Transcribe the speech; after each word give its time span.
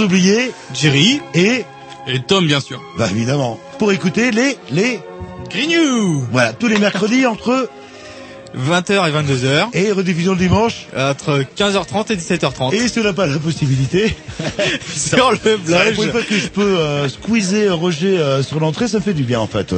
Sans 0.00 0.06
oublier 0.06 0.50
Jerry. 0.72 1.20
et 1.34 1.64
Et 2.06 2.20
Tom, 2.26 2.46
bien 2.46 2.60
sûr. 2.60 2.80
bah 2.96 3.08
évidemment. 3.10 3.58
Pour 3.78 3.92
écouter 3.92 4.30
les 4.30 4.56
les 4.70 4.98
Grignou 5.50 6.24
voilà 6.32 6.52
tous 6.54 6.68
les 6.68 6.78
mercredis 6.78 7.26
entre 7.26 7.68
20h 8.56 9.08
et 9.08 9.12
22h, 9.12 9.68
et 9.74 9.92
rediffusion 9.92 10.32
le 10.32 10.38
dimanche. 10.38 10.86
Entre 10.96 11.44
15h30 11.56 12.12
et 12.12 12.16
17h30. 12.16 12.74
et 12.74 12.88
si 12.88 12.98
on 12.98 13.04
n'a 13.04 13.12
pas 13.12 13.26
la 13.28 13.38
possibilité. 13.38 14.16
Sur 14.96 15.30
le 15.30 15.38
la 15.44 15.56
première 15.58 15.92
blog. 15.94 16.10
fois 16.10 16.22
que 16.22 16.36
je 16.36 16.48
peux 16.48 16.78
euh, 16.78 17.08
squeezer 17.08 17.76
Roger 17.76 18.18
euh, 18.18 18.42
sur 18.42 18.58
l'entrée 18.58 18.88
ça 18.88 19.00
fait 19.00 19.12
du 19.14 19.22
bien 19.22 19.38
en 19.38 19.46
fait. 19.46 19.72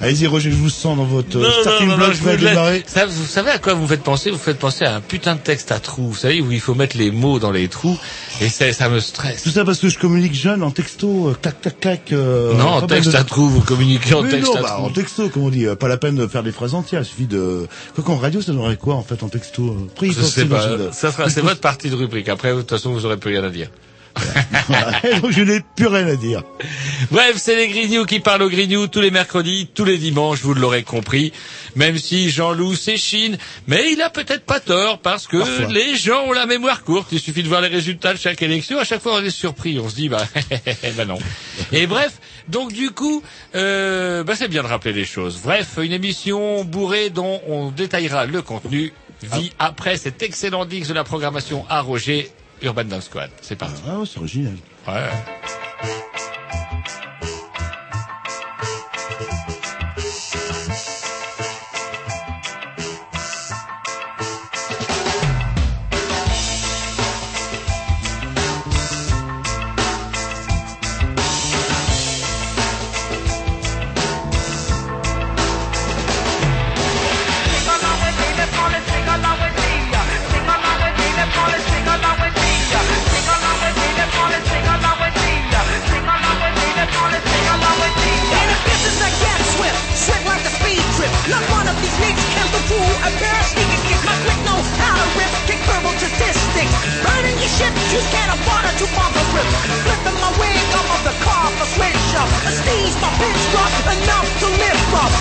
Allez-y 0.00 0.26
Roger 0.26 0.50
je 0.50 0.56
vous 0.56 0.70
sens 0.70 0.96
dans 0.96 1.04
votre 1.04 1.38
euh, 1.38 1.50
starting 1.60 1.94
block 1.94 2.14
je 2.20 2.28
laisse. 2.28 2.40
démarrer. 2.40 2.82
Ça, 2.86 3.06
vous 3.06 3.26
savez 3.26 3.50
à 3.52 3.58
quoi 3.58 3.74
vous 3.74 3.86
faites 3.86 4.02
penser? 4.02 4.30
Vous 4.30 4.38
faites 4.38 4.58
penser 4.58 4.84
à 4.84 4.96
un 4.96 5.00
putain 5.00 5.34
de 5.36 5.40
texte 5.40 5.70
à 5.70 5.78
trous, 5.78 6.08
vous 6.08 6.16
savez, 6.16 6.40
où 6.40 6.50
il 6.50 6.60
faut 6.60 6.74
mettre 6.74 6.96
les 6.96 7.10
mots 7.12 7.38
dans 7.38 7.52
les 7.52 7.68
trous, 7.68 7.96
et 8.40 8.48
ça, 8.48 8.88
me 8.88 9.00
stresse. 9.00 9.42
tout 9.42 9.50
ça 9.50 9.64
parce 9.64 9.78
que 9.78 9.88
je 9.88 9.98
communique 9.98 10.34
jeune 10.34 10.62
en 10.62 10.70
texto 10.70 11.28
euh, 11.28 11.34
clac 11.40 11.60
clac 11.60 11.80
clac 11.80 12.12
euh, 12.12 12.54
non, 12.54 12.66
en 12.68 12.82
texte 12.86 13.10
de- 13.12 13.16
à 13.16 13.24
trous, 13.24 13.48
vous 13.48 13.60
communiquez 13.60 14.14
en 14.14 14.22
texte 14.22 14.52
non, 14.52 14.56
à 14.56 14.62
bah, 14.62 14.78
en 14.80 14.90
texto, 14.90 15.28
comme 15.28 15.44
on 15.44 15.50
dit, 15.50 15.66
euh, 15.66 15.74
pas 15.74 15.88
la 15.88 15.96
peine 15.96 16.16
de 16.16 16.26
faire 16.26 16.42
des 16.42 16.52
phrases 16.52 16.74
entières, 16.74 17.02
il 17.02 17.06
suffit 17.06 17.26
de... 17.26 17.66
Quoi 17.94 18.04
qu'en 18.04 18.16
radio, 18.16 18.40
ça 18.40 18.52
donnerait 18.52 18.76
quoi, 18.76 18.94
en 18.94 19.02
fait, 19.02 19.22
en 19.22 19.28
texto 19.28 19.62
euh, 19.64 20.02
il 20.02 20.12
Je 20.12 20.22
sais 20.22 20.44
pas, 20.44 20.76
dans 20.76 20.92
ça 20.92 21.12
sera, 21.12 21.30
c'est 21.30 21.40
votre 21.40 21.60
partie 21.60 21.90
de 21.90 21.94
rubrique. 21.96 22.28
Après, 22.28 22.52
de 22.52 22.60
toute 22.60 22.70
façon, 22.70 22.92
vous 22.92 23.06
aurez 23.06 23.16
plus 23.16 23.30
rien 23.30 23.44
à 23.44 23.50
dire. 23.50 23.68
Donc, 25.22 25.30
je 25.30 25.42
n'ai 25.42 25.60
plus 25.76 25.86
rien 25.86 26.06
à 26.06 26.16
dire. 26.16 26.42
Bref, 27.10 27.36
c'est 27.36 27.56
les 27.56 27.68
Grignoux 27.68 28.04
qui 28.04 28.20
parlent 28.20 28.42
aux 28.42 28.48
Grignoux 28.50 28.86
tous 28.86 29.00
les 29.00 29.10
mercredis, 29.10 29.68
tous 29.74 29.84
les 29.84 29.98
dimanches, 29.98 30.40
vous 30.40 30.54
l'aurez 30.54 30.82
compris. 30.82 31.32
Même 31.74 31.98
si 31.98 32.30
Jean-Loup 32.30 32.74
s'échine, 32.74 33.36
mais 33.66 33.92
il 33.92 34.00
a 34.00 34.08
peut-être 34.10 34.44
pas 34.44 34.60
tort 34.60 34.98
parce 34.98 35.26
que 35.26 35.36
Parfois. 35.36 35.66
les 35.72 35.96
gens 35.96 36.24
ont 36.24 36.32
la 36.32 36.46
mémoire 36.46 36.82
courte. 36.84 37.08
Il 37.12 37.20
suffit 37.20 37.42
de 37.42 37.48
voir 37.48 37.60
les 37.60 37.68
résultats 37.68 38.14
de 38.14 38.18
chaque 38.18 38.40
élection. 38.42 38.78
À 38.78 38.84
chaque 38.84 39.02
fois, 39.02 39.16
on 39.16 39.22
est 39.24 39.30
surpris. 39.30 39.78
On 39.78 39.88
se 39.88 39.94
dit, 39.94 40.08
bah, 40.08 40.26
bah 40.96 41.04
non. 41.04 41.18
Et 41.72 41.86
bref, 41.86 42.14
donc 42.48 42.72
du 42.72 42.90
coup, 42.90 43.22
euh, 43.54 44.24
bah 44.24 44.34
c'est 44.36 44.48
bien 44.48 44.62
de 44.62 44.68
rappeler 44.68 44.92
les 44.92 45.04
choses. 45.04 45.40
Bref, 45.42 45.78
une 45.82 45.92
émission 45.92 46.64
bourrée 46.64 47.10
dont 47.10 47.40
on 47.48 47.70
détaillera 47.70 48.26
le 48.26 48.40
contenu. 48.42 48.92
Vie 49.22 49.52
après 49.58 49.96
cet 49.96 50.22
excellent 50.22 50.66
Dix 50.66 50.88
de 50.88 50.94
la 50.94 51.02
programmation 51.02 51.64
à 51.70 51.80
Roger, 51.80 52.30
Urban 52.62 52.84
Dance 52.84 53.04
Squad. 53.04 53.30
C'est 53.40 53.56
parti. 53.56 53.82
Ah, 53.86 54.02
c'est 54.06 54.18
original. 54.18 54.54
Ouais. 54.88 55.10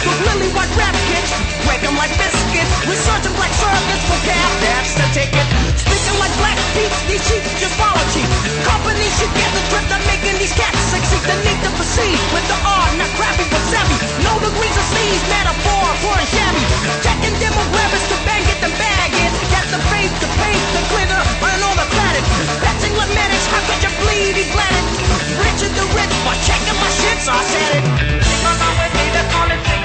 With 0.06 0.20
lily 0.28 0.50
white 0.54 0.70
rap 0.78 0.96
kicks, 1.10 1.34
break 1.66 1.82
'em 1.84 1.98
like 1.98 2.14
biscuits. 2.22 2.74
Resurgent 2.86 3.36
black 3.36 3.54
circuits 3.54 4.06
for 4.10 4.20
gas, 4.30 4.52
that's 4.62 4.94
the 5.00 5.08
ticket. 5.18 5.46
Speaking 5.82 6.18
like 6.22 6.34
black 6.38 6.58
beats, 6.78 7.00
these 7.10 7.24
sheep 7.28 7.44
just 7.58 7.76
follow 7.82 8.06
cheap. 8.14 8.30
Companies 8.70 9.14
should 9.18 9.34
get 9.34 9.50
the 9.58 9.64
drift 9.72 9.90
of 9.90 10.02
making 10.06 10.38
these 10.38 10.54
cats 10.54 10.78
succeed. 10.94 11.24
The 11.26 11.36
need 11.46 11.60
to 11.66 11.72
proceed 11.80 12.18
with 12.34 12.46
the 12.52 12.58
art, 12.64 12.94
not 13.02 13.10
crappy 13.18 13.46
but 13.50 13.64
savvy. 13.72 13.98
No 14.22 14.34
degrees 14.46 14.78
of 14.78 14.86
sleeves, 14.94 15.24
metaphor 15.34 15.86
for 16.04 16.16
a 16.22 16.28
shabby. 16.30 16.64
Checking 17.06 17.36
demographics 17.42 18.08
to 18.12 18.18
bang 18.30 18.46
it, 18.46 18.60
then 18.62 18.74
bag 18.78 19.12
it. 19.26 19.32
Got 19.54 19.66
the 19.74 19.82
faith, 19.90 20.14
the 20.22 20.30
pace, 20.38 20.66
the 20.78 20.82
glitter, 20.92 21.22
and 21.50 21.62
all 21.66 21.78
the 21.82 21.90
credit. 21.96 22.24
Patching 22.62 22.94
with 22.94 23.10
how 23.56 23.62
could 23.68 23.82
you 23.86 23.92
bleed? 24.02 24.36
He 24.36 24.46
bled 24.54 24.74
it. 24.80 24.86
Richard 25.42 25.74
the 25.80 25.86
rich, 25.96 26.14
but 26.26 26.38
checking 26.46 26.78
my 26.82 26.90
shit, 27.00 27.18
so 27.26 27.32
I 27.32 27.44
said 27.54 27.72
it. 27.78 27.84
Sing 28.28 28.46
along 28.52 28.76
with 28.82 28.94
me, 28.98 29.06
let's 29.16 29.36
all 29.36 29.85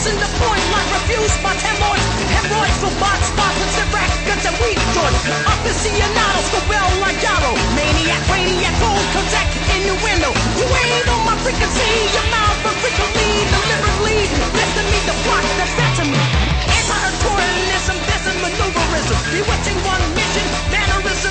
Pressing 0.00 0.16
the 0.16 0.32
point 0.40 0.64
like 0.72 0.88
refuse. 0.96 1.28
My 1.44 1.52
hemorrhoids. 1.60 2.08
Hemorrhoids 2.32 2.80
for 2.80 2.88
box 2.96 3.20
spots 3.20 3.76
and 3.84 3.92
rack 3.92 4.08
guns 4.24 4.48
and 4.48 4.56
weed 4.64 4.80
joints. 4.96 5.28
Up 5.44 5.60
the 5.60 5.76
Cianados, 5.76 6.48
the 6.56 6.62
well 6.72 6.88
like 7.04 7.20
Yarrow. 7.20 7.52
Maniac, 7.76 8.24
radiac, 8.32 8.72
cold 8.80 9.04
contact, 9.12 9.52
in 9.76 9.92
the 9.92 9.96
window. 10.00 10.32
You 10.56 10.64
ain't 10.64 11.04
on 11.04 11.20
my 11.28 11.36
frequency, 11.44 11.84
your 12.16 12.24
mouth 12.32 12.56
but 12.64 12.72
frequently, 12.80 13.44
deliberately. 13.44 14.24
Listen 14.56 14.88
me, 14.88 14.98
the 15.04 15.16
plot 15.20 15.44
that's 15.60 15.74
back 15.76 15.92
to 16.00 16.04
me. 16.08 16.16
Anti-Aquarianism, 16.64 17.96
this 18.08 18.22
is 18.24 18.36
maneuverism. 18.40 19.20
Bewitching 19.36 19.78
one 19.84 20.04
mission, 20.16 20.46
man 20.72 20.89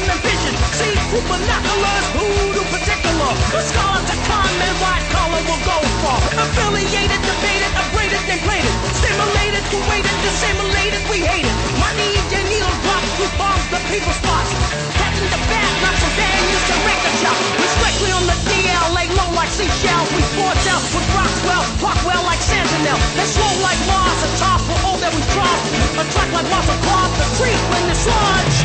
See 0.09 0.95
who 1.13 1.21
binoculars, 1.29 2.07
who 2.17 2.25
voodoo 2.41 2.65
particular. 2.73 3.29
The 3.53 3.61
scholars 3.61 4.05
to 4.09 4.17
come 4.25 4.53
and 4.57 4.73
white 4.81 5.05
collar 5.13 5.37
will 5.45 5.61
go 5.61 5.77
for. 6.01 6.17
Affiliated, 6.33 7.21
debated, 7.21 7.71
upgraded, 7.77 8.21
then 8.25 8.41
plated. 8.41 8.73
Stimulated, 8.97 9.61
created, 9.69 10.15
dissimulated, 10.25 11.01
we 11.13 11.21
hate 11.21 11.45
it. 11.45 11.57
Money, 11.77 12.09
your 12.33 12.41
needle 12.49 12.73
drops, 12.81 13.11
we 13.21 13.29
bombs 13.37 13.65
the 13.69 13.77
people 13.93 14.09
spots. 14.17 14.49
Catching 14.97 15.29
the 15.29 15.41
bad, 15.45 15.71
not 15.85 15.93
some 16.01 16.15
bad 16.17 16.41
news 16.41 16.65
to 16.69 16.75
the 16.81 17.11
shop. 17.21 17.37
We 17.61 17.65
strictly 17.69 18.09
on 18.09 18.25
the 18.25 18.37
DL, 18.49 18.87
lay 18.97 19.07
low 19.13 19.29
like 19.37 19.53
seashells. 19.53 20.09
We 20.17 20.25
forge 20.33 20.65
out 20.73 20.81
with 20.89 21.05
Rockwell, 21.13 21.65
Rockwell 21.85 22.23
like 22.25 22.41
Sentinel. 22.41 22.97
They 23.13 23.29
slow 23.29 23.53
like 23.61 23.77
Mars, 23.85 24.19
a 24.25 24.29
top 24.41 24.59
for 24.65 24.77
all 24.89 24.97
that 25.05 25.13
we 25.13 25.21
drop. 25.37 25.59
A 26.01 26.03
track 26.09 26.29
like 26.33 26.49
Martha 26.49 26.75
Clark, 26.81 27.11
the 27.13 27.27
tree 27.37 27.57
when 27.69 27.83
the 27.93 27.97
sludge. 27.99 28.57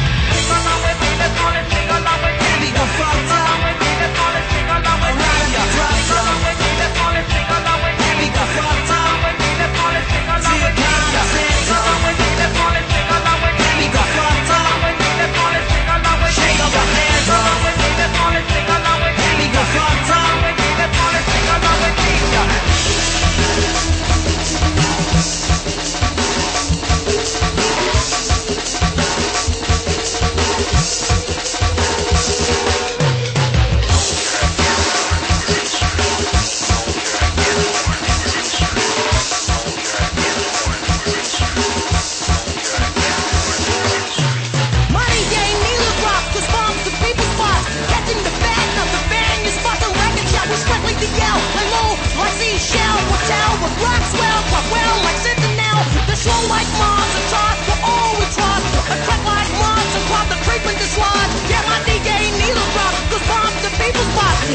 Fatta 8.56 8.93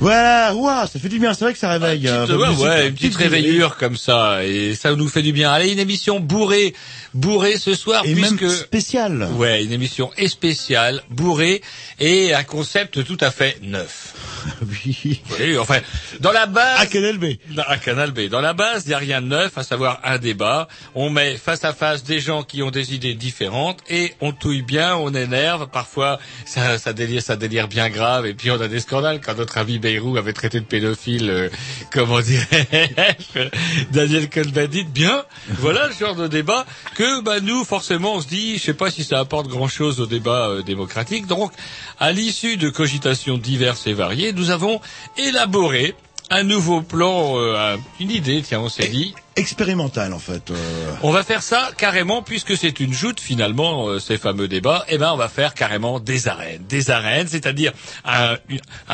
Voilà, 0.00 0.54
ouah, 0.54 0.86
ça 0.86 0.98
fait 1.00 1.08
du 1.08 1.18
bien, 1.18 1.34
c'est 1.34 1.44
vrai 1.44 1.52
que 1.52 1.58
ça 1.58 1.70
réveille. 1.70 2.02
Petite, 2.02 2.30
euh, 2.30 2.38
ouais, 2.38 2.48
musique, 2.48 2.64
ouais, 2.64 2.88
une 2.88 2.94
petite 2.94 3.16
petit 3.16 3.22
réveillure 3.24 3.76
comme 3.76 3.96
ça, 3.96 4.44
et 4.44 4.76
ça 4.76 4.94
nous 4.94 5.08
fait 5.08 5.22
du 5.22 5.32
bien. 5.32 5.50
Allez, 5.50 5.72
une 5.72 5.80
émission 5.80 6.20
bourrée, 6.20 6.72
bourrée 7.14 7.58
ce 7.58 7.74
soir, 7.74 8.04
Et 8.06 8.14
puisque... 8.14 8.42
même 8.42 8.50
spécial. 8.50 9.28
Ouais, 9.34 9.64
une 9.64 9.72
émission 9.72 10.10
spéciale, 10.26 11.02
bourrée, 11.10 11.62
et 11.98 12.32
un 12.32 12.44
concept 12.44 13.04
tout 13.04 13.18
à 13.20 13.32
fait 13.32 13.58
neuf. 13.62 14.14
Oui. 14.62 15.20
Oui, 15.38 15.58
enfin, 15.58 15.78
dans 16.20 16.32
la 16.32 16.46
base... 16.46 16.80
À 16.80 16.86
Canal 16.86 17.18
B. 17.18 17.24
À 17.66 17.76
Canal 17.78 18.12
B. 18.12 18.28
Dans 18.28 18.40
la 18.40 18.52
base, 18.52 18.84
il 18.84 18.88
n'y 18.88 18.94
a 18.94 18.98
rien 18.98 19.22
de 19.22 19.26
neuf, 19.26 19.56
à 19.56 19.62
savoir 19.62 20.00
un 20.04 20.18
débat. 20.18 20.68
On 20.94 21.10
met 21.10 21.36
face 21.36 21.64
à 21.64 21.72
face 21.72 22.04
des 22.04 22.20
gens 22.20 22.42
qui 22.42 22.62
ont 22.62 22.70
des 22.70 22.94
idées 22.94 23.14
différentes 23.14 23.78
et 23.88 24.14
on 24.20 24.32
touille 24.32 24.62
bien, 24.62 24.96
on 24.96 25.12
énerve. 25.14 25.68
Parfois, 25.70 26.18
ça, 26.44 26.78
ça 26.78 26.92
délire, 26.92 27.22
ça 27.22 27.36
délire 27.36 27.68
bien 27.68 27.88
grave. 27.88 28.26
Et 28.26 28.34
puis 28.34 28.50
on 28.50 28.60
a 28.60 28.68
des 28.68 28.80
scandales. 28.80 29.20
Quand 29.20 29.36
notre 29.36 29.58
ami 29.58 29.78
Bayrou 29.78 30.16
avait 30.16 30.32
traité 30.32 30.60
de 30.60 30.64
pédophile, 30.64 31.30
euh, 31.30 31.48
comment 31.92 32.20
dirais-je, 32.20 33.48
Daniel 33.92 34.28
Cohn-Bendit, 34.28 34.84
bien. 34.84 35.24
Voilà 35.48 35.86
le 35.88 35.92
genre 35.92 36.14
de 36.14 36.26
débat 36.26 36.66
que 36.94 37.22
bah, 37.22 37.40
nous, 37.40 37.64
forcément, 37.64 38.16
on 38.16 38.20
se 38.20 38.28
dit, 38.28 38.58
je 38.58 38.62
sais 38.62 38.74
pas 38.74 38.90
si 38.90 39.04
ça 39.04 39.18
apporte 39.18 39.48
grand-chose 39.48 40.00
au 40.00 40.06
débat 40.06 40.48
euh, 40.48 40.62
démocratique. 40.62 41.26
Donc, 41.26 41.52
à 41.98 42.12
l'issue 42.12 42.56
de 42.56 42.68
cogitations 42.68 43.38
diverses 43.38 43.86
et 43.86 43.92
variées, 43.92 44.27
nous 44.32 44.50
avons 44.50 44.80
élaboré 45.16 45.94
un 46.30 46.42
nouveau 46.42 46.82
plan, 46.82 47.38
euh, 47.38 47.74
un- 47.76 47.78
une 48.00 48.10
idée, 48.10 48.42
tiens, 48.46 48.60
on 48.60 48.68
s'est 48.68 48.88
dit, 48.88 49.14
Expérimental, 49.36 50.12
en 50.12 50.18
fait. 50.18 50.50
euh. 50.50 50.54
on 51.02 51.10
va 51.10 51.22
faire 51.24 51.42
ça 51.42 51.70
carrément, 51.78 52.22
puisque 52.22 52.56
c'est 52.56 52.80
une 52.80 52.92
joute 52.92 53.18
finalement, 53.20 53.88
euh, 53.88 53.98
ces 53.98 54.18
fameux 54.18 54.46
débats, 54.48 54.84
eh 54.88 54.98
ben 54.98 55.12
on 55.12 55.16
va 55.16 55.28
faire 55.28 55.54
carrément 55.54 56.00
des 56.00 56.28
arènes. 56.28 56.62
Des 56.68 56.90
arènes, 56.90 57.28
c'est-à-dire 57.28 57.72
un, 58.04 58.36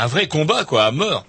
vrai 0.07 0.29
combat, 0.29 0.65
quoi, 0.65 0.85
à 0.85 0.91
mort. 0.91 1.27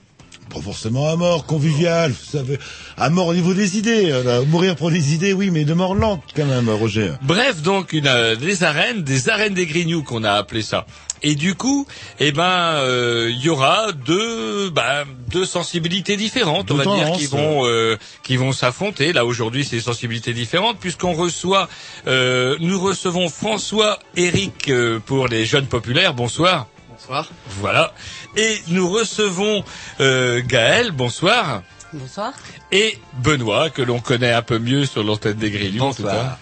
Pas 0.54 0.62
forcément 0.62 1.10
à 1.10 1.16
mort, 1.16 1.48
convivial, 1.48 2.12
vous 2.12 2.32
savez. 2.38 2.60
À 2.98 3.10
mort 3.10 3.26
au 3.28 3.34
niveau 3.34 3.56
des 3.56 3.78
idées. 3.80 4.10
là. 4.24 4.42
Mourir 4.42 4.76
pour 4.76 4.92
les 4.92 5.14
idées, 5.16 5.34
oui, 5.34 5.50
mais 5.50 5.66
de 5.66 5.74
mort 5.74 5.96
lente, 5.96 6.22
quand 6.36 6.46
même, 6.46 6.70
Roger. 6.70 7.14
Bref, 7.24 7.64
donc 7.64 7.94
une, 7.94 8.06
euh, 8.06 8.36
des 8.36 8.64
arènes, 8.64 9.02
des 9.02 9.28
arènes 9.30 9.56
des 9.56 9.66
grignoux 9.66 10.04
qu'on 10.04 10.24
a 10.24 10.34
appelé 10.34 10.62
ça. 10.62 10.86
Et 11.28 11.34
du 11.34 11.56
coup, 11.56 11.88
eh 12.20 12.32
ben, 12.32 12.44
euh, 12.44 13.32
il 13.32 13.42
y 13.42 13.50
aura 13.50 13.92
deux, 13.94 14.70
ben, 14.70 15.06
deux 15.32 15.44
sensibilités 15.44 16.18
différentes, 16.18 16.70
on 16.70 16.76
va 16.76 16.84
dire, 16.84 17.14
qui 17.14 17.26
vont, 17.26 17.66
euh, 17.66 17.98
qui 18.22 18.38
vont 18.38 18.52
s'affronter. 18.52 19.12
Là 19.12 19.26
aujourd'hui, 19.26 19.66
c'est 19.66 19.78
des 19.78 19.82
sensibilités 19.82 20.34
différentes 20.34 20.78
puisqu'on 20.80 21.14
reçoit, 21.14 21.68
euh, 22.06 22.58
nous 22.60 22.80
recevons 22.80 23.28
François, 23.28 23.98
Eric 24.16 24.70
euh, 24.70 25.00
pour 25.04 25.28
les 25.28 25.48
jeunes 25.48 25.66
populaires. 25.66 26.14
Bonsoir. 26.14 26.68
Bonsoir. 26.92 27.28
Voilà. 27.60 27.92
Et 28.38 28.60
nous 28.68 28.88
recevons 28.88 29.64
euh, 30.02 30.44
Gaël. 30.46 30.92
Bonsoir. 30.92 31.64
Bonsoir. 31.92 32.34
Et 32.72 33.00
Benoît, 33.24 33.72
que 33.72 33.82
l'on 33.82 34.00
connaît 34.00 34.32
un 34.32 34.44
peu 34.44 34.60
mieux 34.60 34.86
sur 34.86 35.04
l'antenne 35.04 35.38
des 35.38 35.50
Grillons. 35.50 35.88
en 35.88 35.94
tout. 35.96 36.04
Voilà. 36.04 36.38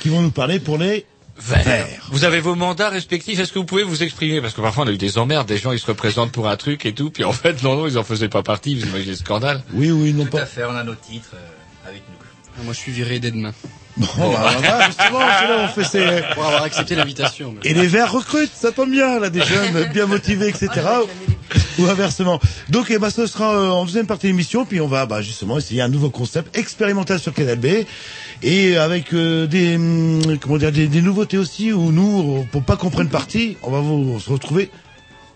Qui 0.00 0.08
vont 0.08 0.22
nous 0.22 0.32
parler 0.32 0.58
pour 0.58 0.76
les... 0.76 1.06
Vert. 1.40 1.86
Vous 2.10 2.24
avez 2.24 2.40
vos 2.40 2.54
mandats 2.54 2.88
respectifs. 2.88 3.38
Est-ce 3.38 3.52
que 3.52 3.58
vous 3.58 3.64
pouvez 3.64 3.84
vous 3.84 4.02
exprimer? 4.02 4.40
Parce 4.40 4.54
que 4.54 4.60
parfois 4.60 4.84
on 4.84 4.88
a 4.88 4.92
eu 4.92 4.96
des 4.98 5.18
emmerdes, 5.18 5.46
des 5.46 5.56
gens 5.58 5.72
ils 5.72 5.78
se 5.78 5.86
représentent 5.86 6.32
pour 6.32 6.48
un 6.48 6.56
truc 6.56 6.84
et 6.86 6.92
tout, 6.92 7.10
puis 7.10 7.24
en 7.24 7.32
fait 7.32 7.62
non 7.62 7.76
non 7.76 7.86
ils 7.86 7.96
en 7.98 8.04
faisaient 8.04 8.28
pas 8.28 8.42
partie. 8.42 8.74
Vous 8.74 8.86
imaginez 8.86 9.12
le 9.12 9.16
scandale 9.16 9.62
Oui, 9.72 9.90
oui, 9.90 10.12
non 10.12 10.24
Tout 10.26 10.36
à 10.36 10.40
pas. 10.40 10.46
fait, 10.46 10.64
on 10.64 10.74
a 10.74 10.82
nos 10.84 10.94
titres 10.94 11.30
euh, 11.34 11.88
avec 11.88 12.02
nous. 12.08 12.64
Moi, 12.64 12.72
je 12.74 12.78
suis 12.80 12.90
viré 12.90 13.20
dès 13.20 13.30
demain. 13.30 13.52
Bon, 13.96 14.06
bah, 14.16 14.52
voilà, 14.58 14.86
justement, 14.86 15.20
c'est 15.20 15.46
là 15.48 15.56
on 15.64 15.68
fait 15.68 15.84
ces... 15.84 16.22
Pour 16.34 16.44
avoir 16.44 16.64
accepté 16.64 16.96
l'invitation. 16.96 17.54
mais- 17.62 17.70
Et 17.70 17.72
les 17.74 17.86
verts 17.86 18.10
recrutent, 18.10 18.50
ça 18.52 18.72
tombe 18.72 18.90
bien, 18.90 19.20
là, 19.20 19.30
des 19.30 19.42
jeunes 19.42 19.84
bien 19.92 20.06
motivés, 20.06 20.48
etc. 20.48 20.68
Ou 21.78 21.86
inversement. 21.86 22.40
Donc, 22.68 22.86
eh 22.90 22.98
ben, 22.98 23.10
ce 23.10 23.28
sera 23.28 23.54
euh, 23.56 23.68
en 23.70 23.84
deuxième 23.84 24.08
partie 24.08 24.26
de 24.26 24.32
l'émission, 24.32 24.64
puis 24.64 24.80
on 24.80 24.88
va 24.88 25.06
bah, 25.06 25.22
justement 25.22 25.56
essayer 25.58 25.82
un 25.82 25.88
nouveau 25.88 26.10
concept 26.10 26.56
expérimental 26.58 27.20
sur 27.20 27.32
Canal 27.32 27.58
B, 27.58 27.66
et 28.42 28.76
avec 28.76 29.12
euh, 29.12 29.46
des 29.46 29.76
hum, 29.76 30.38
comment 30.40 30.58
dire 30.58 30.72
des, 30.72 30.88
des 30.88 31.02
nouveautés 31.02 31.38
aussi, 31.38 31.72
où 31.72 31.92
nous, 31.92 32.46
pour 32.52 32.62
pas 32.62 32.76
qu'on 32.76 32.90
prenne 32.90 33.08
parti, 33.08 33.56
on 33.62 33.70
va 33.70 33.80
vous 33.80 34.20
se 34.20 34.30
retrouver 34.30 34.70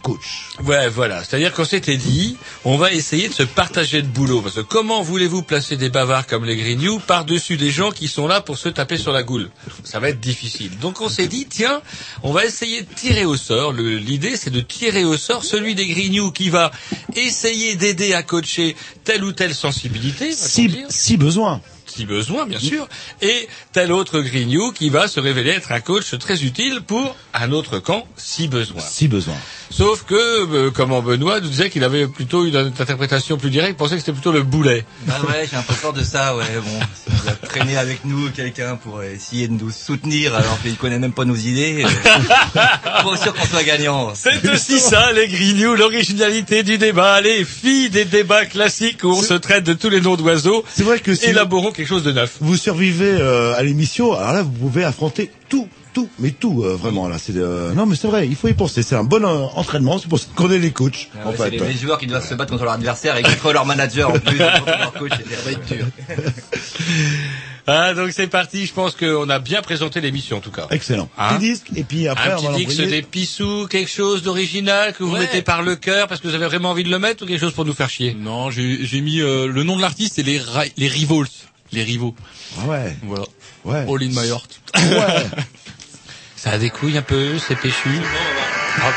coach. 0.03 0.49
Ouais, 0.65 0.89
voilà. 0.89 1.25
C'est-à-dire 1.25 1.53
qu'on 1.53 1.65
s'était 1.65 1.97
dit, 1.97 2.37
on 2.65 2.77
va 2.77 2.93
essayer 2.93 3.29
de 3.29 3.35
se 3.35 3.43
partager 3.45 4.03
le 4.03 4.09
boulot. 4.09 4.43
Parce 4.43 4.57
que 4.57 4.61
comment 4.61 5.03
voulez-vous 5.03 5.43
placer 5.43 5.77
des 5.77 5.89
bavards 5.89 6.27
comme 6.27 6.45
les 6.45 6.57
Grignoux 6.57 6.99
par-dessus 6.99 7.57
des 7.57 7.71
gens 7.71 7.91
qui 7.91 8.09
sont 8.09 8.27
là 8.27 8.41
pour 8.41 8.59
se 8.59 8.69
taper 8.69 8.99
sur 8.99 9.13
la 9.13 9.23
goule? 9.23 9.51
Ça 9.85 10.01
va 10.01 10.11
être 10.11 10.21
difficile. 10.21 10.77
Donc 10.79 11.01
on 11.01 11.09
s'est 11.09 11.29
dit, 11.29 11.47
tiens, 11.49 11.81
on 12.23 12.33
va 12.33 12.45
essayer 12.45 12.83
de 12.83 12.95
tirer 12.95 13.25
au 13.25 13.37
sort. 13.37 13.73
L'idée, 13.73 14.37
c'est 14.37 14.51
de 14.51 14.61
tirer 14.61 15.05
au 15.05 15.17
sort 15.17 15.45
celui 15.45 15.75
des 15.75 15.87
Grignoux 15.87 16.33
qui 16.33 16.51
va 16.51 16.71
essayer 17.15 17.77
d'aider 17.77 18.13
à 18.13 18.23
coacher 18.23 18.77
telle 19.05 19.25
ou 19.25 19.33
telle 19.33 19.55
sensibilité, 19.55 20.33
si 20.33 21.17
besoin. 21.17 21.61
Si 21.95 22.07
besoin, 22.07 22.47
bien 22.47 22.59
sûr, 22.59 22.89
et 23.21 23.49
tel 23.73 23.93
autre 23.93 24.21
grignou 24.21 24.73
qui 24.73 24.89
va 24.89 25.09
se 25.09 25.21
révéler 25.21 25.51
être 25.51 25.73
un 25.73 25.81
coach 25.81 26.17
très 26.19 26.43
utile 26.43 26.81
pour 26.87 27.17
un 27.35 27.53
autre 27.53 27.79
camp, 27.79 28.07
si 28.17 28.49
besoin. 28.49 28.81
Si 28.81 29.09
besoin. 29.09 29.35
Sauf 29.71 30.05
que, 30.05 30.15
euh, 30.15 30.71
comment 30.71 31.01
Benoît 31.03 31.41
nous 31.41 31.49
disait 31.49 31.71
qu'il 31.71 31.83
avait 31.85 32.07
plutôt 32.07 32.45
une 32.47 32.57
interprétation 32.57 33.39
plus 33.39 33.51
directe, 33.51 33.71
il 33.73 33.77
pensait 33.77 33.95
que 33.95 34.01
c'était 34.01 34.13
plutôt 34.13 34.33
le 34.33 34.43
boulet. 34.43 34.85
Bah 35.07 35.19
ouais, 35.29 35.47
j'ai 35.51 35.57
un 35.57 35.63
peu 35.63 35.75
peur 35.75 35.93
de 35.93 36.03
ça, 36.03 36.37
ouais, 36.37 36.45
bon. 36.63 36.81
Il 37.09 37.23
va 37.25 37.33
traîner 37.33 37.77
avec 37.77 38.05
nous 38.05 38.31
quelqu'un 38.31 38.77
pour 38.77 39.03
essayer 39.03 39.49
de 39.49 39.55
nous 39.55 39.71
soutenir 39.71 40.35
alors 40.35 40.61
qu'il 40.63 40.77
connaît 40.77 40.99
même 40.99 41.13
pas 41.13 41.25
nos 41.25 41.37
idées. 41.37 41.85
euh, 41.85 41.89
Pas 42.55 43.17
sûr 43.17 43.33
qu'on 43.35 43.47
soit 43.47 43.65
gagnant. 43.65 44.13
C'est 44.15 44.47
aussi 44.51 44.79
ça, 44.79 45.13
les 45.13 45.29
grignoux, 45.29 45.75
l'originalité 45.75 46.63
du 46.63 46.79
débat, 46.79 47.21
les 47.21 47.45
filles 47.45 47.91
des 47.91 48.05
débats 48.05 48.45
classiques 48.47 49.05
où 49.05 49.09
on 49.11 49.23
se 49.23 49.35
traite 49.35 49.65
de 49.65 49.73
tous 49.73 49.89
les 49.89 50.01
noms 50.01 50.17
d'oiseaux, 50.17 50.65
C'est 50.73 50.85
vrai 50.85 50.99
que 51.01 51.15
si 51.15 51.27
élaborons 51.27 51.73
quelque 51.83 51.89
chose 51.89 52.05
de 52.05 52.13
neuf. 52.13 52.37
vous 52.41 52.57
survivez 52.57 53.17
euh, 53.19 53.55
à 53.57 53.63
l'émission, 53.63 54.13
alors 54.15 54.33
là, 54.33 54.43
vous 54.43 54.51
pouvez 54.53 54.85
affronter 54.85 55.31
tout, 55.49 55.69
tout, 55.93 56.09
mais 56.19 56.31
tout, 56.31 56.63
euh, 56.65 56.75
vraiment, 56.75 57.09
là. 57.09 57.19
C'est, 57.19 57.37
euh, 57.37 57.73
non, 57.75 57.85
mais 57.87 57.97
c'est 57.97 58.09
vrai, 58.09 58.27
il 58.27 58.35
faut 58.37 58.49
y 58.49 58.55
penser. 58.55 58.83
C'est 58.83 58.97
un 58.97 59.05
bon 59.05 59.23
euh, 59.25 59.47
entraînement, 59.55 59.99
c'est 59.99 60.09
pour 60.09 60.19
ça 60.19 60.27
qu'on 60.35 60.51
est 60.51 60.59
les 60.59 60.71
coachs, 60.71 61.11
Ah 61.15 61.27
en 61.27 61.31
ouais, 61.31 61.37
fait. 61.37 61.43
c'est 61.45 61.51
les, 61.51 61.73
les 61.73 61.79
joueurs 61.79 61.99
qui 61.99 62.07
doivent 62.07 62.27
se 62.27 62.35
battre 62.35 62.51
contre 62.51 62.65
leur 62.65 62.73
adversaire 62.75 63.17
et 63.17 63.23
contre 63.23 63.53
leur 63.53 63.67
manager 63.67 64.09
en 64.11 64.19
plus, 64.19 64.39
contre 64.39 64.67
leur 64.79 64.93
coach, 64.95 65.13
être 65.13 65.67
dur. 65.67 65.87
Ah, 67.65 67.95
donc 67.95 68.11
c'est 68.11 68.27
parti, 68.27 68.67
je 68.67 68.73
pense 68.73 68.97
qu'on 68.97 69.31
a 69.31 69.39
bien 69.39 69.63
présenté 69.63 70.01
l'émission 70.01 70.39
en 70.39 70.41
tout 70.41 70.51
cas. 70.51 70.67
Excellent. 70.73 71.09
Hein 71.17 71.35
Petit 71.37 71.39
disque, 71.53 71.67
et 71.77 71.85
puis 71.85 72.09
après, 72.09 72.33
un 72.33 72.37
on 72.39 72.43
va 72.43 72.49
petit 72.49 72.67
disque 72.67 72.79
l'envoyer. 72.81 73.01
des 73.03 73.07
pissous, 73.07 73.69
quelque 73.71 73.89
chose 73.89 74.25
d'original 74.25 74.93
que 74.95 75.05
vous 75.05 75.13
Ouais. 75.13 75.21
mettez 75.21 75.43
par 75.43 75.63
le 75.63 75.77
cœur 75.77 76.09
parce 76.09 76.21
que 76.21 76.27
vous 76.27 76.35
avez 76.35 76.47
vraiment 76.47 76.71
envie 76.71 76.83
de 76.83 76.91
le 76.91 76.99
mettre 76.99 77.23
ou 77.23 77.27
quelque 77.29 77.41
chose 77.41 77.53
pour 77.53 77.65
nous 77.65 77.73
faire 77.73 77.89
chier? 77.89 78.17
Non, 78.19 78.51
j'ai 78.51 78.85
j'ai 78.85 79.01
mis 79.01 79.21
euh, 79.21 79.47
le 79.47 79.63
nom 79.63 79.77
de 79.77 79.81
l'artiste, 79.81 80.15
c'est 80.17 80.25
les 80.25 80.41
les 80.77 80.89
Rivals, 80.89 81.29
les 81.73 81.83
rivaux. 81.83 82.15
Ah 82.61 82.67
ouais, 82.67 82.97
Voilà. 83.03 83.25
ouais. 83.65 83.87
All 83.89 84.03
in 84.03 84.09
my 84.11 84.29
heart. 84.29 84.61
ouais. 84.77 85.27
Ça 86.37 86.51
a 86.51 86.59
des 86.59 86.71
couilles 86.71 86.99
un 86.99 87.03
peu, 87.03 87.39
c'est 87.39 87.55
péchu. 87.57 87.89
Bravo. 88.79 88.97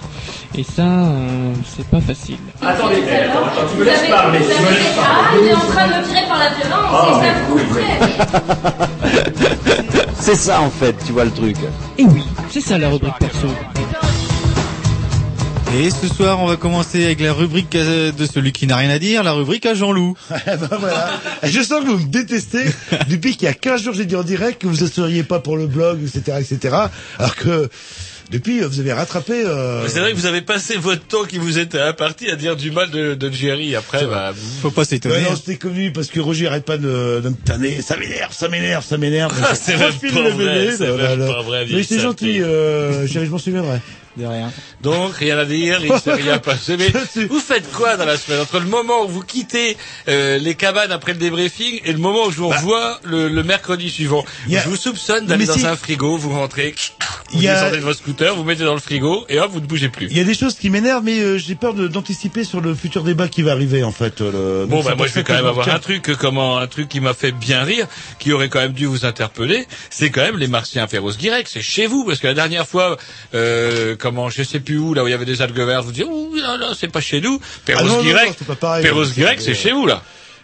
Et 0.53 0.63
ça, 0.63 0.83
euh, 0.83 1.53
c'est 1.65 1.87
pas 1.87 2.01
facile. 2.01 2.35
Attendez, 2.61 2.97
attends, 2.97 3.47
tu 3.71 3.77
me 3.77 3.85
laisses 3.85 4.09
parler. 4.09 4.39
Tu 4.39 4.45
me 4.45 4.69
laisses 4.69 4.95
parler. 4.95 5.01
Ah, 5.01 5.31
il 5.41 5.47
est 5.47 5.53
en 5.53 5.59
train 5.59 5.87
de 5.87 5.93
me 5.93 6.07
tirer 6.07 6.27
par 6.27 6.39
la 6.39 6.49
violence, 6.49 7.21
c'est 7.21 7.27
ça 7.27 7.33
vous. 7.47 7.59
C'est 10.21 10.35
ça 10.35 10.61
en 10.61 10.69
fait, 10.69 10.95
tu 11.03 11.13
vois 11.13 11.25
le 11.25 11.31
truc. 11.31 11.55
Et 11.97 12.03
oui, 12.03 12.23
c'est 12.51 12.61
ça 12.61 12.77
la 12.77 12.89
rubrique 12.89 13.17
perso. 13.19 13.47
Et 15.73 15.89
ce 15.89 16.07
soir, 16.07 16.39
on 16.41 16.45
va 16.47 16.57
commencer 16.57 17.03
avec 17.05 17.21
la 17.21 17.33
rubrique 17.33 17.73
euh, 17.75 18.11
de 18.11 18.25
celui 18.25 18.51
qui 18.51 18.67
n'a 18.67 18.75
rien 18.75 18.89
à 18.89 18.99
dire, 18.99 19.23
la 19.23 19.31
rubrique 19.31 19.65
à 19.65 19.73
Jean-Loup. 19.73 20.15
Eh 20.31 20.57
ben 20.57 20.77
voilà. 20.79 21.09
Et 21.41 21.47
je 21.49 21.61
sens 21.61 21.83
que 21.83 21.89
vous 21.89 21.97
me 21.97 22.07
détestez 22.11 22.65
depuis 23.09 23.35
qu'il 23.35 23.45
y 23.45 23.47
a 23.47 23.53
15 23.53 23.81
jours 23.81 23.93
j'ai 23.95 24.05
dit 24.05 24.15
en 24.15 24.23
direct 24.23 24.61
que 24.61 24.67
vous 24.67 24.83
ne 24.83 24.89
seriez 24.89 25.23
pas 25.23 25.39
pour 25.39 25.57
le 25.57 25.65
blog, 25.65 25.99
etc., 26.03 26.37
etc. 26.39 26.75
Alors 27.17 27.35
que 27.35 27.69
depuis 28.31 28.61
vous 28.61 28.79
avez 28.79 28.93
rattrapé. 28.93 29.43
Euh... 29.45 29.87
C'est 29.87 29.99
vrai 29.99 30.11
que 30.11 30.17
vous 30.17 30.25
avez 30.25 30.41
passé 30.41 30.77
votre 30.77 31.03
temps 31.05 31.23
qui 31.25 31.37
vous 31.37 31.57
était 31.59 31.79
imparti 31.79 32.29
à 32.29 32.35
dire 32.35 32.55
du 32.55 32.71
mal 32.71 32.89
de, 32.89 33.13
de 33.13 33.31
Jerry. 33.31 33.75
Après, 33.75 34.05
bah, 34.05 34.33
Faut 34.61 34.71
pas 34.71 34.85
s'étonner. 34.85 35.15
Ouais, 35.15 35.21
non, 35.21 35.35
c'était 35.35 35.57
connu 35.57 35.91
parce 35.91 36.07
que 36.07 36.19
Roger 36.19 36.47
arrête 36.47 36.65
pas 36.65 36.77
de, 36.77 37.21
de 37.23 37.29
me 37.29 37.35
tanner. 37.35 37.81
Ça 37.81 37.97
m'énerve, 37.97 38.33
ça 38.33 38.47
m'énerve, 38.47 38.85
ça 38.85 38.97
m'énerve. 38.97 39.33
Ah, 39.43 39.53
c'est 39.55 39.77
même 39.77 39.91
pas 39.93 40.29
vrai, 40.31 40.69
c'est 40.77 40.87
même 40.87 41.19
là. 41.19 41.27
pas 41.27 41.41
vrai, 41.41 41.65
Mais 41.69 41.83
saleté. 41.83 41.99
gentil, 41.99 42.41
euh, 42.41 43.07
chérie, 43.11 43.25
je 43.25 43.31
m'en 43.31 43.37
souviendrai. 43.37 43.79
De 44.17 44.25
rien. 44.25 44.51
Donc 44.81 45.15
rien 45.15 45.37
à 45.37 45.45
dire, 45.45 45.79
il 45.81 45.97
s'est 45.99 46.13
rien 46.13 46.37
passé. 46.39 46.75
Mais 46.77 46.91
vous 47.29 47.39
faites 47.39 47.71
quoi 47.71 47.95
dans 47.95 48.03
la 48.05 48.17
semaine? 48.17 48.41
Entre 48.41 48.59
le 48.59 48.65
moment 48.65 49.05
où 49.05 49.07
vous 49.07 49.21
quittez 49.21 49.77
euh, 50.09 50.37
les 50.37 50.55
cabanes 50.55 50.91
après 50.91 51.13
le 51.13 51.17
débriefing 51.19 51.79
et 51.85 51.93
le 51.93 51.97
moment 51.97 52.25
où 52.25 52.31
je 52.31 52.35
vous 52.35 52.49
revois 52.49 52.99
le, 53.05 53.29
le 53.29 53.43
mercredi 53.43 53.89
suivant 53.89 54.25
Bah. 54.49 54.57
A- 54.57 54.63
Je 54.63 54.67
vous 54.67 54.75
soupçonne 54.75 55.27
d'aller 55.27 55.45
dans 55.45 55.53
si- 55.53 55.65
un 55.65 55.77
frigo, 55.77 56.17
vous 56.17 56.31
rentrez, 56.33 56.75
vous 57.37 57.47
a- 57.47 57.53
descendez 57.53 57.77
de 57.77 57.83
votre 57.83 57.99
scooter, 57.99 58.35
vous 58.35 58.43
mettez 58.43 58.63
dans 58.63 58.73
le 58.73 58.79
frigo 58.79 59.25
et 59.29 59.39
hop, 59.39 59.51
vous 59.51 59.59
ne 59.61 59.65
bougez 59.65 59.89
plus. 59.89 60.07
Il 60.09 60.17
y 60.17 60.19
a 60.19 60.23
des 60.23 60.33
choses 60.33 60.55
qui 60.55 60.69
m'énervent, 60.69 61.03
mais 61.03 61.19
euh, 61.19 61.37
j'ai 61.37 61.55
peur 61.55 61.73
d'anticiper 61.73 62.43
sur 62.43 62.61
le 62.61 62.73
futur 62.75 63.03
débat 63.03 63.27
qui 63.27 63.41
va 63.41 63.51
arriver, 63.51 63.83
en 63.83 63.91
fait. 63.91 64.21
euh, 64.21 64.61
le- 64.61 64.65
Bon, 64.67 64.83
bah 64.83 64.95
moi 64.95 65.07
je 65.07 65.13
vais 65.13 65.23
quand 65.23 65.33
même 65.33 65.45
avoir 65.45 65.67
un 65.75 65.79
truc, 65.79 66.09
euh, 66.09 66.15
comment, 66.19 66.57
un 66.57 66.67
truc 66.67 66.89
qui 66.89 66.99
m'a 66.99 67.13
fait 67.13 67.31
bien 67.31 67.63
rire, 67.63 67.87
qui 68.19 68.31
aurait 68.33 68.49
quand 68.49 68.59
même 68.59 68.73
dû 68.73 68.85
vous 68.85 69.05
interpeller. 69.05 69.67
C'est 69.89 70.09
quand 70.09 70.21
même 70.21 70.37
les 70.37 70.47
Martiens 70.47 70.87
Féroce 70.87 71.17
Guirec. 71.17 71.47
C'est 71.47 71.61
chez 71.61 71.87
vous, 71.87 72.05
parce 72.05 72.19
que 72.19 72.27
la 72.27 72.33
dernière 72.33 72.67
fois, 72.67 72.97
euh, 73.33 73.95
comment, 73.97 74.29
je 74.29 74.43
sais 74.43 74.59
plus 74.59 74.77
où, 74.77 74.93
là 74.93 75.03
où 75.03 75.07
il 75.07 75.11
y 75.11 75.13
avait 75.13 75.25
des 75.25 75.41
algues 75.41 75.57
vertes, 75.59 75.85
vous 75.85 75.91
dites, 75.91 76.05
ouh, 76.09 76.35
là, 76.35 76.57
là, 76.57 76.69
c'est 76.77 76.87
pas 76.91 77.01
chez 77.01 77.21
nous. 77.21 77.39
Ah. 78.79 78.83
Pérouse 78.83 79.13
Guirec, 79.13 79.41
c'est 79.41 79.55
chez 79.55 79.71
vous, 79.71 79.85
là. 79.85 80.01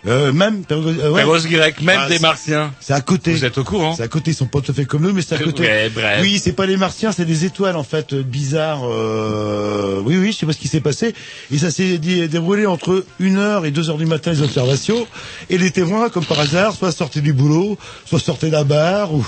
Euh, 0.08 0.32
même, 0.32 0.64
euh, 0.72 1.12
ouais. 1.12 1.24
Guirec, 1.48 1.82
même 1.82 2.00
Ah, 2.04 2.08
des 2.10 2.20
Martiens. 2.20 2.74
C'est 2.80 2.94
à 2.94 3.02
côté. 3.02 3.32
Vous 3.34 3.44
êtes 3.46 3.58
au 3.58 3.64
courant 3.64 3.94
C'est 3.96 4.04
à 4.04 4.08
côté, 4.08 4.32
ils 4.32 4.34
sont 4.34 4.46
pas 4.46 4.62
tout 4.62 4.72
à 4.72 4.74
fait 4.74 4.86
comme 4.86 5.02
nous, 5.04 5.14
mais 5.14 5.22
c'est 5.22 5.36
à 5.36 5.40
côté. 5.40 5.64
Ouais, 5.64 5.90
bref. 5.90 6.20
Oui, 6.22 6.40
c'est 6.42 6.54
pas 6.54 6.66
les 6.66 6.78
martiens, 6.78 7.12
c'est 7.12 7.26
des 7.26 7.46
étoiles 7.46 7.76
en 7.76 7.84
fait 7.84 8.14
bizarres. 8.16 8.82
euh, 8.90 10.00
Oui, 10.04 10.18
oui, 10.18 10.32
je 10.32 10.38
sais 10.38 10.46
pas 10.46 10.54
ce 10.54 10.58
qui 10.58 10.68
s'est 10.68 10.82
passé. 10.82 11.14
Et 11.52 11.58
ça 11.58 11.72
s'est 11.72 11.98
dé- 11.98 12.28
déroulé 12.28 12.66
entre 12.66 13.06
1h 13.20 13.66
et 13.66 13.72
2h 13.72 13.98
du 13.98 14.06
matin 14.06 14.32
les 14.32 14.42
observations. 14.42 15.08
Et 15.50 15.58
les 15.58 15.72
témoins, 15.72 16.10
comme 16.10 16.26
par 16.26 16.40
hasard, 16.40 16.74
soit 16.76 16.92
sortaient 16.92 17.22
du 17.22 17.34
boulot, 17.34 17.78
soit 18.06 18.20
sortaient 18.20 18.50
d'un 18.50 18.64
bar, 18.64 19.14
ou 19.14 19.26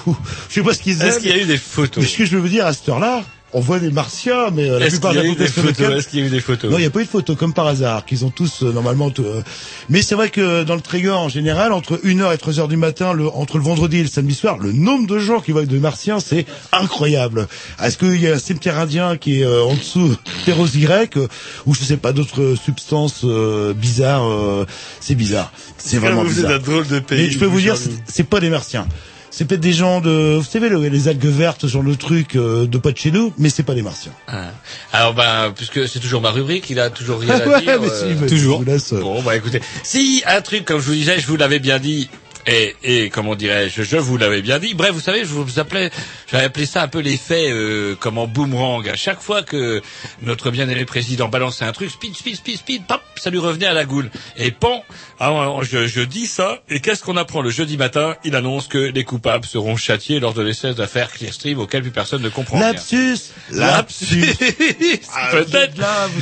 je 0.49 0.53
sais 0.55 0.63
pas 0.63 0.73
ce 0.73 0.79
qu'ils 0.79 0.93
faisaient. 0.95 1.07
Est-ce 1.09 1.19
qu'il 1.19 1.29
y 1.29 1.33
a 1.33 1.37
eu 1.41 1.45
des 1.45 1.57
photos 1.57 2.03
Mais 2.03 2.09
ce 2.09 2.17
que 2.17 2.25
je 2.25 2.31
veux 2.35 2.41
vous 2.41 2.47
dire 2.47 2.65
à 2.65 2.73
cette 2.73 2.87
heure-là, 2.89 3.23
on 3.53 3.59
voit 3.59 3.79
des 3.79 3.91
martiens, 3.91 4.51
mais 4.51 4.69
euh, 4.69 4.79
la 4.79 4.87
plupart 4.87 5.11
de 5.13 5.17
y 5.17 5.19
a 5.19 5.23
la 5.23 5.29
population 5.29 5.61
photos 5.63 5.79
locale. 5.79 5.97
Est-ce 5.97 6.07
qu'il 6.07 6.19
y 6.19 6.23
a 6.23 6.25
eu 6.25 6.29
des 6.29 6.39
photos 6.39 6.69
Non, 6.71 6.77
il 6.77 6.81
n'y 6.81 6.87
a 6.87 6.89
pas 6.89 6.99
eu 7.01 7.05
de 7.05 7.09
photo, 7.09 7.35
comme 7.35 7.53
par 7.53 7.67
hasard, 7.67 8.05
qu'ils 8.05 8.25
ont 8.25 8.29
tous 8.29 8.63
euh, 8.63 8.71
normalement. 8.71 9.09
tout, 9.09 9.23
euh, 9.23 9.41
Mais 9.89 10.01
c'est 10.01 10.15
vrai 10.15 10.29
que 10.29 10.63
dans 10.63 10.75
le 10.75 10.81
Trégor 10.81 11.19
en 11.19 11.29
général, 11.29 11.71
entre 11.71 11.97
1h 11.97 12.33
et 12.33 12.37
3h 12.37 12.67
du 12.67 12.77
matin, 12.77 13.13
le, 13.13 13.27
entre 13.27 13.57
le 13.57 13.63
vendredi 13.63 13.97
et 13.97 14.03
le 14.03 14.09
samedi 14.09 14.35
soir, 14.35 14.57
le 14.59 14.71
nombre 14.71 15.07
de 15.07 15.19
gens 15.19 15.39
qui 15.39 15.51
voient 15.51 15.65
de 15.65 15.79
martiens, 15.79 16.19
c'est 16.19 16.45
incroyable. 16.71 17.47
Est-ce 17.83 17.97
qu'il 17.97 18.21
y 18.21 18.27
a 18.27 18.35
un 18.35 18.39
cimetière 18.39 18.77
indien 18.77 19.17
qui 19.17 19.41
est 19.41 19.45
euh, 19.45 19.63
en 19.63 19.73
dessous 19.73 20.15
Féroce 20.45 20.75
Y, 20.75 21.17
euh, 21.17 21.27
ou 21.65 21.73
je 21.73 21.83
sais 21.83 21.97
pas 21.97 22.13
d'autres 22.13 22.55
substances 22.55 23.21
euh, 23.23 23.73
bizarres 23.73 24.29
euh, 24.29 24.65
C'est 24.99 25.15
bizarre. 25.15 25.51
C'est 25.77 25.97
vraiment 25.97 26.23
Vous 26.23 26.29
êtes 26.29 26.35
bizarre. 26.35 26.51
un 26.51 26.59
drôle 26.59 26.87
de 26.87 26.99
pays. 26.99 27.25
Mais 27.25 27.31
je 27.31 27.39
peux 27.39 27.45
vous 27.45 27.61
dire, 27.61 27.75
c'est 28.05 28.23
pas 28.23 28.39
des 28.39 28.49
martiens. 28.49 28.87
C'est 29.31 29.45
peut-être 29.45 29.61
des 29.61 29.73
gens 29.73 30.01
de, 30.01 30.35
vous 30.37 30.43
savez, 30.43 30.69
le- 30.69 30.87
les 30.87 31.07
algues 31.07 31.25
vertes, 31.25 31.61
ce 31.61 31.67
genre 31.67 31.83
de 31.83 31.93
truc 31.93 32.35
euh, 32.35 32.65
de 32.65 32.77
pas 32.77 32.91
de 32.91 32.97
chez 32.97 33.11
nous, 33.11 33.31
mais 33.37 33.49
c'est 33.49 33.63
pas 33.63 33.75
des 33.75 33.81
martiens. 33.83 34.11
Ah. 34.27 34.51
Alors 34.91 35.13
ben, 35.13 35.53
puisque 35.55 35.87
c'est 35.87 35.99
toujours 35.99 36.21
ma 36.21 36.31
rubrique, 36.31 36.69
il 36.69 36.79
a 36.79 36.89
toujours 36.89 37.19
rien 37.19 37.35
à 37.39 37.47
ouais, 37.47 37.61
dire. 37.61 37.79
mais 37.81 37.87
euh, 37.89 38.13
si, 38.13 38.19
mais 38.19 38.27
toujours. 38.27 38.59
je 38.59 38.65
vous 38.65 38.71
laisse, 38.71 38.93
euh, 38.93 38.99
Bon, 39.01 39.21
bah 39.21 39.35
écoutez, 39.35 39.61
si 39.83 40.23
un 40.25 40.41
truc, 40.41 40.65
comme 40.65 40.79
je 40.81 40.85
vous 40.87 40.93
disais, 40.93 41.19
je 41.19 41.27
vous 41.27 41.35
l'avais 41.37 41.59
bien 41.59 41.77
dit, 41.79 42.09
et, 42.49 42.75
et 42.83 43.09
comment 43.09 43.35
dirais-je, 43.35 43.83
je 43.83 43.97
vous 43.97 44.17
l'avais 44.17 44.41
bien 44.41 44.59
dit. 44.59 44.73
Bref, 44.73 44.91
vous 44.91 44.99
savez, 44.99 45.19
je 45.19 45.25
vous 45.25 45.59
appelais, 45.59 45.91
j'avais 46.31 46.45
appelé 46.45 46.65
ça 46.65 46.81
un 46.81 46.87
peu 46.87 46.99
l'effet 46.99 47.49
euh, 47.51 47.95
comment 47.99 48.27
boomerang. 48.27 48.87
À 48.89 48.95
chaque 48.95 49.21
fois 49.21 49.43
que 49.43 49.81
notre 50.21 50.49
bien-aimé 50.49 50.85
président 50.85 51.27
balançait 51.29 51.65
un 51.65 51.71
truc, 51.71 51.91
speed, 51.91 52.15
speed, 52.15 52.35
speed, 52.37 52.57
speed, 52.57 52.85
pop, 52.87 53.01
ça 53.15 53.29
lui 53.29 53.37
revenait 53.39 53.67
à 53.67 53.73
la 53.73 53.85
goule. 53.85 54.09
Et 54.37 54.51
pan, 54.51 54.83
alors, 55.19 55.63
je, 55.63 55.85
je 55.85 56.01
dis 56.01 56.25
ça, 56.25 56.59
et 56.69 56.79
qu'est-ce 56.79 57.03
qu'on 57.03 57.17
apprend 57.17 57.41
le 57.41 57.49
jeudi 57.49 57.77
matin? 57.77 58.15
Il 58.23 58.35
annonce 58.35 58.67
que 58.67 58.77
les 58.77 59.03
coupables 59.03 59.45
seront 59.45 59.75
châtiés 59.75 60.19
lors 60.19 60.33
de 60.33 60.41
l'essai 60.41 60.73
d'affaires 60.73 61.11
Clearstream 61.11 61.59
auquel 61.59 61.81
plus 61.81 61.91
personne 61.91 62.21
ne 62.21 62.29
comprend 62.29 62.57
rien. 62.57 62.73
Lapsus, 62.73 63.17
Lapsus, 63.51 64.25
Ah, 65.13 65.29
peut-être. 65.31 65.75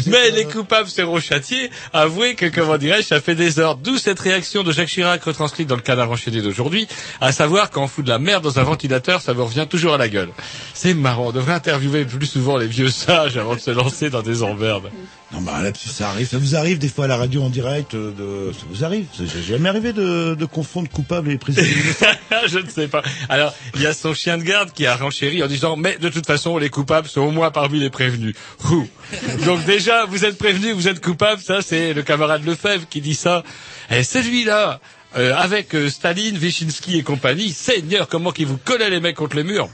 Mais 0.08 0.32
les 0.32 0.46
coupables 0.46 0.90
seront 0.90 1.20
châtiés. 1.20 1.70
Avouez 1.94 2.36
que, 2.36 2.48
comment 2.48 2.78
dirais-je, 2.78 3.08
ça 3.08 3.22
fait 3.22 3.36
des 3.36 3.60
heures. 3.60 3.76
D'où 3.78 3.98
cette 3.98 4.20
réaction 4.20 4.64
de 4.64 4.72
Jacques 4.72 4.90
Chirac 4.90 5.24
retranscrite 5.24 5.68
dans 5.68 5.76
le 5.76 5.82
canard 5.82 6.17
enchaîné 6.18 6.42
d'aujourd'hui, 6.42 6.88
à 7.22 7.32
savoir 7.32 7.70
quand 7.70 7.84
on 7.84 7.88
fout 7.88 8.04
de 8.04 8.10
la 8.10 8.18
merde 8.18 8.44
dans 8.44 8.60
un 8.60 8.64
ventilateur, 8.64 9.22
ça 9.22 9.34
vous 9.34 9.46
revient 9.46 9.68
toujours 9.70 9.94
à 9.94 9.98
la 9.98 10.10
gueule. 10.10 10.30
C'est 10.74 10.96
marrant. 10.96 11.28
On 11.28 11.32
devrait 11.32 11.54
interviewer 11.54 12.06
plus 12.06 12.26
souvent 12.26 12.58
les 12.58 12.68
vieux 12.68 12.90
sages 12.90 13.38
avant 13.38 13.56
de 13.56 13.60
se 13.60 13.72
lancer 13.72 14.10
dans 14.10 14.24
des 14.24 14.42
emmerdes. 14.42 14.90
Non, 15.32 15.42
bah, 15.42 15.62
lapsus, 15.62 15.90
ça 15.90 16.10
arrive. 16.10 16.28
Ça 16.28 16.38
vous 16.38 16.56
arrive 16.56 16.80
des 16.80 16.88
fois 16.88 17.06
à 17.06 17.08
la 17.08 17.18
radio 17.18 17.44
en 17.44 17.50
direct 17.50 17.94
euh, 17.94 18.14
de, 18.14 18.54
ça 18.54 18.66
vous 18.70 18.84
arrive. 18.86 19.06
Ça 19.14 19.24
j'ai 19.26 19.44
jamais 19.44 19.70
arrivé 19.70 19.94
de, 19.94 20.36
de 20.36 20.46
confondre 20.46 20.90
coupable 20.90 21.32
et 21.32 21.38
prisonnier. 21.38 21.68
je 22.48 22.60
ne 22.60 22.70
sais 22.70 22.88
pas. 22.88 23.04
Alors, 23.30 23.54
il 23.76 23.82
y 23.82 23.86
a 23.86 23.94
son 23.94 24.14
chien 24.14 24.38
de 24.38 24.44
garde 24.44 24.72
qui 24.72 24.86
a 24.86 24.96
renchéri 24.96 25.44
en 25.44 25.48
disant, 25.48 25.76
mais 25.76 25.98
de 25.98 26.10
toute 26.10 26.26
façon, 26.26 26.58
les 26.58 26.70
coupables 26.70 27.08
sont 27.08 27.22
au 27.22 27.32
moins 27.32 27.52
parmi 27.52 27.80
les 27.80 27.90
prévenus. 27.90 28.36
Ouh. 28.72 28.88
Donc 29.46 29.66
déjà, 29.66 30.06
vous 30.06 30.26
êtes 30.26 30.38
prévenus, 30.38 30.74
vous 30.74 30.88
êtes 30.88 31.04
coupables, 31.04 31.42
ça 31.42 31.62
c'est 31.62 31.94
le 31.94 32.04
camarade 32.04 32.46
Lefebvre 32.46 32.88
qui 32.90 33.02
dit 33.02 33.16
ça. 33.16 33.44
Et 33.90 34.04
celui-là, 34.04 34.80
euh, 35.16 35.34
avec 35.36 35.74
euh, 35.74 35.90
Staline, 35.90 36.38
Wyszynski 36.38 36.98
et 36.98 37.04
compagnie, 37.04 37.50
Seigneur, 37.52 38.08
comment 38.08 38.32
qu'il 38.32 38.46
vous 38.48 38.58
collait 38.58 38.90
les 38.90 39.00
mecs 39.00 39.16
contre 39.16 39.36
les 39.36 39.44
murs. 39.44 39.70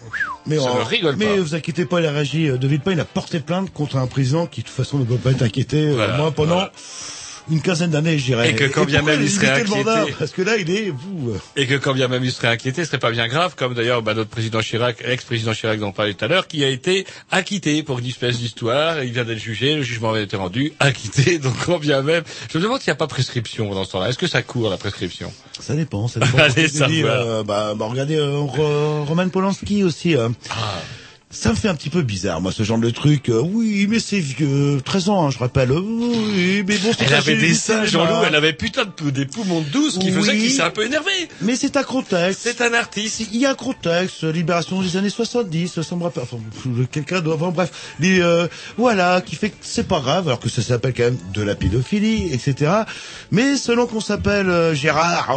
Mais, 0.45 0.57
Ça 0.57 0.63
on- 0.71 0.79
ne 0.79 0.83
rigole 0.83 1.15
mais 1.17 1.25
pas. 1.25 1.35
vous 1.41 1.55
inquiétez 1.55 1.85
pas, 1.85 1.99
il 2.01 2.05
a 2.05 2.11
réagi 2.11 2.49
euh, 2.49 2.57
de 2.57 2.67
Villepin, 2.67 2.91
il 2.91 2.99
a 2.99 3.05
porté 3.05 3.39
plainte 3.39 3.71
contre 3.73 3.95
un 3.97 4.07
président 4.07 4.45
qui 4.45 4.61
de 4.61 4.67
toute 4.67 4.75
façon 4.75 4.99
ne 4.99 5.05
doit 5.05 5.17
pas 5.17 5.31
être 5.31 5.41
inquiété, 5.41 5.87
euh, 5.87 5.95
Voilà, 5.95 6.17
moi 6.17 6.31
pendant 6.31 6.55
voilà. 6.55 6.71
Une 7.51 7.61
quinzaine 7.61 7.91
d'années, 7.91 8.17
je 8.17 8.25
dirais. 8.25 8.49
Et 8.51 8.55
que 8.55 8.63
quand 8.65 8.85
bien 8.85 9.01
même 9.01 9.21
il 9.21 9.29
serait 9.29 9.49
inquiété. 9.49 10.13
Parce 10.17 10.31
que 10.31 10.41
là, 10.41 10.57
il 10.57 10.69
est, 10.71 10.89
vous, 10.91 11.35
Et 11.55 11.67
que 11.67 11.75
quand 11.75 11.93
bien 11.93 12.07
même 12.07 12.23
il 12.23 12.31
serait 12.31 12.47
inquiété, 12.47 12.81
ce 12.83 12.87
serait 12.87 12.99
pas 12.99 13.11
bien 13.11 13.27
grave, 13.27 13.55
comme 13.55 13.73
d'ailleurs 13.73 14.01
bah, 14.01 14.13
notre 14.13 14.29
président 14.29 14.61
Chirac, 14.61 14.97
ex-président 15.05 15.53
Chirac 15.53 15.79
dont 15.79 15.87
on 15.87 15.91
parlait 15.91 16.13
tout 16.13 16.23
à 16.25 16.27
l'heure, 16.27 16.47
qui 16.47 16.63
a 16.63 16.69
été 16.69 17.05
acquitté 17.31 17.83
pour 17.83 17.99
une 17.99 18.05
espèce 18.07 18.37
d'histoire, 18.39 19.03
il 19.03 19.11
vient 19.11 19.25
d'être 19.25 19.39
jugé, 19.39 19.75
le 19.75 19.83
jugement 19.83 20.11
avait 20.11 20.23
été 20.23 20.35
rendu, 20.37 20.73
acquitté, 20.79 21.37
donc 21.39 21.53
quand 21.65 21.79
bien 21.79 22.01
même, 22.01 22.23
je 22.51 22.57
me 22.57 22.63
demande 22.63 22.79
s'il 22.79 22.89
n'y 22.91 22.93
a 22.93 22.97
pas 22.97 23.07
prescription 23.07 23.73
dans 23.73 23.83
ce 23.85 23.91
temps-là. 23.91 24.09
Est-ce 24.09 24.17
que 24.17 24.27
ça 24.27 24.41
court 24.41 24.69
la 24.69 24.77
prescription? 24.77 25.31
Ça 25.59 25.73
dépend, 25.75 26.07
ça 26.07 26.19
dépend. 26.21 26.37
Allez 26.37 26.67
savoir. 26.67 27.21
euh, 27.21 27.43
bah, 27.43 27.73
bah, 27.75 27.85
regardez, 27.89 28.15
euh, 28.15 28.37
Ro- 28.39 29.03
Roman 29.05 29.27
Polanski 29.29 29.83
aussi, 29.83 30.15
euh, 30.15 30.29
Ah. 30.49 30.81
Ça 31.35 31.49
me 31.49 31.55
fait 31.55 31.67
un 31.67 31.73
petit 31.73 31.89
peu 31.89 32.03
bizarre, 32.03 32.41
moi, 32.41 32.51
ce 32.51 32.61
genre 32.61 32.77
de 32.77 32.91
truc. 32.91 33.27
Euh, 33.29 33.41
oui, 33.41 33.87
mais 33.89 33.99
c'est 33.99 34.19
vieux, 34.19 34.79
13 34.85 35.09
ans, 35.09 35.25
hein, 35.25 35.29
je 35.31 35.39
rappelle. 35.39 35.71
Euh, 35.71 35.79
Oui, 35.81 36.63
mais 36.67 36.77
bon, 36.77 36.91
c'est 36.95 37.05
Elle 37.05 37.13
avait 37.15 37.35
des 37.35 37.55
seins. 37.55 37.85
Jean-Loup, 37.85 38.23
elle 38.27 38.35
avait 38.35 38.53
putain 38.53 38.83
de 38.85 39.09
des 39.09 39.25
poumons 39.25 39.61
de 39.61 39.65
douce 39.69 39.97
qui 39.97 40.11
Oui. 40.11 40.13
faisaient 40.13 40.37
qu'il 40.37 40.51
s'est 40.51 40.61
un 40.61 40.69
peu 40.69 40.85
énervé. 40.85 41.11
Mais 41.41 41.55
c'est 41.55 41.75
un 41.75 41.81
contexte. 41.83 42.41
C'est 42.43 42.61
un 42.61 42.71
artiste. 42.73 43.21
Il 43.33 43.39
y 43.39 43.47
a 43.47 43.49
un 43.49 43.55
contexte, 43.55 44.23
libération 44.23 44.79
des 44.83 44.95
années 44.95 45.09
70, 45.09 45.81
ça 45.81 45.95
me 45.95 46.03
rappelle, 46.03 46.23
enfin, 46.23 46.37
quelqu'un 46.91 47.19
doit, 47.19 47.35
enfin, 47.35 47.49
bref, 47.49 47.71
les, 47.99 48.21
euh, 48.21 48.47
voilà, 48.77 49.19
qui 49.21 49.35
fait 49.35 49.49
que 49.49 49.55
c'est 49.61 49.87
pas 49.87 50.01
grave, 50.01 50.27
alors 50.27 50.39
que 50.39 50.49
ça 50.49 50.61
s'appelle 50.61 50.93
quand 50.95 51.03
même 51.03 51.17
de 51.33 51.41
la 51.41 51.55
pédophilie, 51.55 52.31
etc. 52.31 52.71
Mais 53.31 53.57
selon 53.57 53.87
qu'on 53.87 54.01
s'appelle 54.01 54.49
euh, 54.49 54.75
Gérard, 54.75 55.35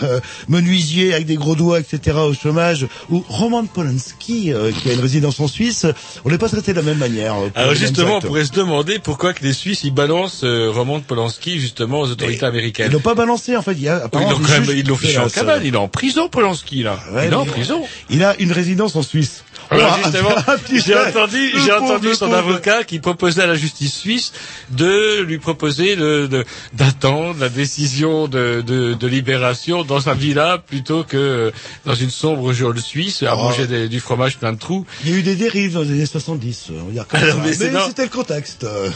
menuisier 0.48 1.14
avec 1.14 1.26
des 1.26 1.36
gros 1.36 1.56
doigts, 1.56 1.80
etc. 1.80 2.18
au 2.18 2.34
chômage, 2.34 2.86
ou 3.10 3.24
Roman 3.28 3.64
Polanski, 3.64 4.52
euh, 4.52 4.72
qui 4.72 4.90
a 4.90 4.92
une 4.92 5.00
résidence 5.00 5.37
en 5.40 5.48
Suisse, 5.48 5.86
on 6.24 6.30
n'est 6.30 6.38
pas 6.38 6.48
traité 6.48 6.72
de 6.72 6.76
la 6.76 6.82
même 6.82 6.98
manière. 6.98 7.34
euh, 7.36 7.48
Alors 7.54 7.74
justement, 7.74 8.16
on 8.16 8.20
pourrait 8.20 8.44
se 8.44 8.52
demander 8.52 8.98
pourquoi 8.98 9.32
que 9.32 9.42
les 9.44 9.52
Suisses 9.52 9.84
ils 9.84 9.92
balancent 9.94 10.44
euh, 10.44 10.70
Roman 10.70 11.00
Polanski 11.00 11.58
justement 11.60 12.00
aux 12.00 12.10
autorités 12.10 12.40
Ils 12.42 12.44
américaines. 12.44 12.92
l'ont 12.92 13.00
pas 13.00 13.14
balancé, 13.14 13.56
en 13.56 13.62
fait, 13.62 13.72
il 13.72 13.82
y 13.82 13.88
a 13.88 14.08
Ils 14.12 14.86
l'ont 14.86 14.94
ils 14.96 14.98
fiché 14.98 15.18
en 15.18 15.28
cabane. 15.28 15.62
Il 15.64 15.74
est 15.74 15.78
en 15.78 15.88
prison, 15.88 16.28
Polanski 16.28 16.82
là. 16.82 16.98
Ouais, 17.12 17.26
il 17.26 17.32
est 17.32 17.36
en 17.36 17.44
mais- 17.44 17.50
prison. 17.50 17.82
Il 18.10 18.22
a 18.24 18.34
une 18.38 18.52
résidence 18.52 18.96
en 18.96 19.02
Suisse. 19.02 19.44
Alors 19.70 19.98
Oh, 19.98 20.02
justement, 20.04 20.30
un 20.46 20.56
petit 20.58 20.80
j'ai 20.80 20.96
entendu, 20.98 21.50
j'ai 21.64 21.72
entendu 21.72 22.14
son 22.14 22.32
avocat 22.32 22.84
qui 22.84 22.98
proposait 23.00 23.42
à 23.42 23.46
la 23.46 23.54
justice 23.54 23.94
suisse 23.94 24.32
de 24.70 25.20
lui 25.22 25.38
proposer 25.38 25.94
de- 25.96 26.26
de- 26.26 26.44
d'attendre 26.72 27.38
la 27.40 27.48
décision 27.48 28.28
de, 28.28 28.62
de, 28.66 28.94
de 28.94 29.06
libération 29.06 29.84
dans 29.84 30.00
sa 30.00 30.14
villa 30.14 30.58
plutôt 30.66 31.04
que 31.04 31.52
dans 31.84 31.94
une 31.94 32.10
sombre 32.10 32.52
geôle 32.52 32.80
suisse 32.80 33.22
à 33.22 33.34
Oh. 33.36 33.38
manger 33.44 33.66
des- 33.66 33.88
du 33.88 34.00
fromage 34.00 34.38
plein 34.38 34.52
de 34.54 34.58
trous. 34.58 34.86
Il 35.04 35.10
y 35.10 35.14
a 35.14 35.16
eu 35.16 35.22
des 35.22 35.36
dérives 35.36 35.74
dans 35.74 35.82
les 35.82 35.90
années 35.90 36.06
70, 36.06 36.68
on 36.70 36.84
va 36.86 36.92
dire 36.92 37.06
comme 37.06 37.20
Alors, 37.20 37.38
mais 37.44 37.52
c'était 37.52 38.04
le 38.04 38.08
contexte. 38.08 38.64
euh. 38.64 38.90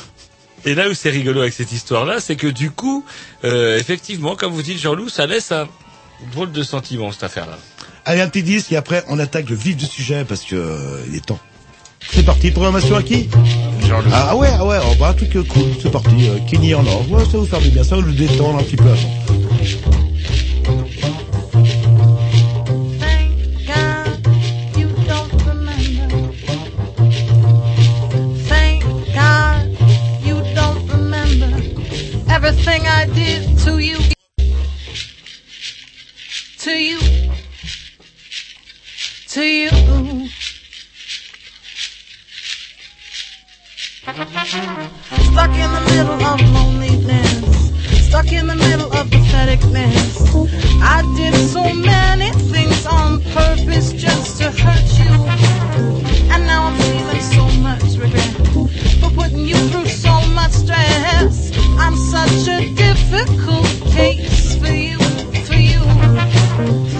Et 0.64 0.74
là 0.74 0.88
où 0.88 0.94
c'est 0.94 1.10
rigolo 1.10 1.40
avec 1.40 1.52
cette 1.52 1.72
histoire-là, 1.72 2.20
c'est 2.20 2.36
que 2.36 2.46
du 2.46 2.70
coup, 2.70 3.04
euh, 3.44 3.76
effectivement, 3.78 4.36
comme 4.36 4.52
vous 4.52 4.62
dites 4.62 4.78
Jean-Loup, 4.80 5.08
ça 5.08 5.26
laisse 5.26 5.50
un 5.52 5.66
drôle 6.32 6.52
de 6.52 6.62
sentiment 6.62 7.10
cette 7.10 7.24
affaire-là. 7.24 7.58
Allez, 8.04 8.20
un 8.20 8.28
petit 8.28 8.42
disque 8.42 8.72
et 8.72 8.76
après 8.76 9.04
on 9.08 9.18
attaque 9.18 9.48
le 9.48 9.56
vif 9.56 9.76
du 9.76 9.86
sujet 9.86 10.24
parce 10.24 10.42
que 10.42 10.56
euh, 10.56 11.04
il 11.08 11.14
est 11.14 11.24
temps. 11.24 11.38
C'est 12.10 12.24
parti, 12.24 12.50
programmation 12.50 12.96
à 12.96 13.02
qui? 13.02 13.28
Ah 14.12 14.36
ouais, 14.36 14.48
ah 14.52 14.66
ouais, 14.66 14.78
oh, 14.82 14.94
bah, 14.98 15.10
un 15.10 15.14
truc 15.14 15.36
euh, 15.36 15.44
cool, 15.44 15.68
c'est 15.80 15.90
parti. 15.90 16.28
Euh, 16.28 16.38
Kenny 16.50 16.74
en 16.74 16.84
or, 16.84 17.08
ouais, 17.10 17.24
ça 17.24 17.32
va 17.32 17.38
vous 17.38 17.46
faire 17.46 17.60
du 17.60 17.70
bien, 17.70 17.84
ça 17.84 17.96
va 17.96 18.02
le 18.02 18.12
détendre 18.12 18.58
un 18.58 18.62
petit 18.64 18.76
peu 18.76 18.88
avant. 18.88 19.14
Thank 22.98 23.30
God 23.66 24.26
you 24.76 24.88
don't 25.06 25.32
remember. 25.46 26.08
Thank 28.48 28.82
God 29.14 29.78
you 30.24 30.42
don't 30.56 30.90
remember 30.90 31.52
everything 32.28 32.82
I 32.84 33.06
did 33.14 33.58
to 33.64 33.78
you. 33.78 33.98
To 36.64 36.70
you. 36.70 37.01
To 39.32 39.42
you. 39.42 39.70
Stuck 39.70 39.80
in 45.56 45.70
the 45.72 45.82
middle 45.88 46.20
of 46.20 46.40
loneliness. 46.52 48.08
Stuck 48.08 48.30
in 48.30 48.46
the 48.46 48.56
middle 48.56 48.92
of 48.92 49.06
patheticness. 49.08 50.20
I 50.82 51.00
did 51.16 51.34
so 51.48 51.62
many 51.72 52.30
things 52.52 52.84
on 52.84 53.22
purpose 53.32 53.94
just 53.94 54.36
to 54.42 54.50
hurt 54.50 54.98
you. 55.00 55.10
And 56.30 56.44
now 56.46 56.64
I'm 56.66 56.78
feeling 56.82 57.22
so 57.22 57.48
much 57.62 57.96
regret 57.96 58.36
for 59.00 59.10
putting 59.12 59.46
you 59.46 59.56
through 59.70 59.86
so 59.86 60.12
much 60.34 60.52
stress. 60.52 61.56
I'm 61.78 61.96
such 61.96 62.48
a 62.48 62.70
difficult 62.74 63.66
case 63.94 64.56
for 64.56 64.68
you, 64.70 64.98
for 65.46 65.54
you. 65.54 66.91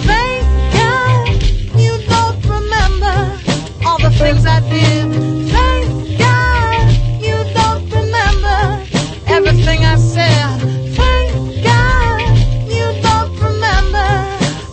The 4.03 4.11
things 4.11 4.45
I 4.45 4.59
did. 4.69 5.13
Thank 5.49 6.19
God 6.19 6.91
you 7.23 7.37
don't 7.53 7.83
remember 7.89 8.85
everything 9.27 9.85
I 9.85 9.95
said. 9.95 10.59
Thank 10.93 11.63
God 11.63 12.19
you 12.67 13.01
don't 13.01 13.31
remember 13.39 14.09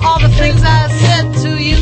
all 0.05 0.19
the 0.19 0.31
things 0.31 0.61
I 0.64 0.88
said 1.03 1.33
to 1.45 1.51
you. 1.62 1.79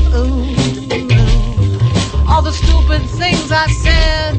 All 2.28 2.42
the 2.42 2.52
stupid 2.52 3.02
things 3.16 3.50
I 3.50 3.66
said 3.84 4.34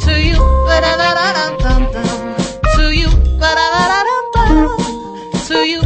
to 0.00 0.12
you. 0.20 0.38
Ba-da-da-da-dum-dum-dum. 0.66 2.34
To 2.74 2.90
you. 2.90 3.10
To 5.46 5.56
you. 5.64 5.80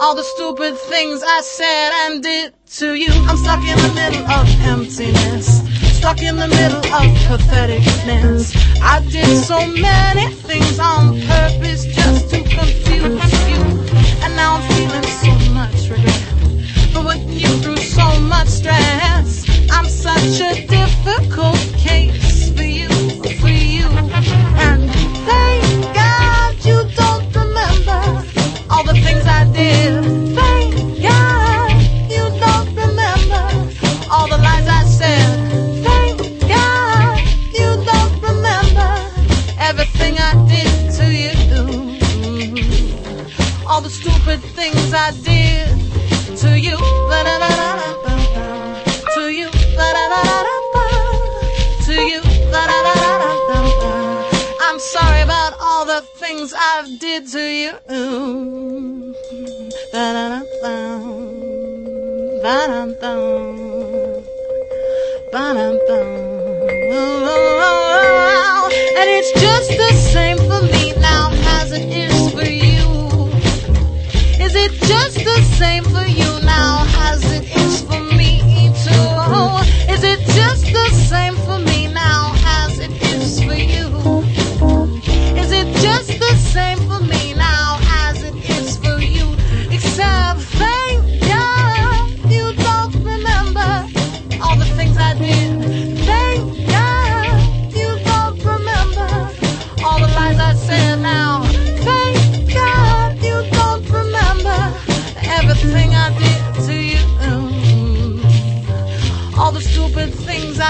All 0.00 0.14
the 0.14 0.22
stupid 0.22 0.78
things 0.78 1.24
I 1.26 1.40
said 1.40 1.90
and 2.06 2.22
did 2.22 2.54
to 2.78 2.94
you. 2.94 3.10
I'm 3.26 3.36
stuck 3.36 3.64
in 3.64 3.76
the 3.78 3.92
middle 3.94 4.24
of 4.30 4.46
emptiness. 4.60 5.66
Stuck 5.98 6.22
in 6.22 6.36
the 6.36 6.46
middle 6.46 6.78
of 6.78 7.08
patheticness. 7.26 8.54
I 8.80 9.04
did 9.10 9.26
so 9.44 9.58
many 9.66 10.32
things 10.32 10.78
on 10.78 11.20
purpose 11.22 11.84
just 11.86 12.30
to 12.30 12.42
confuse 12.44 13.48
you. 13.50 13.60
And 14.22 14.36
now 14.36 14.58
I'm 14.58 14.68
feeling 14.70 15.02
so 15.02 15.52
much 15.52 15.88
regret 15.90 16.28
for 16.92 17.02
putting 17.02 17.32
you 17.32 17.48
through 17.58 17.78
so 17.78 18.20
much 18.20 18.46
stress. 18.46 19.44
I'm 19.68 19.88
such 19.88 20.40
a 20.40 20.64
difficult 20.64 21.58
case 21.76 22.17
things 56.28 56.54
I've 56.54 56.98
did 56.98 57.26
to 57.28 57.40
you. 57.40 58.67
And 69.00 69.08
it's 69.10 69.32
just 69.40 69.70
the 69.70 69.92
same 70.12 70.36
for 70.36 70.62
me 70.72 70.92
now 71.00 71.30
as 71.58 71.72
it 71.72 71.88
is 71.92 72.30
for 72.32 72.44
you. 72.44 73.28
Is 74.40 74.54
it 74.54 74.72
just 74.86 75.16
the 75.16 75.42
same 75.58 75.82
for 75.84 76.04
you 76.04 76.40
now 76.44 76.86
as 77.10 77.24
it 77.32 77.44
is 77.56 77.82
for 77.82 78.00
me 78.14 78.70
too? 78.84 79.92
Is 79.92 80.04
it 80.04 80.20
just 80.36 80.64
the 80.72 80.88
same 81.08 81.34
for 81.34 81.58
me 81.58 81.67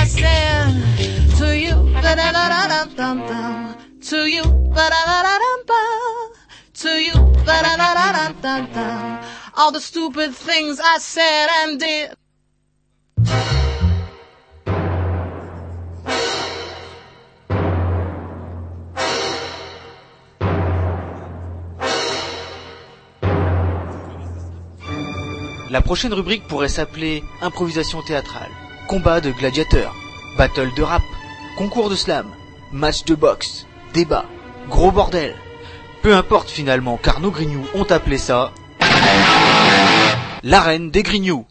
I 0.01 0.05
said 0.05 0.69
to 1.39 1.49
you. 1.65 1.75
Da-da-da-da-dum-dum-dum. 2.03 3.77
To 4.11 4.19
you. 4.35 4.45
Ba-da-da-da-dum-bum. 4.77 6.33
To 6.83 6.91
you. 7.07 7.19
Ba-da-da-da-dum-dum. 7.47 9.21
All 9.57 9.73
the 9.73 9.81
stupid 9.81 10.35
things 10.35 10.79
I 10.79 10.99
said 10.99 11.49
and 11.61 11.81
did. 11.81 12.15
La 25.71 25.83
prochaine 25.83 26.15
rubrique 26.15 26.47
pourrait 26.47 26.69
s'appeler 26.69 27.23
improvisation 27.43 28.01
théâtrale, 28.03 28.53
combat 28.89 29.21
de 29.21 29.31
gladiateurs, 29.31 29.95
battle 30.39 30.73
de 30.75 30.83
rap, 30.83 31.03
concours 31.59 31.91
de 31.91 31.95
slam, 31.95 32.27
match 32.73 33.05
de 33.05 33.15
boxe, 33.15 33.67
débat, 33.93 34.25
gros 34.71 34.91
bordel. 34.91 35.35
Peu 36.01 36.17
importe 36.17 36.49
finalement, 36.49 36.97
car 36.97 37.21
nos 37.21 37.31
grignoux 37.31 37.67
ont 37.75 37.85
appelé 37.85 38.17
ça 38.17 38.51
l'arène 40.43 40.91
des 40.91 41.03
grignoux. 41.03 41.45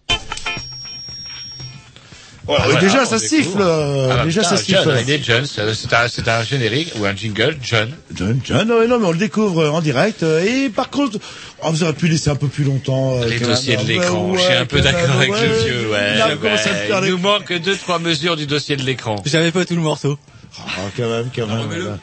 Voilà, 2.47 2.63
Ah, 2.63 2.67
voilà, 2.69 2.79
déjà 2.81 3.03
on 3.03 3.05
ça 3.05 3.19
siffle, 3.19 3.57
euh, 3.59 4.07
Ah, 4.11 4.15
bah, 4.17 4.23
déjà 4.25 4.41
putain, 4.41 4.55
ça 4.55 4.63
siffle. 4.63 4.81
John, 4.85 4.97
il 5.05 5.11
est 5.13 5.23
John, 5.23 5.45
c'est 5.45 5.93
un, 5.93 6.07
c'est 6.07 6.27
un 6.29 6.43
générique 6.43 6.93
ou 6.97 7.05
un 7.05 7.13
jingle, 7.15 7.57
John. 7.61 7.91
John, 8.15 8.39
John, 8.43 8.71
ouais, 8.71 8.87
non 8.87 8.99
mais 8.99 9.05
on 9.07 9.11
le 9.11 9.17
découvre 9.17 9.63
euh, 9.63 9.69
en 9.69 9.81
direct. 9.81 10.23
euh, 10.23 10.43
Et 10.43 10.69
par 10.69 10.89
contre, 10.89 11.19
oh, 11.61 11.67
vous 11.71 11.83
auriez 11.83 11.93
pu 11.95 12.07
laisser 12.07 12.29
un 12.29 12.35
peu 12.35 12.47
plus 12.47 12.63
longtemps. 12.63 13.19
Les 13.27 13.39
dossiers 13.39 13.75
de 13.77 13.83
l'écran, 13.83 14.29
Ouais, 14.31 14.37
je 14.37 14.43
suis 14.43 14.53
un 14.53 14.65
peu 14.65 14.79
d'accord 14.81 15.11
avec 15.17 15.31
ouais. 15.31 15.47
le 15.47 15.53
vieux, 15.57 15.89
ouais. 15.91 16.15
Il 17.03 17.09
nous 17.11 17.17
manque 17.17 17.51
deux, 17.51 17.75
trois 17.75 17.99
mesures 17.99 18.37
du 18.37 18.45
dossier 18.47 18.77
de 18.77 18.83
l'écran. 18.83 19.17
J'avais 19.25 19.51
pas 19.51 19.65
tout 19.65 19.75
le 19.75 19.81
morceau. 19.81 20.17
Ah, 20.57 20.81
quand 20.95 21.09
même, 21.09 21.29
quand 21.35 21.47
même. 21.47 21.97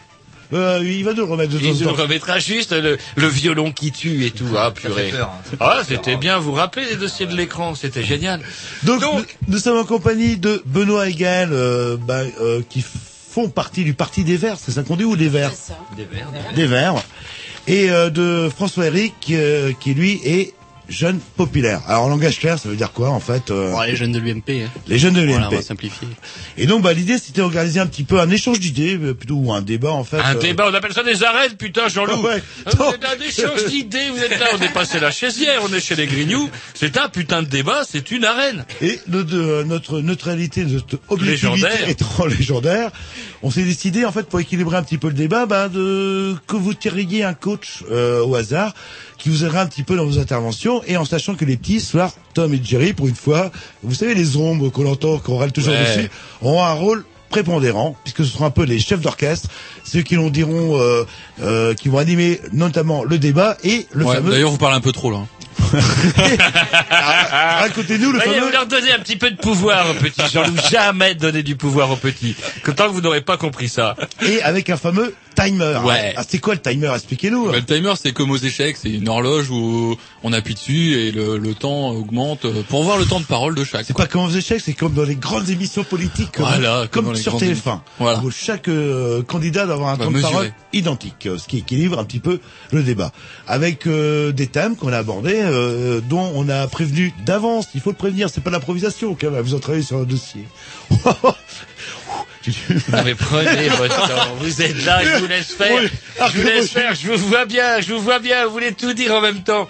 Euh, 0.52 0.80
il 0.84 1.04
va 1.04 1.12
nous 1.12 1.18
le 1.24 1.32
remettre 1.32 1.52
de 1.52 1.58
Il 1.58 1.82
nous 1.82 1.92
remettra 1.92 2.38
juste 2.38 2.72
le, 2.72 2.98
le 3.16 3.26
violon 3.28 3.72
qui 3.72 3.90
tue 3.92 4.26
et 4.26 4.30
tout, 4.30 4.44
ah 4.56 4.70
purée. 4.70 5.10
peur, 5.10 5.30
hein. 5.34 5.40
Ça 5.44 5.50
fait 5.50 5.56
Ah, 5.60 5.82
c'était 5.86 6.16
bien, 6.16 6.38
vous 6.38 6.50
vous 6.50 6.56
rappelez 6.56 6.84
les 6.86 6.96
dossiers 6.96 7.26
de 7.26 7.34
l'écran, 7.34 7.74
c'était 7.74 8.02
génial. 8.04 8.40
Donc, 8.82 9.00
Donc- 9.00 9.36
nous, 9.48 9.54
nous 9.54 9.58
sommes 9.58 9.78
en 9.78 9.84
compagnie 9.84 10.36
de 10.36 10.62
Benoît 10.66 11.08
et 11.08 11.14
Gaël, 11.14 11.48
euh, 11.52 11.96
bah, 11.96 12.20
euh, 12.40 12.60
qui 12.68 12.84
font 13.30 13.48
partie 13.48 13.84
du 13.84 13.94
parti 13.94 14.22
des 14.22 14.36
Verts, 14.36 14.58
c'est 14.64 14.70
ça 14.72 14.82
qu'on 14.82 14.96
dit 14.96 15.04
ou 15.04 15.16
des 15.16 15.28
Verts 15.28 15.52
Des 15.96 16.04
verres. 16.04 16.28
Des 16.54 16.66
Verts. 16.66 17.02
Et 17.66 17.90
euh, 17.90 18.10
de 18.10 18.50
François 18.54 18.86
Eric, 18.86 19.14
euh, 19.30 19.72
qui 19.80 19.94
lui 19.94 20.20
est 20.24 20.52
jeunes 20.88 21.18
populaires. 21.36 21.82
Alors 21.86 22.04
en 22.04 22.08
langage 22.08 22.38
clair, 22.38 22.58
ça 22.58 22.68
veut 22.68 22.76
dire 22.76 22.92
quoi 22.92 23.10
en 23.10 23.20
fait 23.20 23.50
euh, 23.50 23.70
Bon, 23.72 23.80
les 23.82 23.96
jeunes 23.96 24.12
de 24.12 24.18
l'UMP. 24.18 24.50
Hein. 24.50 24.68
Les 24.86 24.98
jeunes 24.98 25.14
de 25.14 25.20
l'UMP. 25.20 25.32
Voilà, 25.32 25.48
on 25.50 25.56
va 25.56 25.62
simplifier. 25.62 26.08
Et 26.58 26.66
donc 26.66 26.82
bah 26.82 26.92
l'idée 26.92 27.18
c'était 27.18 27.40
d'organiser 27.40 27.80
un 27.80 27.86
petit 27.86 28.04
peu 28.04 28.20
un 28.20 28.30
échange 28.30 28.60
d'idées, 28.60 28.98
euh, 28.98 29.14
plutôt 29.14 29.36
ou 29.36 29.52
un 29.52 29.62
débat 29.62 29.92
en 29.92 30.04
fait. 30.04 30.18
Un 30.18 30.36
euh, 30.36 30.40
débat, 30.40 30.68
on 30.70 30.74
appelle 30.74 30.92
ça 30.92 31.02
des 31.02 31.22
arènes, 31.22 31.54
putain, 31.56 31.88
Jean-Loup. 31.88 32.22
Ouais. 32.22 32.42
Vous 32.66 32.84
êtes 32.84 33.04
un 33.04 33.20
échange 33.24 33.66
d'idées, 33.66 34.10
vous 34.10 34.22
êtes 34.22 34.38
là, 34.38 34.46
on 34.58 34.62
est 34.62 34.72
passé 34.72 35.00
la 35.00 35.10
chaisière, 35.10 35.60
on 35.62 35.72
est 35.72 35.80
chez 35.80 35.96
les 35.96 36.06
Grignoux. 36.06 36.48
C'est 36.74 36.96
un 36.98 37.08
putain 37.08 37.42
de 37.42 37.48
débat, 37.48 37.82
c'est 37.88 38.10
une 38.10 38.24
arène. 38.24 38.64
Et 38.80 39.00
notre, 39.08 39.64
notre 39.64 40.00
neutralité, 40.00 40.64
notre 40.64 40.98
objectivité 41.08 41.68
Légendaire. 41.68 41.88
étant 41.88 42.26
légendaire, 42.38 42.90
on 43.42 43.50
s'est 43.50 43.62
décidé 43.62 44.04
en 44.04 44.12
fait 44.12 44.28
pour 44.28 44.40
équilibrer 44.40 44.76
un 44.76 44.82
petit 44.82 44.98
peu 44.98 45.08
le 45.08 45.14
débat, 45.14 45.46
bah, 45.46 45.68
de 45.68 46.34
que 46.46 46.56
vous 46.56 46.74
tiriez 46.74 47.24
un 47.24 47.34
coach 47.34 47.84
euh, 47.90 48.24
au 48.24 48.34
hasard 48.34 48.74
qui 49.18 49.28
vous 49.30 49.44
aiderait 49.44 49.58
un 49.60 49.66
petit 49.66 49.82
peu 49.82 49.96
dans 49.96 50.04
vos 50.04 50.18
interventions 50.18 50.82
et 50.86 50.96
en 50.96 51.04
sachant 51.04 51.34
que 51.34 51.44
les 51.44 51.56
petits, 51.56 51.80
ce 51.80 51.92
soir, 51.92 52.12
Tom 52.34 52.52
et 52.54 52.60
Jerry, 52.62 52.92
pour 52.92 53.06
une 53.08 53.14
fois, 53.14 53.50
vous 53.82 53.94
savez 53.94 54.14
les 54.14 54.36
ombres 54.36 54.68
qu'on 54.70 54.86
entend, 54.90 55.18
qu'on 55.18 55.38
râle 55.38 55.52
toujours 55.52 55.72
Ouais. 55.74 55.96
dessus, 55.96 56.10
auront 56.42 56.62
un 56.64 56.72
rôle 56.72 57.04
prépondérant 57.30 57.96
puisque 58.04 58.18
ce 58.24 58.30
seront 58.32 58.44
un 58.46 58.50
peu 58.50 58.64
les 58.64 58.78
chefs 58.78 59.00
d'orchestre, 59.00 59.48
ceux 59.84 60.02
qui 60.02 60.14
l'on 60.14 60.30
diront, 60.30 60.78
euh, 60.80 61.04
euh, 61.42 61.74
qui 61.74 61.88
vont 61.88 61.98
animer 61.98 62.40
notamment 62.52 63.02
le 63.04 63.18
débat 63.18 63.56
et 63.64 63.86
le 63.92 64.04
Ouais, 64.04 64.14
fameux. 64.16 64.30
D'ailleurs, 64.30 64.50
vous 64.50 64.58
parlez 64.58 64.76
un 64.76 64.80
peu 64.80 64.92
trop 64.92 65.10
là. 65.10 65.18
Racontez-nous 66.90 68.12
le 68.12 68.18
Voyez, 68.18 68.34
fameux. 68.34 68.46
vous 68.46 68.52
leur 68.52 68.66
donnez 68.66 68.92
un 68.92 68.98
petit 68.98 69.16
peu 69.16 69.30
de 69.30 69.36
pouvoir 69.36 69.90
aux 69.90 69.94
petits. 69.94 70.22
Jean-Loup, 70.32 70.54
jamais 70.70 71.14
donner 71.14 71.42
du 71.42 71.56
pouvoir 71.56 71.90
aux 71.90 71.96
petits. 71.96 72.36
Que 72.62 72.70
tant 72.70 72.86
que 72.88 72.92
vous 72.92 73.00
n'aurez 73.00 73.20
pas 73.20 73.36
compris 73.36 73.68
ça. 73.68 73.96
Et 74.22 74.42
avec 74.42 74.70
un 74.70 74.76
fameux 74.76 75.14
timer. 75.34 75.80
Ouais. 75.84 76.14
Ah, 76.16 76.22
c'est 76.26 76.38
quoi 76.38 76.54
le 76.54 76.60
timer? 76.60 76.90
Expliquez-nous. 76.94 77.46
Bah, 77.50 77.56
le 77.56 77.64
timer, 77.64 77.92
c'est 78.00 78.12
comme 78.12 78.30
aux 78.30 78.36
échecs, 78.36 78.76
c'est 78.80 78.90
une 78.90 79.08
horloge 79.08 79.50
où 79.50 79.96
on 80.22 80.32
appuie 80.32 80.54
dessus 80.54 80.94
et 80.98 81.12
le, 81.12 81.36
le 81.38 81.54
temps 81.54 81.90
augmente 81.90 82.44
euh, 82.44 82.62
pour 82.68 82.82
voir 82.84 82.98
le 82.98 83.04
temps 83.06 83.20
de 83.20 83.26
parole 83.26 83.54
de 83.54 83.64
chaque. 83.64 83.84
C'est 83.86 83.96
pas 83.96 84.06
comme 84.06 84.22
aux 84.24 84.30
échecs, 84.30 84.60
c'est 84.64 84.72
comme 84.74 84.94
dans 84.94 85.04
les 85.04 85.16
grandes 85.16 85.48
émissions 85.50 85.84
politiques, 85.84 86.32
comme, 86.32 86.46
Voilà, 86.46 86.86
comme 86.90 87.14
sur 87.16 87.32
grandes 87.32 87.42
TF1, 87.42 87.46
émissions. 87.46 87.80
Voilà. 87.98 88.20
où 88.22 88.30
chaque 88.30 88.68
euh, 88.68 89.22
candidat 89.22 89.66
doit 89.66 89.74
avoir 89.74 89.90
un 89.90 89.96
Bah, 89.96 90.04
temps 90.04 90.10
de 90.10 90.20
parole 90.20 90.52
identique, 90.72 91.28
ce 91.38 91.46
qui 91.46 91.58
équilibre 91.58 91.98
un 91.98 92.04
petit 92.04 92.20
peu 92.20 92.40
le 92.72 92.82
débat. 92.82 93.12
Avec 93.46 93.86
euh, 93.86 94.32
des 94.32 94.46
thèmes 94.46 94.76
qu'on 94.76 94.92
a 94.92 94.98
abordés, 94.98 95.40
euh, 95.40 96.00
dont 96.00 96.32
on 96.34 96.48
a 96.48 96.66
prévenu 96.66 97.12
d'avance. 97.24 97.66
Il 97.74 97.80
faut 97.80 97.90
le 97.90 97.96
prévenir, 97.96 98.28
c'est 98.30 98.42
pas 98.42 98.50
l'improvisation. 98.50 99.16
Quand 99.20 99.30
même, 99.30 99.40
vous 99.42 99.54
en 99.54 99.58
travaillez 99.60 99.84
sur 99.84 99.98
un 99.98 100.04
dossier. 100.04 100.44
Non 102.92 103.02
mais 103.04 103.14
prenez 103.14 103.68
votre 103.70 104.08
temps. 104.08 104.34
Vous 104.40 104.62
êtes 104.62 104.84
là, 104.84 105.02
je 105.04 105.18
vous 105.20 105.26
laisse 105.26 105.52
faire. 105.52 105.80
Oui. 105.80 105.88
Je 106.34 106.40
vous 106.40 106.46
laisse 106.46 106.70
faire. 106.70 106.94
Je 106.94 107.08
vous 107.12 107.16
vois 107.28 107.44
bien. 107.46 107.80
Je 107.80 107.92
vous 107.94 108.00
vois 108.00 108.18
bien. 108.18 108.44
Vous 108.46 108.52
voulez 108.52 108.72
tout 108.72 108.92
dire 108.92 109.12
en 109.14 109.20
même 109.20 109.42
temps. 109.42 109.68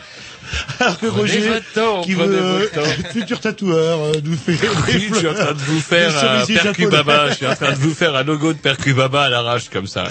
Alors 0.79 0.99
que 1.01 1.07
Prenez 1.07 1.21
Roger, 1.21 1.41
votre 1.49 1.73
temps, 1.73 2.03
qui 2.03 2.15
prenez 2.15 2.29
veut, 2.29 2.43
euh, 2.43 2.59
votre 2.59 2.73
temps. 2.75 3.11
futur 3.13 3.41
tatoueur, 3.41 4.01
euh, 4.01 4.13
nous 4.23 4.37
fait 4.37 4.53
Oui, 4.53 5.09
je 5.11 5.15
suis 5.17 5.27
en 5.27 5.33
train 5.35 5.53
de 5.53 5.59
vous 5.59 5.81
faire 5.81 6.11
cerisiers 6.21 6.59
percubaba. 6.59 7.31
Je 7.31 7.35
suis 7.37 7.47
en 7.47 7.55
train 7.57 7.71
de 7.73 7.79
vous 7.79 7.95
faire 7.95 8.15
un 8.15 8.25
logo 8.25 8.53
de 8.53 8.59
percubaba 8.59 9.23
à 9.25 9.29
l'arrache 9.31 9.71
comme 9.71 9.87
ça. 9.87 10.05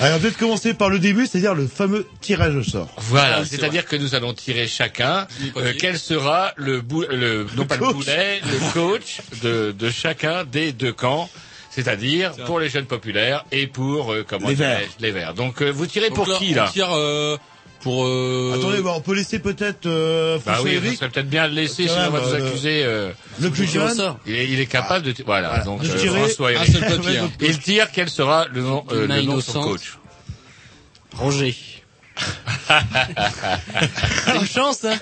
Alors, 0.00 0.18
peut-être 0.18 0.38
commencer 0.38 0.72
par 0.72 0.88
le 0.88 0.98
début, 0.98 1.26
c'est-à-dire 1.26 1.54
le 1.54 1.66
fameux 1.68 2.06
tirage 2.22 2.54
au 2.56 2.62
sort. 2.62 2.88
Voilà, 2.96 3.36
Ah, 3.40 3.44
c'est 3.44 3.58
c'est-à-dire 3.58 3.84
que 3.84 3.96
nous 3.96 4.14
allons 4.14 4.32
tirer 4.32 4.66
chacun 4.66 5.26
euh, 5.58 5.74
quel 5.78 5.98
sera 5.98 6.52
le, 6.56 6.80
bou 6.80 7.04
le 7.10 7.46
non 7.54 7.66
pas 7.66 7.74
le 7.76 7.80
coach. 7.82 7.92
boulet, 7.96 8.40
le 8.50 8.72
coach 8.72 9.18
de, 9.42 9.74
de 9.78 9.90
chacun 9.90 10.44
des 10.44 10.72
deux 10.72 10.94
camps. 10.94 11.28
C'est-à-dire 11.70 12.32
pour 12.46 12.58
les 12.60 12.68
jeunes 12.68 12.86
populaires 12.86 13.44
et 13.52 13.66
pour 13.68 14.12
euh, 14.12 14.24
comment 14.28 14.48
Les 14.48 14.54
Verts. 14.56 14.80
les 14.98 15.12
verts. 15.12 15.34
Donc 15.34 15.62
euh, 15.62 15.70
vous 15.70 15.86
tirez 15.86 16.08
Donc 16.08 16.16
pour 16.16 16.26
là, 16.28 16.36
qui 16.36 16.50
on 16.52 16.56
là 16.56 16.68
tire, 16.72 16.90
euh, 16.92 17.36
pour. 17.80 18.04
Euh... 18.04 18.54
Attendez, 18.58 18.82
bah, 18.82 18.92
on 18.96 19.00
peut 19.00 19.14
laisser 19.14 19.38
peut-être 19.38 19.86
euh, 19.86 20.36
Bah 20.44 20.54
François 20.54 20.64
oui, 20.64 20.70
ça 20.78 20.84
Eric, 20.84 20.98
serait 20.98 21.08
peut-être 21.10 21.30
bien 21.30 21.44
de 21.48 21.54
le 21.54 21.60
laisser, 21.62 21.86
sinon 21.86 22.08
on 22.08 22.10
va 22.10 22.18
vous 22.20 22.34
euh, 22.34 22.48
accuser. 22.48 22.82
euh, 22.84 23.12
le 23.40 23.50
plus 23.50 23.70
jeune. 23.70 24.16
il, 24.26 24.34
est, 24.34 24.48
il 24.48 24.60
est 24.60 24.66
capable 24.66 25.06
de 25.06 25.12
tirer. 25.12 25.26
Voilà, 25.26 25.48
Voilà. 25.48 25.64
donc 25.64 25.84
euh, 25.84 26.14
François 26.14 26.48
un 26.48 26.52
Eric. 26.54 26.72
seul 26.72 26.80
papier. 26.96 27.18
hein. 27.18 27.30
Il 27.40 27.58
tire 27.60 27.90
quel 27.92 28.10
sera 28.10 28.46
le 28.52 28.62
nom, 28.62 28.84
euh, 28.90 29.06
le 29.06 29.22
nom 29.22 29.36
de 29.36 29.40
son 29.40 29.62
coach. 29.62 29.96
Roger. 31.14 31.54
Une 34.34 34.46
chance, 34.46 34.84
hein. 34.84 34.98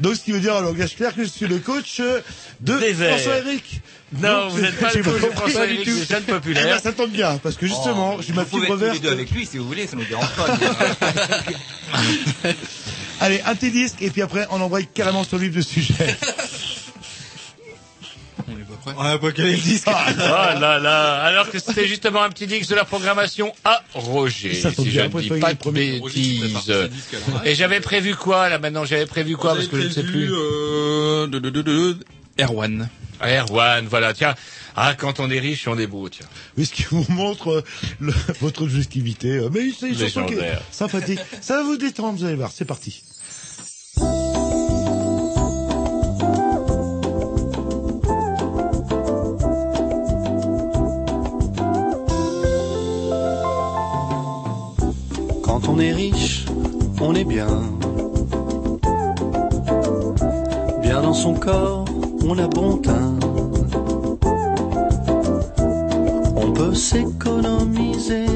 Donc, 0.00 0.16
ce 0.16 0.20
qui 0.20 0.32
veut 0.32 0.40
dire 0.40 0.56
en 0.56 0.60
langage 0.60 0.96
clair 0.96 1.14
que 1.14 1.22
je 1.24 1.28
suis 1.28 1.46
le 1.46 1.58
coach 1.58 2.00
de 2.60 2.78
Des 2.78 2.92
Verts. 2.92 3.18
François 3.18 3.38
Eric. 3.38 3.80
Non, 4.20 4.48
vous 4.48 4.60
n'êtes 4.60 4.78
pas 4.78 4.92
le 4.92 5.02
coach. 5.02 5.20
François 5.34 5.60
Pas 5.62 5.66
du 5.66 5.78
tout. 5.78 5.84
des 5.84 6.04
jeunes 6.04 6.22
Eh 6.28 6.54
ben, 6.54 6.78
ça 6.78 6.92
tombe 6.92 7.10
bien, 7.10 7.38
parce 7.38 7.56
que 7.56 7.66
justement, 7.66 8.20
j'ai 8.20 8.32
ma 8.32 8.44
Vous 8.44 8.60
fibre 8.60 8.76
verte. 8.76 9.00
deux 9.00 9.10
avec 9.10 9.30
lui 9.30 9.46
si 9.46 9.58
vous 9.58 9.66
voulez, 9.66 9.86
ça 9.86 9.96
nous 9.96 10.04
dérange 10.04 10.28
pas. 10.36 10.46
Allez, 13.20 13.40
un 13.46 13.54
petit 13.54 13.70
disque, 13.70 14.02
et 14.02 14.10
puis 14.10 14.20
après, 14.22 14.46
on 14.50 14.60
embraye 14.60 14.86
carrément 14.92 15.24
sur 15.24 15.38
le 15.38 15.44
vif 15.44 15.54
de 15.56 15.62
sujet. 15.62 15.94
On 18.48 18.52
est 18.58 18.64
pas 18.64 18.74
prêt. 18.82 18.94
On 18.98 19.02
a 19.02 19.18
pas 19.18 19.30
calé 19.32 19.52
le 19.52 19.58
disque. 19.58 19.86
Oh 19.88 20.58
là 20.60 20.78
là, 20.80 21.22
alors 21.22 21.48
que 21.48 21.58
c'était 21.60 21.86
justement 21.86 22.22
un 22.22 22.28
petit 22.30 22.46
disque 22.48 22.68
de 22.70 22.74
la 22.74 22.84
programmation 22.84 23.52
à 23.64 23.82
Roger, 23.94 24.52
Ça 24.54 24.72
si 24.72 24.90
je 24.90 25.00
ne 25.00 25.06
dis 25.20 25.28
pas 25.40 25.54
de 25.54 25.70
bêtises. 25.70 26.68
l'oreille. 26.68 26.90
Et 27.44 27.54
j'avais 27.54 27.80
prévu 27.80 28.16
quoi 28.16 28.48
là 28.48 28.58
maintenant 28.58 28.84
J'avais 28.84 29.06
prévu 29.06 29.36
quoi 29.36 29.54
parce 29.54 29.68
que 29.68 29.80
je 29.80 29.86
ne 29.86 29.90
sais 29.92 30.02
plus. 30.02 30.28
De, 32.36 32.42
de, 32.42 32.48
Erwan. 32.48 32.88
Erwan, 33.22 33.86
voilà, 33.88 34.12
tiens. 34.14 34.34
Ah, 34.74 34.94
quand 34.96 35.20
on 35.20 35.30
est 35.30 35.38
riche, 35.38 35.68
on 35.68 35.78
est 35.78 35.86
beau, 35.86 36.08
tiens. 36.08 36.26
Oui, 36.56 36.66
ce 36.66 36.72
qui 36.72 36.84
vous 36.90 37.04
montre 37.10 37.48
euh, 37.50 37.62
le- 38.00 38.12
votre 38.40 38.62
objectivité. 38.62 39.28
euh, 39.36 39.48
Mais 39.52 39.70
c'est 39.78 39.90
une 39.90 39.98
chanson 39.98 40.24
qui 40.26 40.34
est 40.34 40.58
sympathique. 40.70 41.20
Ça 41.40 41.56
va 41.56 41.62
vous 41.62 41.76
détendre, 41.76 42.18
vous 42.18 42.24
allez 42.24 42.36
voir. 42.36 42.50
C'est 42.52 42.64
parti. 42.64 43.02
Quand 55.42 55.68
on 55.68 55.78
est 55.78 55.92
riche, 55.92 56.44
on 57.00 57.14
est 57.14 57.24
bien. 57.24 57.46
Bien 60.82 61.02
dans 61.02 61.14
son 61.14 61.34
corps, 61.34 61.84
on 62.24 62.38
a 62.38 62.46
bon 62.48 62.76
teint. 62.78 63.18
On 66.36 66.52
peut 66.52 66.74
s'économiser, 66.74 68.26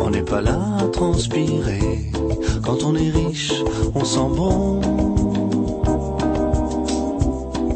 on 0.00 0.10
n'est 0.10 0.22
pas 0.22 0.40
là 0.40 0.58
à 0.80 0.84
transpirer. 0.88 2.10
Quand 2.62 2.82
on 2.84 2.94
est 2.96 3.10
riche, 3.10 3.52
on 3.94 4.04
sent 4.04 4.28
bon. 4.36 4.80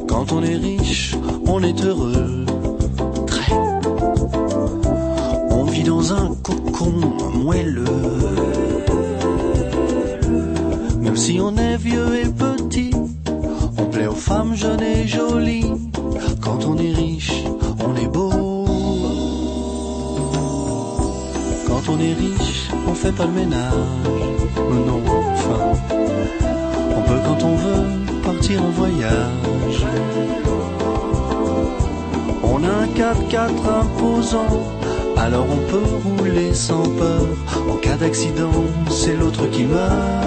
Quand 0.09 0.33
on 0.33 0.43
est 0.43 0.57
riche, 0.57 1.15
on 1.47 1.63
est 1.63 1.85
heureux. 1.85 2.45
Très. 3.27 3.53
On 5.51 5.65
vit 5.65 5.85
dans 5.85 6.13
un 6.13 6.35
cocon 6.43 6.93
moelleux. 7.35 7.85
Même 11.01 11.17
si 11.17 11.41
on 11.41 11.57
est 11.57 11.77
vieux 11.77 12.21
et 12.23 12.29
petit, 12.29 12.90
plaît 13.87 14.07
aux 14.07 14.15
femmes 14.15 14.55
jeunes 14.55 14.83
et 14.83 15.07
jolies. 15.07 15.73
Quand 16.41 16.65
on 16.67 16.77
est 16.77 16.93
riche, 16.93 17.45
on 17.87 17.95
est 17.97 18.09
beau. 18.09 18.31
Quand 21.67 21.83
on 21.89 21.99
est 21.99 22.15
riche, 22.15 22.71
on 22.89 22.95
fait 22.95 23.13
pas 23.13 23.27
le 23.27 23.33
ménage. 23.33 23.73
Non, 24.87 25.01
enfin, 25.33 25.61
on 26.97 27.03
peut 27.03 27.21
quand 27.25 27.45
on 27.45 27.57
veut 27.57 27.85
partir 28.23 28.63
en 28.63 28.71
voyage. 28.71 29.87
On 32.43 32.65
a 32.65 32.73
un 32.85 32.87
4x4 32.87 33.81
imposant, 33.83 34.65
alors 35.17 35.47
on 35.51 35.71
peut 35.71 35.89
rouler 36.05 36.53
sans 36.55 36.83
peur. 36.83 37.27
En 37.71 37.77
cas 37.77 37.97
d'accident, 37.97 38.65
c'est 38.91 39.17
l'autre 39.17 39.47
qui 39.51 39.65
meurt. 39.65 40.21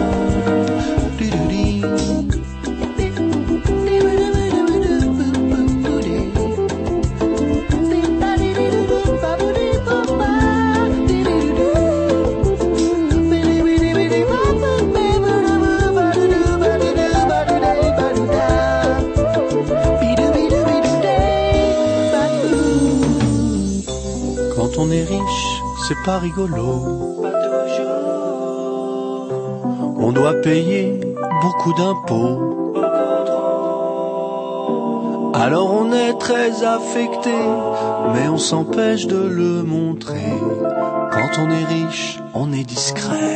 C'est 25.88 26.02
pas 26.06 26.18
rigolo. 26.18 27.20
On 29.98 30.12
doit 30.12 30.36
payer 30.42 31.00
beaucoup 31.42 31.74
d'impôts. 31.74 32.84
Alors 35.34 35.74
on 35.74 35.92
est 35.92 36.18
très 36.20 36.64
affecté, 36.64 37.36
mais 38.14 38.28
on 38.30 38.38
s'empêche 38.38 39.08
de 39.08 39.18
le 39.18 39.64
montrer. 39.64 40.34
Quand 41.12 41.32
on 41.40 41.50
est 41.52 41.66
riche, 41.66 42.20
on 42.34 42.54
est 42.54 42.64
discret. 42.64 43.33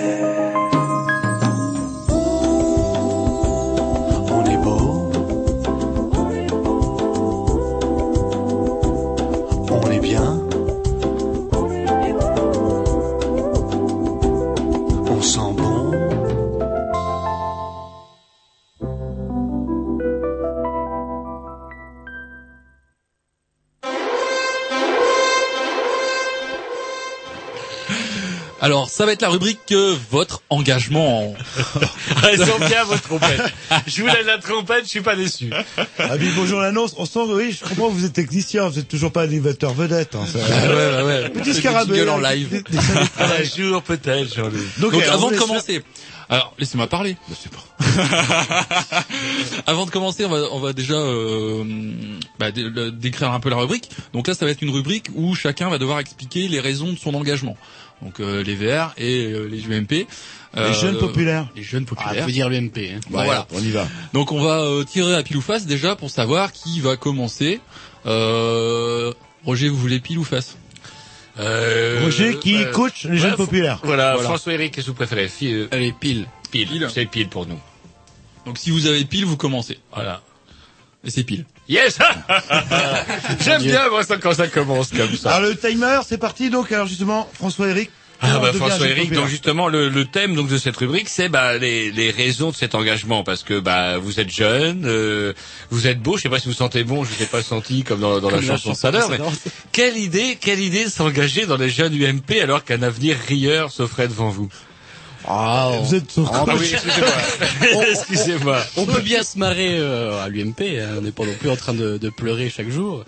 Ça 28.98 29.06
va 29.06 29.12
être 29.12 29.22
la 29.22 29.30
rubrique 29.30 29.60
euh, 29.74 29.96
votre 30.10 30.42
engagement. 30.50 31.36
Elles 32.24 32.40
sont 32.48 32.58
bien 32.58 32.84
vos 32.86 32.98
trompettes. 32.98 33.42
Je 33.86 34.02
vous 34.02 34.08
laisse 34.08 34.26
la 34.26 34.40
trompette, 34.40 34.86
je 34.86 34.90
suis 34.90 35.02
pas 35.02 35.16
déçu. 35.16 35.52
Ah 36.00 36.14
oui, 36.20 36.32
bonjour 36.36 36.60
l'annonce. 36.62 36.96
On 36.98 37.06
sent, 37.06 37.20
oui, 37.28 37.52
je 37.52 37.64
comprends, 37.68 37.90
vous 37.90 38.06
êtes 38.06 38.14
technicien, 38.14 38.68
vous 38.68 38.80
êtes 38.80 38.88
toujours 38.88 39.12
pas 39.12 39.22
animateur 39.22 39.74
vedette. 39.76 40.16
Hein, 40.16 40.26
ça- 40.26 40.40
Ah 40.44 40.68
ouais, 40.68 40.74
ouais, 40.76 41.04
ouais. 41.04 41.30
Petit 41.30 41.54
scarabée. 41.54 42.10
en 42.10 42.18
live. 42.18 42.50
Des- 42.50 42.62
des- 42.64 42.78
des- 42.78 43.24
Un 43.24 43.44
jour 43.44 43.84
peut-être, 43.84 44.34
Jean-Luc. 44.36 44.80
Donc, 44.80 44.94
Donc, 44.94 45.04
alors, 45.04 45.14
avant 45.16 45.30
de 45.32 45.38
commencer, 45.38 45.84
alors 46.30 46.54
laissez-moi 46.58 46.88
parler. 46.88 47.18
avant 49.68 49.86
de 49.86 49.92
commencer, 49.92 50.26
on 50.26 50.30
va, 50.30 50.42
on 50.52 50.60
va 50.60 50.74
déjà 50.74 50.96
euh, 50.96 51.64
bah, 52.40 52.52
dé- 52.52 52.70
décrire 52.92 53.32
un 53.32 53.40
peu 53.40 53.50
la 53.50 53.58
rubrique. 53.58 53.90
Donc 54.14 54.28
là, 54.28 54.34
ça 54.34 54.46
va 54.46 54.52
être 54.52 54.62
une 54.62 54.72
rubrique 54.72 55.08
où 55.16 55.36
chacun 55.36 55.70
va 55.70 55.78
devoir 55.78 56.00
expliquer 56.00 56.48
les 56.48 56.60
raisons 56.60 56.92
de 56.94 56.98
son 56.98 57.14
engagement. 57.14 57.56
Donc 58.02 58.20
euh, 58.20 58.44
les 58.44 58.56
VR 58.56 58.94
et 58.98 59.26
euh, 59.32 59.46
les 59.48 59.66
UMP. 59.66 60.08
Les 60.56 60.74
jeunes 60.74 60.98
populaires. 60.98 61.48
Les 61.56 61.64
jeunes 61.64 61.86
Ah, 61.92 61.96
populaires. 61.96 62.26
faut 62.26 62.32
dire 62.32 62.50
l'UMP. 62.50 62.78
Hein. 62.78 63.00
Bon, 63.10 63.24
voilà. 63.24 63.48
On 63.54 63.60
y 63.60 63.70
va. 63.70 63.88
Donc 64.14 64.32
on 64.32 64.42
va 64.42 64.62
euh, 64.62 64.84
tirer 64.84 65.16
à 65.16 65.24
pile 65.24 65.38
ou 65.38 65.42
face 65.42 65.66
déjà 65.66 65.96
pour 65.96 66.10
savoir 66.10 66.52
qui 66.52 66.80
va 66.80 66.96
commencer. 66.98 67.60
Euh, 68.06 69.14
Roger, 69.46 69.70
vous 69.70 69.78
voulez 69.78 70.00
pile 70.00 70.18
ou 70.20 70.24
face? 70.24 70.58
Euh, 71.40 72.00
Roger 72.04 72.38
qui 72.40 72.56
bah, 72.64 72.72
coach 72.72 73.06
les 73.06 73.18
jeunes 73.18 73.36
populaires. 73.36 73.80
Voilà, 73.84 74.14
Voilà. 74.14 74.30
François-Éric, 74.30 74.74
qu'est-ce 74.74 74.88
que 74.88 74.92
vous 74.92 74.96
préférez? 74.96 75.30
Euh, 75.44 75.68
Allez, 75.72 75.92
pile. 75.92 76.26
Pile, 76.50 76.68
Pile. 76.68 76.88
c'est 76.92 77.06
pile 77.06 77.30
pour 77.30 77.46
nous. 77.46 77.60
Donc 78.46 78.58
si 78.58 78.72
vous 78.72 78.88
avez 78.88 79.04
pile, 79.06 79.26
vous 79.26 79.38
commencez. 79.38 79.78
Voilà. 79.94 80.22
Et 81.04 81.10
c'est 81.12 81.24
pile. 81.24 81.46
Yes 81.70 81.98
J'aime 83.44 83.62
bien 83.62 83.90
moi, 83.90 84.04
ça, 84.04 84.18
quand 84.18 84.34
ça 84.34 84.48
commence 84.48 84.90
comme 84.92 85.16
ça. 85.16 85.32
Alors 85.32 85.50
le 85.50 85.56
timer, 85.58 86.00
c'est 86.08 86.18
parti. 86.18 86.50
Donc 86.50 86.72
alors 86.72 86.88
justement, 86.88 87.30
François 87.34 87.68
Eric. 87.68 87.90
Ah 88.20 88.40
bah 88.40 88.52
François 88.52 88.88
Eric, 88.88 89.12
donc 89.14 89.28
justement 89.28 89.68
le, 89.68 89.90
le 89.90 90.06
thème 90.06 90.34
donc 90.34 90.48
de 90.48 90.58
cette 90.58 90.76
rubrique 90.76 91.08
c'est 91.08 91.30
bah 91.30 91.56
les, 91.60 91.92
les 91.92 92.10
raisons 92.10 92.50
de 92.50 92.56
cet 92.56 92.74
engagement 92.74 93.24
parce 93.24 93.44
que 93.44 93.60
bah 93.60 94.00
vous 94.00 94.20
êtes 94.20 94.32
jeune, 94.32 94.86
euh, 94.88 95.34
vous 95.70 95.86
êtes 95.86 96.02
beau, 96.02 96.18
je 96.18 96.24
sais 96.24 96.30
pas 96.30 96.40
si 96.40 96.48
vous 96.48 96.56
sentez 96.56 96.84
bon, 96.84 97.04
je 97.04 97.14
vous 97.14 97.22
ai 97.22 97.28
pas 97.28 97.44
senti 97.44 97.84
comme 97.84 98.00
dans, 98.00 98.20
dans 98.20 98.32
la 98.32 98.38
Comme 98.38 98.48
la 98.48 98.54
chanson 98.54 98.70
chanson 98.70 98.82
tout 98.82 98.88
à 98.88 98.92
l'heure, 99.00 99.10
mais 99.12 99.20
quelle 99.72 99.98
idée, 99.98 100.36
quelle 100.42 100.60
idée 100.60 100.86
de 100.86 100.90
s'engager 100.90 101.46
dans 101.46 101.58
les 101.58 101.70
jeunes 101.70 101.94
UMP 101.94 102.42
alors 102.42 102.64
qu'un 102.64 102.82
avenir 102.82 103.16
rieur 103.28 103.72
s'offrait 103.72 104.08
devant 104.08 104.30
vous? 104.30 104.50
Ah, 105.30 105.70
on, 105.74 105.82
Vous 105.82 105.96
êtes 105.96 106.10
sur- 106.12 106.30
Ah, 106.34 106.46
Ah 106.48 106.54
oui, 106.58 106.68
excusez-moi. 106.74 107.84
excusez-moi. 107.92 108.60
on 108.78 108.86
peut 108.86 109.02
bien 109.02 109.24
se 109.24 109.38
marrer 109.38 109.78
euh, 109.78 110.24
à 110.24 110.30
l'UMP. 110.30 110.62
hein. 110.62 110.96
On 110.98 111.02
n'est 111.02 111.12
pas 111.12 111.26
non 111.26 111.34
plus 111.38 111.50
en 111.50 111.56
train 111.56 111.74
de, 111.74 111.98
de 111.98 112.10
pleurer 112.10 112.50
chaque 112.50 112.70
jour. 112.70 113.04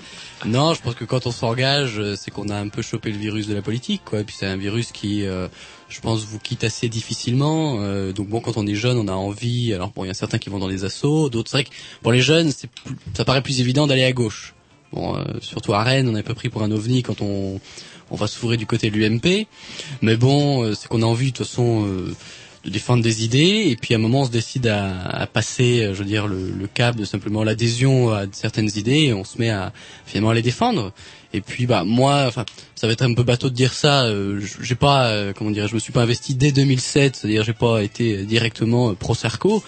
Non, 0.45 0.73
je 0.73 0.81
pense 0.81 0.95
que 0.95 1.05
quand 1.05 1.25
on 1.27 1.31
s'engage, 1.31 1.99
euh, 1.99 2.15
c'est 2.17 2.31
qu'on 2.31 2.49
a 2.49 2.55
un 2.55 2.67
peu 2.69 2.81
chopé 2.81 3.11
le 3.11 3.17
virus 3.17 3.47
de 3.47 3.55
la 3.55 3.61
politique, 3.61 4.01
quoi. 4.05 4.19
Et 4.19 4.23
puis 4.23 4.35
c'est 4.37 4.45
un 4.45 4.57
virus 4.57 4.91
qui, 4.91 5.25
euh, 5.25 5.47
je 5.87 5.99
pense, 6.01 6.23
vous 6.25 6.39
quitte 6.39 6.63
assez 6.63 6.89
difficilement. 6.89 7.77
Euh, 7.81 8.11
donc 8.11 8.27
bon, 8.27 8.39
quand 8.41 8.57
on 8.57 8.67
est 8.67 8.75
jeune, 8.75 8.97
on 8.97 9.07
a 9.07 9.13
envie. 9.13 9.73
Alors 9.73 9.89
bon, 9.95 10.03
il 10.03 10.07
y 10.07 10.11
a 10.11 10.13
certains 10.15 10.37
qui 10.39 10.49
vont 10.49 10.59
dans 10.59 10.67
les 10.67 10.83
assauts, 10.83 11.29
d'autres 11.29 11.49
c'est 11.49 11.57
vrai 11.57 11.63
que 11.65 11.69
pour 12.01 12.11
les 12.11 12.21
jeunes, 12.21 12.51
c'est 12.51 12.69
plus- 12.69 12.95
ça 13.15 13.25
paraît 13.25 13.41
plus 13.41 13.59
évident 13.61 13.87
d'aller 13.87 14.03
à 14.03 14.11
gauche. 14.11 14.53
Bon, 14.91 15.15
euh, 15.15 15.23
surtout 15.41 15.73
à 15.73 15.83
Rennes, 15.83 16.09
on 16.09 16.15
est 16.15 16.19
un 16.19 16.23
peu 16.23 16.33
pris 16.33 16.49
pour 16.49 16.63
un 16.63 16.71
ovni 16.71 17.03
quand 17.03 17.21
on 17.21 17.59
on 18.11 18.15
va 18.15 18.27
se 18.27 18.37
fourrer 18.37 18.57
du 18.57 18.65
côté 18.65 18.89
de 18.89 18.95
l'UMP. 18.97 19.47
Mais 20.01 20.15
bon, 20.15 20.63
euh, 20.63 20.73
c'est 20.73 20.87
qu'on 20.87 21.01
a 21.01 21.05
envie 21.05 21.31
de 21.31 21.37
toute 21.37 21.45
façon 21.47 21.85
euh, 21.87 22.13
de 22.65 22.69
défendre 22.69 23.01
des 23.03 23.23
idées 23.23 23.67
et 23.69 23.75
puis 23.75 23.93
à 23.93 23.97
un 23.97 24.01
moment 24.01 24.21
on 24.21 24.25
se 24.25 24.31
décide 24.31 24.67
à, 24.67 25.01
à 25.07 25.27
passer, 25.27 25.81
euh, 25.83 25.93
je 25.93 25.99
veux 25.99 26.05
dire, 26.05 26.27
le, 26.27 26.51
le 26.51 26.67
cap 26.67 26.95
de 26.95 27.05
simplement 27.05 27.43
l'adhésion 27.43 28.11
à 28.11 28.23
certaines 28.31 28.69
idées 28.75 29.03
et 29.05 29.13
on 29.13 29.23
se 29.23 29.37
met 29.37 29.49
à 29.49 29.71
finalement 30.05 30.31
à 30.31 30.33
les 30.33 30.41
défendre. 30.41 30.91
Et 31.31 31.41
puis 31.41 31.67
bah 31.67 31.83
moi, 31.85 32.25
enfin, 32.27 32.43
ça 32.75 32.87
va 32.87 32.93
être 32.93 33.03
un 33.03 33.13
peu 33.13 33.21
bateau 33.23 33.49
de 33.49 33.53
dire 33.55 33.71
ça. 33.73 34.05
euh, 34.05 34.41
j'ai 34.61 34.73
pas, 34.75 35.31
comment 35.33 35.51
dire, 35.51 35.67
je 35.67 35.75
me 35.75 35.79
suis 35.79 35.93
pas 35.93 36.01
investi 36.01 36.33
dès 36.33 36.51
2007, 36.51 37.15
c'est-à-dire 37.17 37.43
j'ai 37.43 37.53
pas 37.53 37.83
été 37.83 38.23
directement 38.25 38.95
pro 38.95 39.13
Sarko 39.13 39.63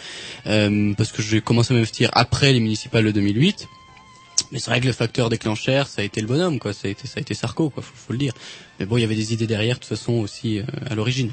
euh, 0.48 0.94
parce 0.98 1.12
que 1.12 1.22
j'ai 1.22 1.40
commencé 1.40 1.74
à 1.74 1.76
m'investir 1.76 2.10
après 2.14 2.52
les 2.52 2.60
municipales 2.60 3.06
de 3.06 3.12
2008. 3.12 3.68
Mais 4.52 4.60
c'est 4.60 4.70
vrai 4.70 4.82
que 4.82 4.88
le 4.88 4.94
facteur 4.94 5.30
déclencheur, 5.30 5.88
ça 5.88 6.02
a 6.02 6.06
été 6.06 6.22
le 6.22 6.28
bonhomme, 6.28 6.60
quoi. 6.60 6.74
Ça 6.74 6.88
a 6.88 6.92
été, 6.92 7.08
ça 7.08 7.16
a 7.18 7.22
été 7.22 7.34
Sarko, 7.34 7.70
quoi. 7.70 7.84
Faut, 7.84 7.94
faut 7.96 8.14
le 8.14 8.20
dire. 8.20 8.34
Mais 8.80 8.86
bon, 8.86 8.98
il 8.98 9.02
y 9.02 9.04
avait 9.04 9.16
des 9.16 9.34
idées 9.34 9.48
derrière, 9.48 9.76
de 9.76 9.82
toute 9.82 9.90
façon, 9.90 10.14
aussi 10.14 10.60
euh, 10.60 10.64
à 10.90 10.96
l'origine. 10.96 11.32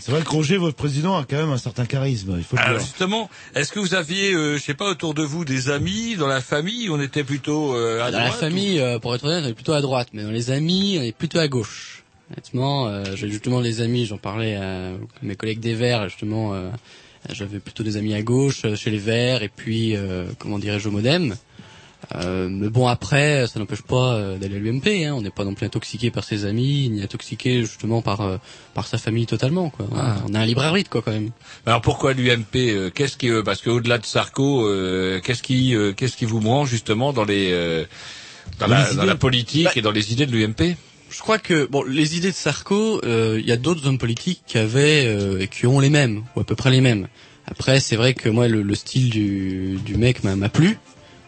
C'est 0.00 0.12
vrai 0.12 0.22
que 0.22 0.30
Roger, 0.30 0.56
votre 0.56 0.76
président, 0.76 1.16
a 1.18 1.24
quand 1.24 1.36
même 1.36 1.50
un 1.50 1.58
certain 1.58 1.84
charisme. 1.84 2.34
Il 2.38 2.44
faut 2.44 2.56
le 2.56 2.62
Alors 2.62 2.80
justement, 2.80 3.28
est-ce 3.54 3.72
que 3.72 3.78
vous 3.78 3.94
aviez, 3.94 4.32
euh, 4.32 4.56
je 4.56 4.62
sais 4.62 4.74
pas, 4.74 4.88
autour 4.88 5.14
de 5.14 5.22
vous 5.22 5.44
des 5.44 5.68
amis 5.68 6.16
dans 6.16 6.26
la 6.26 6.40
famille 6.40 6.88
On 6.88 7.00
était 7.00 7.24
plutôt 7.24 7.74
euh, 7.74 8.02
à 8.02 8.10
dans 8.10 8.18
la 8.18 8.26
droite, 8.28 8.40
famille, 8.40 8.80
euh, 8.80 8.98
pour 8.98 9.14
être 9.14 9.24
honnête, 9.24 9.44
on 9.44 9.48
est 9.48 9.54
plutôt 9.54 9.74
à 9.74 9.82
droite, 9.82 10.08
mais 10.14 10.22
dans 10.22 10.30
les 10.30 10.50
amis, 10.50 10.96
on 10.98 11.02
est 11.02 11.16
plutôt 11.16 11.38
à 11.38 11.48
gauche. 11.48 12.04
Honnêtement, 12.30 12.88
euh, 12.88 13.04
j'ai 13.14 13.28
justement 13.30 13.60
les 13.60 13.80
amis, 13.80 14.06
j'en 14.06 14.18
parlais 14.18 14.56
à 14.56 14.92
mes 15.22 15.36
collègues 15.36 15.60
des 15.60 15.74
Verts, 15.74 16.08
justement, 16.08 16.54
euh, 16.54 16.70
j'avais 17.30 17.58
plutôt 17.58 17.82
des 17.82 17.96
amis 17.96 18.14
à 18.14 18.22
gauche, 18.22 18.62
euh, 18.64 18.76
chez 18.76 18.90
les 18.90 18.98
Verts, 18.98 19.42
et 19.42 19.48
puis, 19.48 19.96
euh, 19.96 20.26
comment 20.38 20.58
dirais-je, 20.58 20.88
au 20.88 20.92
Modem. 20.92 21.36
Euh, 22.14 22.48
mais 22.50 22.68
bon, 22.68 22.86
après, 22.86 23.46
ça 23.46 23.58
n'empêche 23.58 23.82
pas 23.82 24.14
euh, 24.14 24.38
d'aller 24.38 24.56
à 24.56 24.58
l'UMP. 24.58 24.86
Hein. 24.86 25.14
On 25.14 25.20
n'est 25.20 25.30
pas 25.30 25.44
non 25.44 25.54
plus 25.54 25.66
intoxiqué 25.66 26.10
par 26.10 26.24
ses 26.24 26.44
amis, 26.46 26.88
ni 26.90 27.02
intoxiqué 27.02 27.60
justement 27.60 28.02
par 28.02 28.20
euh, 28.20 28.38
par 28.74 28.86
sa 28.86 28.98
famille 28.98 29.26
totalement. 29.26 29.68
Quoi. 29.70 29.86
Ah. 29.96 30.16
On 30.28 30.34
a 30.34 30.40
un 30.40 30.46
libre 30.46 30.62
arbitre, 30.62 30.90
quoi, 30.90 31.02
quand 31.02 31.10
même. 31.12 31.30
Alors 31.66 31.80
pourquoi 31.80 32.12
l'UMP 32.14 32.54
euh, 32.56 32.90
Qu'est-ce 32.90 33.16
qui, 33.16 33.28
euh, 33.30 33.42
parce 33.42 33.62
qu'au-delà 33.62 33.98
de 33.98 34.06
Sarko, 34.06 34.66
euh, 34.66 35.20
qu'est-ce 35.20 35.42
qui, 35.42 35.74
euh, 35.74 35.92
qu'est-ce 35.92 36.16
qui 36.16 36.24
vous 36.24 36.40
branche 36.40 36.70
justement 36.70 37.12
dans 37.12 37.24
les, 37.24 37.50
euh, 37.52 37.84
dans, 38.58 38.68
Dans 38.68 38.74
la, 38.74 38.90
les 38.90 38.96
dans 38.96 39.04
la 39.04 39.16
politique 39.16 39.64
Bah, 39.64 39.72
et 39.76 39.82
dans 39.82 39.92
les 39.92 40.12
idées 40.12 40.26
de 40.26 40.32
l'UMP 40.32 40.76
Je 41.10 41.18
crois 41.18 41.38
que 41.38 41.66
bon, 41.66 41.82
les 41.82 42.16
idées 42.16 42.30
de 42.30 42.36
Sarko, 42.36 43.00
euh, 43.04 43.38
il 43.40 43.46
y 43.46 43.52
a 43.52 43.56
d'autres 43.56 43.86
hommes 43.86 43.98
politiques 43.98 44.42
qui 44.46 44.56
avaient 44.56 45.04
euh, 45.06 45.40
et 45.40 45.48
qui 45.48 45.66
ont 45.66 45.80
les 45.80 45.90
mêmes 45.90 46.22
ou 46.36 46.40
à 46.40 46.44
peu 46.44 46.54
près 46.54 46.70
les 46.70 46.80
mêmes. 46.80 47.08
Après, 47.50 47.80
c'est 47.80 47.96
vrai 47.96 48.12
que 48.12 48.28
moi, 48.28 48.46
le, 48.46 48.62
le 48.62 48.74
style 48.74 49.08
du, 49.08 49.78
du 49.84 49.96
mec 49.96 50.22
m'a 50.22 50.48
plu, 50.50 50.78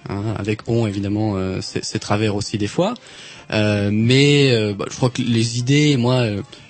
hein, 0.08 0.34
avec 0.36 0.64
bon, 0.64 0.86
évidemment, 0.86 1.34
euh, 1.36 1.60
ses 1.60 1.82
ses 1.82 1.98
travers 1.98 2.34
aussi 2.34 2.58
des 2.58 2.66
fois. 2.66 2.94
Euh, 3.52 3.90
mais 3.92 4.52
euh, 4.52 4.74
bah, 4.74 4.86
je 4.88 4.96
crois 4.96 5.10
que 5.10 5.22
les 5.22 5.58
idées, 5.58 5.96
moi, 5.96 6.24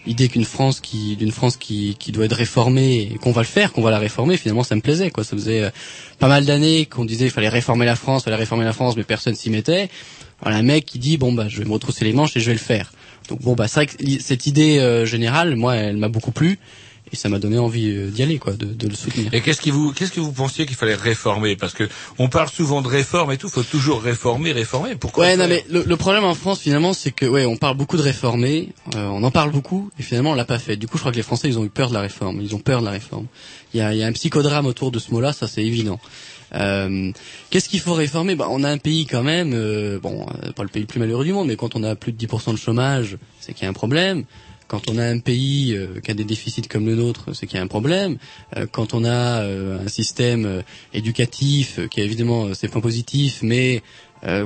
l'idée 0.06 0.28
qu'une 0.28 0.44
France 0.44 0.80
qui, 0.80 1.16
d'une 1.16 1.30
France 1.30 1.56
qui, 1.56 1.96
qui 1.98 2.10
doit 2.10 2.24
être 2.24 2.36
réformée 2.36 3.18
qu'on 3.20 3.32
va 3.32 3.42
le 3.42 3.46
faire, 3.46 3.72
qu'on 3.72 3.82
va 3.82 3.90
la 3.90 3.98
réformer, 3.98 4.36
finalement, 4.38 4.62
ça 4.62 4.74
me 4.76 4.80
plaisait. 4.80 5.10
Quoi, 5.10 5.24
ça 5.24 5.36
faisait 5.36 5.70
pas 6.18 6.28
mal 6.28 6.46
d'années 6.46 6.86
qu'on 6.86 7.04
disait 7.04 7.26
il 7.26 7.30
fallait 7.30 7.48
réformer 7.48 7.84
la 7.84 7.96
France, 7.96 8.24
fallait 8.24 8.36
réformer 8.36 8.64
la 8.64 8.72
France, 8.72 8.96
mais 8.96 9.04
personne 9.04 9.34
s'y 9.34 9.50
mettait. 9.50 9.90
Voilà 10.42 10.56
un 10.58 10.62
mec 10.62 10.86
qui 10.86 10.98
dit 10.98 11.18
bon 11.18 11.32
bah 11.32 11.46
je 11.48 11.58
vais 11.58 11.64
me 11.64 11.72
retrousser 11.72 12.04
les 12.04 12.12
manches 12.12 12.36
et 12.36 12.40
je 12.40 12.46
vais 12.46 12.54
le 12.54 12.58
faire. 12.58 12.92
Donc 13.28 13.42
bon 13.42 13.54
bah 13.54 13.68
c'est 13.68 13.74
vrai 13.74 13.86
que 13.86 14.20
cette 14.20 14.46
idée 14.46 14.78
euh, 14.78 15.04
générale, 15.04 15.54
moi, 15.56 15.76
elle 15.76 15.96
m'a 15.96 16.08
beaucoup 16.08 16.32
plu 16.32 16.58
et 17.12 17.16
ça 17.16 17.28
m'a 17.28 17.38
donné 17.38 17.58
envie 17.58 17.90
euh, 17.90 18.08
d'y 18.08 18.22
aller, 18.22 18.38
quoi, 18.38 18.52
de, 18.52 18.66
de 18.66 18.88
le 18.88 18.94
soutenir. 18.94 19.32
Et 19.34 19.40
qu'est-ce 19.40 19.60
qui 19.60 19.70
vous, 19.70 19.92
qu'est-ce 19.92 20.12
que 20.12 20.20
vous 20.20 20.32
pensiez 20.32 20.66
qu'il 20.66 20.76
fallait 20.76 20.94
réformer? 20.94 21.56
Parce 21.56 21.72
que 21.74 21.88
on 22.18 22.28
parle 22.28 22.48
souvent 22.48 22.82
de 22.82 22.88
réforme 22.88 23.32
et 23.32 23.36
tout, 23.36 23.48
faut 23.48 23.62
toujours 23.62 24.02
réformer, 24.02 24.52
réformer. 24.52 24.94
Pourquoi 24.96 25.24
Ouais, 25.26 25.36
non, 25.36 25.48
mais 25.48 25.64
le, 25.68 25.82
le 25.84 25.96
problème 25.96 26.24
en 26.24 26.34
France, 26.34 26.60
finalement, 26.60 26.92
c'est 26.92 27.12
que, 27.12 27.26
ouais, 27.26 27.44
on 27.46 27.56
parle 27.56 27.76
beaucoup 27.76 27.96
de 27.96 28.02
réformer, 28.02 28.68
euh, 28.94 29.06
on 29.06 29.22
en 29.22 29.30
parle 29.30 29.50
beaucoup, 29.50 29.90
et 29.98 30.02
finalement, 30.02 30.30
on 30.32 30.34
l'a 30.34 30.44
pas 30.44 30.58
fait. 30.58 30.76
Du 30.76 30.86
coup, 30.86 30.96
je 30.96 31.02
crois 31.02 31.12
que 31.12 31.16
les 31.16 31.22
Français, 31.22 31.48
ils 31.48 31.58
ont 31.58 31.64
eu 31.64 31.70
peur 31.70 31.88
de 31.88 31.94
la 31.94 32.00
réforme. 32.00 32.40
Ils 32.40 32.54
ont 32.54 32.58
peur 32.60 32.80
de 32.80 32.86
la 32.86 32.92
réforme. 32.92 33.26
Il 33.74 33.78
y 33.78 33.80
a, 33.82 33.92
il 33.92 33.98
y 33.98 34.02
a 34.02 34.06
un 34.06 34.12
psychodrame 34.12 34.66
autour 34.66 34.90
de 34.90 34.98
ce 34.98 35.10
mot-là, 35.12 35.32
ça, 35.32 35.46
c'est 35.48 35.64
évident. 35.64 36.00
Euh, 36.54 37.12
Qu'est-ce 37.50 37.68
qu'il 37.68 37.80
faut 37.80 37.94
réformer? 37.94 38.34
Bah, 38.34 38.46
On 38.50 38.64
a 38.64 38.70
un 38.70 38.78
pays 38.78 39.06
quand 39.06 39.22
même, 39.22 39.52
euh, 39.54 39.98
bon, 40.00 40.26
euh, 40.44 40.52
pas 40.52 40.62
le 40.62 40.68
pays 40.68 40.82
le 40.82 40.86
plus 40.86 40.98
malheureux 41.00 41.24
du 41.24 41.32
monde, 41.32 41.48
mais 41.48 41.56
quand 41.56 41.76
on 41.76 41.82
a 41.84 41.94
plus 41.94 42.12
de 42.12 42.18
10% 42.26 42.52
de 42.52 42.56
chômage, 42.58 43.16
c'est 43.40 43.52
qu'il 43.52 43.64
y 43.64 43.66
a 43.66 43.70
un 43.70 43.74
problème. 43.74 44.24
Quand 44.70 44.88
on 44.88 44.98
a 44.98 45.04
un 45.04 45.18
pays 45.18 45.74
euh, 45.74 45.98
qui 46.00 46.12
a 46.12 46.14
des 46.14 46.22
déficits 46.22 46.62
comme 46.68 46.86
le 46.86 46.94
nôtre, 46.94 47.34
c'est 47.34 47.48
qu'il 47.48 47.56
y 47.56 47.60
a 47.60 47.64
un 47.64 47.66
problème. 47.66 48.18
Euh, 48.56 48.66
quand 48.70 48.94
on 48.94 49.04
a 49.04 49.42
euh, 49.42 49.84
un 49.84 49.88
système 49.88 50.44
euh, 50.46 50.62
éducatif 50.94 51.80
euh, 51.80 51.88
qui 51.88 52.00
a 52.00 52.04
évidemment 52.04 52.54
ses 52.54 52.68
points 52.68 52.80
positifs, 52.80 53.40
mais 53.42 53.82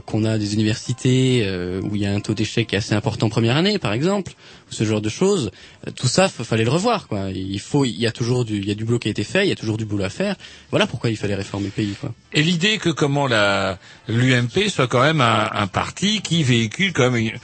qu'on 0.06 0.24
a 0.24 0.38
des 0.38 0.54
universités 0.54 1.44
où 1.82 1.96
il 1.96 2.00
y 2.02 2.06
a 2.06 2.12
un 2.14 2.20
taux 2.20 2.32
d'échec 2.32 2.72
assez 2.74 2.94
important 2.94 3.28
première 3.28 3.56
année, 3.56 3.80
par 3.80 3.92
exemple, 3.92 4.30
ou 4.70 4.72
ce 4.72 4.84
genre 4.84 5.00
de 5.00 5.08
choses, 5.08 5.50
tout 5.96 6.06
ça, 6.06 6.28
fallait 6.28 6.62
le 6.62 6.70
revoir. 6.70 7.08
Quoi. 7.08 7.30
Il 7.34 7.58
faut, 7.58 7.84
il 7.84 7.98
y 8.00 8.06
a 8.06 8.12
toujours 8.12 8.44
du, 8.44 8.58
il 8.58 8.68
y 8.68 8.70
a 8.70 8.76
du 8.76 8.84
boulot 8.84 9.00
qui 9.00 9.08
a 9.08 9.10
été 9.10 9.24
fait, 9.24 9.44
il 9.44 9.48
y 9.48 9.52
a 9.52 9.56
toujours 9.56 9.76
du 9.76 9.84
boulot 9.84 10.04
à 10.04 10.10
faire. 10.10 10.36
Voilà 10.70 10.86
pourquoi 10.86 11.10
il 11.10 11.16
fallait 11.16 11.34
réformer 11.34 11.66
le 11.66 11.72
pays. 11.72 11.94
Quoi. 12.00 12.14
Et 12.32 12.44
l'idée 12.44 12.78
que 12.78 12.88
comment 12.90 13.26
la 13.26 13.80
l'UMP 14.06 14.68
soit 14.68 14.86
quand 14.86 15.02
même 15.02 15.20
un, 15.20 15.50
un 15.52 15.66
parti 15.66 16.20
qui 16.22 16.44
véhicule 16.44 16.92
quand 16.92 17.10
même 17.10 17.26
une- 17.26 17.38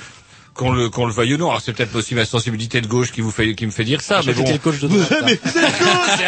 qu'on 0.55 0.73
le 0.73 0.89
qu'on 0.91 1.07
le 1.07 1.13
veuille 1.13 1.35
ou 1.35 1.39
non. 1.39 1.49
Alors 1.49 1.61
c'est 1.61 1.73
peut-être 1.73 1.95
aussi 1.97 2.15
ma 2.15 2.25
sensibilité 2.27 2.81
de 2.81 2.87
gauche 2.87 3.13
qui 3.13 3.21
vous 3.21 3.31
fait 3.31 3.55
qui 3.55 3.67
me 3.67 3.71
fait 3.71 3.85
dire 3.85 4.01
ça, 4.01 4.21
mais 4.27 4.33
bon. 4.33 4.45
Le 4.51 4.59
coach 4.59 4.79
de 4.81 4.89
droite. 4.89 5.11
là. 5.11 5.19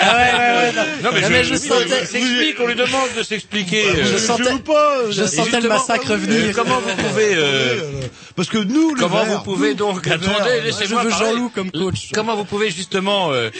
Ah 0.05 0.17
ouais, 0.17 0.33
ouais, 0.33 0.57
ouais, 0.57 0.73
non. 0.75 0.83
Non, 1.05 1.11
mais 1.13 1.21
Non, 1.21 1.27
je, 1.29 1.33
mais 1.33 1.45
je 1.45 1.55
je- 1.55 1.59
sentais- 1.59 2.07
s'explique, 2.07 2.57
on 2.61 2.67
lui 2.67 2.75
demande 2.75 3.09
de 3.17 3.23
s'expliquer. 3.23 3.85
Je 3.97 4.15
euh, 4.15 4.19
sentais, 4.19 4.59
pas, 4.61 5.11
je 5.11 5.23
Et 5.23 5.27
sentais 5.27 5.51
le 5.51 5.53
justement, 5.57 5.75
massacre 5.75 6.11
euh, 6.13 6.17
venir. 6.17 6.55
comment 6.55 6.81
vous 6.81 7.03
pouvez 7.09 7.35
euh, 7.35 7.81
Parce 8.37 8.49
que 8.49 8.59
nous, 8.59 8.95
le 8.95 9.01
Comment 9.01 9.25
vert, 9.25 9.39
vous 9.39 9.45
pouvez 9.45 9.71
nous, 9.71 9.75
donc 9.75 10.07
le 10.07 10.13
attendez, 10.13 10.61
laissez-moi 10.65 11.03
veux 11.05 11.11
parler. 11.11 11.27
Jean-Loup 11.27 11.51
comme 11.55 11.71
coach. 11.71 12.11
Comment 12.15 12.37
vous 12.37 12.45
pouvez 12.45 12.71
justement 12.71 13.33
euh, 13.33 13.51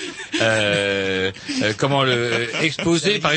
euh, 0.41 1.31
euh, 1.63 1.73
comment 1.77 2.03
le 2.05 2.13
euh, 2.13 2.47
exposer 2.63 3.19
par 3.19 3.33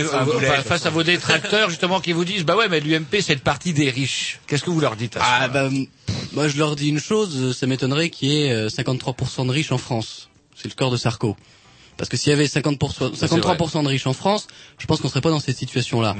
face 0.65 0.85
à 0.85 0.89
vos 0.89 1.03
détracteurs 1.03 1.69
justement 1.69 1.99
qui 1.99 2.13
vous 2.13 2.25
disent 2.25 2.43
bah 2.45 2.55
ouais 2.55 2.67
mais 2.69 2.79
l'UMP 2.79 3.21
c'est 3.21 3.33
le 3.33 3.39
parti 3.41 3.73
des 3.73 3.89
riches. 3.89 4.39
Qu'est-ce 4.47 4.63
que 4.63 4.69
vous 4.69 4.79
leur 4.79 4.95
dites 4.95 5.17
à 5.17 5.19
ça 5.19 5.25
Ah 5.41 5.47
bah, 5.47 5.65
m- 5.65 5.85
moi 6.33 6.47
je 6.47 6.57
leur 6.57 6.75
dis 6.75 6.89
une 6.89 6.99
chose, 6.99 7.35
euh, 7.37 7.53
ça 7.53 7.67
m'étonnerait 7.67 8.09
qu'il 8.09 8.29
y 8.29 8.43
ait 8.43 8.51
euh, 8.51 8.67
53% 8.69 9.45
de 9.45 9.51
riches 9.51 9.71
en 9.71 9.77
France. 9.77 10.29
C'est 10.55 10.65
le 10.65 10.71
score 10.71 10.91
de 10.91 10.97
Sarko. 10.97 11.35
Parce 11.97 12.09
que 12.09 12.17
s'il 12.17 12.31
y 12.31 12.33
avait 12.33 12.45
50%, 12.45 13.15
53% 13.15 13.83
de 13.83 13.87
riches 13.87 14.07
en 14.07 14.13
France, 14.13 14.47
je 14.77 14.85
pense 14.85 14.99
qu'on 14.99 15.07
serait 15.07 15.21
pas 15.21 15.29
dans 15.29 15.39
cette 15.39 15.57
situation-là. 15.57 16.15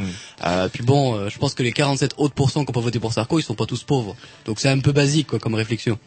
Euh, 0.46 0.70
puis 0.70 0.84
bon, 0.84 1.16
euh, 1.16 1.30
je 1.30 1.38
pense 1.38 1.54
que 1.54 1.64
les 1.64 1.74
47 1.74 2.14
autres 2.18 2.34
pourcents 2.34 2.64
qui 2.64 2.70
ont 2.70 2.74
pas 2.74 2.80
voté 2.80 3.00
pour 3.00 3.12
Sarko, 3.12 3.40
ils 3.40 3.44
sont 3.44 3.56
pas 3.56 3.66
tous 3.66 3.84
pauvres. 3.84 4.16
Donc 4.46 4.60
c'est 4.60 4.70
un 4.70 4.80
peu 4.80 4.94
basique, 4.94 5.28
quoi, 5.28 5.40
comme 5.40 5.56
réflexion. 5.56 6.00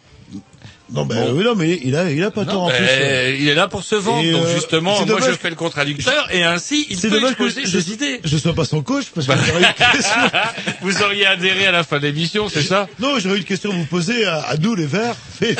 Non, 0.90 1.04
ben 1.04 1.28
oui, 1.32 1.44
non, 1.44 1.54
mais 1.54 1.78
il 1.84 1.94
a, 1.96 2.10
il 2.10 2.22
a 2.24 2.30
pas 2.30 2.44
tort 2.46 2.62
en 2.64 2.68
Ben, 2.68 2.76
plus. 2.76 2.86
euh. 2.88 3.36
il 3.38 3.46
est 3.48 3.54
là 3.54 3.68
pour 3.68 3.82
se 3.82 3.94
vendre, 3.94 4.24
Et, 4.24 4.32
donc 4.32 4.44
euh, 4.46 4.54
justement, 4.54 5.04
moi 5.04 5.18
je 5.20 5.32
fais 5.32 5.50
le 5.50 5.54
contradicteur, 5.56 6.28
et 6.32 6.42
ainsi 6.44 6.86
il 6.88 6.98
peut 6.98 7.10
dommage 7.10 7.34
que 7.36 7.44
exposer 7.44 7.66
je, 7.66 7.78
ses 7.78 7.92
idées. 7.92 8.20
je 8.24 8.36
sois 8.38 8.54
pas 8.54 8.64
son 8.64 8.80
coach 8.82 9.04
parce 9.14 9.26
que 9.26 9.32
j'aurais 9.34 9.60
eu 9.60 9.64
une 9.64 9.92
question. 9.92 10.20
Vous 10.82 11.02
auriez 11.02 11.26
adhéré 11.26 11.66
à 11.66 11.72
la 11.72 11.84
fin 11.84 11.98
de 11.98 12.06
l'émission, 12.06 12.48
c'est 12.48 12.62
ça? 12.62 12.88
Non, 13.00 13.18
j'aurais 13.18 13.36
eu 13.36 13.38
une 13.40 13.44
question 13.44 13.70
à 13.70 13.74
vous 13.74 13.84
poser 13.84 14.24
à, 14.24 14.36
à 14.40 14.56
nous 14.56 14.74
les 14.74 14.86
Verts. 14.86 15.14
Mais 15.42 15.54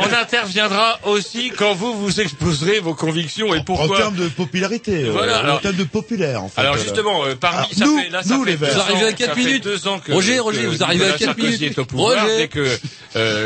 on 0.00 0.12
interviendra 0.12 0.98
aussi 1.04 1.50
quand 1.56 1.74
vous 1.74 1.94
vous 1.94 2.20
exposerez 2.20 2.80
vos 2.80 2.94
convictions 2.94 3.54
et 3.54 3.58
En 3.60 3.64
pourquoi. 3.64 3.96
termes 3.96 4.16
de 4.16 4.28
popularité, 4.28 5.04
euh, 5.04 5.12
Voilà, 5.12 5.54
en 5.54 5.58
termes 5.58 5.76
de 5.76 5.84
populaire, 5.84 6.42
en 6.42 6.48
fait. 6.48 6.60
Alors 6.60 6.76
justement, 6.78 7.24
euh, 7.24 7.34
parmi 7.36 7.58
Alors, 7.58 7.70
ça 7.74 7.84
nous- 7.84 7.98
fait 7.98 8.08
là 8.10 8.22
ça 8.22 8.34
nous, 8.34 8.44
fait 8.44 8.50
les 8.50 8.56
Verts. 8.56 8.74
Vous 8.74 8.80
arrivez 8.80 9.04
à 9.04 9.08
ans- 9.08 9.12
quatre 9.16 9.28
ça 9.30 9.34
fait 9.34 9.44
minutes. 9.44 9.68
Roger, 10.08 10.38
Roger, 10.40 10.66
vous 10.66 10.82
arrivez 10.82 11.04
à 11.04 11.08
Nicolas 11.12 11.18
quatre 11.18 11.36
Sarkozy 11.38 11.60
minutes. 11.62 11.78
Roger. 11.94 12.36
dès 12.36 12.48
que 12.48 12.78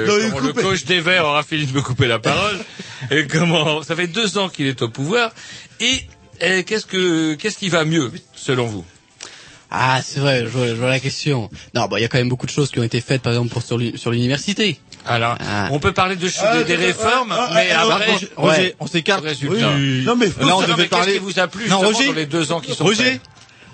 Non, 0.06 0.38
le 0.46 0.52
coach 0.52 0.84
des 0.84 1.00
Verts 1.03 1.24
aura 1.26 1.42
fini 1.42 1.66
de 1.66 1.72
me 1.72 1.82
couper 1.82 2.07
la 2.09 2.18
parole. 2.18 2.59
et 3.11 3.26
comment 3.26 3.82
ça 3.82 3.94
fait 3.96 4.07
deux 4.07 4.38
ans 4.38 4.48
qu'il 4.48 4.66
est 4.66 4.80
au 4.82 4.88
pouvoir 4.88 5.32
et, 5.80 6.00
et 6.40 6.64
qu'est-ce 6.64 6.86
que 6.86 7.34
qu'est-ce 7.34 7.59
qui 7.59 7.68
va 7.68 7.84
mieux 7.84 8.11
selon 8.34 8.66
vous? 8.66 8.84
Ah, 9.74 10.00
c'est 10.05 10.20
vrai, 10.20 10.40
je 10.42 10.48
vois, 10.48 10.66
je 10.68 10.74
vois 10.74 10.90
la 10.90 11.00
question. 11.00 11.48
Non, 11.74 11.86
bon, 11.86 11.96
il 11.96 12.03
y 12.03 12.05
a 12.05 12.09
quand 12.09 12.18
même 12.18 12.28
beaucoup 12.28 12.44
de 12.44 12.50
choses 12.50 12.70
qui 12.70 12.78
ont 12.78 12.82
été 12.82 13.00
faites, 13.00 13.22
par 13.22 13.32
exemple, 13.32 13.48
pour, 13.50 13.62
sur 13.62 13.78
l'uni- 13.78 13.96
sur 13.96 14.11
l'université. 14.11 14.78
Alors, 15.07 15.36
Ah. 15.40 15.68
on 15.72 15.78
peut 15.78 15.92
parler 15.92 16.14
de, 16.16 16.28
Ah, 16.40 16.62
des, 16.62 16.74
réformes, 16.76 17.32
ah, 17.32 17.50
mais 17.55 17.70
ah, 17.70 17.86
après, 17.90 18.12
Roger, 18.12 18.28
Ouais. 18.36 18.76
On 18.80 18.86
s'écarte. 18.86 19.24
Oui. 19.48 19.62
Non, 20.05 20.14
mais 20.14 20.26
Là, 20.26 20.32
on 20.40 20.46
Non, 20.46 20.61
devait 20.61 20.74
mais 20.82 20.88
parler. 20.88 21.12
Qu'est-ce 21.14 21.18
qui 21.24 21.32
vous 21.32 21.40
a 21.40 21.48
plu 21.48 21.68
Non, 21.70 21.78
Roger. 21.78 22.07
dans 22.09 22.12
les 22.12 22.26
deux 22.26 22.53
ans 22.53 22.61
qui 22.61 22.74
sont 22.74 22.84
Roger, 22.84 23.03
faits 23.12 23.20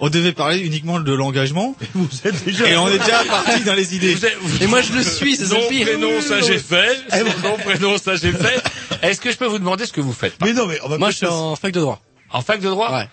on 0.01 0.09
devait 0.11 0.33
parler 0.33 0.59
uniquement 0.59 1.01
de 1.01 1.13
l'engagement. 1.13 1.75
vous 1.95 2.09
êtes 2.25 2.45
déjà. 2.45 2.69
Et 2.69 2.77
on 2.77 2.89
est 2.89 2.99
déjà 2.99 3.25
parti 3.29 3.61
dans 3.65 3.75
les 3.75 3.95
idées. 3.95 4.15
Vous 4.15 4.25
êtes- 4.27 4.37
vous- 4.41 4.63
Et 4.63 4.67
moi, 4.67 4.81
je 4.83 4.93
le 4.93 5.03
suis, 5.03 5.37
c'est 5.37 5.49
Nom, 5.49 5.69
pire. 5.69 5.87
prénom, 5.87 6.21
ça 6.21 6.41
j'ai 6.41 6.59
fait. 6.59 7.05
Nom, 7.43 7.57
prénom, 7.65 7.99
ça 7.99 8.17
j'ai 8.17 8.33
fait. 8.33 8.63
Est-ce 9.03 9.21
que 9.21 9.31
je 9.31 9.37
peux 9.37 9.47
vous 9.47 9.59
demander 9.59 9.87
ce 9.87 9.93
que 9.93 10.01
vous 10.01 10.13
faites? 10.13 10.35
Mais 10.43 10.53
non, 10.53 10.67
mais 10.67 10.79
on 10.85 10.89
va 10.89 10.99
Moi, 10.99 11.11
je 11.11 11.17
suis 11.19 11.27
en 11.27 11.55
fac 11.57 11.73
de 11.73 11.81
droit. 11.81 12.01
En 12.31 12.43
fac 12.43 12.61
de 12.61 12.69
droit? 12.69 12.93
Ouais. 12.93 13.09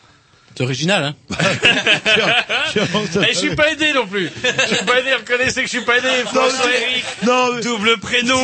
C'est 0.57 0.63
original, 0.63 1.03
hein. 1.03 1.15
Et 3.29 3.33
je 3.33 3.37
suis 3.37 3.55
pas 3.55 3.71
aidé 3.71 3.91
non 3.93 4.07
plus. 4.07 4.29
Je 4.69 4.75
suis 4.75 4.85
pas 4.85 4.99
aidé, 4.99 5.13
reconnaissez 5.13 5.61
que 5.61 5.67
je 5.67 5.71
suis 5.77 5.81
pas 5.81 5.97
aidé. 5.97 6.07
François 6.25 6.69
Eric, 6.73 7.03
Non, 7.23 7.53
mais- 7.53 7.61
double 7.61 7.97
prénom, 7.99 8.41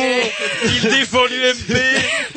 il 0.64 0.80
défend 0.90 1.24
l'UMP, 1.24 1.78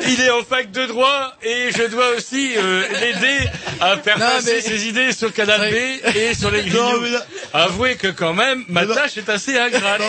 il 0.08 0.20
est 0.20 0.30
en 0.30 0.42
fac 0.44 0.70
de 0.70 0.86
droit 0.86 1.34
et 1.42 1.70
je 1.76 1.82
dois 1.88 2.10
aussi 2.16 2.52
euh, 2.56 2.84
l'aider 3.00 3.38
à 3.80 3.96
faire 3.98 4.18
Non, 4.18 4.26
passer 4.26 4.54
mais- 4.54 4.60
ses 4.62 4.86
idées 4.88 5.12
sur 5.12 5.32
Canal 5.32 5.70
B 5.70 5.74
et 6.16 6.34
sur 6.34 6.50
les 6.50 6.62
Non, 6.64 6.92
grignoux. 6.92 7.00
mais 7.12 7.18
Avouez 7.52 7.96
que 7.96 8.08
quand 8.08 8.34
même, 8.34 8.64
ma 8.68 8.82
Mais 8.82 8.86
non. 8.88 8.94
tâche 8.94 9.16
est 9.18 9.28
assez 9.28 9.58
ingrate. 9.58 10.00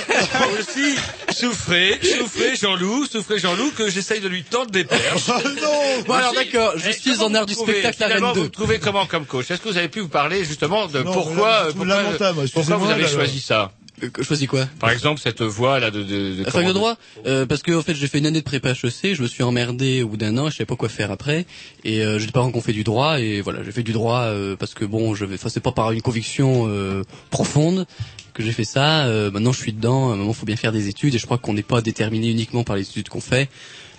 aussi, 0.60 0.96
souffrez, 1.34 2.00
souffrez 2.04 2.56
Jean-Loup, 2.56 3.06
souffrez 3.06 3.40
Jean-Loup 3.40 3.72
que 3.78 3.90
j'essaye 3.90 4.20
de 4.22 4.28
lui 4.28 4.44
tendre 4.44 4.72
des 4.72 4.84
perches. 4.86 5.24
Ah 5.30 5.40
non 5.62 6.02
Bon, 6.06 6.14
alors, 6.14 6.34
d'accord, 6.34 6.74
je 6.78 6.90
eh, 6.90 6.94
suis 6.94 7.12
comment 7.18 7.26
en 7.26 7.34
air 7.36 7.42
vous 7.42 7.48
du 7.48 7.54
spectacle 7.54 8.04
à 8.04 8.08
Rennes 8.08 8.24
vous 8.24 8.34
2. 8.34 8.42
me 8.44 8.50
trouvez 8.50 8.80
comment 8.80 9.06
comme 9.06 9.26
coach? 9.26 9.46
Est-ce 9.58 9.64
que 9.64 9.70
vous 9.70 9.78
avez 9.78 9.90
pu 9.90 10.02
vous 10.02 10.08
parler 10.08 10.46
justement 10.46 10.86
de 10.86 11.00
Non, 11.02 11.12
pourquoi, 11.12 11.50
là, 11.50 11.64
euh, 11.66 11.72
pourquoi, 11.72 11.86
lamentable, 11.88 12.48
pourquoi 12.54 12.78
vous 12.78 12.90
avez 12.92 13.02
là, 13.02 13.08
choisi 13.08 13.40
ça 13.42 13.72
Euh, 14.04 14.10
Choisis 14.22 14.48
quoi? 14.48 14.68
Par 14.80 14.92
exemple, 14.92 15.20
cette 15.20 15.42
voie 15.42 15.80
là 15.80 15.90
de, 15.90 16.04
de, 16.04 16.44
de 16.44 16.46
comment- 16.52 16.68
de 16.68 16.74
droit 16.74 16.96
euh, 17.26 17.48
Parce 17.48 17.64
que 17.64 17.72
en 17.72 17.82
fait 17.82 17.96
j'ai 17.96 18.08
fait 18.08 18.20
une 18.20 18.28
année 18.28 18.42
de 18.42 18.46
prépa 18.46 18.70
HEC, 18.74 19.16
je 19.16 19.24
me 19.24 19.28
suis 19.28 19.42
emmerdé 19.42 20.04
au 20.04 20.10
bout 20.10 20.18
d'un 20.18 20.38
an, 20.38 20.52
je 20.52 20.56
savais 20.58 20.68
pas 20.68 20.76
quoi 20.76 20.90
faire 20.90 21.10
après, 21.10 21.48
et 21.84 22.02
euh, 22.06 22.20
j'ai 22.20 22.28
des 22.28 22.32
parents 22.32 22.52
qui 22.52 22.58
ont 22.60 22.62
fait 22.62 22.74
du 22.74 22.84
droit, 22.84 23.20
et 23.20 23.42
voilà, 23.42 23.64
j'ai 23.64 23.72
fait 23.72 23.82
du 23.82 23.94
droit 23.94 24.20
euh, 24.26 24.56
parce 24.56 24.76
que 24.76 24.86
bon, 24.86 25.16
je 25.16 25.26
vais, 25.26 25.34
enfin 25.34 25.50
c'est 25.50 25.60
pas 25.64 25.72
par 25.72 25.92
une 25.92 26.04
conviction 26.04 26.66
euh, 26.68 27.02
profonde 27.32 27.88
que 28.36 28.44
j'ai 28.44 28.52
fait 28.52 28.66
ça. 28.66 29.06
euh, 29.08 29.32
maintenant 29.32 29.52
je 29.52 29.60
suis 29.60 29.74
dedans, 29.74 30.12
à 30.12 30.14
un 30.14 30.18
moment 30.18 30.34
faut 30.34 30.46
bien 30.46 30.58
faire 30.58 30.72
des 30.72 30.90
études, 30.90 31.16
et 31.16 31.18
je 31.18 31.26
crois 31.26 31.40
qu'on 31.40 31.56
n'est 31.56 31.64
pas 31.64 31.82
déterminé 31.82 32.30
uniquement 32.30 32.64
par 32.64 32.76
les 32.76 32.84
études 32.88 33.10
qu'on 33.10 33.20
fait, 33.22 33.50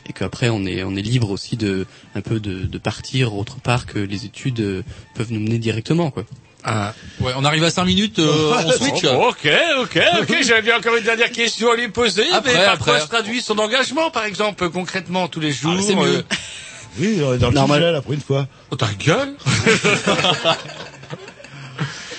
et 0.09 0.13
qu'après 0.13 0.49
on 0.49 0.65
est 0.67 0.83
on 0.83 0.97
est 0.97 1.03
libre 1.03 1.31
aussi 1.31 1.57
de 1.57 1.87
un 2.15 2.21
peu 2.21 2.41
de, 2.41 2.65
de 2.65 2.79
partir 2.79 3.35
autre 3.37 3.57
part 3.61 3.87
que 3.87 3.99
les 3.99 4.25
études 4.25 4.61
euh, 4.61 4.83
peuvent 5.15 5.33
nous 5.33 5.41
mener 5.41 5.59
directement 5.59 6.11
quoi. 6.11 6.25
Ah. 6.65 6.93
Ouais, 7.21 7.33
on 7.37 7.45
arrive 7.45 7.63
à 7.63 7.71
5 7.71 7.85
minutes, 7.85 8.19
euh, 8.19 8.53
on 8.67 8.71
switch. 8.73 9.05
Oh, 9.05 9.29
ok, 9.31 9.49
ok, 9.83 10.01
ok. 10.23 10.37
J'avais 10.43 10.63
bien 10.63 10.77
encore 10.79 10.97
une 10.97 11.05
dernière 11.05 11.31
question 11.31 11.71
à 11.71 11.77
lui 11.77 11.89
poser. 11.89 12.25
Après, 12.33 12.53
mais 12.53 12.65
par 12.65 12.75
après. 12.75 12.91
quoi 12.93 13.01
se 13.01 13.07
traduit 13.07 13.41
son 13.41 13.59
engagement, 13.61 14.11
par 14.11 14.25
exemple, 14.25 14.69
concrètement 14.71 15.29
tous 15.29 15.39
les 15.41 15.53
jours 15.53 15.77
c'est 15.81 15.95
mieux. 15.95 16.17
euh, 16.19 16.23
Oui, 16.99 17.21
on 17.25 17.33
est 17.35 17.39
dans 17.39 17.49
le 17.51 17.55
Normal. 17.55 17.79
sujet, 17.81 17.93
là, 17.93 18.03
pour 18.03 18.13
une 18.13 18.21
fois. 18.21 18.49
Oh, 18.73 18.77
ta 18.77 18.89
gueule 18.99 19.35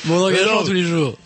Mon 0.06 0.24
engagement 0.24 0.62
non. 0.62 0.64
tous 0.66 0.72
les 0.74 0.84
jours. 0.84 1.18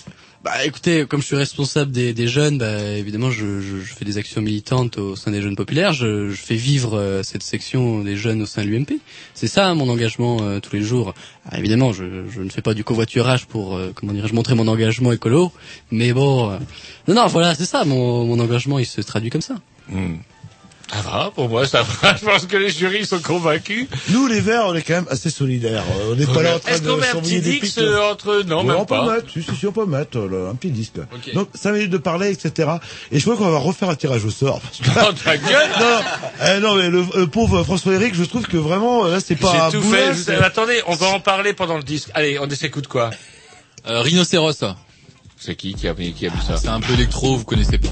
Bah 0.43 0.65
écoutez, 0.65 1.05
comme 1.05 1.21
je 1.21 1.27
suis 1.27 1.37
responsable 1.37 1.93
des, 1.93 2.13
des 2.13 2.27
jeunes, 2.27 2.57
bah 2.57 2.83
évidemment 2.83 3.31
je, 3.31 3.61
je, 3.61 3.77
je 3.79 3.93
fais 3.93 4.03
des 4.03 4.17
actions 4.17 4.41
militantes 4.41 4.97
au 4.97 5.15
sein 5.15 5.31
des 5.31 5.41
jeunes 5.41 5.55
populaires. 5.55 5.93
Je, 5.93 6.27
je 6.31 6.35
fais 6.35 6.55
vivre 6.55 6.97
euh, 6.97 7.23
cette 7.23 7.43
section 7.43 8.01
des 8.03 8.17
jeunes 8.17 8.41
au 8.41 8.45
sein 8.45 8.61
de 8.65 8.67
l'UMP. 8.67 8.99
C'est 9.33 9.47
ça 9.47 9.73
mon 9.73 9.87
engagement 9.87 10.39
euh, 10.41 10.59
tous 10.59 10.75
les 10.75 10.81
jours. 10.81 11.13
Ah, 11.49 11.59
évidemment, 11.59 11.93
je, 11.93 12.03
ne 12.03 12.49
fais 12.49 12.61
pas 12.61 12.73
du 12.73 12.83
covoiturage 12.83 13.45
pour 13.45 13.77
euh, 13.77 13.93
comment 13.95 14.11
dirais-je 14.11 14.33
montrer 14.33 14.53
mon 14.53 14.67
engagement 14.67 15.13
écolo, 15.13 15.53
mais 15.91 16.11
bon, 16.11 16.51
euh, 16.51 16.57
non 17.07 17.15
non 17.15 17.27
voilà 17.27 17.55
c'est 17.55 17.65
ça 17.65 17.85
mon, 17.85 18.25
mon 18.25 18.37
engagement 18.41 18.79
il 18.79 18.85
se 18.85 18.99
traduit 18.99 19.29
comme 19.29 19.41
ça. 19.41 19.55
Ça 20.93 21.01
va, 21.09 21.31
pour 21.33 21.49
moi, 21.49 21.65
ça 21.65 21.81
va. 21.83 22.15
Je 22.21 22.25
pense 22.25 22.45
que 22.45 22.57
les 22.57 22.69
jurys 22.69 23.05
sont 23.05 23.19
convaincus. 23.19 23.87
Nous, 24.09 24.27
les 24.27 24.39
Verts, 24.41 24.65
on 24.67 24.75
est 24.75 24.81
quand 24.83 24.93
même 24.95 25.07
assez 25.09 25.29
solidaires. 25.29 25.83
On 26.09 26.15
n'est 26.15 26.25
pas 26.25 26.41
là 26.43 26.55
en 26.55 26.59
train 26.59 26.71
Est-ce 26.71 26.81
qu'on 26.83 26.95
de 26.97 27.01
met 27.01 27.07
un 27.07 27.15
petit 27.21 27.41
pics. 27.41 27.77
euh, 27.79 28.11
entre... 28.11 28.43
Non, 28.45 28.59
Ouais, 28.59 28.63
même 28.65 28.75
on 28.77 28.85
peut 28.85 28.95
pas. 28.95 29.15
mettre, 29.15 29.31
si, 29.31 29.43
si, 29.59 29.65
on 29.67 29.71
peut 29.71 29.85
mettre 29.85 30.17
euh, 30.19 30.51
un 30.51 30.55
petit 30.55 30.71
disque. 30.71 30.93
Donc, 31.33 31.49
5 31.55 31.71
minutes 31.71 31.89
de 31.89 31.97
parler, 31.97 32.31
etc. 32.31 32.69
Et 33.11 33.19
je 33.19 33.23
crois 33.23 33.35
qu'on 33.37 33.49
va 33.49 33.57
refaire 33.57 33.89
un 33.89 33.95
tirage 33.95 34.23
au 34.25 34.29
sort. 34.29 34.61
Oh, 34.87 35.11
ta 35.23 35.37
gueule 35.37 35.69
non, 35.79 35.85
non, 35.85 36.45
eh, 36.45 36.59
non, 36.59 36.75
mais 36.75 36.89
le, 36.89 37.03
le 37.15 37.27
pauvre 37.27 37.63
François 37.63 37.93
Eric, 37.93 38.13
je 38.15 38.23
trouve 38.23 38.45
que 38.45 38.57
vraiment, 38.57 39.05
là, 39.07 39.19
c'est 39.19 39.35
pas 39.35 39.67
un 39.67 39.69
J'ai 39.71 39.77
tout 39.79 39.83
fait. 39.83 40.35
Attendez, 40.35 40.81
on 40.87 40.95
va 40.95 41.07
en 41.07 41.19
parler 41.19 41.53
pendant 41.53 41.77
le 41.77 41.83
disque. 41.83 42.09
Allez, 42.13 42.37
on 42.39 42.49
s'écoute 42.49 42.87
quoi 42.87 43.09
Euh, 43.87 44.01
Rhinocéros. 44.01 44.63
C'est 45.39 45.55
qui 45.55 45.73
qui 45.73 45.87
a, 45.87 45.93
qui 45.93 46.27
a 46.27 46.29
vu 46.29 46.37
ça 46.47 46.55
C'est 46.57 46.67
un 46.69 46.79
peu 46.79 46.93
électro, 46.93 47.35
vous 47.35 47.43
connaissez 47.43 47.77
pas. 47.77 47.89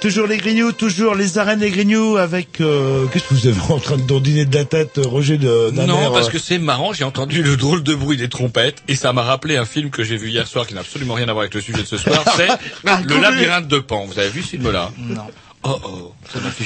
Toujours 0.00 0.26
les 0.26 0.36
grignoux, 0.36 0.72
toujours 0.72 1.14
les 1.14 1.38
arènes 1.38 1.58
des 1.60 1.70
grignoux 1.70 2.16
avec... 2.16 2.60
euh, 2.60 3.06
Qu'est-ce 3.12 3.24
que 3.28 3.34
vous 3.34 3.46
avez 3.46 3.60
en 3.72 3.78
train 3.78 3.96
de 3.96 4.02
dandiner 4.02 4.44
de 4.44 4.54
la 4.54 4.64
tête, 4.64 4.98
Roger 5.04 5.38
de 5.38 5.70
Non, 5.72 6.10
parce 6.12 6.28
euh, 6.28 6.30
que 6.30 6.38
c'est 6.38 6.58
marrant, 6.58 6.92
j'ai 6.92 7.04
entendu 7.04 7.42
le 7.42 7.56
drôle 7.56 7.82
de 7.82 7.94
bruit 7.94 8.16
des 8.16 8.28
trompettes 8.28 8.82
et 8.88 8.94
ça 8.96 9.12
m'a 9.12 9.22
rappelé 9.22 9.56
un 9.56 9.64
film 9.64 9.90
que 9.90 10.02
j'ai 10.04 10.16
vu 10.16 10.28
hier 10.30 10.46
soir 10.46 10.66
qui 10.66 10.74
n'a 10.74 10.80
absolument 10.80 11.14
rien 11.14 11.28
à 11.28 11.32
voir 11.32 11.42
avec 11.42 11.54
le 11.54 11.60
sujet 11.60 11.82
de 11.82 11.86
ce 11.86 11.96
soir, 11.96 12.22
c'est 12.36 12.48
Ah, 12.86 13.00
Le 13.06 13.20
labyrinthe 13.20 13.68
de 13.68 13.78
Pan. 13.78 14.04
Vous 14.06 14.18
avez 14.18 14.30
vu 14.30 14.42
ce 14.42 14.48
film-là? 14.50 14.90
Non. 14.98 15.22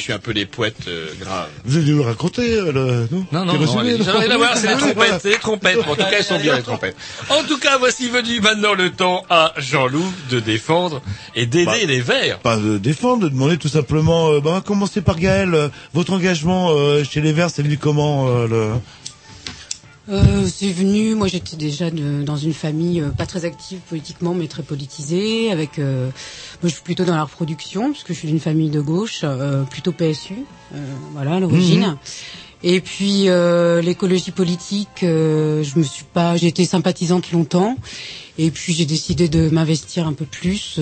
M'a 0.03 0.07
fichu 0.07 0.13
un 0.13 0.19
peu 0.19 0.33
les 0.33 0.47
poètes 0.47 0.89
euh, 0.89 1.07
graves. 1.21 1.49
Vous 1.65 1.77
allez 1.77 1.91
nous 1.93 1.99
le 1.99 2.03
raconter, 2.03 2.55
euh, 2.55 2.73
le... 2.73 3.09
non 3.13 3.25
Non, 3.31 3.45
non, 3.45 3.59
non, 3.59 3.79
allez, 3.79 3.99
le- 3.99 4.05
ça 4.05 4.15
n'a 4.15 4.19
rien 4.21 4.31
à 4.33 4.37
voir, 4.37 4.57
c'est 4.57 4.69
les 4.69 4.77
trompettes, 4.77 5.21
c'est 5.23 5.31
les 5.31 5.39
trompettes. 5.39 5.79
En 5.79 5.95
tout 5.95 5.97
cas, 5.97 6.11
elles 6.19 6.25
sont 6.25 6.39
bien 6.41 6.57
les 6.57 6.63
trompettes. 6.63 6.97
En 7.31 7.43
tout 7.45 7.59
cas, 7.59 7.79
voici 7.79 8.09
venu 8.09 8.41
maintenant 8.41 8.75
le 8.75 8.91
temps 8.91 9.25
à 9.31 9.53
Jean-Loup 9.59 10.13
de 10.31 10.41
défendre 10.41 11.03
et 11.37 11.47
d'aider 11.47 11.67
Bah. 11.67 11.77
les 11.87 12.01
Verts. 12.01 12.39
Pas 12.41 12.57
de 12.57 12.79
défendre, 12.79 13.25
de 13.25 13.29
demander 13.29 13.59
tout 13.59 13.69
simplement... 13.69 14.31
euh, 14.33 14.41
bah, 14.41 14.61
commencer 14.65 15.03
par 15.03 15.19
Gaël. 15.19 15.55
euh, 15.55 15.69
votre 15.95 16.13
engagement 16.13 16.71
euh, 16.71 17.05
chez 17.05 17.21
les 17.21 17.33
Verts, 17.33 17.51
c'est 17.51 17.63
venu 17.63 17.79
comment 17.79 18.27
euh, 18.29 18.49
le... 18.49 18.69
Euh, 20.09 20.49
c'est 20.53 20.73
venu, 20.73 21.15
moi 21.15 21.29
j'étais 21.29 21.57
déjà 21.57 21.89
de- 21.89 22.25
dans 22.25 22.37
une 22.37 22.53
famille 22.55 23.01
euh, 23.01 23.11
pas 23.11 23.25
très 23.25 23.45
active 23.45 23.79
politiquement 23.89 24.35
mais 24.35 24.49
très 24.49 24.65
politisée 24.65 25.53
avec 25.53 25.79
euh, 25.79 26.07
moi 26.61 26.69
je 26.69 26.75
suis 26.75 26.83
plutôt 26.83 27.05
dans 27.05 27.15
la 27.15 27.23
reproduction 27.23 27.93
parce 27.93 28.03
que 28.03 28.13
je 28.13 28.19
suis 28.19 28.27
d'une 28.29 28.41
famille 28.41 28.69
de 28.71 28.81
gauche 28.81 29.21
euh, 29.23 29.63
plutôt 29.63 29.93
PSU 29.93 30.39
euh, 30.75 30.79
voilà 31.13 31.35
à 31.37 31.41
l'origine 31.41 31.81
Mhm. 31.83 31.97
et 32.65 32.81
puis 32.81 33.29
euh, 33.29 33.81
l'écologie 33.81 34.33
politique 34.33 35.05
euh, 35.05 35.63
je 35.63 35.79
me 35.79 35.85
suis 35.85 36.05
pas 36.13 36.37
j'ai 36.37 36.49
été 36.49 36.65
sympathisante 36.65 37.31
longtemps 37.31 37.77
et 38.39 38.51
puis 38.51 38.73
j'ai 38.75 38.87
décidé 38.87 39.29
de 39.29 39.51
m'investir 39.51 40.09
un 40.09 40.15
peu 40.15 40.25
plus 40.25 40.81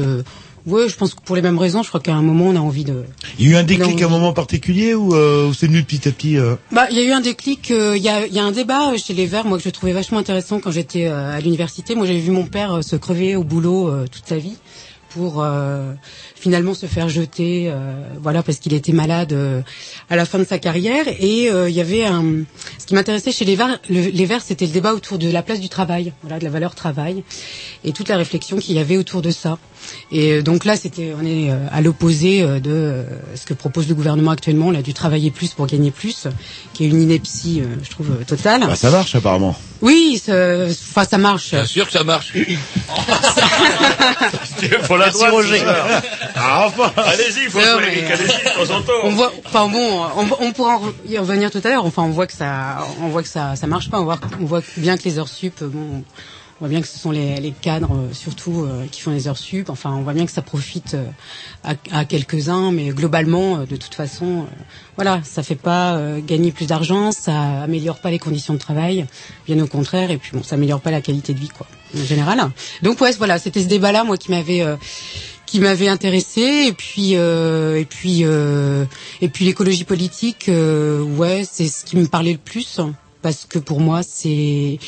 ouais 0.66 0.88
je 0.88 0.96
pense 0.96 1.14
que 1.14 1.20
pour 1.22 1.36
les 1.36 1.42
mêmes 1.42 1.58
raisons 1.58 1.82
je 1.82 1.88
crois 1.88 2.00
qu'à 2.00 2.14
un 2.14 2.22
moment 2.22 2.46
on 2.46 2.56
a 2.56 2.60
envie 2.60 2.84
de 2.84 3.04
Il 3.38 3.46
y 3.46 3.48
a 3.48 3.52
eu 3.52 3.56
un 3.60 3.62
déclic 3.64 4.00
à 4.02 4.06
un 4.06 4.08
moment 4.08 4.32
particulier 4.32 4.94
ou, 4.94 5.14
euh, 5.14 5.48
ou 5.48 5.54
c'est 5.54 5.66
venu 5.66 5.82
petit 5.82 6.08
à 6.08 6.12
petit 6.12 6.36
euh 6.38 6.54
bah, 6.72 6.86
il 6.90 6.96
y 6.96 7.00
a 7.00 7.04
eu 7.04 7.12
un 7.12 7.20
déclic. 7.20 7.70
euh, 7.70 7.96
Il 7.96 8.02
y, 8.02 8.08
a, 8.08 8.26
il 8.26 8.32
y 8.34 8.38
a 8.38 8.44
un 8.44 8.52
débat 8.52 8.96
chez 8.96 9.14
les 9.14 9.26
Verts, 9.26 9.46
moi 9.46 9.58
que 9.58 9.64
je 9.64 9.70
trouvais 9.70 9.92
vachement 9.92 10.18
intéressant 10.18 10.60
quand 10.60 10.70
j'étais 10.70 11.06
euh, 11.06 11.36
à 11.36 11.40
l'université. 11.40 11.94
Moi, 11.94 12.06
j'avais 12.06 12.18
vu 12.20 12.30
mon 12.30 12.44
père 12.46 12.74
euh, 12.78 12.82
se 12.82 12.96
crever 12.96 13.36
au 13.36 13.44
boulot 13.44 13.88
euh, 13.88 14.06
toute 14.10 14.26
sa 14.26 14.36
vie 14.38 14.56
pour 15.10 15.42
euh, 15.42 15.92
finalement 16.34 16.74
se 16.74 16.86
faire 16.86 17.08
jeter, 17.08 17.66
euh, 17.68 17.92
voilà, 18.20 18.42
parce 18.42 18.58
qu'il 18.58 18.72
était 18.74 18.92
malade 18.92 19.32
euh, 19.32 19.60
à 20.08 20.16
la 20.16 20.24
fin 20.24 20.38
de 20.38 20.44
sa 20.44 20.58
carrière. 20.58 21.04
Et 21.20 21.50
euh, 21.50 21.68
il 21.68 21.74
y 21.76 21.80
avait 21.80 22.04
un. 22.04 22.24
Ce 22.78 22.86
qui 22.86 22.94
m'intéressait 22.94 23.32
chez 23.32 23.44
les 23.44 23.56
Verts, 23.56 23.78
le- 23.88 24.10
les 24.10 24.24
Verts, 24.26 24.40
c'était 24.42 24.66
le 24.66 24.72
débat 24.72 24.94
autour 24.94 25.18
de 25.18 25.30
la 25.30 25.42
place 25.42 25.60
du 25.60 25.68
travail, 25.68 26.12
voilà, 26.22 26.38
de 26.38 26.44
la 26.44 26.50
valeur 26.50 26.74
travail, 26.74 27.22
et 27.84 27.92
toute 27.92 28.08
la 28.08 28.16
réflexion 28.16 28.56
qu'il 28.58 28.76
y 28.76 28.78
avait 28.78 28.96
autour 28.96 29.22
de 29.22 29.30
ça. 29.30 29.58
Et 30.12 30.32
euh, 30.32 30.42
donc 30.42 30.64
là, 30.64 30.76
c'était, 30.76 31.12
on 31.20 31.24
est 31.24 31.50
euh, 31.50 31.56
à 31.72 31.80
l'opposé 31.80 32.42
euh, 32.42 32.60
de 32.60 32.70
euh, 32.70 33.02
ce 33.34 33.46
que 33.46 33.54
propose 33.54 33.88
le 33.88 33.94
gouvernement 33.94 34.30
actuellement, 34.30 34.70
là, 34.70 34.82
du 34.82 34.94
travailler 34.94 35.30
plus 35.30 35.54
pour 35.54 35.66
gagner 35.66 35.90
plus, 35.90 36.26
qui 36.74 36.84
est 36.84 36.88
une 36.88 37.00
ineptie, 37.02 37.60
euh, 37.60 37.64
je 37.82 37.90
trouve, 37.90 38.10
euh, 38.10 38.24
totale. 38.24 38.60
Bah, 38.66 38.76
ça 38.76 38.90
marche 38.90 39.14
apparemment. 39.14 39.56
Oui, 39.82 40.20
ça- 40.24 40.66
enfin, 40.68 41.04
ça 41.04 41.18
marche. 41.18 41.50
Bien 41.52 41.64
sûr 41.66 41.86
que 41.86 41.92
ça 41.92 42.04
marche. 42.04 42.34
Pour 44.86 44.96
la 44.96 45.06
Merci, 45.06 45.18
droite, 45.18 45.32
Roger. 45.32 45.58
c'est 45.58 45.64
ça. 45.64 46.02
Ah, 46.36 46.64
enfin. 46.66 46.92
Allez-y, 46.96 47.44
Non, 47.44 47.50
François 47.50 47.80
mais- 47.80 47.86
Eric, 47.98 48.10
allez-y, 48.10 48.26
de 48.26 48.66
temps 48.66 48.74
en 48.76 48.82
temps. 48.82 48.92
On 49.04 49.10
voit, 49.10 49.32
enfin 49.46 49.68
bon, 49.68 50.02
on, 50.16 50.46
on 50.46 50.52
pourra 50.52 50.80
y 51.08 51.18
revenir 51.18 51.50
tout 51.50 51.60
à 51.64 51.68
l'heure. 51.68 51.84
Enfin, 51.84 52.02
on 52.02 52.10
voit 52.10 52.26
que 52.26 52.32
ça, 52.34 52.78
on 53.02 53.08
voit 53.08 53.22
que 53.22 53.28
ça, 53.28 53.56
ça 53.56 53.66
marche 53.66 53.90
pas. 53.90 54.00
On 54.00 54.04
voit, 54.04 54.18
on 54.40 54.44
voit 54.44 54.62
bien 54.76 54.96
que 54.96 55.04
les 55.04 55.18
heures 55.18 55.28
sup, 55.28 55.62
bon, 55.62 56.02
on 56.62 56.64
voit 56.66 56.68
bien 56.68 56.80
que 56.82 56.88
ce 56.88 56.98
sont 56.98 57.10
les, 57.10 57.36
les 57.40 57.52
cadres 57.52 57.92
euh, 57.94 58.12
surtout 58.12 58.64
euh, 58.64 58.84
qui 58.90 59.00
font 59.00 59.10
les 59.12 59.28
heures 59.28 59.38
sup. 59.38 59.70
Enfin, 59.70 59.92
on 59.96 60.02
voit 60.02 60.12
bien 60.12 60.26
que 60.26 60.32
ça 60.32 60.42
profite 60.42 60.92
euh, 60.94 61.04
à, 61.64 61.72
à 61.98 62.04
quelques-uns, 62.04 62.70
mais 62.70 62.88
globalement, 62.90 63.56
euh, 63.60 63.64
de 63.66 63.76
toute 63.76 63.94
façon, 63.94 64.40
euh, 64.40 64.62
voilà, 64.96 65.20
ça 65.24 65.42
fait 65.42 65.54
pas 65.54 65.94
euh, 65.94 66.20
gagner 66.22 66.52
plus 66.52 66.66
d'argent, 66.66 67.12
ça 67.12 67.62
améliore 67.62 67.98
pas 68.00 68.10
les 68.10 68.18
conditions 68.18 68.52
de 68.54 68.58
travail, 68.58 69.06
bien 69.46 69.58
au 69.62 69.66
contraire, 69.66 70.10
et 70.10 70.18
puis 70.18 70.32
bon, 70.34 70.42
ça 70.42 70.56
améliore 70.56 70.80
pas 70.80 70.90
la 70.90 71.00
qualité 71.00 71.32
de 71.32 71.38
vie, 71.38 71.48
quoi, 71.48 71.66
en 71.98 72.04
général. 72.04 72.50
Donc 72.82 73.00
ouais, 73.00 73.12
voilà, 73.12 73.38
c'était 73.38 73.62
ce 73.62 73.68
débat-là, 73.68 74.04
moi, 74.04 74.16
qui 74.16 74.30
m'avait 74.30 74.62
euh, 74.62 74.76
qui 75.50 75.58
m'avait 75.58 75.88
intéressé 75.88 76.66
et 76.68 76.72
puis 76.72 77.16
euh, 77.16 77.76
et 77.76 77.84
puis 77.84 78.20
euh, 78.22 78.84
et 79.20 79.28
puis 79.28 79.44
l'écologie 79.44 79.82
politique 79.82 80.48
euh, 80.48 81.02
ouais 81.02 81.42
c'est 81.50 81.66
ce 81.66 81.84
qui 81.84 81.96
me 81.96 82.06
parlait 82.06 82.32
le 82.32 82.38
plus 82.38 82.78
parce 83.20 83.46
que 83.46 83.58
pour 83.58 83.80
moi 83.80 84.02
c'est 84.04 84.78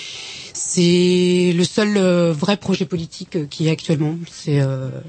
c'est 0.54 1.52
le 1.56 1.64
seul 1.64 1.96
euh, 1.96 2.32
vrai 2.32 2.56
projet 2.56 2.84
politique 2.84 3.34
euh, 3.34 3.46
qui 3.46 3.66
est 3.66 3.72
actuellement 3.72 4.14
c'est 4.30 4.60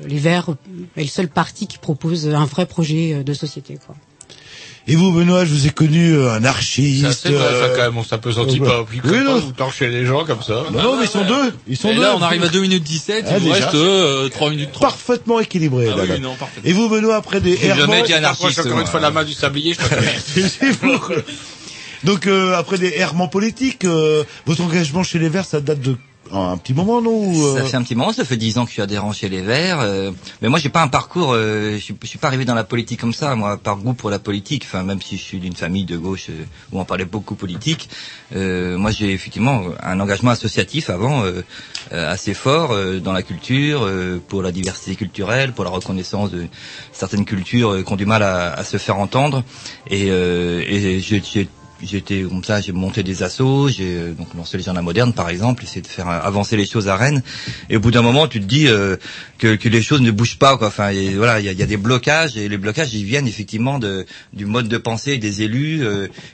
les 0.07 0.17
Verts 0.17 0.55
est 0.97 1.01
le 1.03 1.07
seul 1.07 1.27
parti 1.27 1.67
qui 1.67 1.77
propose 1.77 2.27
un 2.27 2.45
vrai 2.45 2.65
projet 2.65 3.23
de 3.23 3.33
société 3.33 3.77
quoi. 3.85 3.95
Et 4.86 4.95
vous, 4.97 5.13
Benoît, 5.13 5.45
je 5.45 5.53
vous 5.53 5.65
ai 5.65 5.69
connu 5.69 6.11
euh, 6.13 6.34
un 6.34 6.43
archiste. 6.43 7.05
Ça, 7.05 7.13
c'est 7.13 7.29
vrai, 7.29 7.45
ça, 7.45 7.51
euh, 7.53 7.75
quand 7.77 7.84
même, 7.84 7.97
on 7.97 8.03
s'apesantit 8.03 8.59
euh, 8.61 8.65
pas. 8.65 8.86
Puis, 8.89 8.99
oui, 9.05 9.17
non. 9.23 9.39
vous 9.39 9.53
torchez 9.53 9.88
les 9.88 10.05
gens 10.05 10.25
comme 10.25 10.41
ça. 10.43 10.63
Non, 10.73 10.81
non, 10.84 10.97
mais 10.97 11.05
ils 11.05 11.09
sont 11.09 11.23
deux. 11.23 11.53
Ils 11.69 11.77
sont 11.77 11.89
Et 11.91 11.95
deux. 11.95 12.01
là, 12.01 12.15
on 12.17 12.21
arrive 12.21 12.43
à 12.43 12.49
2 12.49 12.59
minutes 12.59 12.84
17, 12.84 13.25
Ah, 13.29 13.34
il 13.38 13.43
vous 13.43 13.51
reste 13.53 13.75
euh, 13.75 14.27
3 14.27 14.49
minutes 14.49 14.71
30. 14.73 14.81
Parfaitement 14.81 15.39
équilibré. 15.39 15.88
Ah 15.93 15.95
là, 15.95 16.03
oui, 16.03 16.09
là. 16.09 16.17
non, 16.19 16.36
parfaitement. 16.36 16.69
Et 16.69 16.73
vous, 16.73 16.89
Benoît, 16.89 17.15
après 17.15 17.39
des 17.39 17.55
J'ai 17.55 17.69
jamais 17.69 17.79
errements... 17.81 17.95
été 18.03 18.13
un 18.13 18.23
Approche 18.25 18.43
artiste. 18.43 18.59
encore 18.59 18.71
une 18.73 18.77
moi. 18.79 18.86
fois 18.91 18.99
la 18.99 19.11
main 19.11 19.23
du 19.23 19.34
sablier, 19.34 19.73
je. 19.73 20.39
C'est 20.49 20.71
vous. 20.81 20.99
Donc, 22.03 22.27
euh, 22.27 22.53
après 22.57 22.77
des 22.77 22.93
errements 22.97 23.29
politiques, 23.29 23.86
euh, 23.86 24.25
votre 24.45 24.61
engagement 24.61 25.03
chez 25.03 25.17
les 25.19 25.29
Verts, 25.29 25.45
ça 25.45 25.61
date 25.61 25.79
de 25.79 25.95
un 26.32 26.57
petit 26.57 26.74
moment, 26.74 27.01
non 27.01 27.11
ou, 27.11 27.45
euh, 27.45 27.57
Ça 27.57 27.63
fait 27.65 27.78
un 27.78 27.84
petit 27.84 27.95
moment, 27.95 28.13
ça 28.13 28.24
fait 28.26 28.38
dix 28.38 28.57
ans 28.57 28.63
que 28.63 28.69
je 28.69 28.74
suis 28.74 28.82
adhérent 28.82 29.11
chez 29.11 29.30
les 29.30 29.41
Verts. 29.41 29.80
euh, 29.82 30.11
mais 30.41 30.49
moi, 30.49 30.57
j'ai 30.57 30.69
pas 30.69 30.82
un 30.82 30.88
parcours. 30.88 31.34
euh, 31.34 31.74
je, 31.74 31.78
suis, 31.84 31.95
je 32.01 32.07
suis 32.07 32.17
pas 32.17 32.28
arrivé 32.28 32.45
dans 32.45 32.55
la 32.55 32.63
politique 32.63 32.99
comme 33.01 33.13
ça, 33.13 33.36
moi, 33.36 33.57
par 33.57 33.78
goût 33.78 33.93
pour 33.93 34.09
la 34.09 34.19
politique. 34.19 34.63
Enfin, 34.65 34.84
même 34.84 35.01
si 35.01 35.17
je 35.17 35.21
suis 35.21 35.39
d'une 35.39 35.55
famille 35.55 35.86
de 35.86 35.97
gauche 35.97 36.28
euh, 36.30 36.43
où 36.71 36.80
on 36.80 36.86
parlait 36.86 37.05
beaucoup 37.05 37.36
politique, 37.36 37.89
euh, 38.36 38.78
moi, 38.78 38.91
j'ai 38.91 39.11
effectivement 39.11 39.63
un 39.82 39.99
engagement 39.99 40.32
associatif 40.32 40.89
avant 40.89 41.24
euh, 41.24 41.41
euh, 41.91 42.11
assez 42.11 42.34
fort 42.34 42.71
euh, 42.71 42.99
dans 42.99 43.13
la 43.13 43.21
culture, 43.21 43.84
euh, 43.84 44.21
pour 44.28 44.41
la 44.41 44.51
diversité 44.51 44.95
culturelle, 44.95 45.51
pour 45.53 45.65
la 45.65 45.71
reconnaissance 45.71 46.32
de 46.32 46.47
certaines 46.93 47.26
cultures 47.26 47.84
qui 47.86 47.93
ont 47.93 47.97
du 47.97 48.05
mal 48.05 48.24
à, 48.24 48.53
à 48.53 48.63
se 48.63 48.78
faire 48.78 48.97
entendre. 48.97 49.43
Et, 49.89 50.07
euh, 50.09 50.63
et 50.67 50.99
j'ai- 50.99 51.47
J'étais 51.84 52.21
comme 52.21 52.43
ça, 52.43 52.61
j'ai 52.61 52.71
monté 52.71 53.03
des 53.03 53.23
assos, 53.23 53.67
j'ai 53.67 53.95
euh, 53.97 54.13
donc 54.13 54.34
lancé 54.36 54.57
les 54.57 54.63
Jardins 54.63 54.81
modernes 54.81 55.13
par 55.13 55.29
exemple, 55.29 55.63
essayé 55.63 55.81
de 55.81 55.88
faire 55.88 56.09
euh, 56.09 56.19
avancer 56.21 56.55
les 56.55 56.65
choses 56.65 56.88
à 56.88 56.95
Rennes. 56.95 57.21
Et 57.69 57.77
au 57.77 57.79
bout 57.79 57.91
d'un 57.91 58.01
moment, 58.01 58.27
tu 58.27 58.39
te 58.39 58.45
dis 58.45 58.67
euh, 58.67 58.95
que, 59.38 59.55
que 59.55 59.69
les 59.69 59.81
choses 59.81 60.01
ne 60.01 60.11
bougent 60.11 60.39
pas. 60.39 60.57
Enfin, 60.61 60.91
voilà, 61.15 61.39
il 61.39 61.45
y 61.45 61.61
a, 61.61 61.65
des 61.65 61.77
blocages 61.77 62.38
et 62.38 62.47
les 62.47 62.57
blocages 62.57 62.93
ils 62.93 63.03
viennent 63.03 63.27
effectivement 63.27 63.79
de 63.79 64.05
du 64.34 64.45
mode 64.45 64.67
de 64.67 64.77
pensée 64.77 65.17
des 65.17 65.41
élus 65.41 65.84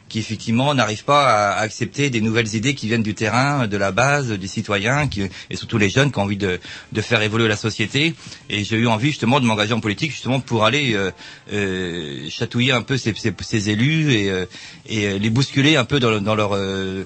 qui 0.10 0.20
effectivement 0.20 0.74
n'arrivent 0.74 1.06
pas 1.06 1.54
à, 1.54 1.60
accepter 1.60 2.10
des 2.10 2.20
nouvelles 2.20 2.56
idées 2.56 2.74
qui 2.74 2.88
viennent 2.88 3.04
du 3.04 3.14
terrain, 3.14 3.68
de 3.68 3.78
la 3.78 3.92
base, 3.92 4.30
des 4.32 4.48
citoyens 4.48 5.08
qui, 5.08 5.22
et 5.50 5.56
surtout 5.56 5.78
les 5.78 5.90
jeunes 5.90 6.12
qui 6.12 6.20
ont 6.20 6.24
envie 6.24 6.38
de, 6.38 6.60
de 6.92 7.02
faire 7.02 7.22
évoluer 7.22 7.48
la 7.48 7.56
société. 7.56 8.16
Et 8.50 8.64
j'ai 8.64 8.78
eu 8.78 8.88
envie 8.88 9.10
justement 9.10 9.40
de 9.40 9.46
m'engager 9.46 9.74
en 9.74 9.80
politique 9.80 10.12
justement 10.12 10.40
pour 10.40 10.66
aller 10.66 10.94
euh, 10.96 11.12
euh, 11.54 12.28
chatouiller 12.30 12.72
un 12.74 12.82
peu 12.82 12.98
ces, 12.98 13.14
ces, 13.14 13.34
ces 13.40 13.70
élus 13.70 14.12
et, 14.14 14.30
euh, 14.30 14.46
et 14.88 15.06
euh, 15.06 15.18
les 15.18 15.30
bousculer 15.30 15.76
un 15.76 15.86
peu 15.86 16.00
dans, 16.00 16.20
dans 16.20 16.36
leur 16.36 16.52
euh, 16.56 17.06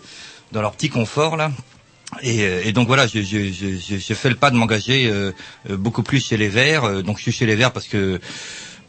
dans 0.52 0.62
leur 0.62 0.72
petit 0.74 0.90
confort 0.90 1.36
là. 1.38 1.52
Et, 2.22 2.42
euh, 2.44 2.62
et 2.64 2.72
donc 2.74 2.88
voilà, 2.88 3.08
je, 3.08 3.22
je, 3.22 3.52
je, 3.52 3.98
je 3.98 4.14
fais 4.14 4.30
le 4.30 4.36
pas 4.36 4.52
de 4.52 4.56
m'engager 4.56 5.08
euh, 5.08 5.32
beaucoup 5.70 6.04
plus 6.04 6.24
chez 6.24 6.38
les 6.38 6.48
Verts. 6.48 7.04
Donc 7.04 7.18
je 7.18 7.24
suis 7.24 7.32
chez 7.32 7.46
les 7.46 7.56
Verts 7.56 7.74
parce 7.74 7.88
que 7.88 8.20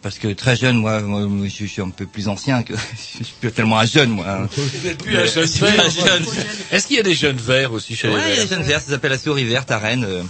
parce 0.04 0.18
que 0.20 0.28
très 0.34 0.54
jeune, 0.54 0.76
moi, 0.76 1.00
je, 1.44 1.64
suis 1.66 1.82
un 1.82 1.88
peu 1.90 2.06
plus 2.06 2.28
ancien 2.28 2.62
que 2.62 2.74
je 3.18 3.24
suis 3.24 3.34
plus 3.40 3.50
tellement 3.50 3.78
un 3.80 3.86
jeune, 3.86 4.10
moi. 4.10 4.24
hein. 4.28 4.48
Vous 4.56 4.86
êtes 4.86 5.02
plus 5.02 5.16
un 5.16 5.22
Mais- 5.22 5.26
jeune 5.26 5.46
je 5.46 5.50
suis 5.50 5.60
vert. 5.64 5.84
un 5.84 5.90
jeune. 5.90 6.24
Est-ce 6.70 6.86
qu'il 6.86 6.96
y 6.96 7.00
a 7.00 7.02
des 7.02 7.14
jeunes 7.14 7.36
verts 7.38 7.72
aussi 7.72 7.96
chez 7.96 8.08
Ouais, 8.08 8.14
les 8.14 8.20
il 8.20 8.28
y 8.28 8.32
a 8.32 8.34
verts 8.36 8.44
des 8.44 8.54
jeunes 8.54 8.62
verts, 8.62 8.80
ça 8.80 8.90
s'appelle 8.92 9.10
la 9.10 9.18
souris 9.18 9.44
verte 9.44 9.70
à 9.72 9.78
Rennes. 9.78 10.04
euh, 10.06 10.22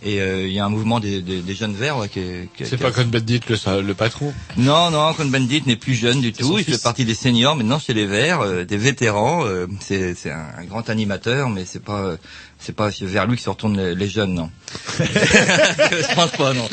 et 0.00 0.20
euh, 0.20 0.46
il 0.46 0.52
y 0.52 0.60
a 0.60 0.64
un 0.64 0.68
mouvement 0.68 1.00
des, 1.00 1.20
des, 1.22 1.40
des 1.40 1.54
jeunes 1.56 1.74
verts 1.74 1.96
ouais, 1.98 2.08
qui, 2.08 2.20
est- 2.20 2.48
qui, 2.56 2.62
est- 2.62 2.66
C'est 2.66 2.76
qui 2.76 2.82
pas 2.84 2.92
Cohn-Bendit 2.92 3.40
le, 3.48 3.94
patron 3.94 4.32
Non, 4.56 4.92
non, 4.92 5.12
Cohn 5.12 5.28
Bendit 5.28 5.64
n'est 5.66 5.74
plus 5.74 5.94
jeune 5.94 6.20
du 6.20 6.32
tout. 6.32 6.56
Il 6.56 6.64
fils. 6.64 6.76
fait 6.76 6.82
partie 6.84 7.04
des 7.04 7.16
seniors 7.16 7.56
maintenant 7.56 7.80
chez 7.80 7.94
les 7.94 8.06
Verts, 8.06 8.40
euh, 8.42 8.64
des 8.64 8.76
vétérans. 8.76 9.44
euh, 9.44 9.66
c'est 9.80 10.14
c'est 10.14 10.30
un, 10.30 10.46
un 10.56 10.64
grand 10.66 10.88
animateur, 10.88 11.50
mais 11.50 11.64
c'est 11.66 11.82
pas 11.82 11.98
euh, 12.00 12.16
c'est 12.60 12.74
pas 12.74 12.90
vers 13.02 13.26
lui 13.26 13.36
que 13.36 13.42
se 13.42 13.48
retournent 13.48 13.76
les, 13.76 13.94
les 13.94 14.08
jeunes, 14.08 14.34
non. 14.34 14.50
Je 14.98 16.14
pense 16.14 16.30
pas, 16.32 16.52
non. 16.52 16.68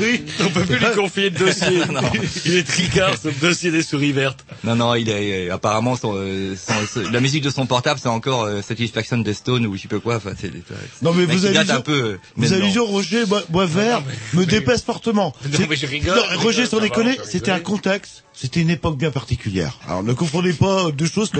Oui, 0.00 0.24
On 0.40 0.48
peut 0.50 0.64
plus 0.64 0.78
lui 0.78 0.86
confier 0.94 1.30
de 1.30 1.38
dossier. 1.38 1.80
Non. 1.90 2.00
Il 2.44 2.56
est 2.56 2.64
tricard, 2.66 3.14
ce 3.20 3.28
dossier 3.28 3.70
des 3.70 3.82
souris 3.82 4.12
vertes. 4.12 4.44
Non, 4.64 4.76
non, 4.76 4.94
il 4.94 5.08
est 5.08 5.50
apparemment 5.50 5.96
son, 5.96 6.12
euh, 6.16 6.54
son- 6.56 6.86
son- 6.86 7.10
la 7.10 7.20
musique 7.20 7.42
de 7.42 7.50
son 7.50 7.66
portable, 7.66 7.98
c'est 8.02 8.08
encore 8.08 8.42
euh, 8.44 8.60
Satisfaction 8.62 9.18
des 9.18 9.34
Stones 9.34 9.66
ou 9.66 9.76
je 9.76 9.82
sais 9.82 9.88
pas 9.88 9.98
quoi. 9.98 10.16
Enfin, 10.16 10.32
c'est 10.38 10.50
c'est- 10.52 11.02
Non 11.02 11.12
mais 11.14 11.24
vous 11.24 11.46
allusions, 11.46 11.74
un 11.74 11.80
peu. 11.80 11.92
euh, 11.92 12.18
vous 12.36 12.84
Roger 12.86 13.24
Bois, 13.26 13.42
Bois 13.48 13.66
Vert 13.66 14.02
me 14.34 14.44
dépasse 14.44 14.82
fortement. 14.82 15.34
Non, 15.52 15.66
mais 15.68 15.76
je 15.76 15.86
rigole, 15.86 16.16
Non, 16.16 16.40
Roger, 16.40 16.66
sans 16.66 16.80
déconner, 16.80 17.16
c'était 17.24 17.50
un 17.50 17.60
contexte, 17.60 18.24
c'était 18.32 18.60
une 18.60 18.70
époque 18.70 18.96
bien 18.96 19.10
particulière. 19.10 19.78
Alors 19.86 20.02
ne 20.02 20.12
confondez 20.12 20.52
pas 20.52 20.90
deux 20.92 21.06
choses 21.06 21.30
qui 21.30 21.38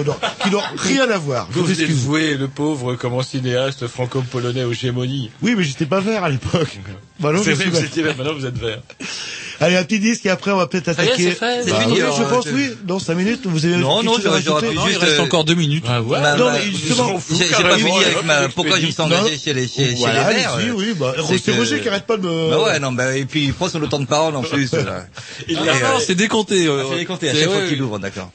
n'ont 0.50 0.62
rien 0.76 1.10
à 1.10 1.18
voir. 1.18 1.48
Vous 1.50 1.64
vous 1.64 1.80
êtes 1.80 1.88
le 1.88 2.46
pauvre, 2.46 2.94
comme 2.96 3.14
en 3.14 3.22
cinéaste 3.22 3.86
franco-polonais 3.86 4.64
aux 4.64 4.72
gémonies. 4.72 5.30
Oui, 5.42 5.54
mais 5.56 5.64
j'étais 5.64 5.86
pas 5.86 6.00
vert 6.00 6.24
à 6.24 6.30
l'époque. 6.30 6.78
Bah 7.20 7.32
non, 7.32 7.42
C'est 7.44 7.52
vrai 7.54 7.66
vous 7.66 7.84
étiez 7.84 8.02
vert, 8.02 8.16
maintenant 8.16 8.34
vous 8.34 8.46
êtes 8.46 8.58
vert. 8.58 8.80
Allez, 9.62 9.76
un 9.76 9.84
petit 9.84 9.98
disque 9.98 10.24
et 10.24 10.30
après 10.30 10.52
on 10.52 10.56
va 10.56 10.66
peut-être 10.66 10.88
attaquer. 10.88 11.36
c'est 11.38 11.70
Bah, 11.70 11.80
fini, 11.82 11.92
oui, 11.92 11.98
je 12.16 12.22
pense, 12.24 12.46
oui. 12.46 12.70
Dans 12.84 12.98
5 12.98 13.14
minutes, 13.14 13.42
vous 13.44 13.66
avez 13.66 13.76
Non, 13.76 14.02
non, 14.02 14.14
j'aurais- 14.18 14.40
pu 14.40 14.48
Non, 14.74 14.84
il 14.86 14.88
juste, 14.88 15.00
reste 15.02 15.18
euh, 15.18 15.22
encore 15.22 15.44
deux 15.44 15.54
minutes. 15.54 15.84
Ah 15.86 16.00
ouais. 16.00 16.18
Bah, 16.18 16.36
Non, 16.36 16.46
bah, 16.46 16.54
mais 16.54 16.70
justement, 16.72 17.20
j'ai 17.28 17.44
j'ai 17.46 17.62
pas 17.62 17.76
fini 17.76 18.04
avec 18.04 18.24
ma, 18.24 18.48
pourquoi 18.48 18.80
je 18.80 18.86
me 18.86 18.90
suis 18.90 19.02
engagé 19.02 19.36
chez 19.36 19.52
les, 19.52 19.68
chez, 19.68 19.84
chez 19.84 19.84
les 19.90 19.96
Verts. 19.96 20.26
allez-y, 20.54 20.70
euh, 20.70 20.74
oui, 20.74 20.94
bah, 20.98 21.14
c'est 21.44 21.54
Roger 21.54 21.80
qui 21.80 21.88
arrête 21.90 22.06
pas 22.06 22.16
de 22.16 22.22
me... 22.22 22.50
Bah 22.50 22.62
ouais, 22.62 22.78
non, 22.78 22.92
bah, 22.92 23.14
et 23.14 23.26
puis 23.26 23.44
il 23.44 23.52
prend 23.52 23.68
son 23.68 23.80
temps 23.80 24.00
de 24.00 24.06
parole 24.06 24.34
en 24.34 24.42
plus. 24.42 24.72
là. 24.72 25.04
Il 25.46 25.58
euh, 25.58 25.60
Non, 25.60 25.98
c'est 26.00 26.14
décompté. 26.14 26.66
euh, 26.66 26.82
ah, 26.82 26.86
c'est 26.92 26.98
décompté 26.98 27.28
à 27.28 27.34
chaque 27.34 27.50
fois 27.50 27.66
qu'il 27.68 27.82
ouvre, 27.82 27.98
d'accord. 27.98 28.30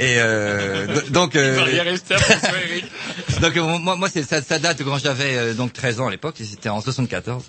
Et 0.00 0.16
euh, 0.18 0.86
do- 0.86 1.10
donc, 1.10 1.36
euh, 1.36 1.62
rester 1.62 2.14
Eric. 2.70 2.84
donc 3.40 3.56
euh, 3.56 3.62
moi, 3.78 3.96
moi 3.96 4.08
c'est 4.12 4.22
ça, 4.22 4.42
ça 4.42 4.58
date 4.58 4.82
quand 4.82 4.98
j'avais 4.98 5.36
euh, 5.36 5.54
donc 5.54 5.72
13 5.72 6.00
ans 6.00 6.08
à 6.08 6.10
l'époque, 6.10 6.34
c'était 6.38 6.68
en 6.68 6.80
74, 6.80 7.44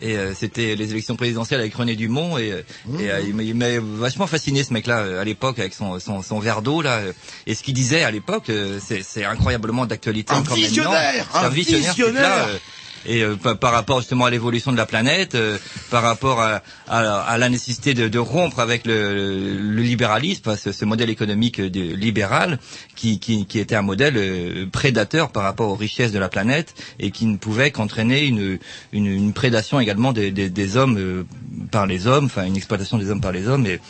et 0.00 0.16
euh, 0.16 0.32
c'était 0.34 0.74
les 0.74 0.90
élections 0.90 1.16
présidentielles 1.16 1.60
avec 1.60 1.74
René 1.74 1.94
Dumont, 1.96 2.38
et, 2.38 2.52
euh, 2.52 2.62
et 2.98 3.10
euh, 3.10 3.20
il 3.20 3.54
m'a- 3.54 3.78
vachement 3.98 4.26
fasciné 4.26 4.64
ce 4.64 4.72
mec-là 4.72 4.98
euh, 5.00 5.20
à 5.20 5.24
l'époque 5.24 5.58
avec 5.58 5.74
son, 5.74 5.98
son, 6.00 6.22
son 6.22 6.38
verre 6.40 6.62
d'eau 6.62 6.80
là, 6.82 6.98
euh, 6.98 7.12
et 7.46 7.54
ce 7.54 7.62
qu'il 7.62 7.74
disait 7.74 8.02
à 8.04 8.10
l'époque, 8.10 8.48
euh, 8.50 8.78
c'est 8.84 9.02
c'est 9.02 9.24
incroyablement 9.24 9.84
d'actualité 9.86 10.32
Un 10.32 10.38
encore 10.38 10.56
maintenant. 10.56 10.68
visionnaire, 10.68 11.26
C'est 11.32 11.38
un 11.38 11.48
visionnaire. 11.50 12.46
euh, 12.48 12.58
et 13.06 13.22
euh, 13.22 13.36
par, 13.36 13.72
rapport 13.72 14.00
justement 14.00 14.24
à 14.24 14.30
l'évolution 14.30 14.72
de 14.72 14.76
la 14.76 14.86
planète, 14.86 15.34
euh, 15.34 15.58
par 15.90 16.02
rapport 16.02 16.40
à, 16.40 16.62
à, 16.88 17.38
la 17.38 17.48
nécessité 17.48 17.94
de, 17.94 18.08
de 18.08 18.18
rompre 18.18 18.60
avec 18.60 18.86
le, 18.86 19.56
le 19.58 19.82
libéralisme, 19.82 20.56
que 20.56 20.72
ce 20.72 20.84
modèle 20.84 21.10
économique 21.10 21.60
de, 21.60 21.94
libéral 21.94 22.58
qui, 22.94 23.18
qui, 23.18 23.46
qui 23.46 23.58
était 23.58 23.74
un 23.74 23.82
modèle 23.82 24.14
euh, 24.16 24.66
prédateur 24.70 25.30
par 25.30 25.42
rapport 25.42 25.68
aux 25.68 25.74
richesses 25.74 26.12
de 26.12 26.18
la 26.18 26.28
planète 26.28 26.74
et 26.98 27.10
qui 27.10 27.26
ne 27.26 27.36
pouvait 27.36 27.70
qu'entraîner 27.70 28.26
une, 28.26 28.58
une, 28.92 29.06
une 29.06 29.32
prédation 29.32 29.80
également 29.80 30.12
des, 30.12 30.30
des, 30.30 30.50
des 30.50 30.76
hommes 30.76 30.98
euh, 30.98 31.24
par 31.70 31.86
les 31.86 32.06
hommes, 32.06 32.26
enfin 32.26 32.44
une 32.44 32.56
exploitation 32.56 32.98
des 32.98 33.10
hommes 33.10 33.20
par 33.20 33.32
les 33.32 33.48
hommes. 33.48 33.66
Et, 33.66 33.80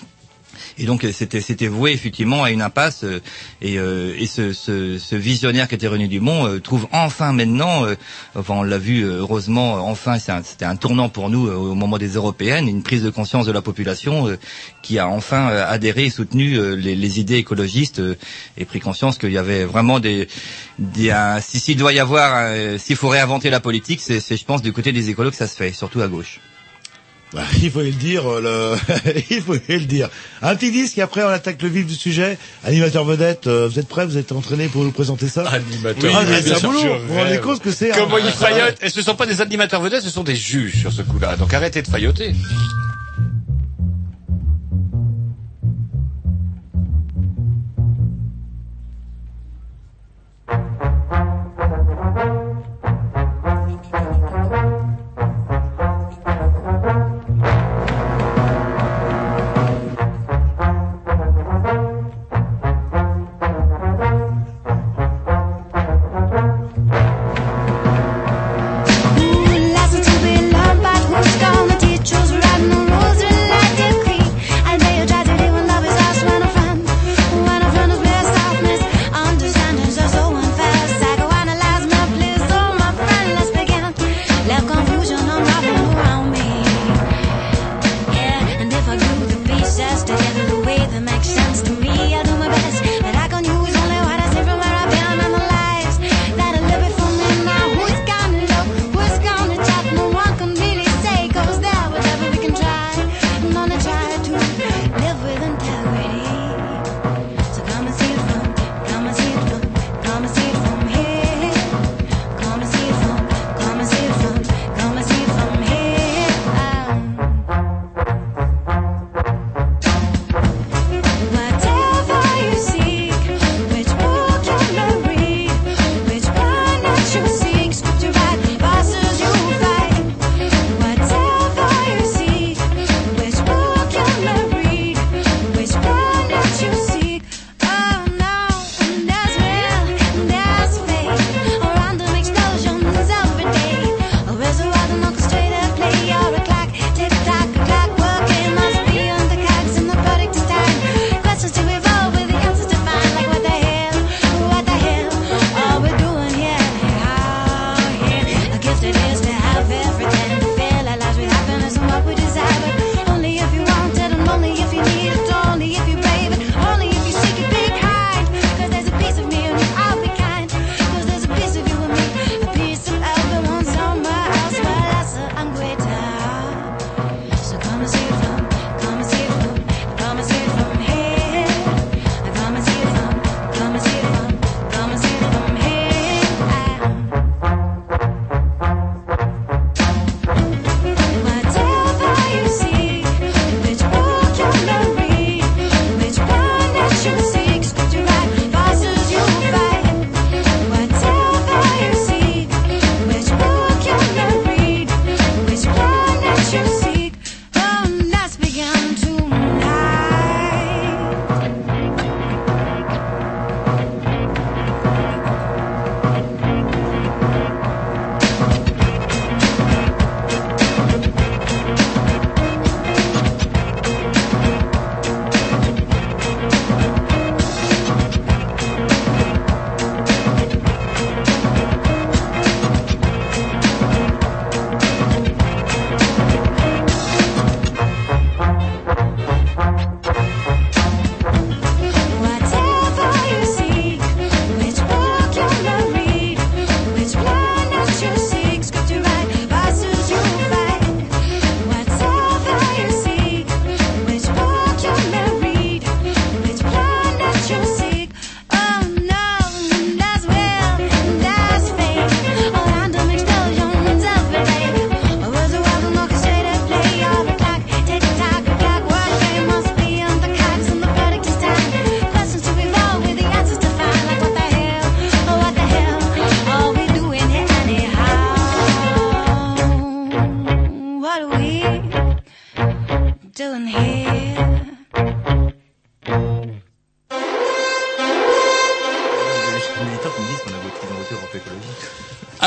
et 0.79 0.85
donc 0.85 1.05
euh, 1.05 1.13
c'était 1.13 1.41
c'était 1.41 1.69
voué 1.69 1.93
effectivement 1.93 2.43
à 2.45 2.51
une 2.51 2.63
impasse 2.63 3.05
euh, 3.05 3.21
et, 3.61 3.79
euh, 3.79 4.15
et 4.19 4.27
ce, 4.27 4.53
ce, 4.53 4.99
ce 4.99 5.17
visionnaire 5.17 5.69
qui 5.69 5.75
était 5.75 5.87
René 5.89 6.09
Dumont 6.09 6.47
euh, 6.47 6.61
trouve 6.61 6.87
enfin 6.93 7.33
maintenant, 7.33 7.85
euh, 7.85 7.95
enfin 8.35 8.55
on 8.55 8.63
l'a 8.63 8.79
vu 8.79 9.03
euh, 9.05 9.19
heureusement, 9.21 9.87
enfin 9.89 10.19
c'était 10.19 10.65
un, 10.65 10.77
tournant 10.77 11.09
pour 11.09 11.31
nous 11.31 11.49
au 11.49 11.75
moment 11.75 11.99
des 11.99 12.15
européennes, 12.15 12.69
une 12.69 12.83
prise 12.83 13.03
de 13.03 13.11
conscience 13.11 13.47
de 13.47 13.53
la 13.53 13.63
population 13.63 14.37
qui 14.83 14.99
a 14.99 15.09
enfin 15.09 15.47
adhéré 15.49 16.07
et 16.07 16.11
soutenu 16.11 16.77
les, 16.77 16.95
les 16.97 17.21
idées 17.21 17.37
écologistes 17.37 18.01
et 18.57 18.65
pris 18.65 18.81
conscience 18.81 19.19
qu'il 19.19 19.33
y 19.33 19.39
avait 19.39 19.65
vraiment 19.65 20.01
des, 20.01 20.29
des 20.79 21.11
un- 21.11 21.41
si 21.41 21.61
s'il 21.61 21.77
doit 21.77 21.93
y 21.93 21.99
avoir, 22.01 22.53
s'il 22.79 22.97
faut 22.97 23.09
réinventer 23.09 23.51
la 23.51 23.61
politique, 23.61 24.01
c'est 24.01 24.21
c'est, 24.21 24.37
je 24.37 24.45
pense 24.45 24.63
du 24.63 24.73
côté 24.73 24.93
des 24.93 25.11
écolos 25.11 25.31
que 25.31 25.37
ça 25.37 25.47
se 25.47 25.57
fait, 25.57 25.73
surtout 25.73 26.01
à 26.01 26.09
gauche. 26.09 26.41
Bah, 27.35 27.43
il 27.63 27.71
faut 27.71 27.81
le 27.81 27.91
dire, 27.91 28.27
euh, 28.31 28.77
le... 28.77 29.13
il 29.31 29.41
faut 29.43 29.55
le 29.69 29.81
dire. 29.81 30.09
Un 30.43 30.55
petit 30.55 30.71
disque 30.71 30.99
et 30.99 31.03
après 31.03 31.23
on 31.23 31.29
attaque 31.29 31.61
le 31.63 31.69
vif 31.69 31.87
du 31.87 31.95
sujet. 31.95 32.39
Animateur 32.65 33.05
vedette, 33.05 33.47
euh, 33.47 33.69
vous 33.69 33.79
êtes 33.79 33.89
prêts? 33.89 34.05
Vous 34.07 34.19
êtes 34.19 34.33
entraîné 34.33 34.69
pour 34.69 34.85
nous 34.85 34.93
présenter 34.93 35.29
ça? 35.29 35.49
Animateur. 35.49 36.13
Ah, 36.15 36.25
Oui, 36.27 36.61
boulot. 36.63 36.79
Je 36.83 36.89
Vous 36.89 37.07
vous 37.09 37.15
rendez 37.15 37.39
compte 37.39 37.61
que 37.61 37.71
c'est 37.73 37.93
un- 37.93 37.95
Comment 37.95 38.19
ils 38.19 38.31
faillotent 38.31 38.83
Et 38.83 38.91
ce 38.91 38.99
ne 39.01 39.05
sont 39.05 39.15
pas 39.15 39.27
des 39.27 39.41
animateurs 39.41 39.81
vedettes, 39.81 40.03
ce 40.03 40.11
sont 40.11 40.25
des 40.25 40.37
juges 40.37 40.81
sur 40.81 40.93
ce 40.93 41.03
coup-là. 41.03 41.37
Donc 41.37 41.55
arrêtez 41.55 41.83
de 41.83 41.89
failloter. 41.89 42.35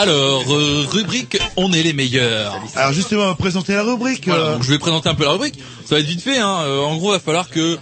Alors, 0.09 0.53
euh, 0.53 0.85
rubrique 0.89 1.37
On 1.57 1.71
est 1.73 1.83
les 1.83 1.93
meilleurs. 1.93 2.55
Alors 2.75 2.93
justement, 2.93 3.23
on 3.23 3.27
va 3.27 3.35
présenter 3.35 3.73
la 3.73 3.83
rubrique. 3.83 4.27
Voilà, 4.27 4.43
euh, 4.43 4.53
donc 4.55 4.63
je 4.63 4.69
vais 4.71 4.79
présenter 4.79 5.09
un 5.09 5.15
peu 5.15 5.23
la 5.25 5.31
rubrique. 5.31 5.59
Ça 5.85 5.95
va 5.95 6.01
être 6.01 6.07
vite 6.07 6.21
fait. 6.21 6.37
Hein. 6.39 6.59
Euh, 6.63 6.79
en 6.81 6.95
gros, 6.97 7.09
il 7.11 7.13
va 7.17 7.19
falloir 7.19 7.49
que... 7.49 7.77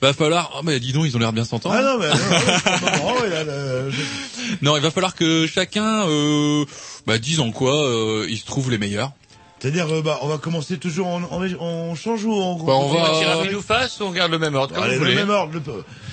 Va 0.00 0.12
falloir... 0.12 0.50
Oh 0.56 0.60
mais 0.64 0.80
dis 0.80 0.92
donc, 0.92 1.04
ils 1.06 1.16
ont 1.16 1.20
l'air 1.20 1.32
bien 1.32 1.44
s'entendre. 1.44 1.76
Ah 1.78 1.82
non, 1.82 1.98
mais 1.98 2.08
non, 2.08 3.14
il 3.24 3.32
a 3.32 3.44
le- 3.44 3.90
je- 3.90 4.56
Non, 4.60 4.76
il 4.76 4.82
va 4.82 4.90
falloir 4.90 5.14
que 5.14 5.46
chacun 5.46 6.08
euh, 6.08 6.64
bah, 7.06 7.18
dise 7.18 7.38
en 7.38 7.52
quoi 7.52 7.86
euh, 7.86 8.26
il 8.28 8.36
se 8.36 8.44
trouve 8.44 8.70
les 8.70 8.78
meilleurs. 8.78 9.12
C'est-à-dire, 9.60 9.86
euh, 9.94 10.02
bah, 10.02 10.18
on 10.22 10.26
va 10.26 10.38
commencer 10.38 10.76
toujours, 10.78 11.06
en, 11.06 11.22
on, 11.30 11.48
on 11.60 11.94
change 11.94 12.24
ou 12.24 12.32
on, 12.32 12.56
Bah, 12.64 12.72
on 12.74 12.88
va- 12.88 13.10
tire 13.16 13.30
à 13.30 13.42
pile 13.42 13.54
ou 13.54 13.62
face 13.62 14.00
ou 14.00 14.04
on 14.06 14.10
garde 14.10 14.32
le 14.32 14.40
même 14.40 14.56
ordre 14.56 14.74
comme 14.74 14.82
Allez, 14.82 14.96
vous 14.98 15.04
le 15.04 15.10
voulez. 15.12 15.22
même 15.22 15.30
ordre. 15.30 15.52
Le, 15.54 15.60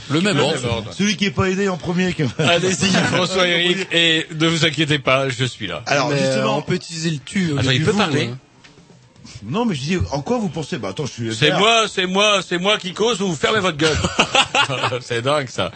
Le 0.09 0.21
même 0.21 0.39
ordre. 0.39 0.91
celui 0.93 1.15
qui 1.17 1.25
est 1.25 1.31
pas 1.31 1.49
aidé 1.49 1.69
en 1.69 1.77
premier. 1.77 2.15
Allez-y, 2.39 2.89
François 3.13 3.47
Eric, 3.47 3.87
et 3.91 4.25
ne 4.39 4.47
vous 4.47 4.65
inquiétez 4.65 4.99
pas, 4.99 5.29
je 5.29 5.45
suis 5.45 5.67
là. 5.67 5.83
Alors 5.85 6.09
Mais, 6.09 6.15
euh, 6.15 6.25
justement, 6.25 6.57
on 6.57 6.61
peut 6.61 6.75
utiliser 6.75 7.11
le 7.11 7.17
tu. 7.23 7.53
Attends, 7.57 7.69
lieu 7.69 7.75
il 7.75 7.83
peut 7.85 7.91
vous, 7.91 7.97
parler 7.97 8.29
hein. 8.33 8.37
non, 9.43 9.65
mais 9.65 9.75
je 9.75 9.81
dis, 9.81 9.97
en 10.11 10.21
quoi 10.21 10.37
vous 10.37 10.49
pensez? 10.49 10.77
Bah 10.77 10.89
attends, 10.89 11.05
je 11.05 11.11
suis. 11.11 11.35
C'est 11.35 11.57
moi, 11.57 11.85
c'est 11.87 12.05
moi, 12.07 12.41
c'est 12.47 12.57
moi 12.57 12.77
qui 12.77 12.93
cause, 12.93 13.19
vous 13.19 13.35
fermez 13.35 13.59
votre 13.59 13.77
gueule? 13.77 13.97
c'est 15.01 15.21
dingue 15.21 15.47
ça. 15.49 15.71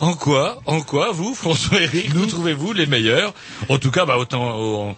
En 0.00 0.14
quoi, 0.14 0.60
en 0.66 0.80
quoi 0.82 1.12
vous, 1.12 1.34
François 1.34 1.80
Eric, 1.80 2.12
nous 2.14 2.26
trouvez-vous 2.26 2.72
les 2.72 2.86
meilleurs? 2.86 3.32
En 3.68 3.78
tout 3.78 3.90
cas, 3.90 4.04
bah 4.04 4.16
autant 4.18 4.58
au- 4.58 4.96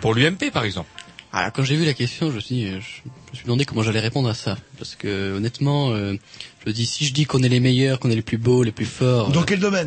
pour 0.00 0.14
l'UMP 0.14 0.50
par 0.52 0.64
exemple. 0.64 0.88
Alors, 1.34 1.50
quand 1.52 1.62
j'ai 1.64 1.76
vu 1.76 1.86
la 1.86 1.94
question, 1.94 2.30
je 2.30 2.36
me 2.36 2.40
suis, 2.40 2.54
dit, 2.56 2.64
euh, 2.66 2.78
je, 2.80 3.00
je 3.04 3.10
me 3.30 3.36
suis 3.36 3.44
demandé 3.44 3.64
comment 3.64 3.82
j'allais 3.82 4.00
répondre 4.00 4.28
à 4.28 4.34
ça. 4.34 4.58
Parce 4.78 4.94
que, 4.96 5.34
honnêtement, 5.34 5.90
euh, 5.92 6.14
je 6.62 6.68
me 6.68 6.74
dis, 6.74 6.84
si 6.84 7.06
je 7.06 7.14
dis 7.14 7.24
qu'on 7.24 7.42
est 7.42 7.48
les 7.48 7.58
meilleurs, 7.60 7.98
qu'on 8.00 8.10
est 8.10 8.14
les 8.16 8.20
plus 8.22 8.36
beaux, 8.36 8.62
les 8.62 8.70
plus 8.70 8.84
forts. 8.84 9.30
Dans 9.30 9.40
euh, 9.40 9.44
quel 9.44 9.58
domaine? 9.58 9.86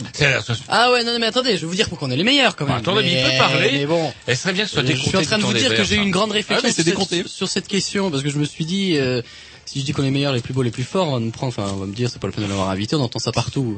Ah 0.70 0.92
ouais, 0.92 1.04
non, 1.04 1.14
non, 1.14 1.20
mais 1.20 1.28
attendez, 1.28 1.52
je 1.56 1.62
vais 1.62 1.68
vous 1.68 1.76
dire 1.76 1.88
pourquoi 1.88 2.08
on 2.08 2.12
est 2.12 2.18
les 2.18 2.24
meilleurs 2.24 2.56
quand 2.56 2.66
même. 2.66 2.78
Attendez, 2.78 3.04
mais 3.04 3.14
il 3.14 3.32
peut 3.32 3.38
parler. 3.38 3.70
Mais 3.74 3.86
bon. 3.86 4.12
Elle 4.26 4.38
serait 4.38 4.54
bien 4.54 4.64
que 4.64 4.70
ce 4.70 4.76
soit 4.76 4.84
Euh, 4.84 4.88
décompté. 4.88 5.06
Je 5.06 5.10
suis 5.10 5.18
en 5.18 5.22
train 5.22 5.38
de 5.38 5.44
vous 5.44 5.54
dire 5.54 5.76
que 5.76 5.84
j'ai 5.84 5.98
eu 5.98 6.02
une 6.02 6.10
grande 6.12 6.32
Ah, 6.32 6.36
réflexion 6.36 6.70
c'est 6.74 6.84
sur, 6.84 7.06
cette, 7.06 7.28
sur 7.28 7.48
cette 7.48 7.68
question 7.68 8.10
parce 8.10 8.24
que 8.24 8.30
je 8.30 8.40
me 8.40 8.46
suis 8.46 8.66
dit 8.66 8.98
euh, 8.98 9.22
si 9.66 9.82
je 9.82 9.86
dis 9.86 9.92
qu'on 9.94 10.04
est 10.04 10.12
meilleur, 10.12 10.34
les 10.34 10.42
plus 10.42 10.54
beaux, 10.54 10.64
les 10.64 10.72
plus 10.72 10.84
forts, 10.84 11.10
on 11.10 11.14
va 11.14 11.20
nous 11.20 11.30
prendre, 11.32 11.54
enfin 11.56 11.72
on 11.74 11.78
va 11.78 11.86
me 11.86 11.94
dire 11.94 12.10
c'est 12.10 12.20
pas 12.20 12.28
le 12.28 12.34
peine 12.34 12.44
de 12.44 12.50
l'avoir 12.50 12.70
invité, 12.70 12.96
on 12.96 13.02
entend 13.02 13.20
ça 13.20 13.32
partout. 13.32 13.78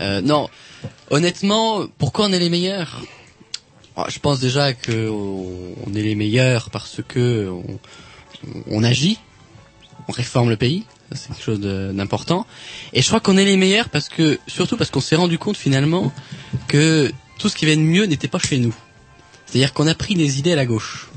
Euh, 0.00 0.20
non, 0.20 0.48
honnêtement, 1.10 1.86
pourquoi 1.98 2.26
on 2.26 2.32
est 2.32 2.38
les 2.38 2.50
meilleurs? 2.50 3.00
Ah, 3.02 3.06
Je 4.08 4.18
pense 4.18 4.40
déjà 4.40 4.72
que 4.72 5.08
on 5.08 5.94
est 5.94 6.02
les 6.02 6.14
meilleurs 6.14 6.70
parce 6.70 7.00
que 7.06 7.50
on, 8.70 8.82
agit, 8.82 9.18
on 10.08 10.12
réforme 10.12 10.50
le 10.50 10.56
pays. 10.56 10.84
C'est 11.12 11.28
quelque 11.28 11.42
chose 11.42 11.60
d'important. 11.60 12.46
Et 12.92 13.02
je 13.02 13.06
crois 13.06 13.20
qu'on 13.20 13.36
est 13.36 13.44
les 13.44 13.56
meilleurs 13.56 13.88
parce 13.88 14.08
que, 14.08 14.38
surtout 14.48 14.76
parce 14.76 14.90
qu'on 14.90 15.00
s'est 15.00 15.14
rendu 15.16 15.38
compte 15.38 15.56
finalement 15.56 16.12
que 16.66 17.12
tout 17.38 17.48
ce 17.48 17.54
qui 17.54 17.66
vient 17.66 17.76
de 17.76 17.82
mieux 17.82 18.06
n'était 18.06 18.26
pas 18.26 18.38
chez 18.40 18.58
nous. 18.58 18.74
C'est-à-dire 19.46 19.72
qu'on 19.72 19.86
a 19.86 19.94
pris 19.94 20.14
des 20.14 20.38
idées 20.40 20.52
à 20.52 20.56
la 20.56 20.66
gauche. 20.66 21.08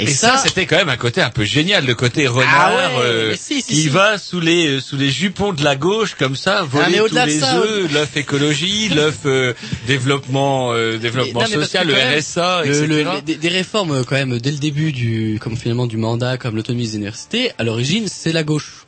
Et, 0.00 0.06
ça, 0.06 0.36
c'était 0.38 0.64
quand 0.66 0.76
même 0.76 0.88
un 0.88 0.96
côté 0.96 1.20
un 1.20 1.30
peu 1.30 1.44
génial, 1.44 1.84
le 1.84 1.94
côté 1.94 2.26
renard 2.26 2.48
Ah 2.72 2.76
ouais, 2.98 3.00
euh, 3.04 3.28
mais 3.30 3.36
si, 3.36 3.60
si, 3.62 3.68
qui 3.74 3.82
si. 3.82 3.88
va 3.88 4.16
sous 4.18 4.40
les 4.40 4.76
euh, 4.76 4.80
sous 4.80 4.96
les 4.96 5.10
jupons 5.10 5.52
de 5.52 5.64
la 5.64 5.76
gauche 5.76 6.14
comme 6.14 6.36
ça, 6.36 6.62
voler 6.62 7.00
mais 7.02 7.08
tous 7.08 7.14
les 7.26 7.42
œufs, 7.42 7.92
l'œuf 7.92 8.16
écologie, 8.16 8.88
l'œuf 8.94 9.18
euh, 9.26 9.54
développement 9.86 10.72
euh, 10.72 10.98
développement 10.98 11.40
Non, 11.40 11.46
social, 11.46 11.86
le 11.88 11.94
RSA, 11.94 12.62
le- 12.64 12.68
etc. 12.68 12.86
le- 12.86 13.22
des, 13.22 13.36
des 13.36 13.48
réformes 13.48 13.90
euh, 13.92 14.02
quand 14.04 14.14
même 14.16 14.38
dès 14.38 14.50
le 14.52 14.58
début 14.58 14.92
du 14.92 15.38
comme 15.40 15.56
finalement 15.56 15.86
du 15.86 15.96
mandat 15.96 16.36
comme 16.38 16.54
l'autonomie 16.56 16.86
des 16.86 16.94
universités 16.96 17.50
à 17.58 17.64
l'origine 17.64 18.06
c'est 18.08 18.32
la 18.32 18.44
gauche 18.44 18.86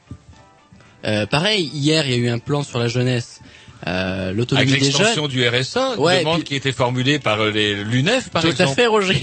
euh, 1.04 1.26
pareil 1.26 1.70
hier 1.72 2.04
il 2.06 2.10
y 2.12 2.14
a 2.14 2.18
eu 2.18 2.28
un 2.28 2.38
plan 2.38 2.62
sur 2.62 2.78
la 2.78 2.88
jeunesse 2.88 3.40
euh, 3.86 4.24
Avec 4.26 4.36
l'autonomie 4.36 4.72
des 4.72 4.78
l'extension 4.80 5.22
jeunes 5.22 5.30
du 5.30 5.46
RSA, 5.48 5.94
une 5.96 6.00
Ouais, 6.02 6.18
demande 6.20 6.36
puis- 6.40 6.44
qui 6.44 6.54
était 6.56 6.72
formulée 6.72 7.18
par 7.18 7.40
euh, 7.40 7.50
les 7.50 7.82
l'UNEF, 7.84 8.28
par 8.30 8.42
tout 8.42 8.48
exemple. 8.48 8.70
à 8.72 8.74
fait 8.74 8.86
Roger 8.86 9.20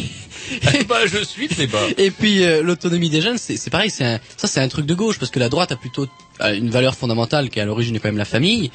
bah, 0.87 0.99
je 1.05 1.23
suis 1.23 1.47
bas. 1.67 1.79
et 1.97 2.09
puis 2.11 2.43
euh, 2.45 2.61
l'autonomie 2.63 3.09
des 3.09 3.21
jeunes 3.21 3.37
c'est 3.37 3.69
pareil 3.69 3.89
c'est 3.89 4.05
un, 4.05 4.19
ça 4.37 4.47
c'est 4.47 4.61
un 4.61 4.67
truc 4.69 4.85
de 4.85 4.93
gauche 4.95 5.19
parce 5.19 5.29
que 5.31 5.39
la 5.39 5.49
droite 5.49 5.71
a 5.73 5.75
plutôt 5.75 6.07
une 6.39 6.69
valeur 6.69 6.95
fondamentale 6.95 7.49
qui 7.49 7.59
à 7.59 7.65
l'origine 7.65 7.95
est 7.95 7.99
quand 7.99 8.07
même 8.07 8.17
la 8.17 8.23
famille 8.25 8.71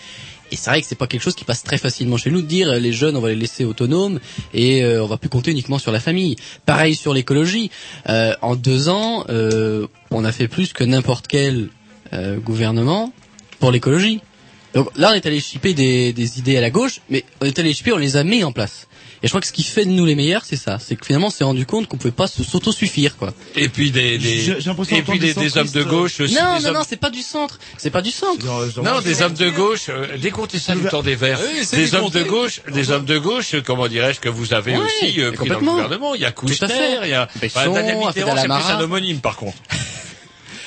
et 0.51 0.57
c'est 0.57 0.69
vrai 0.69 0.83
que 0.83 0.87
c'est 0.87 0.99
pas 0.99 1.07
quelque 1.07 1.23
chose 1.23 1.35
qui 1.35 1.45
passe 1.45 1.63
très 1.63 1.79
facilement 1.79 2.19
chez 2.19 2.31
nous 2.31 2.43
de 2.43 2.47
dire 2.47 2.75
les 2.75 2.93
jeunes 2.93 3.17
on 3.17 3.21
va 3.21 3.31
les 3.31 3.37
laisser 3.37 3.65
autonomes 3.65 4.21
et 4.53 4.85
euh, 4.85 5.03
on 5.03 5.07
va 5.07 5.17
plus 5.17 5.31
compter 5.31 5.51
uniquement 5.53 5.79
sur 5.79 5.93
la 5.93 6.01
famille. 6.01 6.37
Pareil 6.67 6.95
sur 6.95 7.15
l'écologie. 7.15 7.71
Euh, 8.11 8.35
en 8.43 8.55
deux 8.55 8.91
ans, 8.91 9.25
euh, 9.31 9.87
on 10.11 10.27
a 10.27 10.33
fait 10.33 10.49
plus 10.49 10.75
que 10.75 10.85
n'importe 10.85 11.27
quel 11.27 11.69
euh, 12.13 12.37
gouvernement 12.37 13.15
pour 13.61 13.71
l'écologie. 13.71 14.21
Donc 14.75 14.89
là, 14.97 15.11
on 15.13 15.15
est 15.15 15.27
allé 15.27 15.41
chipper 15.41 15.75
des, 15.75 16.13
des 16.13 16.39
idées 16.39 16.57
à 16.57 16.61
la 16.61 16.71
gauche, 16.71 17.01
mais 17.11 17.25
on 17.41 17.47
est 17.47 17.59
allé 17.59 17.73
chipper, 17.75 17.93
on 17.93 17.99
les 17.99 18.17
a 18.17 18.25
mis 18.25 18.43
en 18.45 18.53
place. 18.53 18.87
Et 19.25 19.29
je 19.29 19.31
crois 19.31 19.41
que 19.41 19.47
ce 19.47 19.53
qui 19.53 19.63
fait 19.63 19.85
de 19.85 19.91
nous 19.91 20.05
les 20.05 20.17
meilleurs, 20.17 20.45
c'est 20.45 20.57
ça. 20.57 20.79
C'est 20.81 20.97
que 20.97 21.07
finalement, 21.07 21.29
on 21.29 21.31
s'est 21.31 21.45
rendu 21.45 21.65
compte 21.65 21.87
qu'on 21.87 21.97
pouvait 21.97 22.11
pas 22.11 22.27
se- 22.27 22.43
s'autosuffire, 22.43 23.17
quoi. 23.17 23.33
Et 23.55 23.69
puis 23.69 23.93
des, 23.93 24.19
des 24.19 24.41
J'ai- 24.41 24.59
l'impression 24.67 24.97
et 24.97 25.03
puis 25.03 25.21
des, 25.21 25.33
des 25.33 25.41
des 25.43 25.59
hommes 25.59 25.65
de 25.67 25.71
centristes, 25.71 25.89
gauche 25.89 26.21
aussi. 26.21 26.35
non, 26.35 26.41
non, 26.61 26.67
hommes- 26.67 26.75
non, 26.75 26.81
c'est 26.89 26.97
pas 26.97 27.11
du 27.11 27.21
centre. 27.23 27.61
C'est 27.79 27.91
pas 27.91 28.03
du 28.03 28.11
centre. 28.11 28.45
Non, 28.83 29.01
des 29.01 29.23
hommes 29.23 29.35
de 29.35 29.51
gauche, 29.51 29.87
euh, 29.91 30.17
décomptez 30.19 30.59
ça 30.59 30.75
du 30.75 30.83
temps 30.87 31.03
des 31.05 31.15
Verts. 31.15 31.39
Oui, 31.41 31.61
c'est 31.65 31.77
des 31.77 31.95
hommes 31.95 32.11
de 32.11 32.23
gauche, 32.25 32.63
des 32.73 32.91
hommes 32.91 33.05
de 33.05 33.19
gauche, 33.19 33.55
euh, 33.55 33.63
comment 33.65 33.87
dirais-je, 33.87 34.19
que 34.19 34.29
vous 34.29 34.55
avez 34.55 34.77
aussi 34.77 35.21
euh, 35.21 35.31
pris 35.31 35.49
dans 35.49 35.61
le 35.61 35.65
gouvernement. 35.75 36.15
Il 36.17 36.23
y 36.23 36.25
a 36.25 36.33
fait. 36.33 36.99
il 37.05 37.11
y 37.11 37.15
a 37.15 37.29
Besson, 37.41 37.61
enfin, 37.61 37.71
Daniel 37.71 37.99
Mitterrand, 37.99 38.35
c'est 38.37 38.43
plus 38.49 38.73
un 38.73 38.81
homonyme 38.81 39.21
par 39.21 39.37
contre. 39.37 39.57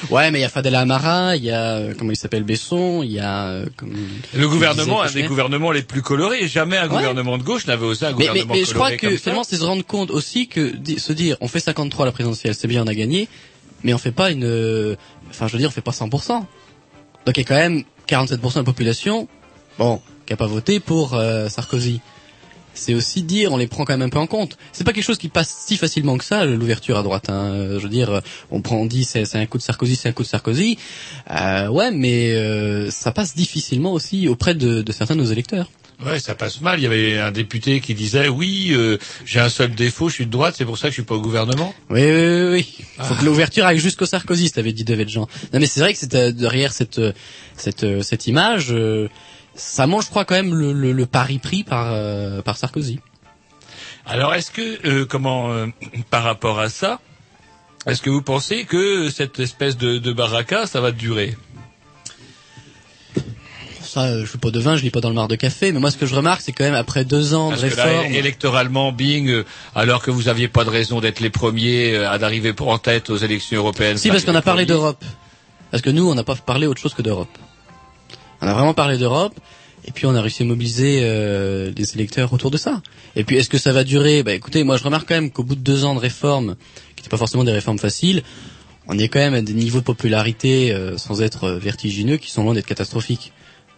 Ouais, 0.10 0.32
mais 0.32 0.40
il 0.40 0.42
y 0.42 0.46
a 0.46 0.50
Fadel 0.50 0.76
Amara, 0.76 1.36
il 1.36 1.44
y 1.44 1.52
a 1.52 1.76
euh, 1.78 1.94
comment 1.98 2.12
il 2.12 2.16
s'appelle 2.18 2.44
Besson, 2.44 3.02
il 3.04 3.12
y 3.12 3.20
a 3.20 3.48
euh, 3.48 3.66
comme 3.78 3.94
Le 4.34 4.48
gouvernement, 4.48 5.02
un 5.02 5.12
des 5.12 5.24
gouvernements 5.24 5.72
les 5.72 5.84
plus 5.84 6.02
colorés. 6.02 6.48
Jamais 6.48 6.78
un 6.78 6.84
Ouais. 6.84 6.90
gouvernement 6.90 7.38
de 7.38 7.44
gauche 7.44 7.68
n'avait 7.68 7.86
osé 7.86 8.06
un 8.06 8.10
Mais, 8.12 8.16
mais, 8.18 8.26
gouvernement 8.28 8.54
mais 8.54 8.60
je 8.66 8.74
crois 8.74 8.86
coloré 8.88 8.98
que 8.98 9.08
comme 9.08 9.18
finalement, 9.18 9.44
c'est 9.44 9.58
se 9.58 9.64
rendre 9.64 9.86
compte 9.86 10.12
aussi 10.12 10.48
que 10.48 10.74
se 10.98 11.14
dire, 11.14 11.38
on 11.42 11.48
fait 11.48 11.60
53 11.60 12.06
à 12.06 12.08
la 12.08 12.12
présidentielle, 12.12 12.56
c'est 12.56 12.68
bien, 12.68 12.84
on 12.84 12.88
a 12.88 12.94
gagné, 12.96 13.28
mais 13.84 13.94
on 13.94 13.98
fait 13.98 14.12
pas 14.12 14.32
une, 14.32 14.44
euh, 14.46 14.96
enfin, 15.30 15.48
je 15.48 15.54
veux 15.54 15.60
dire, 15.60 15.70
on 15.70 15.72
fait 15.72 15.82
pas 15.82 15.92
100%. 15.92 16.46
Donc 17.26 17.38
il 17.38 17.38
y 17.38 17.42
a 17.42 17.44
quand 17.44 17.56
même 17.56 17.84
47% 18.08 18.54
de 18.54 18.60
la 18.60 18.64
population, 18.64 19.28
bon, 19.80 20.02
qui 20.26 20.34
a 20.34 20.38
pas 20.38 20.48
voté 20.48 20.80
pour 20.80 21.16
euh, 21.16 21.50
Sarkozy. 21.50 22.02
C'est 22.76 22.94
aussi 22.94 23.24
dire, 23.24 23.52
on 23.52 23.58
les 23.58 23.68
prend 23.68 23.86
quand 23.86 23.94
même 23.94 24.04
un 24.04 24.10
peu 24.10 24.20
en 24.20 24.28
compte. 24.28 24.58
C'est 24.72 24.84
pas 24.84 24.94
quelque 24.94 25.04
chose 25.04 25.18
qui 25.18 25.30
passe 25.30 25.64
si 25.66 25.78
facilement 25.78 26.18
que 26.18 26.24
ça, 26.24 26.46
l'ouverture 26.46 26.98
à 26.98 27.04
droite. 27.04 27.30
Hein. 27.30 27.78
Je 27.78 27.84
veux 27.84 27.90
dire, 27.90 28.22
on 28.52 28.62
prend, 28.62 28.78
on 28.78 28.86
dit, 28.86 29.04
c'est 29.04 29.36
un 29.36 29.46
coup 29.48 29.58
de 29.58 29.64
Sarkozy, 29.64 29.96
c'est 29.96 30.10
un 30.10 30.12
coup 30.12 30.24
de 30.24 30.28
Sarkozy. 30.28 30.78
Euh, 31.32 31.68
ouais, 31.68 31.92
mais 31.92 32.34
euh, 32.34 32.92
ça 32.92 33.12
passe 33.12 33.36
difficilement 33.36 33.94
aussi 33.94 34.28
auprès 34.28 34.54
de, 34.54 34.82
de 34.82 34.92
certains 34.92 35.16
de 35.16 35.22
nos 35.22 35.32
électeurs. 35.32 35.70
Ouais, 36.06 36.20
ça 36.20 36.36
passe 36.36 36.62
mal. 36.62 36.80
Il 36.80 36.84
y 36.84 36.86
avait 36.86 37.18
un 37.20 37.32
député 37.32 37.80
qui 37.80 37.94
disait 37.94 38.28
oui, 38.28 38.70
euh, 38.72 38.98
j'ai 39.26 39.40
un 39.40 39.50
seul 39.50 39.74
défaut, 39.74 40.10
je 40.10 40.16
suis 40.16 40.26
de 40.26 40.32
droite, 40.32 40.56
c'est 40.58 40.66
pour 40.66 40.78
ça 40.78 40.88
que 40.88 40.92
je 40.92 40.96
suis 40.96 41.04
pas 41.04 41.16
au 41.16 41.22
gouvernement. 41.22 41.74
Oui, 41.90 42.04
oui, 42.04 42.12
oui, 42.12 42.50
oui. 42.52 42.86
Faut 43.00 43.16
que 43.16 43.24
l'ouverture 43.24 43.66
aille 43.66 43.80
jusqu'au 43.80 44.06
Sarkozy, 44.06 44.52
t'avais 44.52 44.74
dit 44.74 44.84
David 44.84 45.10
Jean. 45.10 45.28
Non, 45.54 45.60
mais 45.60 45.66
c'est 45.68 45.80
vrai 45.80 45.94
que 45.94 46.00
c'est 46.00 46.14
euh, 46.16 46.32
derrière 46.32 46.74
cette 46.74 47.00
euh, 47.00 47.14
cette 47.56 47.84
euh, 47.84 48.02
cette 48.02 48.28
image, 48.28 48.68
euh, 48.72 49.08
ça 49.56 49.88
mange, 49.88 50.06
je 50.06 50.10
crois, 50.10 50.26
quand 50.26 50.36
même 50.36 50.54
le, 50.54 50.74
le, 50.74 50.92
le 50.92 51.06
pari 51.06 51.40
pris 51.40 51.64
par 51.64 51.88
euh, 51.92 52.42
par 52.42 52.58
Sarkozy. 52.58 53.00
Alors, 54.06 54.34
est-ce 54.36 54.52
que, 54.52 54.88
euh, 54.88 55.06
comment, 55.06 55.52
euh, 55.52 55.68
par 56.12 56.24
rapport 56.24 56.60
à 56.60 56.70
ça, 56.70 57.00
est-ce 57.88 58.02
que 58.02 58.10
vous 58.10 58.22
pensez 58.22 58.66
que 58.66 59.10
cette 59.10 59.40
espèce 59.40 59.78
de, 59.78 59.98
de 59.98 60.14
baraka, 60.14 60.68
ça 60.68 60.80
va 60.82 60.92
durer? 60.92 61.36
Ça, 63.82 64.20
je 64.20 64.26
suis 64.26 64.38
pas 64.38 64.52
devin, 64.52 64.76
je 64.76 64.84
lis 64.84 64.90
pas 64.92 65.00
dans 65.00 65.10
le 65.10 65.16
mar 65.16 65.28
de 65.28 65.36
café, 65.36 65.72
mais 65.72 65.80
moi, 65.80 65.90
ce 65.90 65.98
que 65.98 66.06
je 66.06 66.16
remarque, 66.16 66.42
c'est 66.42 66.52
quand 66.52 66.66
même 66.66 66.74
après 66.76 67.06
deux 67.06 67.34
ans 67.34 67.50
Parce 67.50 67.62
de 67.62 67.70
que 67.70 67.76
là, 67.78 67.84
réforme. 67.86 68.14
électoralement, 68.14 68.92
Bing, 68.92 69.44
alors 69.74 70.02
que 70.02 70.12
vous 70.12 70.28
aviez 70.28 70.50
pas 70.50 70.66
de 70.66 70.70
raison 70.70 71.00
d'être 71.00 71.20
les 71.22 71.30
premiers 71.30 71.96
à 71.96 72.18
d'arriver 72.18 72.54
en 72.60 72.78
tête 72.78 73.10
aux 73.10 73.18
élections 73.18 73.58
européennes. 73.58 73.98
Si, 73.98 74.10
parce 74.10 74.26
qu'on 74.26 74.36
a 74.36 74.42
parlé 74.42 74.66
d'Europe. 74.66 75.04
Parce 75.72 75.82
que 75.82 75.90
nous, 75.92 76.10
on 76.10 76.16
n'a 76.16 76.24
pas 76.26 76.36
parlé 76.36 76.68
autre 76.68 76.82
chose 76.82 76.94
que 76.94 77.02
d'Europe. 77.02 77.30
On 78.46 78.48
a 78.48 78.54
vraiment 78.54 78.76
parlé 78.76 79.00
d'Europe, 79.00 79.34
et 79.86 79.92
puis 79.92 80.06
on 80.06 80.14
a 80.14 80.22
réussi 80.22 80.44
à 80.44 80.46
mobiliser 80.46 81.00
euh, 81.02 81.72
les 81.76 81.96
électeurs 81.96 82.32
autour 82.32 82.52
de 82.52 82.58
ça. 82.58 82.84
Et 83.16 83.24
puis, 83.24 83.38
est-ce 83.38 83.50
que 83.50 83.58
ça 83.58 83.72
va 83.72 83.84
durer? 83.84 84.22
Bah, 84.22 84.34
écoutez, 84.34 84.64
moi, 84.64 84.78
je 84.78 84.84
remarque 84.84 85.08
quand 85.08 85.16
même 85.16 85.32
qu'au 85.32 85.44
bout 85.44 85.56
de 85.56 85.62
deux 85.62 85.84
ans 85.84 85.96
de 85.96 86.00
réformes, 86.00 86.56
qui 86.96 87.02
n'étaient 87.02 87.10
pas 87.10 87.18
forcément 87.18 87.44
des 87.44 87.52
réformes 87.52 87.80
faciles, 87.80 88.22
on 88.88 89.00
est 89.00 89.08
quand 89.08 89.18
même 89.18 89.34
à 89.34 89.42
des 89.42 89.56
niveaux 89.56 89.80
de 89.80 89.84
popularité, 89.84 90.72
euh, 90.72 90.96
sans 90.96 91.24
être 91.24 91.46
euh, 91.46 91.58
vertigineux, 91.58 92.18
qui 92.18 92.30
sont 92.30 92.44
loin 92.44 92.54
d'être 92.54 92.68
catastrophiques. 92.68 93.34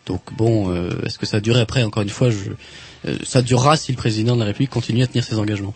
Donc, 0.05 0.33
bon, 0.35 0.69
euh, 0.69 0.89
est-ce 1.05 1.17
que 1.17 1.25
ça 1.25 1.37
va 1.37 1.41
durer 1.41 1.61
après 1.61 1.83
Encore 1.83 2.03
une 2.03 2.09
fois, 2.09 2.29
je, 2.29 2.51
euh, 3.07 3.15
ça 3.23 3.41
durera 3.41 3.77
si 3.77 3.93
le 3.93 3.97
président 3.97 4.35
de 4.35 4.41
la 4.41 4.47
République 4.47 4.71
continue 4.71 5.01
à 5.01 5.07
tenir 5.07 5.23
ses 5.23 5.39
engagements. 5.39 5.73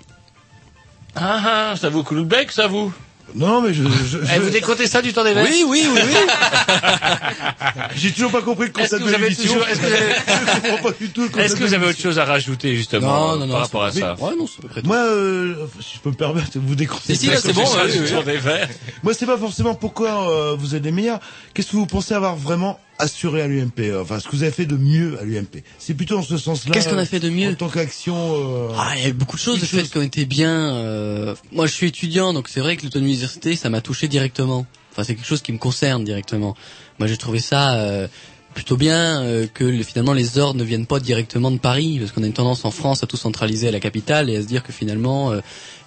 Ah, 1.15 1.71
ah, 1.71 1.75
ça 1.77 1.87
vous 1.87 2.03
coule 2.03 2.17
le 2.17 2.23
bec, 2.25 2.51
ça 2.51 2.67
vous? 2.67 2.93
Non, 3.35 3.61
mais 3.61 3.73
je. 3.73 3.83
je, 3.83 4.17
Eh, 4.35 4.39
vous 4.39 4.49
décomptez 4.49 4.87
ça 4.87 5.01
du 5.01 5.13
temps 5.13 5.23
des 5.23 5.33
Verts 5.33 5.45
Oui, 5.49 5.63
oui, 5.67 5.85
oui, 5.93 5.99
oui. 6.03 6.13
J'ai 7.95 8.11
toujours 8.11 8.31
pas 8.31 8.41
compris 8.41 8.67
le 8.67 8.71
concept 8.73 8.93
que 8.93 8.97
de 8.99 9.03
vous 9.09 9.13
avez 9.13 9.29
l'émission. 9.29 9.53
toujours- 9.53 9.67
est-ce 9.67 9.79
que 9.79 9.85
vous 9.85 9.93
avez- 9.93 10.13
Je 10.55 10.69
comprends 10.69 10.89
pas 10.91 10.97
du 10.99 11.09
tout 11.09 11.21
le 11.21 11.27
concept 11.29 11.45
Est-ce 11.45 11.55
que 11.55 11.63
vous 11.63 11.73
avez 11.73 11.87
autre 11.87 11.99
chose 11.99 12.19
à 12.19 12.25
rajouter, 12.25 12.75
justement, 12.75 13.35
Non, 13.35 13.37
non, 13.39 13.47
non, 13.47 13.53
par 13.53 13.59
c'est 13.59 13.63
rapport 13.63 13.83
à 13.83 13.87
pas- 13.87 13.93
ça 13.93 14.15
Ouais, 14.25 14.35
non, 14.37 14.45
c'est. 14.47 14.85
Moi, 14.85 14.97
euh, 14.97 15.55
si 15.79 15.95
je 15.95 15.99
peux 15.99 16.09
me 16.09 16.15
permettre 16.15 16.51
de 16.53 16.59
vous 16.59 16.75
déconseiller. 16.75 17.15
Si, 17.17 17.25
si, 17.25 17.31
là, 17.31 17.37
c'est 17.41 17.53
bon, 17.53 17.63
du 17.63 17.99
oui, 18.01 18.11
temps 18.11 18.23
des 18.23 18.37
Verts. 18.37 18.69
Moi, 19.03 19.13
c'est 19.13 19.25
pas 19.25 19.37
forcément 19.37 19.75
pourquoi 19.75 20.29
euh, 20.31 20.55
vous 20.57 20.75
êtes 20.75 20.83
les 20.83 20.91
meilleurs. 20.91 21.19
Qu'est-ce 21.53 21.71
que 21.71 21.75
vous 21.77 21.85
pensez 21.85 22.13
avoir 22.13 22.35
vraiment 22.35 22.79
assuré 22.99 23.41
à 23.41 23.47
l'UMP 23.47 23.91
Enfin, 23.99 24.19
ce 24.19 24.27
que 24.27 24.35
vous 24.35 24.43
avez 24.43 24.51
fait 24.51 24.65
de 24.65 24.75
mieux 24.77 25.17
à 25.19 25.23
l'UMP 25.23 25.63
C'est 25.79 25.93
plutôt 25.93 26.15
dans 26.15 26.23
ce 26.23 26.37
sens-là. 26.37 26.71
Qu'est-ce 26.73 26.89
qu'on 26.89 26.97
a 26.97 27.05
fait 27.05 27.19
de 27.19 27.29
mieux 27.29 27.49
En 27.49 27.55
tant 27.55 27.69
qu'action. 27.69 28.15
euh, 28.15 28.69
Ah, 28.77 28.93
il 28.97 29.03
y 29.03 29.07
a 29.07 29.13
beaucoup 29.13 29.37
de 29.37 29.41
choses 29.41 29.59
de 29.59 29.65
fait 29.65 29.83
qui 29.83 29.97
ont 29.97 30.01
été 30.01 30.25
bien. 30.25 30.75
euh, 30.75 31.35
Moi, 31.51 31.65
je 31.67 31.73
suis 31.73 31.87
étudiant, 31.87 32.33
donc 32.33 32.47
c'est 32.49 32.59
vrai 32.59 32.77
que 32.77 32.83
l'autonomie 32.83 33.11
d'université, 33.11 33.55
ça 33.55 33.69
m'a 33.69 33.81
touché 33.81 34.07
directement. 34.07 34.65
Enfin, 34.91 35.03
c'est 35.03 35.15
quelque 35.15 35.27
chose 35.27 35.41
qui 35.41 35.53
me 35.53 35.57
concerne 35.57 36.03
directement. 36.03 36.55
Moi, 36.99 37.07
j'ai 37.07 37.17
trouvé 37.17 37.39
ça 37.39 37.75
euh, 37.75 38.07
plutôt 38.53 38.77
bien 38.77 39.21
euh, 39.23 39.47
que 39.53 39.63
le- 39.63 39.83
finalement 39.83 40.13
les 40.13 40.37
ordres 40.37 40.59
ne 40.59 40.63
viennent 40.63 40.85
pas 40.85 40.99
directement 40.99 41.51
de 41.51 41.57
Paris, 41.57 41.97
parce 41.99 42.11
qu'on 42.11 42.23
a 42.23 42.25
une 42.27 42.33
tendance 42.33 42.65
en 42.65 42.71
France 42.71 43.03
à 43.03 43.07
tout 43.07 43.17
centraliser 43.17 43.67
à 43.67 43.71
la 43.71 43.79
capitale 43.79 44.29
et 44.29 44.35
à 44.37 44.41
se 44.41 44.47
dire 44.47 44.61
que 44.63 44.71
finalement, 44.73 45.31
euh, 45.31 45.39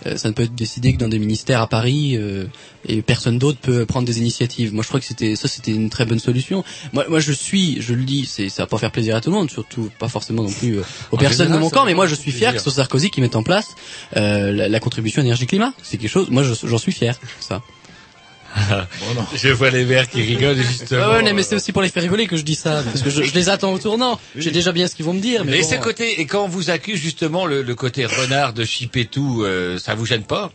euh, 0.07 0.17
ça 0.17 0.29
ne 0.29 0.35
peut 0.35 0.43
être 0.45 0.55
décidé 0.55 0.93
que 0.93 0.99
dans 0.99 1.09
des 1.09 1.19
ministères 1.19 1.61
à 1.61 1.67
Paris 1.67 2.17
euh, 2.17 2.47
et 2.89 3.03
personne 3.03 3.39
d'autre 3.39 3.59
peut 3.61 3.87
prendre 3.87 4.07
des 4.07 4.19
initiatives. 4.19 4.73
Moi, 4.75 4.83
je 4.83 4.89
crois 4.89 5.01
que 5.01 5.07
c'était 5.07 5.37
ça, 5.37 5.47
c'était 5.49 5.73
une 5.73 5.91
très 5.91 6.05
bonne 6.07 6.19
solution. 6.19 6.65
Moi, 6.93 7.05
moi, 7.09 7.21
je 7.21 7.33
suis, 7.33 7.81
je 7.83 7.95
le 7.95 8.05
dis, 8.05 8.25
c'est 8.27 8.49
ça 8.49 8.62
va 8.62 8.67
pas 8.67 8.79
faire 8.79 8.91
plaisir 8.93 9.17
à 9.17 9.21
tout 9.21 9.31
le 9.31 9.37
monde, 9.37 9.51
surtout 9.51 9.91
pas 9.99 10.09
forcément 10.09 10.43
non 10.43 10.51
plus 10.51 10.79
euh, 10.79 10.83
aux 11.12 11.17
En 11.17 11.19
personnes 11.19 11.47
général, 11.47 11.59
de 11.59 11.65
mon 11.65 11.71
camp, 11.71 11.85
mais 11.85 11.95
moi, 11.95 12.07
je 12.07 12.15
suis 12.15 12.33
fier 12.33 12.53
que 12.53 12.59
ce 12.59 12.65
soit 12.65 12.73
Sarkozy 12.83 13.11
qui 13.11 13.21
mette 13.21 13.37
en 13.37 13.43
place 13.43 13.69
euh, 14.17 14.53
la, 14.53 14.69
la 14.69 14.81
contribution 14.81 15.23
énergie-climat. 15.23 15.73
C'est 15.83 15.97
quelque 15.99 16.11
chose. 16.11 16.29
Moi, 16.31 16.43
je- 16.43 16.67
j'en 16.67 16.79
suis 16.79 16.93
fier. 16.93 17.19
Ça. 17.41 17.62
Je 19.35 19.49
vois 19.49 19.71
les 19.71 19.85
verts 19.85 20.09
qui 20.09 20.23
rigolent 20.23 20.57
justement. 20.57 21.09
Ouais, 21.09 21.23
ouais, 21.23 21.33
mais 21.33 21.43
c'est 21.43 21.57
aussi 21.57 21.73
pour 21.73 21.83
les 21.83 21.89
faire 21.89 22.03
rigoler 22.03 22.27
que 22.27 22.37
je 22.37 22.43
dis 22.43 22.55
ça, 22.55 22.83
parce 22.85 23.03
que 23.03 23.11
je, 23.11 23.23
je 23.23 23.35
les 23.35 23.49
attends 23.49 23.73
au 23.73 23.79
tournant. 23.79 24.21
Je 24.37 24.43
sais 24.43 24.51
déjà 24.51 24.73
bien 24.73 24.87
ce 24.87 24.95
qu'ils 24.95 25.05
vont 25.05 25.15
me 25.15 25.21
dire. 25.21 25.45
Mais 25.45 25.61
bon, 25.61 25.69
ce 25.69 25.75
côté, 25.77 26.21
et 26.21 26.27
quand 26.27 26.45
on 26.45 26.49
vous 26.49 26.71
accuse 26.71 27.01
justement 27.01 27.47
le, 27.47 27.63
le 27.63 27.75
côté 27.75 28.07
renard 28.07 28.53
de 28.53 28.65
chip 28.65 28.97
et 28.97 29.07
tout, 29.07 29.43
euh, 29.43 29.79
ça 29.79 29.95
vous 29.95 30.07
gêne 30.07 30.23
pas? 30.23 30.53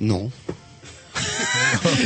Non. 0.00 0.30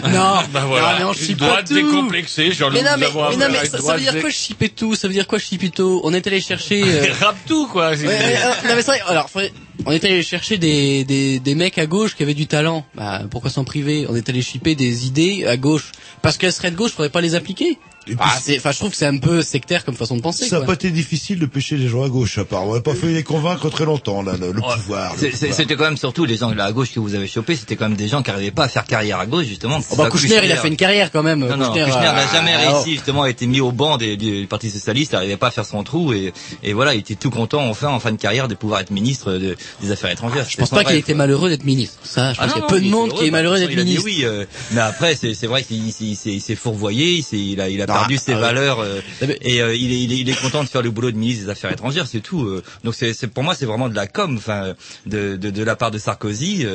Non, 0.04 0.34
Bah 0.52 0.64
voilà, 0.66 0.98
non, 1.00 1.12
mais 1.12 1.32
on 1.32 1.36
pas 1.36 1.62
tout. 1.62 1.74
décomplexée, 1.74 2.52
Jean-Loup, 2.52 2.74
Mais 2.76 2.82
non, 2.82 2.96
mais, 2.98 3.06
non, 3.36 3.54
ça, 3.64 3.78
ça 3.78 3.94
veut 3.94 4.00
dire 4.00 4.20
quoi 4.20 4.30
chipper 4.30 4.68
tout 4.68 4.94
Ça 4.94 5.08
veut 5.08 5.14
dire 5.14 5.26
quoi 5.26 5.38
chipper 5.38 5.70
tout 5.70 6.00
On 6.04 6.12
est 6.12 6.26
allé 6.26 6.40
chercher. 6.40 6.82
euh, 6.86 7.06
Rappe 7.20 7.36
tout 7.46 7.66
quoi. 7.66 7.90
Ouais, 7.90 8.06
euh, 8.06 8.68
non 8.68 8.74
mais 8.76 8.82
c'est 8.82 8.92
vrai, 8.92 9.00
alors 9.06 9.28
faudrait- 9.30 9.52
on 9.86 9.92
est 9.92 10.04
allé 10.04 10.22
chercher 10.22 10.58
des, 10.58 11.04
des, 11.04 11.38
des 11.38 11.54
mecs 11.54 11.78
à 11.78 11.86
gauche 11.86 12.14
qui 12.14 12.22
avaient 12.22 12.34
du 12.34 12.46
talent. 12.46 12.84
Bah, 12.94 13.22
pourquoi 13.30 13.50
s'en 13.50 13.64
priver? 13.64 14.06
On 14.08 14.14
est 14.16 14.28
allé 14.28 14.42
shipper 14.42 14.74
des 14.74 15.06
idées 15.06 15.46
à 15.46 15.56
gauche. 15.56 15.92
Parce 16.22 16.36
qu'elles 16.36 16.52
seraient 16.52 16.70
de 16.70 16.76
gauche, 16.76 16.92
faudrait 16.92 17.08
pas 17.08 17.22
les 17.22 17.34
appliquer. 17.34 17.78
Ah, 18.18 18.36
c'est- 18.40 18.56
Enfin, 18.58 18.72
je 18.72 18.78
trouve 18.78 18.90
que 18.90 18.96
c'est 18.96 19.06
un 19.06 19.18
peu 19.18 19.42
sectaire 19.42 19.84
comme 19.84 19.94
façon 19.94 20.16
de 20.16 20.22
penser. 20.22 20.46
Ça 20.48 20.60
n'a 20.60 20.66
pas 20.66 20.74
été 20.74 20.90
difficile 20.90 21.38
de 21.38 21.46
pêcher 21.46 21.76
les 21.76 21.88
gens 21.88 22.02
à 22.02 22.08
gauche, 22.08 22.38
à 22.38 22.44
part. 22.44 22.66
On 22.66 22.74
n'a 22.74 22.80
pas 22.80 22.94
fait 22.94 23.08
les 23.08 23.22
convaincre 23.22 23.70
très 23.70 23.84
longtemps, 23.84 24.22
là, 24.22 24.32
le, 24.40 24.52
le 24.52 24.60
pouvoir. 24.60 25.14
C'est- 25.16 25.30
c'est-. 25.34 25.52
C'était 25.52 25.76
quand 25.76 25.84
même 25.84 25.96
surtout 25.96 26.24
les 26.24 26.36
gens 26.36 26.50
là 26.54 26.64
à 26.64 26.72
gauche 26.72 26.92
que 26.92 27.00
vous 27.00 27.14
avez 27.14 27.26
chopé, 27.28 27.54
c'était 27.56 27.76
quand 27.76 27.88
même 27.88 27.96
des 27.96 28.08
gens 28.08 28.22
qui 28.22 28.30
n'arrivaient 28.30 28.50
pas 28.50 28.64
à 28.64 28.68
faire 28.68 28.84
carrière 28.84 29.18
à 29.18 29.26
gauche 29.26 29.46
justement. 29.46 29.78
Oh, 29.90 29.96
bah, 29.96 30.08
Kouchner, 30.10 30.40
il 30.44 30.52
a 30.52 30.56
fait 30.56 30.68
une 30.68 30.76
carrière 30.76 31.10
quand 31.12 31.22
même. 31.22 31.40
Non, 31.40 31.56
non, 31.56 31.66
Kouchner, 31.68 31.86
n'a 31.86 32.18
euh, 32.18 32.32
jamais 32.32 32.54
ah, 32.56 32.70
réussi 32.72 32.92
justement, 32.94 33.22
a 33.22 33.30
été 33.30 33.46
mis 33.46 33.60
au 33.60 33.72
banc 33.72 33.96
des- 33.98 34.16
du 34.16 34.46
Parti 34.48 34.70
Socialiste, 34.70 35.12
il 35.12 35.14
n'arrivait 35.16 35.36
pas 35.36 35.48
à 35.48 35.50
faire 35.50 35.64
son 35.66 35.82
trou 35.84 36.12
et, 36.12 36.32
et 36.62 36.72
voilà, 36.72 36.94
il 36.94 37.00
était 37.00 37.14
tout 37.14 37.30
content 37.30 37.68
enfin 37.68 37.88
en 37.88 38.00
fin 38.00 38.12
de 38.12 38.16
carrière 38.16 38.48
de 38.48 38.54
pouvoir 38.54 38.80
être 38.80 38.90
ministre 38.90 39.32
de- 39.32 39.56
des 39.82 39.90
Affaires 39.90 40.10
étrangères. 40.10 40.46
Je 40.48 40.56
pense 40.56 40.70
pas 40.70 40.84
qu'il 40.84 40.96
était 40.96 41.14
malheureux 41.14 41.48
d'être 41.50 41.64
ministre. 41.64 41.98
Ça, 42.04 42.32
je 42.32 42.38
pense 42.40 42.52
qu'il 42.52 42.62
y 42.62 42.64
a 42.64 42.68
peu 42.68 42.80
de 42.80 42.88
monde 42.88 43.14
qui 43.14 43.26
est 43.26 43.30
malheureux 43.30 43.58
d'être 43.58 43.74
ministre. 43.76 44.02
Oui, 44.04 44.20
euh, 44.24 44.44
mais 44.72 44.80
après 44.80 45.14
c'est 45.14 45.34
c'est 45.34 45.46
vrai 45.46 45.62
qu'il 45.62 45.92
s'est- 45.92 46.56
fourvoyé, 46.56 47.24
il, 47.32 47.60
a 47.60 47.86
Ah, 47.88 47.99
perdu 48.00 48.16
ses 48.18 48.32
ah 48.32 48.36
oui. 48.36 48.40
valeurs 48.42 48.80
euh, 48.80 49.00
et 49.42 49.62
euh, 49.62 49.74
il, 49.74 49.92
est, 49.92 50.02
il 50.02 50.12
est 50.12 50.18
il 50.18 50.28
est 50.28 50.40
content 50.40 50.62
de 50.64 50.68
faire 50.68 50.82
le 50.82 50.90
boulot 50.90 51.10
de 51.10 51.16
ministre 51.16 51.44
des 51.44 51.50
Affaires 51.50 51.72
étrangères, 51.72 52.06
c'est 52.06 52.20
tout. 52.20 52.42
euh. 52.44 52.62
donc 52.84 52.94
c'est 52.94 53.14
c'est 53.14 53.26
pour 53.28 53.42
moi 53.42 53.54
c'est 53.54 53.66
vraiment 53.66 53.88
de 53.88 53.94
la 53.94 54.06
com, 54.06 54.34
enfin 54.36 54.74
de, 55.06 55.36
de 55.36 55.50
de 55.50 55.62
la 55.62 55.76
part 55.76 55.90
de 55.90 55.98
Sarkozy, 55.98 56.66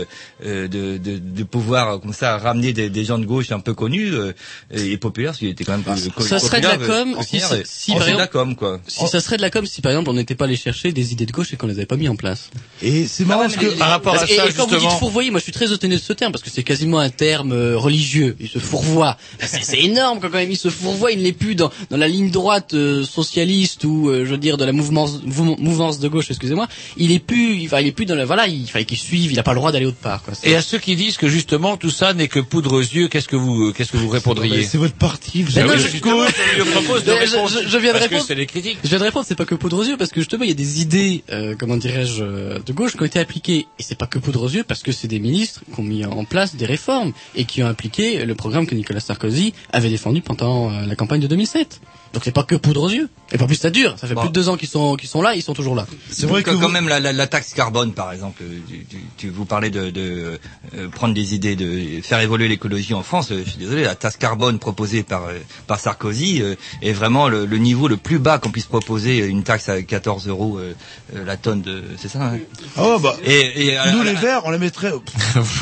de, 0.43 0.67
de 0.67 0.97
de 0.97 1.43
pouvoir 1.43 1.99
comme 2.01 2.13
ça 2.13 2.37
ramener 2.37 2.73
des, 2.73 2.89
des 2.89 3.05
gens 3.05 3.17
de 3.17 3.25
gauche 3.25 3.51
un 3.51 3.59
peu 3.59 3.73
connus 3.73 4.13
euh, 4.13 4.31
et 4.71 4.97
populaires, 4.97 5.31
parce 5.31 5.39
qu'il 5.39 5.49
était 5.49 5.63
quand 5.63 5.73
même 5.77 5.83
Ah, 5.87 5.95
Ça 6.23 6.39
serait 6.39 6.61
de 6.61 6.67
la 6.67 6.77
com 6.77 7.15
si, 7.21 7.39
si, 7.39 7.45
si, 7.65 7.91
par 7.93 8.03
c'est 8.03 8.11
de 8.13 8.17
la 8.17 8.25
exemple, 8.25 8.31
com 8.31 8.55
quoi. 8.55 8.79
si 8.87 9.07
ça 9.07 9.19
serait 9.19 9.37
de 9.37 9.41
la 9.41 9.49
com 9.49 9.65
si 9.65 9.81
par 9.81 9.91
exemple 9.91 10.09
on 10.09 10.13
n'était 10.13 10.35
pas 10.35 10.45
allé 10.45 10.55
chercher 10.55 10.91
des 10.91 11.11
idées 11.11 11.25
de 11.25 11.31
gauche 11.31 11.53
et 11.53 11.57
qu'on 11.57 11.67
les 11.67 11.75
avait 11.75 11.85
pas 11.85 11.97
mis 11.97 12.09
en 12.09 12.15
place. 12.15 12.49
Et 12.81 13.07
c'est 13.07 13.25
marrant 13.25 13.43
parce 13.43 13.55
que 13.57 13.65
Parce- 14.03 14.29
et, 14.29 14.33
et 14.35 14.53
quand 14.55 14.67
vous 14.67 14.77
dites 14.77 14.89
fourvoyer, 14.99 15.31
moi 15.31 15.39
je 15.39 15.43
suis 15.43 15.51
très 15.51 15.71
étonné 15.71 15.95
de 15.95 16.01
ce 16.01 16.13
terme 16.13 16.31
parce 16.31 16.43
que 16.43 16.49
c'est 16.49 16.63
quasiment 16.63 16.99
un 16.99 17.09
terme 17.09 17.51
euh, 17.51 17.77
religieux. 17.77 18.35
Il 18.39 18.49
se 18.49 18.59
fourvoie. 18.59 19.17
C'est 19.39 19.63
c'est 19.63 19.79
énorme 19.81 20.19
quand 20.19 20.29
quand 20.29 20.37
même 20.37 20.51
il 20.51 20.57
se 20.57 20.69
fourvoie. 20.69 21.04
Il 21.11 21.21
n'est 21.23 21.31
plus 21.33 21.55
dans, 21.55 21.71
dans 21.89 21.97
la 21.97 22.07
ligne 22.07 22.29
droite 22.31 22.73
euh, 22.73 23.03
socialiste 23.03 23.83
ou 23.83 24.09
euh, 24.09 24.25
je 24.25 24.31
veux 24.31 24.37
dire 24.37 24.57
de 24.57 24.65
la 24.65 24.71
mouvance 24.71 25.21
mou- 25.25 25.55
mouvance 25.59 25.99
de 25.99 26.07
gauche. 26.07 26.29
Excusez-moi. 26.29 26.67
Il 26.97 27.11
est 27.11 27.19
plus. 27.19 27.65
Enfin 27.65 27.79
il 27.81 27.87
est 27.87 27.91
plus 27.91 28.05
dans 28.05 28.15
la. 28.15 28.25
Voilà. 28.25 28.47
Il 28.47 28.67
fallait 28.69 28.85
qu'il 28.85 28.97
suive. 28.97 29.31
Il 29.31 29.39
a 29.39 29.43
pas 29.43 29.53
le 29.53 29.59
droit 29.59 29.71
d'aller 29.71 29.85
autre 29.85 29.97
part. 29.97 30.23
Quoi. 30.23 30.33
Et 30.43 30.55
à 30.55 30.61
ceux 30.61 30.77
qui 30.79 30.95
disent 30.95 31.17
que 31.17 31.27
justement 31.27 31.77
tout 31.77 31.89
ça 31.89 32.13
n'est 32.13 32.27
que 32.27 32.39
poudre 32.39 32.73
aux 32.73 32.79
yeux, 32.81 33.07
qu'est-ce 33.07 33.27
que 33.27 33.35
vous 33.35 33.71
qu'est-ce 33.73 33.91
que 33.91 33.97
vous 33.97 34.09
répondriez? 34.09 34.63
C'est 34.63 34.77
votre 34.77 34.95
parti, 34.95 35.43
vous 35.43 35.57
avez 35.57 35.67
non, 35.69 35.75
je- 35.77 35.87
je 35.87 36.63
propose 36.63 37.03
de 37.03 37.11
je- 37.11 37.31
répondre. 37.31 37.49
je- 37.63 37.67
je 37.67 37.77
viens 37.77 37.93
de 37.93 37.97
répondre. 37.99 38.23
c'est 38.27 38.35
les 38.35 38.45
critiques. 38.45 38.77
Je 38.83 38.89
viens 38.89 38.99
de 38.99 39.03
répondre, 39.03 39.25
c'est 39.27 39.35
pas 39.35 39.45
que 39.45 39.55
poudre 39.55 39.79
aux 39.79 39.83
yeux, 39.83 39.97
parce 39.97 40.11
que 40.11 40.19
justement, 40.21 40.43
il 40.43 40.49
y 40.49 40.51
a 40.51 40.55
des 40.55 40.81
idées, 40.81 41.23
euh, 41.31 41.55
comment 41.57 41.77
dirais-je, 41.77 42.23
euh, 42.23 42.59
de 42.65 42.73
gauche 42.73 42.93
qui 42.93 43.01
ont 43.01 43.05
été 43.05 43.19
appliquées. 43.19 43.67
Et 43.79 43.83
c'est 43.83 43.97
pas 43.97 44.07
que 44.07 44.19
poudre 44.19 44.43
aux 44.43 44.49
yeux, 44.49 44.63
parce 44.67 44.83
que 44.83 44.91
c'est 44.91 45.07
des 45.07 45.19
ministres 45.19 45.61
qui 45.73 45.79
ont 45.79 45.83
mis 45.83 46.05
en 46.05 46.23
place 46.25 46.55
des 46.55 46.65
réformes 46.65 47.11
et 47.35 47.45
qui 47.45 47.63
ont 47.63 47.67
appliqué 47.67 48.25
le 48.25 48.35
programme 48.35 48.65
que 48.67 48.75
Nicolas 48.75 48.99
Sarkozy 48.99 49.53
avait 49.71 49.89
défendu 49.89 50.21
pendant 50.21 50.71
euh, 50.71 50.85
la 50.95 50.97
campagne 50.97 51.21
de 51.21 51.27
2007. 51.27 51.81
Donc 52.13 52.23
c'est 52.23 52.31
pas 52.31 52.43
que 52.43 52.55
poudre 52.55 52.83
aux 52.83 52.89
yeux. 52.89 53.09
Et 53.31 53.37
pas 53.37 53.45
plus 53.47 53.55
ça 53.55 53.69
dure. 53.71 53.95
Ça 53.99 54.07
fait 54.07 54.13
Bon. 54.13 54.21
plus 54.21 54.29
de 54.29 54.33
deux 54.33 54.47
ans 54.49 54.55
qu'ils 54.55 54.69
sont, 54.69 54.95
qu'ils 54.95 55.09
sont 55.09 55.21
là, 55.21 55.35
ils 55.35 55.41
sont 55.41 55.53
toujours 55.53 55.75
là. 55.75 55.85
C'est 56.11 56.27
vrai 56.27 56.43
que 56.43 56.51
quand 56.51 56.57
vous- 56.57 56.67
même 56.69 56.87
la, 56.87 56.99
la, 57.01 57.11
la 57.11 57.27
taxe 57.27 57.53
carbone 57.53 57.91
par 57.93 58.13
exemple 58.13 58.41
euh, 58.43 58.59
tu, 58.69 58.85
tu, 58.85 58.97
tu- 59.17 59.29
vous 59.29 59.43
parlez 59.45 59.69
de, 59.69 59.89
de 59.89 60.39
euh, 60.77 60.87
prendre 60.89 61.13
des 61.13 61.33
idées 61.35 61.55
de 61.57 62.01
faire 62.01 62.19
évoluer 62.19 62.47
l'écologie 62.47 62.93
en 62.93 63.03
France 63.03 63.31
euh, 63.31 63.41
je 63.43 63.49
suis 63.49 63.59
désolé 63.59 63.83
la 63.83 63.95
taxe 63.95 64.15
carbone 64.17 64.59
proposée 64.59 65.03
par 65.03 65.25
euh, 65.25 65.33
par 65.67 65.79
Sarkozy 65.79 66.41
euh, 66.41 66.55
est 66.81 66.93
vraiment 66.93 67.27
le, 67.27 67.45
le 67.45 67.57
niveau 67.57 67.87
le 67.87 67.97
plus 67.97 68.19
bas 68.19 68.37
qu'on 68.37 68.51
puisse 68.51 68.67
proposer 68.67 69.17
une 69.25 69.43
taxe 69.43 69.67
à 69.67 69.81
14 69.81 70.27
euros 70.29 70.57
euh, 70.59 70.73
euh, 71.15 71.25
la 71.25 71.35
tonne 71.35 71.61
de 71.63 71.83
c'est 71.97 72.07
ça 72.09 72.19
hein? 72.23 72.37
Ah 72.77 72.97
bah, 73.01 73.15
et, 73.25 73.67
et 73.69 73.77
nous 73.93 74.03
les 74.03 74.13
verts, 74.13 74.43
on 74.45 74.51
les 74.51 74.59
mettrait. 74.59 74.93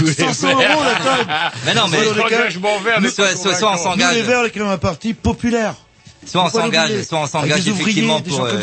les 0.01 0.13
500 0.13 0.49
euros 0.51 0.59
la 0.59 1.17
tonne. 1.17 1.27
mais 1.65 1.73
non 1.73 1.83
mais 1.87 3.09
Soit 3.09 3.35
soit, 3.35 3.35
soit, 3.35 3.55
soit 3.55 3.71
on 3.71 3.77
convaincant. 3.77 3.91
Nous 3.95 3.97
les 3.97 4.03
s'engage 4.03 4.21
verts, 4.23 4.39
on 4.41 4.45
est 4.45 4.49
quand 4.51 4.59
même 4.59 4.69
un 4.69 4.77
parti 4.77 5.13
populaire. 5.13 5.75
Soit 6.25 6.45
on 6.45 6.49
s'engage 6.49 7.03
soit 7.03 7.19
on 7.19 7.27
s'engage 7.27 7.59
ouvriers, 7.67 7.81
effectivement 7.81 8.21
pour 8.21 8.45
euh, 8.45 8.61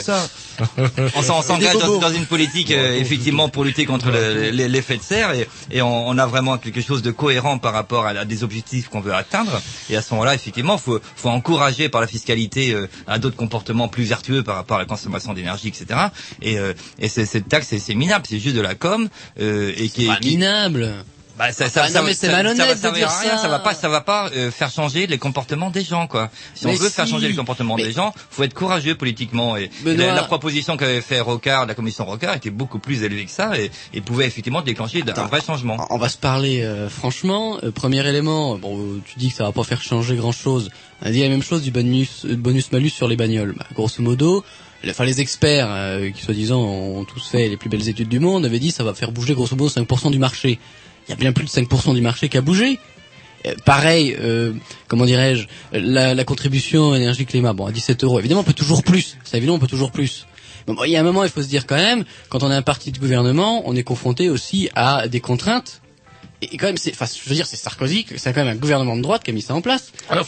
on 1.16 1.22
s'en- 1.22 1.38
on 1.38 1.42
s'engage 1.42 1.72
dans, 2.00 2.12
une 2.12 2.26
politique 2.26 2.70
euh, 2.70 2.96
effectivement 2.98 3.48
pour 3.48 3.64
lutter 3.64 3.86
contre 3.86 4.10
le- 4.10 4.50
le- 4.50 4.66
l'effet 4.66 4.96
de 4.98 5.02
serre 5.02 5.32
et, 5.32 5.48
et 5.70 5.80
on, 5.82 6.08
on 6.08 6.18
a 6.18 6.26
vraiment 6.26 6.58
quelque 6.58 6.82
chose 6.82 7.00
de 7.02 7.10
cohérent 7.10 7.58
par 7.58 7.72
rapport 7.72 8.04
à, 8.06 8.10
à 8.10 8.24
des 8.24 8.44
objectifs 8.44 8.88
qu'on 8.88 9.00
veut 9.00 9.14
atteindre. 9.14 9.60
Et 9.88 9.96
à 9.96 10.02
ce 10.02 10.12
moment-là 10.14 10.34
effectivement 10.34 10.76
faut 10.78 11.00
faut 11.16 11.28
encourager 11.30 11.88
par 11.88 12.00
la 12.00 12.06
fiscalité 12.06 12.72
euh, 12.72 12.88
à 13.06 13.18
d'autres 13.18 13.36
comportements 13.36 13.88
plus 13.88 14.04
vertueux 14.04 14.42
par 14.42 14.56
rapport 14.56 14.76
à 14.76 14.80
la 14.80 14.86
consommation 14.86 15.32
d'énergie 15.32 15.68
etc 15.68 16.00
et, 16.42 16.58
euh, 16.58 16.72
et 16.98 17.08
c'est- 17.08 17.26
cette 17.26 17.48
taxe 17.48 17.68
c'est- 17.68 17.78
c'est 17.78 17.94
minable. 17.94 18.24
C'est 18.28 18.38
juste 18.38 18.56
de 18.56 18.60
la 18.60 18.74
com 18.74 19.08
euh, 19.40 19.72
et 19.76 19.88
qui 19.88 20.04
est 20.04 20.08
Pas 20.08 20.16
qui- 20.16 20.30
minable. 20.36 20.92
Bah, 21.40 21.52
ça, 21.52 21.64
Ah, 21.64 21.70
ça, 21.70 21.82
non, 21.86 21.88
ça- 21.88 22.02
mais 22.02 22.12
c'est 22.14 22.26
ça- 22.26 22.32
malhonnête 22.32 22.56
ça 22.58 22.66
va 22.66 22.74
de 22.74 22.80
servir 22.80 23.08
dire 23.08 23.16
à 23.16 23.20
rien, 23.20 23.30
ça. 23.36 23.42
ça 23.42 23.48
va 23.48 23.58
pas, 23.60 23.74
ça 23.74 23.88
va 23.88 24.00
pas 24.02 24.28
euh, 24.36 24.50
faire 24.50 24.70
changer 24.70 25.06
les 25.06 25.16
comportements 25.16 25.70
des 25.70 25.82
gens, 25.82 26.06
quoi. 26.06 26.30
Si 26.54 26.66
on 26.66 26.72
veut 26.74 26.88
faire 26.90 27.06
changer 27.06 27.28
les 27.28 27.34
comportements 27.34 27.76
Mais- 27.76 27.84
des 27.84 27.92
gens, 27.92 28.12
faut 28.30 28.42
être 28.42 28.52
courageux 28.52 28.94
politiquement. 28.94 29.56
Et, 29.56 29.70
et 29.86 29.96
la, 29.96 30.14
la 30.14 30.22
proposition 30.24 30.76
qu'avait 30.76 31.00
fait 31.00 31.20
Rocard, 31.20 31.64
la 31.66 31.74
commission 31.74 32.04
Rocard, 32.04 32.34
était 32.36 32.50
beaucoup 32.50 32.78
plus 32.78 33.02
élevée 33.04 33.24
que 33.24 33.30
ça 33.30 33.58
et, 33.58 33.70
et 33.94 34.02
pouvait 34.02 34.26
effectivement 34.26 34.60
déclencher 34.60 35.02
un 35.16 35.26
vrai 35.26 35.40
changement. 35.40 35.78
On 35.88 35.96
va 35.98 36.08
se 36.10 36.18
parler 36.18 36.62
euh, 36.62 36.88
franchement. 36.90 37.58
Euh, 37.64 37.70
premier 37.72 38.06
élément, 38.06 38.58
bon, 38.58 39.00
tu 39.06 39.18
dis 39.18 39.30
que 39.30 39.36
ça 39.36 39.44
va 39.44 39.52
pas 39.52 39.64
faire 39.64 39.80
changer 39.82 40.16
grand-chose. 40.16 40.70
On 41.02 41.06
a 41.06 41.10
dit 41.10 41.22
la 41.22 41.30
même 41.30 41.42
chose 41.42 41.62
du 41.62 41.70
bonus, 41.70 42.26
euh, 42.26 42.36
bonus 42.36 42.70
malus 42.72 42.90
sur 42.90 43.08
les 43.08 43.16
bagnoles. 43.16 43.54
Bah, 43.58 43.64
grosso 43.74 44.02
modo, 44.02 44.44
enfin 44.86 45.04
les 45.04 45.20
experts 45.22 45.68
euh, 45.70 46.10
qui 46.10 46.22
soi-disant 46.22 46.60
ont 46.60 47.04
tous 47.04 47.26
fait 47.26 47.48
les 47.48 47.56
plus 47.56 47.70
belles 47.70 47.88
études 47.88 48.08
du 48.08 48.18
monde 48.20 48.44
avaient 48.44 48.58
dit 48.58 48.70
ça 48.70 48.84
va 48.84 48.92
faire 48.92 49.10
bouger 49.12 49.32
grosso 49.34 49.56
modo 49.56 49.70
5% 49.70 50.10
du 50.10 50.18
marché. 50.18 50.58
Il 51.08 51.10
y 51.10 51.14
a 51.14 51.16
bien 51.16 51.32
plus 51.32 51.44
de 51.44 51.50
5% 51.50 51.94
du 51.94 52.00
marché 52.00 52.28
qui 52.28 52.36
a 52.36 52.40
bougé. 52.40 52.78
Euh, 53.46 53.54
pareil, 53.64 54.16
euh, 54.20 54.52
comment 54.86 55.06
dirais-je, 55.06 55.46
la, 55.72 56.14
la 56.14 56.24
contribution 56.24 56.94
énergie-climat, 56.94 57.52
bon, 57.52 57.66
à 57.66 57.72
17 57.72 58.04
euros. 58.04 58.18
Évidemment, 58.18 58.42
on 58.42 58.44
peut 58.44 58.52
toujours 58.52 58.82
plus. 58.82 59.16
Ça, 59.24 59.38
évidemment, 59.38 59.56
on 59.56 59.60
peut 59.60 59.66
toujours 59.66 59.92
plus. 59.92 60.26
Mais 60.68 60.74
bon, 60.74 60.84
il 60.84 60.90
y 60.90 60.96
a 60.96 61.00
un 61.00 61.04
moment, 61.04 61.24
il 61.24 61.30
faut 61.30 61.42
se 61.42 61.48
dire 61.48 61.66
quand 61.66 61.76
même, 61.76 62.04
quand 62.28 62.42
on 62.42 62.50
est 62.50 62.54
un 62.54 62.62
parti 62.62 62.92
de 62.92 62.98
gouvernement, 62.98 63.62
on 63.64 63.74
est 63.76 63.82
confronté 63.82 64.28
aussi 64.28 64.68
à 64.74 65.08
des 65.08 65.20
contraintes. 65.20 65.80
Et 66.42 66.56
quand 66.56 66.66
même, 66.66 66.78
c'est, 66.78 66.92
enfin, 66.92 67.04
je 67.06 67.28
veux 67.28 67.34
dire, 67.34 67.46
c'est 67.46 67.56
Sarkozy, 67.56 68.06
c'est 68.16 68.32
quand 68.32 68.42
même 68.44 68.54
un 68.56 68.58
gouvernement 68.58 68.96
de 68.96 69.02
droite 69.02 69.22
qui 69.22 69.30
a 69.30 69.34
mis 69.34 69.42
ça 69.42 69.54
en 69.54 69.60
place. 69.60 69.92
François 70.06 70.24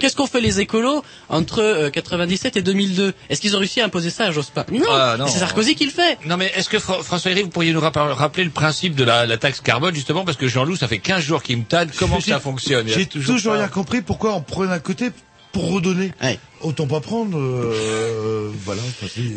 Qu'est-ce 0.00 0.16
qu'ont 0.16 0.26
fait 0.26 0.40
les 0.40 0.60
écolos 0.60 1.02
entre 1.28 1.60
euh, 1.62 1.90
97 1.90 2.56
et 2.56 2.62
2002 2.62 3.12
Est-ce 3.28 3.40
qu'ils 3.40 3.54
ont 3.54 3.58
réussi 3.58 3.80
à 3.82 3.84
imposer 3.84 4.08
ça 4.08 4.24
à 4.24 4.30
Jospin? 4.30 4.64
Non, 4.72 4.86
Ah, 4.90 5.16
non. 5.18 5.26
c'est 5.26 5.38
Sarkozy 5.40 5.74
qui 5.74 5.84
le 5.84 5.90
fait. 5.90 6.18
Non 6.26 6.36
mais 6.38 6.50
est-ce 6.56 6.68
que 6.70 6.78
Fra- 6.78 7.02
François 7.02 7.30
Héry, 7.32 7.42
vous 7.42 7.50
pourriez 7.50 7.72
nous 7.74 7.80
rappel- 7.80 8.02
rappeler 8.12 8.44
le 8.44 8.50
principe 8.50 8.94
de 8.94 9.04
la, 9.04 9.26
la 9.26 9.36
taxe 9.36 9.60
carbone 9.60 9.94
justement? 9.94 10.24
Parce 10.24 10.38
que 10.38 10.48
Jean-Loup, 10.48 10.76
ça 10.76 10.88
fait 10.88 10.98
15 11.00 11.22
jours 11.22 11.42
qu'il 11.42 11.58
me 11.58 11.64
tanne. 11.64 11.90
Comment 11.98 12.20
ça 12.20 12.40
fonctionne? 12.40 12.88
J'ai 12.88 13.04
toujours 13.06 13.38
pas- 13.52 13.58
rien 13.58 13.68
compris 13.68 14.00
pourquoi 14.00 14.34
on 14.34 14.40
prenait 14.40 14.72
un 14.72 14.78
côté 14.78 15.10
pour 15.52 15.70
redonner. 15.70 16.12
Ouais. 16.22 16.38
Autant 16.62 16.86
pas 16.86 17.00
prendre, 17.00 17.36
euh, 17.38 18.50
voilà. 18.64 18.80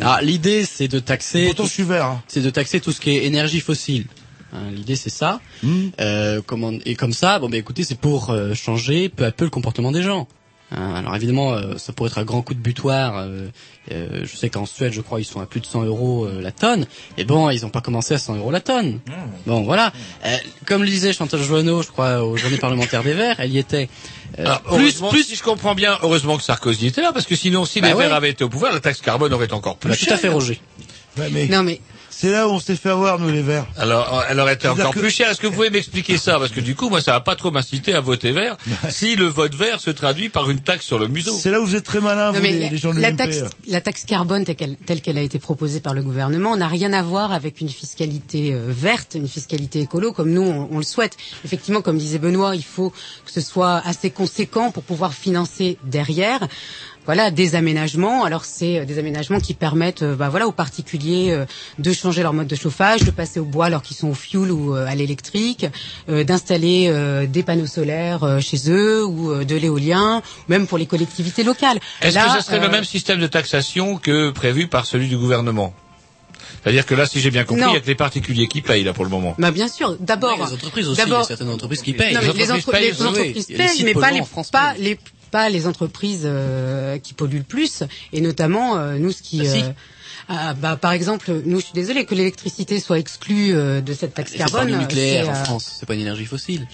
Alors, 0.02 0.22
l'idée, 0.22 0.64
c'est 0.66 0.88
de 0.88 1.00
taxer. 1.00 1.48
Pourtant, 1.48 1.64
tout- 1.64 1.70
je 1.70 1.74
suis 1.74 1.84
vert. 1.84 2.06
hein. 2.06 2.24
c'est 2.28 2.42
de 2.42 2.50
taxer 2.50 2.80
tout 2.80 2.94
ce 2.94 3.02
qui 3.02 3.12
est 3.18 3.26
énergie 3.26 3.60
fossile. 3.60 4.06
Hein, 4.56 4.72
L'idée 4.72 4.96
c'est 4.96 5.10
ça. 5.10 5.42
Euh, 6.00 6.42
comment, 6.46 6.72
et 6.86 6.96
comme 6.96 7.14
ça, 7.14 7.40
bon, 7.40 7.50
bah, 7.50 7.58
écoutez, 7.58 7.84
c'est 7.84 7.98
pour 8.00 8.30
euh, 8.30 8.54
changer 8.54 9.10
peu 9.10 9.26
à 9.26 9.32
peu 9.32 9.44
le 9.46 9.52
comportement 9.52 9.92
des 9.92 10.02
gens. 10.04 10.28
Hein, 10.72 10.96
alors 10.96 11.16
évidemment, 11.16 11.54
euh, 11.54 11.78
ça 11.78 11.94
pourrait 11.94 12.10
être 12.10 12.18
un 12.18 12.24
grand 12.24 12.42
coup 12.42 12.56
de 12.56 12.60
butoir. 12.60 13.18
euh, 13.18 13.48
euh, 13.92 14.22
je 14.24 14.36
sais 14.36 14.50
qu'en 14.50 14.66
Suède, 14.66 14.94
je 14.94 15.02
crois, 15.02 15.20
ils 15.22 15.26
sont 15.26 15.40
à 15.40 15.46
plus 15.46 15.60
de 15.60 15.68
100 15.68 15.84
euros 15.84 16.26
euh, 16.26 16.42
la 16.42 16.52
tonne. 16.52 16.88
Et 17.20 17.24
bon, 17.24 17.52
ils 17.52 17.62
n'ont 17.62 17.70
pas 17.70 17.82
commencé 17.82 18.16
à 18.16 18.18
100 18.18 18.38
euros 18.38 18.50
la 18.50 18.62
tonne. 18.62 19.00
Bon, 19.46 19.62
voilà. 19.62 19.94
Euh, 20.26 20.36
comme 20.66 20.82
le 20.82 20.90
disait 20.90 21.14
Chantal 21.14 21.40
Joanneau, 21.42 21.84
je 21.84 21.90
crois, 21.90 22.24
aux 22.24 22.36
journées 22.36 22.58
parlementaires 22.58 23.04
des 23.04 23.14
Verts, 23.14 23.36
elle 23.40 23.52
y 23.52 23.60
était. 23.60 23.90
Euh, 24.40 24.46
Alors, 24.46 24.62
heureusement, 24.72 25.12
si 25.12 25.36
je 25.36 25.44
comprends 25.44 25.76
bien, 25.76 26.00
heureusement 26.02 26.36
que 26.36 26.44
Sarkozy 26.44 26.88
était 26.88 27.02
là, 27.02 27.12
parce 27.14 27.28
que 27.28 27.36
sinon, 27.36 27.66
si 27.66 27.80
Bah 27.80 27.90
les 27.90 27.94
ouais. 27.94 28.08
Verts 28.08 28.16
avaient 28.16 28.32
été 28.32 28.44
au 28.44 28.50
pouvoir, 28.50 28.74
la 28.74 28.80
taxe 28.80 29.02
carbone 29.02 29.32
aurait 29.34 29.46
été 29.46 29.54
encore 29.54 29.78
plus 29.78 29.90
Bah, 29.90 29.96
chère. 29.96 30.08
tout 30.08 30.14
à 30.16 30.18
fait, 30.18 30.30
Roger. 30.30 30.60
Ouais, 31.20 31.30
mais 31.32 31.48
Non 31.48 31.62
mais 31.64 31.80
c'est 32.18 32.32
là 32.32 32.48
où 32.48 32.52
on 32.52 32.60
s'est 32.60 32.76
fait 32.78 32.90
avoir, 32.90 33.20
nous, 33.20 33.30
les 33.30 33.42
Verts. 33.42 33.66
Alors, 33.78 34.24
elle 34.30 34.40
aurait 34.40 34.54
été 34.54 34.68
encore 34.70 34.94
que- 34.94 35.00
plus 35.00 35.10
chère. 35.10 35.30
Est-ce 35.32 35.42
que 35.42 35.48
vous 35.48 35.54
pouvez 35.54 35.70
m'expliquer 35.70 36.18
ça? 36.18 36.40
Parce 36.40 36.52
que 36.52 36.62
du 36.62 36.74
coup, 36.76 36.90
moi, 36.90 37.02
ça 37.02 37.12
va 37.12 37.20
pas 37.20 37.36
trop 37.36 37.52
m'inciter 37.52 37.94
à 37.94 38.00
voter 38.00 38.32
vert 38.32 38.56
si 38.90 39.16
le 39.16 39.26
vote 39.26 39.54
vert 39.56 39.80
se 39.82 39.90
traduit 39.92 40.30
par 40.30 40.50
une 40.50 40.60
taxe 40.62 40.86
sur 40.86 40.98
le 40.98 41.08
museau. 41.08 41.34
C'est 41.38 41.52
là 41.52 41.60
où 41.60 41.66
vous 41.66 41.76
êtes 41.76 41.84
très 41.84 42.00
malin, 42.00 42.32
vous, 42.32 42.42
les, 42.42 42.60
la, 42.60 42.70
les 42.70 42.78
gens 42.78 42.94
de 42.94 43.00
la 43.02 43.10
l'UMP. 43.10 43.18
taxe, 43.18 43.44
la 43.68 43.82
taxe 43.82 44.06
carbone 44.06 44.46
telle 44.46 44.56
qu'elle, 44.56 44.76
telle 44.78 45.02
qu'elle 45.02 45.18
a 45.18 45.22
été 45.22 45.40
proposée 45.40 45.80
par 45.82 45.94
le 45.94 46.02
gouvernement 46.04 46.56
n'a 46.56 46.68
rien 46.68 46.94
à 46.94 47.02
voir 47.04 47.34
avec 47.34 47.60
une 47.62 47.70
fiscalité 47.70 48.54
euh, 48.54 48.66
verte, 48.70 49.16
une 49.16 49.28
fiscalité 49.28 49.82
écolo 49.82 50.14
comme 50.14 50.32
nous 50.32 50.42
on, 50.44 50.70
on 50.72 50.78
le 50.78 50.84
souhaite. 50.84 51.18
Effectivement, 51.44 51.82
comme 51.82 51.98
disait 51.98 52.20
Benoît, 52.20 52.56
il 52.56 52.64
faut 52.64 52.92
que 53.26 53.32
ce 53.32 53.42
soit 53.42 53.82
assez 53.86 54.10
conséquent 54.10 54.72
pour 54.72 54.84
pouvoir 54.84 55.14
financer 55.14 55.78
derrière. 55.84 56.40
Voilà 57.06 57.32
des 57.32 57.56
aménagements. 57.56 58.24
Alors 58.24 58.46
c'est 58.46 58.80
euh, 58.80 58.86
des 58.86 59.00
aménagements 59.00 59.40
qui 59.40 59.54
permettent, 59.54 60.02
euh, 60.04 60.16
bah, 60.16 60.30
voilà, 60.30 60.48
aux 60.48 60.52
particuliers 60.52 61.32
euh, 61.32 61.46
de 61.80 61.94
changer 61.94 62.24
leur 62.24 62.34
mode 62.34 62.48
de 62.48 62.56
chauffage, 62.56 63.02
de 63.02 63.12
passer 63.12 63.40
au 63.40 63.46
bois 63.46 63.66
alors 63.68 63.82
qu'ils 63.82 63.98
sont 63.98 64.10
au 64.10 64.14
fioul 64.14 64.52
ou 64.52 64.76
euh, 64.76 64.86
à 64.88 64.96
l'électrique, 64.96 65.66
euh, 66.10 66.24
d'installer 66.24 66.88
euh, 66.90 67.26
des 67.28 67.44
panneaux 67.44 67.68
solaires 67.68 68.24
euh, 68.24 68.40
chez 68.40 68.70
eux 68.70 69.06
ou 69.06 69.32
euh, 69.32 69.46
de 69.46 69.56
l'éolien, 69.56 70.22
même 70.48 70.68
pour 70.68 70.78
les 70.78 70.86
collectivités 70.86 71.44
locales. 71.44 71.80
Est-ce 72.02 72.16
Là, 72.16 72.26
que 72.26 72.32
ça 72.32 72.42
serait 72.42 72.60
le 72.60 72.70
même 72.70 72.84
système 72.84 73.20
de 73.20 73.28
taxation 73.28 73.98
que 73.98 74.32
prévu 74.32 74.68
par 74.68 74.86
celui 74.86 75.08
du 75.08 75.18
gouvernement? 75.18 75.74
C'est-à-dire 76.64 76.86
que 76.88 76.96
là, 76.96 77.06
si 77.06 77.20
j'ai 77.20 77.30
bien 77.30 77.44
compris, 77.44 77.64
il 77.70 77.74
y 77.74 77.78
a 77.78 77.80
que 77.80 77.86
les 77.86 77.94
particuliers 77.96 78.48
qui 78.48 78.62
payent 78.64 78.84
là 78.84 78.92
pour 78.94 79.04
le 79.04 79.12
moment. 79.12 79.36
Bah 79.38 79.52
bien 79.52 79.68
sûr. 79.68 79.98
D'abord, 80.00 80.36
les 80.48 80.54
entreprises 80.54 80.88
aussi, 80.90 81.02
il 81.06 81.12
y 81.12 81.16
a 81.16 81.24
certaines 81.24 81.50
entreprises 81.50 81.84
qui 81.84 81.94
payent. 81.94 82.16
Non, 82.16 82.22
mais 82.24 82.28
Les 82.34 82.34
les, 82.34 82.52
entreprises 82.52 82.68
entre- 82.68 82.72
payent 82.72 82.92
les 82.92 83.04
entreprises 83.04 83.46
payent, 83.48 83.84
mais 83.84 83.94
pas 83.94 84.10
les, 84.12 84.22
pas 84.52 84.74
les 84.80 84.98
pas 85.36 85.50
les 85.50 85.68
entreprises 85.68 86.22
euh, 86.24 86.98
qui 86.98 87.14
polluent 87.14 87.40
le 87.40 87.44
plus, 87.44 87.84
et 88.14 88.22
notamment 88.22 88.78
euh, 88.78 88.98
nous 88.98 89.12
ce 89.12 89.22
qui. 89.22 89.46
Si. 89.46 89.64
euh, 89.64 89.70
ah, 90.30 90.54
bah, 90.54 90.78
par 90.78 90.94
exemple, 90.94 91.42
nous, 91.46 91.60
je 91.60 91.66
suis 91.66 91.74
désolée 91.74 92.06
que 92.06 92.16
l'électricité 92.16 92.80
soit 92.80 93.00
exclue 93.00 93.54
euh, 93.54 93.82
de 93.82 93.94
cette 93.94 94.14
taxe 94.14 94.32
C'est 94.32 94.38
pas 94.38 94.46
carbone. 94.46 94.72
du 94.72 94.78
nucléaire 94.78 95.26
c'est, 95.26 95.32
en 95.32 95.44
France, 95.44 95.76
c'est 95.78 95.86
pas 95.86 95.94
une 95.96 96.00
énergie 96.08 96.24
fossile. 96.26 96.66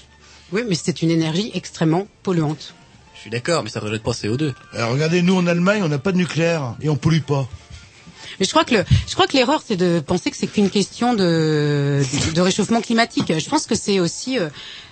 Oui, 0.52 0.62
mais 0.70 0.76
c'est 0.76 1.02
une 1.02 1.10
énergie 1.10 1.50
extrêmement 1.56 2.06
polluante. 2.22 2.76
Je 3.16 3.22
suis 3.22 3.32
d'accord, 3.32 3.64
mais 3.64 3.70
ça 3.72 3.80
rejette 3.80 4.04
pas 4.04 4.12
CO2. 4.12 4.54
Alors, 4.76 4.92
regardez, 4.92 5.24
nous, 5.24 5.36
en 5.36 5.48
Allemagne, 5.48 5.82
on 5.84 5.90
n'a 5.90 5.98
pas 5.98 6.12
de 6.12 6.18
nucléaire 6.18 6.76
et 6.82 6.90
on 6.90 6.96
pollue 6.98 7.22
pas. 7.22 7.50
Mais 8.40 8.46
je 8.46 8.52
crois 8.52 8.64
que 8.64 8.76
le, 8.76 8.84
je 9.08 9.14
crois 9.16 9.26
que 9.28 9.34
l'erreur, 9.36 9.62
c'est 9.68 9.76
de 9.76 10.00
penser 10.00 10.30
que 10.32 10.38
c'est 10.38 10.48
qu'une 10.48 10.70
question 10.70 11.14
de, 11.16 12.02
de, 12.28 12.32
de 12.34 12.42
réchauffement 12.42 12.82
climatique. 12.82 13.34
Je 13.38 13.50
pense 13.50 13.66
que 13.66 13.76
c'est 13.76 14.00
aussi, 14.00 14.38
euh, 14.40 14.50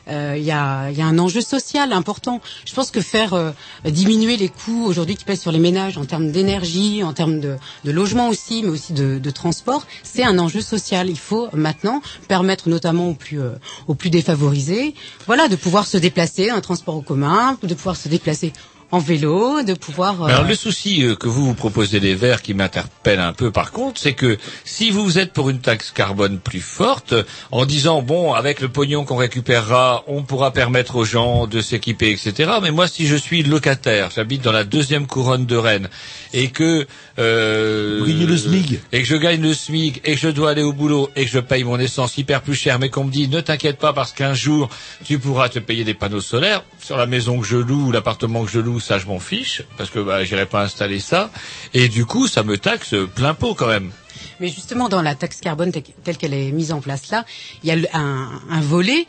euh, 0.09 0.37
y, 0.37 0.51
a, 0.51 0.89
y 0.91 1.01
a 1.01 1.05
un 1.05 1.17
enjeu 1.19 1.41
social 1.41 1.93
important. 1.93 2.41
Je 2.65 2.73
pense 2.73 2.91
que 2.91 3.01
faire 3.01 3.33
euh, 3.33 3.51
diminuer 3.85 4.37
les 4.37 4.49
coûts 4.49 4.85
aujourd'hui 4.85 5.15
qui 5.15 5.25
pèsent 5.25 5.41
sur 5.41 5.51
les 5.51 5.59
ménages 5.59 5.97
en 5.97 6.05
termes 6.05 6.31
d'énergie, 6.31 7.03
en 7.03 7.13
termes 7.13 7.39
de, 7.39 7.55
de 7.85 7.91
logement 7.91 8.29
aussi, 8.29 8.63
mais 8.63 8.69
aussi 8.69 8.93
de, 8.93 9.19
de 9.19 9.29
transport, 9.31 9.85
c'est 10.03 10.23
un 10.23 10.39
enjeu 10.39 10.61
social. 10.61 11.09
Il 11.09 11.17
faut 11.19 11.47
maintenant 11.53 12.01
permettre 12.27 12.69
notamment 12.69 13.09
aux 13.09 13.13
plus, 13.15 13.41
euh, 13.41 13.51
aux 13.87 13.95
plus 13.95 14.09
défavorisés, 14.09 14.95
voilà, 15.27 15.47
de 15.47 15.55
pouvoir 15.55 15.85
se 15.87 15.97
déplacer, 15.97 16.49
un 16.49 16.61
transport 16.61 16.95
en 16.95 17.01
commun, 17.01 17.57
de 17.63 17.73
pouvoir 17.73 17.95
se 17.95 18.09
déplacer 18.09 18.53
en 18.91 18.99
vélo, 18.99 19.61
de 19.61 19.73
pouvoir. 19.73 20.23
euh, 20.23 20.27
Alors 20.27 20.43
le 20.43 20.55
souci 20.55 21.03
euh, 21.05 21.15
que 21.15 21.27
vous 21.27 21.45
vous 21.45 21.53
proposez 21.53 21.99
les 21.99 22.15
Verts, 22.15 22.41
qui 22.41 22.53
m'interpelle 22.53 23.19
un 23.19 23.33
peu 23.33 23.51
par 23.51 23.71
contre, 23.71 23.99
c'est 23.99 24.13
que 24.13 24.37
si 24.65 24.89
vous 24.89 25.19
êtes 25.19 25.31
pour 25.31 25.49
une 25.49 25.59
taxe 25.59 25.91
carbone 25.91 26.39
plus 26.39 26.59
forte, 26.61 27.13
en 27.51 27.65
disant 27.65 28.01
bon 28.01 28.33
avec 28.33 28.61
le 28.61 28.69
pognon 28.69 29.05
qu'on 29.05 29.17
récupérera, 29.17 30.03
on 30.07 30.23
pourra 30.23 30.51
permettre 30.51 30.95
aux 30.95 31.05
gens 31.05 31.45
de 31.45 31.61
s'équiper, 31.61 32.11
etc. 32.11 32.51
Mais 32.61 32.71
moi, 32.71 32.87
si 32.87 33.05
je 33.05 33.15
suis 33.15 33.43
locataire, 33.43 34.09
j'habite 34.15 34.41
dans 34.41 34.51
la 34.51 34.63
deuxième 34.63 35.05
couronne 35.07 35.45
de 35.45 35.55
Rennes, 35.55 35.89
et 36.33 36.49
que 36.49 36.87
euh, 37.19 38.05
le 38.05 38.37
SMIG. 38.37 38.79
et 38.91 39.01
que 39.01 39.07
je 39.07 39.15
gagne 39.15 39.41
le 39.41 39.53
SMIC, 39.53 40.01
et 40.05 40.13
que 40.13 40.19
je 40.19 40.29
dois 40.29 40.51
aller 40.51 40.63
au 40.63 40.73
boulot, 40.73 41.09
et 41.15 41.25
que 41.25 41.31
je 41.31 41.39
paye 41.39 41.63
mon 41.63 41.79
essence 41.79 42.17
hyper 42.17 42.41
plus 42.41 42.55
cher, 42.55 42.79
mais 42.79 42.89
qu'on 42.89 43.03
me 43.03 43.11
dit 43.11 43.27
ne 43.27 43.41
t'inquiète 43.41 43.77
pas 43.77 43.93
parce 43.93 44.11
qu'un 44.11 44.33
jour 44.33 44.69
tu 45.03 45.19
pourras 45.19 45.49
te 45.49 45.59
payer 45.59 45.83
des 45.83 45.93
panneaux 45.93 46.21
solaires 46.21 46.63
sur 46.79 46.97
la 46.97 47.05
maison 47.05 47.39
que 47.39 47.45
je 47.45 47.57
loue 47.57 47.87
ou 47.87 47.91
l'appartement 47.91 48.45
que 48.45 48.51
je 48.51 48.59
loue, 48.59 48.79
ça 48.79 48.97
je 48.99 49.05
m'en 49.05 49.19
fiche 49.19 49.63
parce 49.77 49.89
que 49.89 49.99
bah, 49.99 50.23
j'irai 50.23 50.45
pas 50.45 50.63
installer 50.63 50.99
ça, 50.99 51.31
et 51.73 51.89
du 51.89 52.05
coup 52.05 52.27
ça 52.27 52.43
me 52.43 52.57
taxe 52.57 52.95
plein 53.15 53.33
pot 53.33 53.53
quand 53.53 53.67
même. 53.67 53.91
Mais 54.39 54.47
justement, 54.47 54.87
dans 54.87 55.01
la 55.01 55.15
taxe 55.15 55.41
carbone 55.41 55.71
telle 55.71 56.17
qu'elle 56.17 56.33
est 56.33 56.51
mise 56.51 56.71
en 56.71 56.79
place 56.79 57.09
là, 57.09 57.25
il 57.63 57.69
y 57.69 57.87
a 57.87 57.89
un 57.99 58.61
volet 58.61 59.05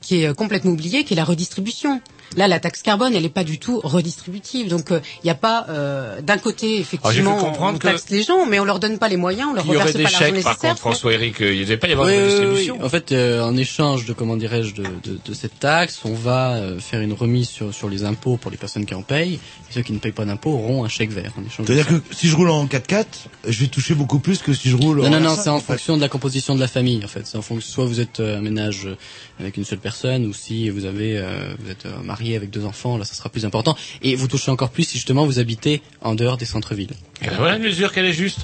qui 0.00 0.22
est 0.22 0.28
euh, 0.28 0.34
complètement 0.34 0.72
oublié, 0.72 1.04
qui 1.04 1.14
est 1.14 1.16
la 1.16 1.24
redistribution. 1.24 2.00
Là, 2.36 2.46
la 2.48 2.60
taxe 2.60 2.82
carbone, 2.82 3.14
elle 3.14 3.22
n'est 3.22 3.28
pas 3.28 3.44
du 3.44 3.58
tout 3.58 3.80
redistributive. 3.82 4.68
Donc, 4.68 4.90
euh, 4.92 5.00
il 5.22 5.26
n'y 5.26 5.30
a 5.30 5.34
pas, 5.34 5.66
euh, 5.68 6.20
d'un 6.22 6.38
côté, 6.38 6.78
effectivement, 6.78 7.36
cru 7.36 7.44
comprendre 7.46 7.74
on 7.76 7.78
que- 7.78 7.88
taxe 7.88 8.06
les 8.10 8.22
gens, 8.22 8.46
mais 8.46 8.60
on 8.60 8.64
leur 8.64 8.78
donne 8.80 8.98
pas 8.98 9.08
les 9.08 9.16
moyens, 9.16 9.48
on 9.50 9.54
leur 9.54 9.64
Il 9.64 9.72
y 9.72 9.76
aurait 9.76 9.86
reverse 9.86 9.96
des 9.96 10.02
pas 10.04 10.08
chèques 10.10 10.42
par 10.44 10.58
contre, 10.58 10.78
François-Éric, 10.78 11.40
euh, 11.42 11.52
il 11.52 11.58
ne 11.60 11.64
devait 11.64 11.76
pas 11.76 11.88
y 11.88 11.92
avoir 11.92 12.06
Oui, 12.08 12.14
de 12.14 12.18
oui, 12.18 12.24
redistribution. 12.24 12.76
oui. 12.78 12.84
En 12.84 12.88
fait, 12.88 13.12
euh, 13.12 13.42
en 13.42 13.56
échange 13.56 14.04
de 14.06 14.12
comment 14.12 14.36
dirais-je 14.36 14.74
de, 14.74 14.82
de, 15.02 15.18
de 15.24 15.34
cette 15.34 15.58
taxe, 15.58 16.00
on 16.04 16.14
va 16.14 16.54
euh, 16.54 16.78
faire 16.78 17.00
une 17.00 17.12
remise 17.12 17.48
sur, 17.48 17.74
sur 17.74 17.88
les 17.88 18.04
impôts 18.04 18.36
pour 18.36 18.50
les 18.50 18.56
personnes 18.56 18.86
qui 18.86 18.94
en 18.94 19.02
payent. 19.02 19.34
Et 19.34 19.72
ceux 19.72 19.82
qui 19.82 19.92
ne 19.92 19.98
payent 19.98 20.12
pas 20.12 20.24
d'impôts 20.24 20.52
auront 20.52 20.84
un 20.84 20.88
chèque 20.88 21.10
vert 21.10 21.32
en 21.36 21.44
échange. 21.44 21.66
de 21.66 21.74
C'est-à-dire 21.74 21.88
que 22.00 22.14
si 22.14 22.28
je 22.28 22.36
roule 22.36 22.50
en 22.50 22.66
4x4, 22.66 23.04
je 23.48 23.60
vais 23.60 23.66
toucher 23.68 23.94
beaucoup 23.94 24.18
plus 24.20 24.38
que 24.38 24.52
si 24.54 24.70
je 24.70 24.76
roule 24.76 24.98
Non, 25.00 25.06
en 25.06 25.10
non, 25.10 25.20
non, 25.20 25.34
R5, 25.34 25.42
c'est 25.42 25.50
en 25.50 25.60
fonction 25.60 25.96
de 25.96 26.00
la 26.00 26.08
composition 26.08 26.54
de 26.54 26.60
la 26.60 26.68
famille, 26.68 27.04
en 27.04 27.08
fait. 27.08 27.26
C'est 27.26 27.38
en 27.38 27.42
fonction, 27.42 27.70
soit 27.72 27.84
vous 27.86 28.00
êtes 28.00 28.20
euh, 28.20 28.38
un 28.38 28.40
ménage 28.40 28.86
euh, 28.86 28.94
avec 29.40 29.56
une 29.56 29.64
seule 29.64 29.78
personne, 29.78 30.26
ou 30.26 30.32
si 30.32 30.70
vous 30.70 30.84
avez, 30.84 31.18
euh, 31.18 31.54
vous 31.58 31.70
êtes 31.70 31.86
euh, 31.86 31.90
marié 32.20 32.36
avec 32.36 32.50
deux 32.50 32.64
enfants, 32.66 32.98
là, 32.98 33.04
ça 33.04 33.14
sera 33.14 33.28
plus 33.30 33.44
important. 33.44 33.76
Et 34.02 34.14
vous 34.14 34.28
touchez 34.28 34.50
encore 34.50 34.70
plus 34.70 34.84
si 34.84 34.94
justement 34.94 35.24
vous 35.26 35.38
habitez 35.38 35.80
en 36.02 36.14
dehors 36.14 36.36
des 36.36 36.44
centres-villes. 36.44 36.90
Et 37.22 37.26
ben 37.28 37.36
voilà 37.38 37.56
une 37.56 37.62
mesure 37.62 37.92
qu'elle 37.92 38.04
est 38.06 38.12
juste. 38.12 38.40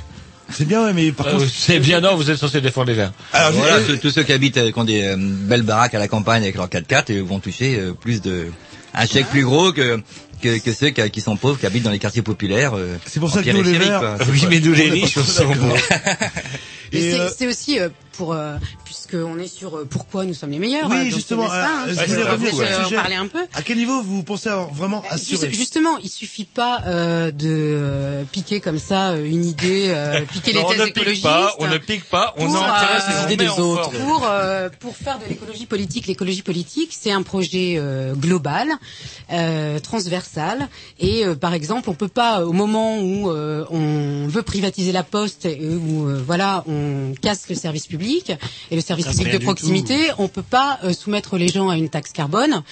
C'est 0.51 0.65
bien, 0.67 0.85
ouais, 0.85 0.93
mais 0.93 1.11
par 1.13 1.27
Euh, 1.27 1.33
contre... 1.33 1.47
c'est 1.53 1.81
bien 1.81 2.01
non, 2.01 2.15
vous 2.17 2.31
êtes 2.31 2.39
censé 2.39 2.61
défendre 2.61 2.87
les 2.89 2.95
Verts. 2.95 3.13
Alors, 3.33 3.53
voilà, 3.53 3.81
je- 3.83 3.95
tous- 3.95 4.11
ceux 4.11 4.23
qui 4.23 4.33
habitent, 4.33 4.57
euh, 4.59 4.71
qui 4.71 4.79
ont 4.79 4.85
des 4.85 5.03
euh, 5.03 5.17
belles 5.19 5.63
baraques 5.63 5.95
à 5.95 5.99
la 5.99 6.07
campagne 6.09 6.43
avec 6.45 6.55
leur 6.55 6.69
4x4 6.69 7.11
euh, 7.13 7.23
vont 7.23 7.41
toucher 7.41 7.77
euh, 7.79 7.93
plus 7.93 8.23
de 8.23 8.47
un 8.95 9.07
chèque 9.07 9.27
plus 9.27 9.45
gros 9.45 9.73
que 9.73 10.01
que, 10.43 10.59
que 10.59 10.73
ceux 10.73 10.91
qui, 10.91 11.11
qui 11.11 11.21
sont 11.23 11.37
pauvres, 11.37 11.59
qui 11.59 11.67
habitent 11.67 11.83
dans 11.83 11.91
les 11.91 11.99
quartiers 11.99 12.23
populaires. 12.23 12.75
euh, 12.75 12.97
C'est 13.07 13.19
pour 13.21 13.31
ça 13.31 13.43
que 13.43 13.51
nous, 13.51 13.63
les 13.63 13.73
Verts-. 13.79 14.19
Oui, 14.31 14.45
mais 14.49 14.61
nous, 14.61 14.73
les 14.73 14.89
riches, 14.91 15.17
on 15.19 15.25
c'est 16.93 17.21
euh, 17.21 17.29
c'est 17.37 17.47
aussi 17.49 17.79
euh, 17.81 17.89
pour 18.17 18.33
euh, 18.33 18.57
puisqu'on 18.85 19.39
est 19.39 19.47
sur 19.49 19.77
euh, 19.77 19.85
pourquoi 19.89 20.25
nous 20.25 20.35
sommes 20.35 20.51
les 20.51 20.59
meilleurs. 20.59 20.89
Oui, 20.89 20.97
euh, 20.97 21.05
donc, 21.05 21.13
justement, 21.15 21.51
hein, 21.51 21.87
euh, 21.89 21.95
je 21.95 22.05
voulais 22.13 22.23
revenir 22.31 22.51
sur 22.55 22.61
le 22.63 22.75
en 22.77 22.85
sujet. 22.85 22.97
parler 22.97 23.15
un 23.17 23.27
peu. 23.27 23.41
À 23.55 23.63
quel 23.63 23.77
niveau 23.77 24.03
vous 24.03 24.23
pensez 24.23 24.49
avoir 24.49 24.73
vraiment 24.73 25.03
assuré 25.11 25.49
Juste- 25.49 25.59
justement, 25.59 25.99
il 26.03 26.09
suffit 26.09 26.45
pas 26.45 26.83
euh, 26.87 27.31
de 27.31 27.47
euh, 27.49 28.25
piquer 28.31 28.61
comme 28.61 28.79
ça 28.79 29.11
euh, 29.11 29.25
une 29.27 29.45
idée, 29.45 29.89
euh, 29.91 30.21
piquer 30.33 30.53
les 30.53 30.61
Non, 30.61 30.67
on 30.67 30.71
thèses 30.71 30.81
ne 30.81 30.87
pique 30.87 31.23
pas, 31.23 31.55
on 31.59 31.67
ne 31.69 31.79
pique 31.79 32.05
pas, 32.09 32.35
on 32.37 32.47
Pour, 32.47 32.55
s'intéresse 32.55 33.03
euh, 33.11 33.23
on 33.23 33.29
idées 33.31 33.37
des 33.45 33.51
autres. 33.51 33.91
pour 33.91 34.25
euh, 34.29 34.69
pour 34.81 34.97
faire 34.97 35.19
de 35.19 35.25
l'écologie 35.29 35.67
politique. 35.67 36.07
L'écologie 36.07 36.43
politique, 36.43 36.97
c'est 36.99 37.13
un 37.13 37.23
projet 37.23 37.77
euh, 37.79 38.15
global, 38.15 38.69
euh, 39.33 39.79
transversal. 39.81 40.69
Et 40.99 41.25
euh, 41.25 41.35
par 41.35 41.55
exemple, 41.55 41.91
on 41.91 41.95
peut 41.95 42.09
pas 42.09 42.45
au 42.45 42.53
moment 42.53 42.99
où 42.99 43.31
euh, 43.31 43.65
on 43.71 44.27
veut 44.29 44.43
privatiser 44.43 44.93
la 44.93 45.03
poste 45.03 45.45
et 45.47 45.61
où 45.69 46.09
euh, 46.09 46.23
voilà, 46.27 46.65
on 46.67 47.13
casse 47.21 47.49
le 47.49 47.55
service 47.55 47.87
public 47.87 48.06
et 48.71 48.75
le 48.75 48.81
service 48.81 49.07
Ça, 49.07 49.13
public 49.13 49.33
de 49.33 49.39
proximité, 49.39 49.97
on 50.19 50.29
peut 50.29 50.43
pas 50.43 50.79
euh, 50.85 50.93
soumettre 50.93 51.37
les 51.37 51.49
gens 51.49 51.69
à 51.69 51.77
une 51.77 51.89
taxe 51.89 52.13
carbone. 52.13 52.63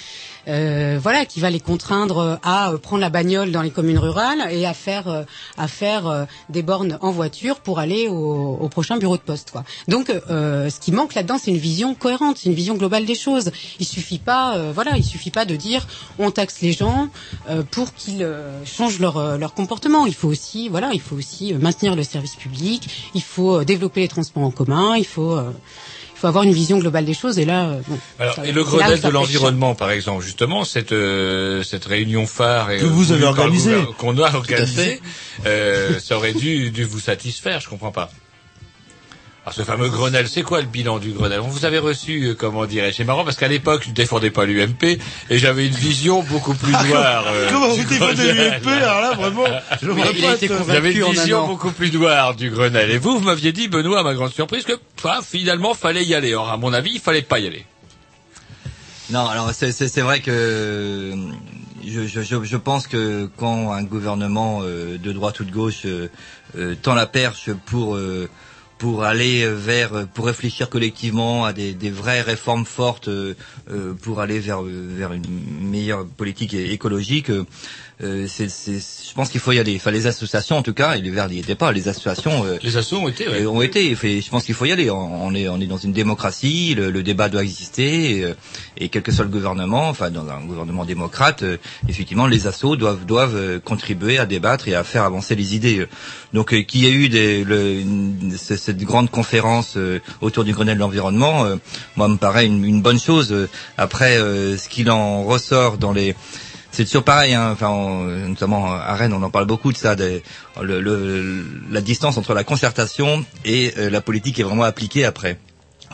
Euh, 0.49 0.99
voilà, 1.01 1.25
qui 1.25 1.41
va 1.41 1.51
les 1.51 1.61
contraindre 1.61 2.39
à 2.43 2.71
euh, 2.71 2.79
prendre 2.79 3.01
la 3.01 3.11
bagnole 3.11 3.51
dans 3.51 3.63
les 3.63 3.71
communes 3.71 3.99
rurales 3.99 4.47
et 4.51 4.67
à 4.67 4.75
faire 4.75 5.09
euh, 5.09 5.23
à 5.57 5.69
faire 5.69 6.07
euh, 6.07 6.25
des 6.49 6.63
bornes 6.63 6.99
en 7.01 7.11
voiture 7.11 7.61
pour 7.61 7.79
aller 7.79 8.09
au, 8.09 8.69
prochain 8.69 8.97
bureau 8.97 9.17
de 9.17 9.23
poste. 9.23 9.51
Quoi. 9.51 9.65
Donc, 9.89 10.11
euh, 10.31 10.69
ce 10.71 10.81
qui 10.81 10.91
manque 10.91 11.15
là-dedans, 11.15 11.39
c'est 11.41 11.51
une 11.51 11.59
vision 11.59 11.95
cohérente, 11.95 12.39
c'est 12.39 12.49
une 12.49 12.55
vision 12.55 12.75
globale 12.75 13.05
des 13.05 13.15
choses. 13.15 13.51
Il 13.79 13.87
suffit 13.87 14.19
pas, 14.19 14.57
euh, 14.57 14.73
voilà, 14.75 14.97
il 14.97 15.05
suffit 15.05 15.31
pas 15.31 15.45
de 15.45 15.57
dire 15.57 15.87
on 16.19 16.31
taxe 16.31 16.61
les 16.61 16.73
gens 16.73 17.09
euh, 17.49 17.63
pour 17.71 17.95
qu'ils 17.95 18.23
euh, 18.23 18.65
changent 18.65 19.01
leur 19.01 19.17
euh, 19.17 19.39
leur 19.39 19.55
comportement. 19.55 20.07
Il 20.07 20.15
faut 20.15 20.29
aussi, 20.29 20.69
voilà, 20.69 20.91
il 20.93 21.01
faut 21.01 21.17
aussi 21.17 21.55
euh, 21.55 21.59
maintenir 21.59 21.95
le 21.97 22.03
service 22.03 22.37
public, 22.37 23.11
il 23.15 23.23
faut 23.23 23.61
euh, 23.61 23.65
développer 23.65 24.01
les 24.01 24.09
transports 24.09 24.43
en 24.43 24.51
commun, 24.51 24.97
il 24.97 25.07
faut 25.07 25.33
euh, 25.33 25.51
il 26.15 26.21
faut 26.21 26.27
avoir 26.27 26.45
une 26.45 26.53
vision 26.53 26.79
globale 26.79 27.05
des 27.05 27.15
choses. 27.15 27.39
Et 27.39 27.45
là, 27.45 27.65
euh, 27.69 27.81
bon, 27.89 27.99
Alors, 28.19 28.35
ça- 28.37 28.47
et 28.47 28.53
le 28.53 28.63
Grenelle 28.65 29.01
de 29.01 29.09
l'environnement, 29.09 29.75
par 29.75 29.91
exemple, 29.91 30.25
justement, 30.25 30.65
cette 30.65 30.93
euh, 30.93 31.63
cette 31.63 31.85
réunion 31.85 32.27
phare 32.27 32.71
et, 32.71 32.79
Que 32.79 32.85
vous 32.87 33.13
euh, 33.13 33.17
avez 33.17 33.25
organisée. 33.25 33.77
qu'on 33.99 34.17
a 34.19 34.33
organisée, 34.35 35.01
euh, 35.47 35.99
ça 35.99 36.17
aurait 36.17 36.33
dû, 36.35 36.71
dû 36.71 36.85
vous 36.85 37.01
satisfaire. 37.01 37.61
Je 37.61 37.69
comprends 37.69 37.93
pas. 37.93 38.11
Alors, 39.45 39.55
ce 39.55 39.63
fameux 39.63 39.91
Grenelle, 39.91 40.27
c'est 40.27 40.43
quoi 40.43 40.63
le 40.63 40.67
bilan 40.67 40.99
du 40.99 41.11
Grenelle? 41.13 41.41
On 41.41 41.49
vous 41.49 41.67
avait 41.67 41.79
reçu, 41.79 42.29
euh, 42.29 42.35
comment 42.35 42.65
dirais 42.65 42.93
C'est 42.97 43.05
marrant 43.05 43.25
parce 43.25 43.37
qu'à 43.37 43.47
l'époque, 43.49 43.83
je 43.85 43.91
ne 43.91 43.95
défendais 43.95 44.31
pas 44.31 44.47
l'UMP 44.47 44.83
et 45.29 45.39
j'avais 45.39 45.67
une 45.67 45.75
vision 45.75 46.23
beaucoup 46.23 46.55
plus 46.55 46.73
noire. 46.73 47.27
euh, 47.29 47.49
Comment 47.51 47.69
vous 47.69 47.85
défendez 47.85 48.33
l'UMP 48.33 48.67
Alors 48.69 49.01
là, 49.03 49.13
vraiment, 49.13 49.45
je 49.83 49.87
ne 49.91 49.93
Il 49.99 50.03
pas 50.23 50.35
été 50.35 50.47
être- 50.47 50.57
convaincu. 50.57 50.73
J'avais 50.73 50.93
une 50.95 51.05
vision 51.13 51.47
beaucoup 51.47 51.73
plus 51.73 51.93
noire 51.93 52.35
du 52.35 52.49
Grenelle. 52.49 52.91
Et 52.91 52.97
vous, 52.97 53.19
vous 53.19 53.25
m'aviez 53.27 53.53
dit, 53.53 53.69
Benoît, 53.69 54.01
à 54.01 54.03
ma 54.03 54.15
grande 54.15 54.33
surprise, 54.33 54.65
que 54.65 54.73
bah, 55.03 55.21
finalement, 55.23 55.75
fallait 55.75 56.05
y 56.07 56.15
aller. 56.15 56.33
Or, 56.35 56.49
à 56.51 56.57
mon 56.57 56.73
avis, 56.73 56.93
il 56.95 57.01
fallait 57.01 57.21
pas 57.21 57.39
y 57.39 57.47
aller. 57.47 57.67
Non, 59.11 59.27
alors 59.29 59.51
c'est 59.53 59.71
c'est 59.73 59.89
c'est 59.89 60.01
vrai 60.01 60.21
que 60.21 60.31
euh, 60.31 61.15
je, 61.87 62.07
je 62.07 62.23
je 62.23 62.43
je 62.43 62.57
pense 62.57 62.87
que 62.87 63.29
quand 63.37 63.73
un 63.73 63.83
gouvernement 63.83 64.61
euh, 64.63 64.97
de 64.97 65.13
droite 65.13 65.41
ou 65.41 65.45
de 65.45 65.53
gauche 65.53 65.83
euh, 65.85 66.09
euh, 66.57 66.75
tend 66.81 66.95
la 66.95 67.05
perche 67.07 67.51
pour 67.67 67.97
euh, 67.97 68.31
pour 68.79 69.05
aller 69.05 69.47
vers 69.49 70.07
pour 70.09 70.27
réfléchir 70.27 70.69
collectivement 70.69 71.45
à 71.45 71.53
des, 71.53 71.91
vraies 71.91 72.23
réformes 72.23 72.65
fortes 72.65 73.09
euh, 73.09 73.35
euh, 73.71 73.95
pour 73.95 74.21
aller 74.21 74.39
vers 74.39 74.63
vers 74.63 75.13
une 75.13 75.25
meilleure 75.61 76.07
politique 76.07 76.55
écologique 76.55 77.31
euh, 78.05 78.27
c'est 78.29 78.49
c'est 78.51 78.79
je 78.79 79.15
pense 79.15 79.29
qu'il 79.31 79.41
faut 79.41 79.53
y 79.53 79.59
aller 79.59 79.75
enfin 79.77 79.91
les 79.91 80.07
associations 80.07 80.57
en 80.59 80.63
tout 80.63 80.73
cas 80.75 80.97
et 80.97 81.01
les 81.01 81.11
Verts 81.11 81.29
n'y 81.29 81.39
étaient 81.39 81.55
pas 81.55 81.71
les 81.73 81.89
associations 81.89 82.45
euh, 82.45 82.59
Les 82.63 82.77
assos 82.77 82.97
ont 82.99 83.09
été, 83.09 83.29
ouais. 83.29 83.43
euh, 83.43 83.49
ont 83.49 83.63
été. 83.63 83.95
Fait- 83.95 84.21
je 84.21 84.29
pense 84.31 84.45
qu'il 84.45 84.55
faut 84.55 84.65
y 84.65 84.73
aller. 84.73 84.91
On, 84.91 85.27
on 85.27 85.35
est, 85.35 85.49
on 85.49 85.61
est 85.61 85.67
dans 85.67 85.77
une 85.79 85.93
démocratie. 85.93 86.75
Le, 86.75 86.91
le 86.91 87.03
débat 87.03 87.29
doit 87.29 87.43
exister. 87.43 88.19
Et, 88.19 88.25
euh, 88.25 88.35
et 88.77 88.89
quel 88.89 89.03
que 89.03 89.13
soit 89.13 89.25
le 89.25 89.31
gouvernement, 89.31 89.89
enfin 89.89 90.11
dans 90.11 90.29
un 90.29 90.41
gouvernement 90.45 90.85
démocrate, 90.85 91.43
euh, 91.45 91.57
effectivement, 91.89 92.27
les 92.27 92.47
assos 92.47 92.77
doivent 92.77 93.05
doivent 93.07 93.37
euh, 93.37 93.61
contribuer 93.61 94.19
à 94.19 94.27
débattre 94.27 94.67
et 94.69 94.75
à 94.75 94.83
faire 94.85 95.05
avancer 95.05 95.35
les 95.37 95.55
idées. 95.55 95.87
Donc, 96.33 96.53
euh, 96.53 96.63
qu'il 96.63 96.81
y 96.83 96.87
ait 96.87 96.93
eu 96.93 97.09
des, 97.09 97.45
le, 97.45 97.73
une- 97.81 98.37
ce- 98.37 98.57
cette 98.57 98.79
grande 98.83 99.11
conférence 99.11 99.75
euh, 99.77 100.01
autour 100.21 100.43
du 100.45 100.53
Grenelle 100.53 100.75
de 100.77 100.81
l'environnement, 100.81 101.45
euh, 101.45 101.57
moi, 101.97 102.09
me 102.09 102.17
paraît 102.17 102.47
une, 102.47 102.65
une 102.65 102.83
bonne 102.83 102.99
chose. 102.99 103.33
Après, 103.79 104.17
euh, 104.19 104.57
ce 104.57 104.69
qu'il 104.69 104.91
en 104.91 105.23
ressort 105.25 105.79
dans 105.79 105.93
les 105.93 106.15
c'est 106.75 106.85
toujours 106.85 107.05
pareil, 107.05 107.35
hein. 107.35 107.51
enfin, 107.53 108.05
notamment 108.29 108.73
à 108.73 108.95
Rennes, 108.95 109.13
on 109.13 109.23
en 109.23 109.31
parle 109.31 109.47
beaucoup 109.47 109.73
de 109.73 109.77
ça, 109.77 109.95
de, 109.97 110.21
le, 110.61 110.81
le- 110.81 111.45
la 111.71 111.81
distance 111.81 112.17
entre 112.19 112.35
la 112.35 112.45
concertation 112.45 113.25
et 113.45 113.73
euh, 113.79 113.89
la 113.91 114.01
politique 114.01 114.39
est 114.41 114.43
vraiment 114.43 114.65
appliquée 114.65 115.05
après. 115.05 115.39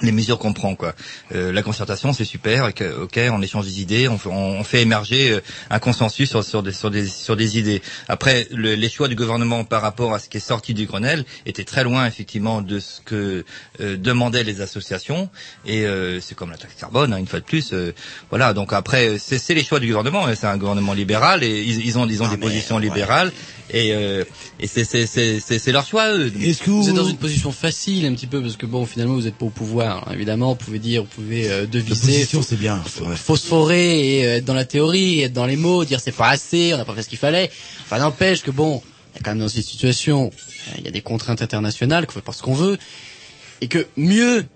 Les 0.02 0.12
mesures 0.12 0.38
qu'on 0.38 0.52
prend, 0.52 0.74
quoi. 0.74 0.94
Euh, 1.34 1.52
la 1.52 1.62
concertation, 1.62 2.12
c'est 2.12 2.24
super. 2.24 2.68
et 2.68 2.72
que- 2.72 3.02
ok, 3.02 3.18
on 3.32 3.42
échange 3.42 3.66
des 3.66 3.80
idées, 3.82 4.08
on 4.08 4.18
fait, 4.18 4.28
on, 4.30 4.58
on 4.60 4.64
fait 4.64 4.82
émerger 4.82 5.30
euh, 5.32 5.40
un 5.70 5.78
consensus 5.78 6.28
sur, 6.30 6.42
sur, 6.44 6.62
des, 6.62 6.72
sur, 6.72 6.90
des, 6.90 7.06
sur 7.06 7.36
des 7.36 7.58
idées. 7.58 7.82
Après, 8.08 8.46
le- 8.50 8.74
les 8.74 8.88
choix 8.88 9.08
du 9.08 9.14
gouvernement 9.14 9.64
par 9.64 9.82
rapport 9.82 10.14
à 10.14 10.18
ce 10.18 10.28
qui 10.28 10.38
est 10.38 10.40
sorti 10.40 10.74
du 10.74 10.86
Grenelle 10.86 11.24
étaient 11.46 11.64
très 11.64 11.84
loin, 11.84 12.06
effectivement, 12.06 12.62
de 12.62 12.80
ce 12.80 13.00
que 13.04 13.44
euh, 13.80 13.96
demandaient 13.96 14.44
les 14.44 14.60
associations. 14.60 15.28
Et 15.66 15.84
euh, 15.86 16.20
c'est 16.20 16.34
comme 16.34 16.50
la 16.50 16.56
taxe 16.56 16.74
carbone, 16.78 17.12
hein, 17.12 17.18
une 17.18 17.26
fois 17.26 17.40
de 17.40 17.44
plus. 17.44 17.70
euh, 17.72 17.92
voilà. 18.30 18.52
Donc 18.54 18.72
après, 18.72 19.18
c'est 19.18 19.38
c'est 19.38 19.54
les 19.54 19.64
choix 19.64 19.80
du 19.80 19.86
gouvernement. 19.88 20.26
hein. 20.26 20.34
C'est 20.34 20.46
un 20.46 20.56
gouvernement 20.56 20.92
libéral 20.94 21.42
et 21.44 21.62
ils, 21.62 21.84
ils 21.86 21.98
ont, 21.98 22.06
ils 22.06 22.22
ont 22.22 22.28
des 22.28 22.36
positions 22.36 22.78
libérales. 22.78 23.32
Et, 23.72 23.94
euh, 23.94 24.24
et 24.58 24.66
c'est- 24.66 24.84
c'est 24.84 25.06
c'est- 25.06 25.38
c'est- 25.38 25.60
c'est 25.60 25.70
leur 25.72 25.86
choix, 25.86 26.12
eux. 26.12 26.32
Est-ce 26.40 26.62
que 26.62 26.70
Vous 26.70 26.88
êtes 26.88 26.94
dans 26.94 27.04
une 27.04 27.16
position 27.18 27.52
facile 27.52 28.04
un 28.06 28.14
petit 28.14 28.26
peu 28.26 28.42
parce 28.42 28.56
que 28.56 28.66
bon 28.66 28.84
finalement 28.84 29.14
vous 29.14 29.28
êtes 29.28 29.36
pas 29.36 29.46
au 29.46 29.50
pouvoir. 29.50 29.89
Alors, 29.90 30.12
évidemment, 30.12 30.50
vous 30.50 30.54
pouvez 30.54 30.78
dire, 30.78 31.02
vous 31.02 31.08
pouvez 31.08 31.50
euh, 31.50 31.66
deviser, 31.66 32.24
c'est 32.24 32.56
bien. 32.56 32.80
phosphorer 33.16 34.18
et 34.18 34.24
euh, 34.24 34.36
être 34.36 34.44
dans 34.44 34.54
la 34.54 34.64
théorie, 34.64 35.20
être 35.22 35.32
dans 35.32 35.46
les 35.46 35.56
mots, 35.56 35.84
dire 35.84 35.98
c'est 35.98 36.12
pas 36.12 36.28
assez, 36.28 36.72
on 36.72 36.76
n'a 36.76 36.84
pas 36.84 36.94
fait 36.94 37.02
ce 37.02 37.08
qu'il 37.08 37.18
fallait. 37.18 37.50
Enfin 37.82 37.98
n'empêche 37.98 38.42
que 38.42 38.52
bon, 38.52 38.82
il 39.12 39.16
y 39.16 39.18
a 39.18 39.22
quand 39.24 39.32
même 39.32 39.40
dans 39.40 39.48
cette 39.48 39.64
situation, 39.64 40.26
euh, 40.68 40.74
il 40.78 40.84
y 40.84 40.88
a 40.88 40.92
des 40.92 41.00
contraintes 41.00 41.42
internationales 41.42 42.06
qu'on 42.06 42.12
fait 42.12 42.20
pas 42.20 42.32
ce 42.32 42.42
qu'on 42.42 42.54
veut 42.54 42.78
et 43.60 43.66
que 43.66 43.84
mieux 43.96 44.46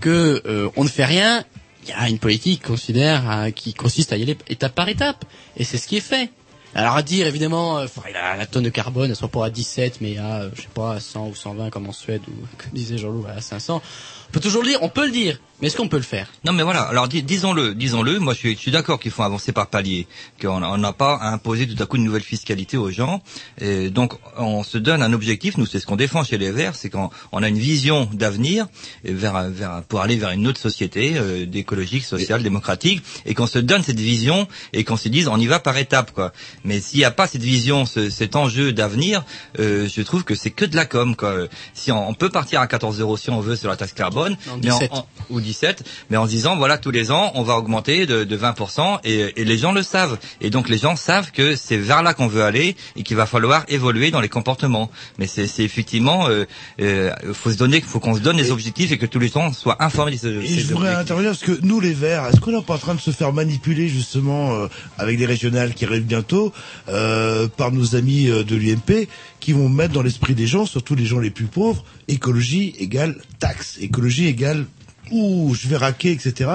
que 0.00 0.42
euh, 0.44 0.68
on 0.76 0.84
ne 0.84 0.90
fait 0.90 1.06
rien, 1.06 1.42
il 1.84 1.88
y 1.88 1.92
a 1.92 2.10
une 2.10 2.18
politique 2.18 2.60
qui 2.60 2.68
considère 2.68 3.48
qui 3.54 3.72
consiste 3.72 4.12
à 4.12 4.18
y 4.18 4.22
aller 4.22 4.36
étape 4.50 4.74
par 4.74 4.90
étape 4.90 5.24
et 5.56 5.64
c'est 5.64 5.78
ce 5.78 5.88
qui 5.88 5.96
est 5.96 6.00
fait. 6.00 6.30
Alors 6.74 6.96
à 6.96 7.02
dire 7.02 7.26
évidemment, 7.26 7.78
euh, 7.78 7.86
faudrait 7.86 8.12
la, 8.12 8.36
la 8.36 8.46
tonne 8.46 8.64
de 8.64 8.70
carbone, 8.70 9.08
elle 9.10 9.16
soit 9.16 9.28
pas 9.28 9.46
à 9.46 9.50
17 9.50 10.00
mais 10.00 10.18
à 10.18 10.42
euh, 10.42 10.50
je 10.54 10.62
sais 10.62 10.68
pas 10.74 10.94
à 10.94 11.00
100 11.00 11.28
ou 11.28 11.34
120 11.34 11.70
comme 11.70 11.88
en 11.88 11.92
Suède 11.92 12.22
ou 12.28 12.32
comme 12.58 12.70
disait 12.72 12.98
Jean-Loup 12.98 13.26
à 13.34 13.40
500. 13.40 13.80
On 14.28 14.32
peut 14.32 14.40
toujours 14.40 14.62
le 14.62 14.68
dire, 14.68 14.78
on 14.82 14.88
peut 14.88 15.06
le 15.06 15.12
dire, 15.12 15.40
mais 15.60 15.68
est-ce 15.68 15.76
qu'on 15.76 15.88
peut 15.88 15.96
le 15.96 16.02
faire? 16.02 16.28
Non 16.44 16.52
mais 16.52 16.62
voilà, 16.62 16.82
alors 16.82 17.08
dis- 17.08 17.22
disons-le, 17.22 17.74
disons-le, 17.74 18.18
moi 18.18 18.34
je 18.34 18.38
suis, 18.38 18.56
suis 18.56 18.70
d'accord 18.70 18.98
qu'il 19.00 19.10
faut 19.10 19.22
avancer 19.22 19.52
par 19.52 19.68
palier, 19.68 20.06
qu'on 20.40 20.62
on 20.62 20.76
n'a 20.78 20.92
pas 20.92 21.14
à 21.16 21.32
imposer 21.32 21.66
tout 21.66 21.82
à 21.82 21.86
coup 21.86 21.96
une 21.96 22.04
nouvelle 22.04 22.22
fiscalité 22.22 22.76
aux 22.76 22.90
gens. 22.90 23.22
Et 23.60 23.90
donc 23.90 24.14
on 24.36 24.62
se 24.62 24.78
donne 24.78 25.02
un 25.02 25.12
objectif, 25.12 25.56
nous 25.56 25.66
c'est 25.66 25.80
ce 25.80 25.86
qu'on 25.86 25.96
défend 25.96 26.24
chez 26.24 26.38
les 26.38 26.50
Verts, 26.50 26.74
c'est 26.74 26.90
qu'on 26.90 27.10
on 27.32 27.42
a 27.42 27.48
une 27.48 27.58
vision 27.58 28.08
d'avenir 28.12 28.66
vers, 29.04 29.48
vers, 29.50 29.82
pour 29.88 30.00
aller 30.00 30.16
vers 30.16 30.30
une 30.30 30.46
autre 30.46 30.60
société 30.60 31.14
euh, 31.16 31.46
d'écologique, 31.46 32.04
sociale, 32.04 32.42
démocratique, 32.42 33.02
et 33.24 33.34
qu'on 33.34 33.46
se 33.46 33.58
donne 33.58 33.82
cette 33.82 34.00
vision 34.00 34.46
et 34.72 34.84
qu'on 34.84 34.96
se 34.96 35.08
dise 35.08 35.28
on 35.28 35.38
y 35.38 35.46
va 35.46 35.58
par 35.60 35.76
étapes 35.78 36.12
quoi. 36.12 36.32
Mais 36.64 36.80
s'il 36.80 36.98
n'y 36.98 37.04
a 37.04 37.10
pas 37.10 37.26
cette 37.26 37.42
vision, 37.42 37.86
ce- 37.86 38.10
cet 38.10 38.36
enjeu 38.36 38.72
d'avenir, 38.72 39.24
euh, 39.58 39.88
je 39.88 40.02
trouve 40.02 40.24
que 40.24 40.34
c'est 40.34 40.50
que 40.50 40.64
de 40.64 40.76
la 40.76 40.84
com 40.86 41.16
quoi. 41.16 41.34
Si 41.74 41.90
on, 41.92 42.08
on 42.08 42.14
peut 42.14 42.30
partir 42.30 42.60
à 42.60 42.66
14 42.66 43.00
euros 43.00 43.16
si 43.16 43.30
on 43.30 43.40
veut 43.40 43.56
sur 43.56 43.68
la 43.70 43.76
taxe 43.76 43.92
carbone, 43.92 44.36
Non, 44.46 44.58
mais 44.62 44.70
en- 44.70 44.78
17. 44.78 44.92
en- 44.92 45.06
ou 45.30 45.40
17, 45.46 45.84
mais 46.10 46.16
en 46.16 46.26
se 46.26 46.30
disant 46.30 46.56
voilà 46.56 46.76
tous 46.78 46.90
les 46.90 47.10
ans 47.10 47.32
on 47.34 47.42
va 47.42 47.56
augmenter 47.56 48.06
de, 48.06 48.24
de 48.24 48.36
20% 48.36 48.98
et, 49.04 49.40
et 49.40 49.44
les 49.44 49.58
gens 49.58 49.72
le 49.72 49.82
savent 49.82 50.18
et 50.40 50.50
donc 50.50 50.68
les 50.68 50.78
gens 50.78 50.96
savent 50.96 51.30
que 51.32 51.56
c'est 51.56 51.76
vers 51.78 52.02
là 52.02 52.12
qu'on 52.14 52.26
veut 52.28 52.42
aller 52.42 52.76
et 52.96 53.02
qu'il 53.02 53.16
va 53.16 53.26
falloir 53.26 53.64
évoluer 53.68 54.10
dans 54.10 54.20
les 54.20 54.28
comportements. 54.28 54.90
Mais 55.18 55.26
c'est 55.26 55.64
effectivement 55.64 56.28
euh, 56.28 56.44
euh, 56.80 57.10
faut 57.32 57.50
se 57.50 57.56
donner 57.56 57.80
faut 57.80 58.00
qu'on 58.00 58.14
se 58.14 58.20
donne 58.20 58.36
les 58.36 58.50
objectifs 58.50 58.92
et 58.92 58.98
que 58.98 59.06
tous 59.06 59.18
les 59.18 59.28
gens 59.28 59.52
soient 59.52 59.82
informés 59.82 60.12
de 60.12 60.16
ces, 60.16 60.28
Et 60.28 60.46
ces 60.46 60.60
je 60.60 60.66
voudrais 60.68 60.88
objectifs. 60.94 61.00
intervenir 61.00 61.30
parce 61.30 61.42
que 61.42 61.58
nous 61.62 61.80
les 61.80 61.92
Verts, 61.92 62.26
est-ce 62.26 62.40
qu'on 62.40 62.52
n'est 62.52 62.62
pas 62.62 62.74
en 62.74 62.78
train 62.78 62.94
de 62.94 63.00
se 63.00 63.10
faire 63.10 63.32
manipuler 63.32 63.88
justement 63.88 64.54
euh, 64.54 64.66
avec 64.98 65.16
des 65.18 65.26
régionales 65.26 65.74
qui 65.74 65.84
arrivent 65.84 66.04
bientôt 66.06 66.52
euh, 66.88 67.48
par 67.48 67.72
nos 67.72 67.94
amis 67.96 68.28
euh, 68.28 68.44
de 68.44 68.56
l'UMP 68.56 69.08
qui 69.40 69.52
vont 69.52 69.68
mettre 69.68 69.92
dans 69.94 70.02
l'esprit 70.02 70.34
des 70.34 70.46
gens, 70.46 70.66
surtout 70.66 70.94
les 70.94 71.06
gens 71.06 71.20
les 71.20 71.30
plus 71.30 71.46
pauvres, 71.46 71.84
écologie 72.08 72.74
égale 72.78 73.16
taxe, 73.38 73.78
écologie 73.80 74.26
égale 74.26 74.66
ouh 75.10 75.54
je 75.54 75.68
vais 75.68 75.76
raquer 75.76 76.12
etc. 76.12 76.50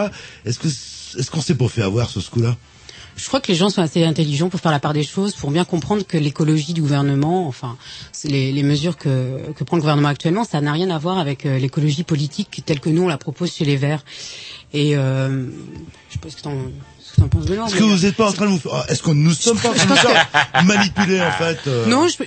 Est-ce 0.45 0.59
que 0.59 0.67
est-ce 0.67 1.29
qu'on 1.31 1.41
s'est 1.41 1.55
pas 1.55 1.67
fait 1.67 1.81
avoir 1.81 2.09
sur 2.09 2.21
ce 2.21 2.29
coup-là 2.29 2.55
Je 3.17 3.27
crois 3.27 3.41
que 3.41 3.49
les 3.49 3.55
gens 3.57 3.69
sont 3.69 3.81
assez 3.81 4.03
intelligents 4.05 4.49
pour 4.49 4.59
faire 4.59 4.71
la 4.71 4.79
part 4.79 4.93
des 4.93 5.03
choses, 5.03 5.33
pour 5.35 5.51
bien 5.51 5.65
comprendre 5.65 6.03
que 6.07 6.17
l'écologie 6.17 6.73
du 6.73 6.81
gouvernement, 6.81 7.47
enfin, 7.47 7.77
les, 8.23 8.51
les 8.53 8.63
mesures 8.63 8.97
que, 8.97 9.51
que 9.55 9.63
prend 9.65 9.75
le 9.75 9.81
gouvernement 9.81 10.07
actuellement, 10.07 10.45
ça 10.45 10.61
n'a 10.61 10.71
rien 10.71 10.89
à 10.89 10.97
voir 10.97 11.17
avec 11.17 11.45
euh, 11.45 11.57
l'écologie 11.59 12.03
politique 12.03 12.63
telle 12.65 12.79
que 12.79 12.89
nous 12.89 13.03
on 13.03 13.07
la 13.07 13.17
propose 13.17 13.53
chez 13.53 13.65
les 13.65 13.75
Verts. 13.75 14.03
Et 14.73 14.95
euh, 14.95 15.47
je 16.09 16.13
sais 16.13 16.19
pas 16.19 16.29
ce 16.29 16.35
que. 16.37 16.49
Est-ce 17.19 17.75
que 17.75 17.83
vous 17.83 18.05
n'êtes 18.05 18.15
pas 18.15 18.29
en 18.29 18.31
train 18.31 18.45
de 18.45 18.51
vous 18.51 18.57
faire... 18.59 18.71
ah, 18.73 18.85
Est-ce 18.87 19.03
que 19.03 19.11
nous 19.11 19.33
sommes 19.33 19.57
pas 19.59 19.69
en 19.69 19.73
train 19.73 19.85
de 19.85 20.61
nous 20.61 20.67
manipuler 20.67 21.21
en 21.21 21.31
fait 21.33 21.59
euh, 21.67 21.85
Non, 21.87 22.07
je, 22.07 22.23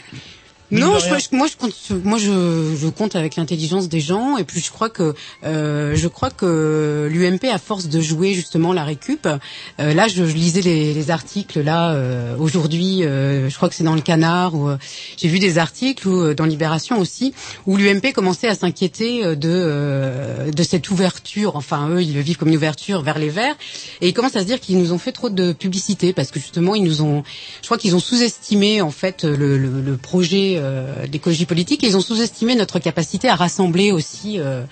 non, 0.70 0.98
je, 0.98 1.36
moi 1.36 1.46
je 1.46 1.56
compte, 1.56 1.74
moi 2.04 2.18
je, 2.18 2.74
je 2.76 2.88
compte 2.88 3.16
avec 3.16 3.36
l'intelligence 3.36 3.88
des 3.88 4.00
gens 4.00 4.38
et 4.38 4.44
puis 4.44 4.60
je 4.60 4.70
crois 4.70 4.88
que 4.88 5.14
euh, 5.44 5.94
je 5.94 6.08
crois 6.08 6.30
que 6.30 7.08
l'UMP 7.10 7.44
à 7.52 7.58
force 7.58 7.88
de 7.88 8.00
jouer 8.00 8.32
justement 8.32 8.72
la 8.72 8.82
récup, 8.82 9.26
euh, 9.26 9.94
là 9.94 10.08
je, 10.08 10.24
je 10.24 10.34
lisais 10.34 10.62
les, 10.62 10.94
les 10.94 11.10
articles 11.10 11.60
là 11.60 11.92
euh, 11.92 12.34
aujourd'hui, 12.38 13.04
euh, 13.04 13.50
je 13.50 13.56
crois 13.56 13.68
que 13.68 13.74
c'est 13.74 13.84
dans 13.84 13.94
le 13.94 14.00
Canard 14.00 14.54
ou 14.54 14.68
euh, 14.68 14.78
j'ai 15.18 15.28
vu 15.28 15.38
des 15.38 15.58
articles 15.58 16.08
ou 16.08 16.22
euh, 16.22 16.34
dans 16.34 16.46
Libération 16.46 16.98
aussi 16.98 17.34
où 17.66 17.76
l'UMP 17.76 18.12
commençait 18.14 18.48
à 18.48 18.54
s'inquiéter 18.54 19.36
de 19.36 19.38
euh, 19.44 20.50
de 20.50 20.62
cette 20.62 20.90
ouverture, 20.90 21.56
enfin 21.56 21.90
eux 21.90 22.02
ils 22.02 22.14
le 22.14 22.20
vivent 22.20 22.38
comme 22.38 22.48
une 22.48 22.56
ouverture 22.56 23.02
vers 23.02 23.18
les 23.18 23.28
Verts 23.28 23.56
et 24.00 24.08
ils 24.08 24.14
commencent 24.14 24.36
à 24.36 24.40
se 24.40 24.46
dire 24.46 24.60
qu'ils 24.60 24.78
nous 24.78 24.92
ont 24.92 24.98
fait 24.98 25.12
trop 25.12 25.28
de 25.28 25.52
publicité 25.52 26.14
parce 26.14 26.30
que 26.30 26.40
justement 26.40 26.74
ils 26.74 26.84
nous 26.84 27.02
ont, 27.02 27.22
je 27.60 27.66
crois 27.66 27.78
qu'ils 27.78 27.94
ont 27.94 28.00
sous-estimé 28.00 28.80
en 28.80 28.90
fait 28.90 29.24
le, 29.24 29.58
le, 29.58 29.80
le 29.80 29.96
projet 29.98 30.53
euh, 30.58 31.06
d'écologie 31.06 31.46
politique 31.46 31.84
et 31.84 31.86
ils 31.88 31.96
ont 31.96 32.00
sous-estimé 32.00 32.54
notre 32.54 32.78
capacité 32.78 33.28
à 33.28 33.34
rassembler 33.34 33.92
aussi 33.92 34.38
euh, 34.38 34.62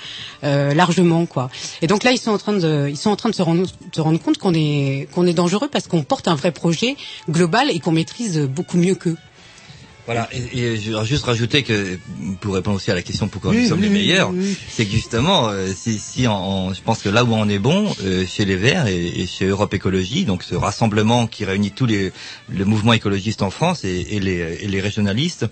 euh, 0.45 0.75
largement 0.75 1.27
quoi. 1.27 1.51
Et 1.81 1.87
donc 1.87 2.05
là 2.05 2.13
ils 2.13 2.19
sont 2.19 2.31
en 2.31 2.39
train 2.39 2.53
de, 2.53 2.89
ils 2.89 2.97
sont 2.97 3.11
en 3.11 3.17
train 3.17 3.31
de 3.31 3.35
se 3.35 3.43
rendre, 3.43 3.67
se 3.95 4.01
rendre 4.01 4.21
compte 4.21 4.39
qu'on 4.39 4.55
est 4.55 5.09
qu'on 5.13 5.27
est 5.27 5.35
dangereux 5.35 5.69
parce 5.71 5.89
qu'on 5.89 6.03
porte 6.03 6.29
un 6.29 6.35
vrai 6.35 6.53
projet 6.53 6.97
global 7.29 7.71
et 7.71 7.79
qu'on 7.81 7.93
maîtrise 7.93 8.39
beaucoup 8.39 8.77
mieux 8.77 8.95
qu'eux. 8.95 9.17
Voilà, 10.05 10.29
et, 10.33 10.59
et 10.59 10.77
je 10.81 10.91
vais 10.93 11.05
juste 11.05 11.25
rajouter 11.25 11.63
que, 11.63 11.97
pour 12.41 12.55
répondre 12.55 12.77
aussi 12.77 12.91
à 12.91 12.95
la 12.95 13.03
question 13.03 13.29
pourquoi 13.29 13.53
Oui, 13.53 13.63
nous 13.63 13.69
sommes 13.69 13.79
oui, 13.81 13.87
les 13.87 13.93
meilleurs, 13.93 14.31
oui, 14.33 14.57
c'est 14.69 14.85
que 14.85 14.91
justement, 14.91 15.49
euh, 15.49 15.69
si, 15.77 15.97
si 15.99 16.27
on, 16.27 16.67
on- 16.69 16.75
je 16.75 16.81
pense 16.83 17.03
que 17.03 17.09
là 17.09 17.23
où 17.23 17.33
on 17.33 17.49
est 17.49 17.61
bon, 17.61 17.95
euh, 18.03 18.27
chez 18.27 18.45
les 18.45 18.57
Verts 18.57 18.89
et, 18.89 19.07
et 19.21 19.27
chez 19.29 19.47
Europe 19.47 19.73
Écologie, 19.75 20.25
donc 20.25 20.43
ce 20.43 20.57
rassemblement 20.57 21.29
qui 21.29 21.45
réunit 21.45 21.71
tous 21.71 21.87
les 21.87 22.13
le 22.49 22.65
mouvement 22.65 22.93
écologiste 22.95 23.43
en 23.43 23.51
France 23.51 23.85
et, 23.85 24.07
et 24.11 24.19
les, 24.19 24.59
et 24.63 24.67
les 24.67 24.81
régionalistes, 24.81 25.47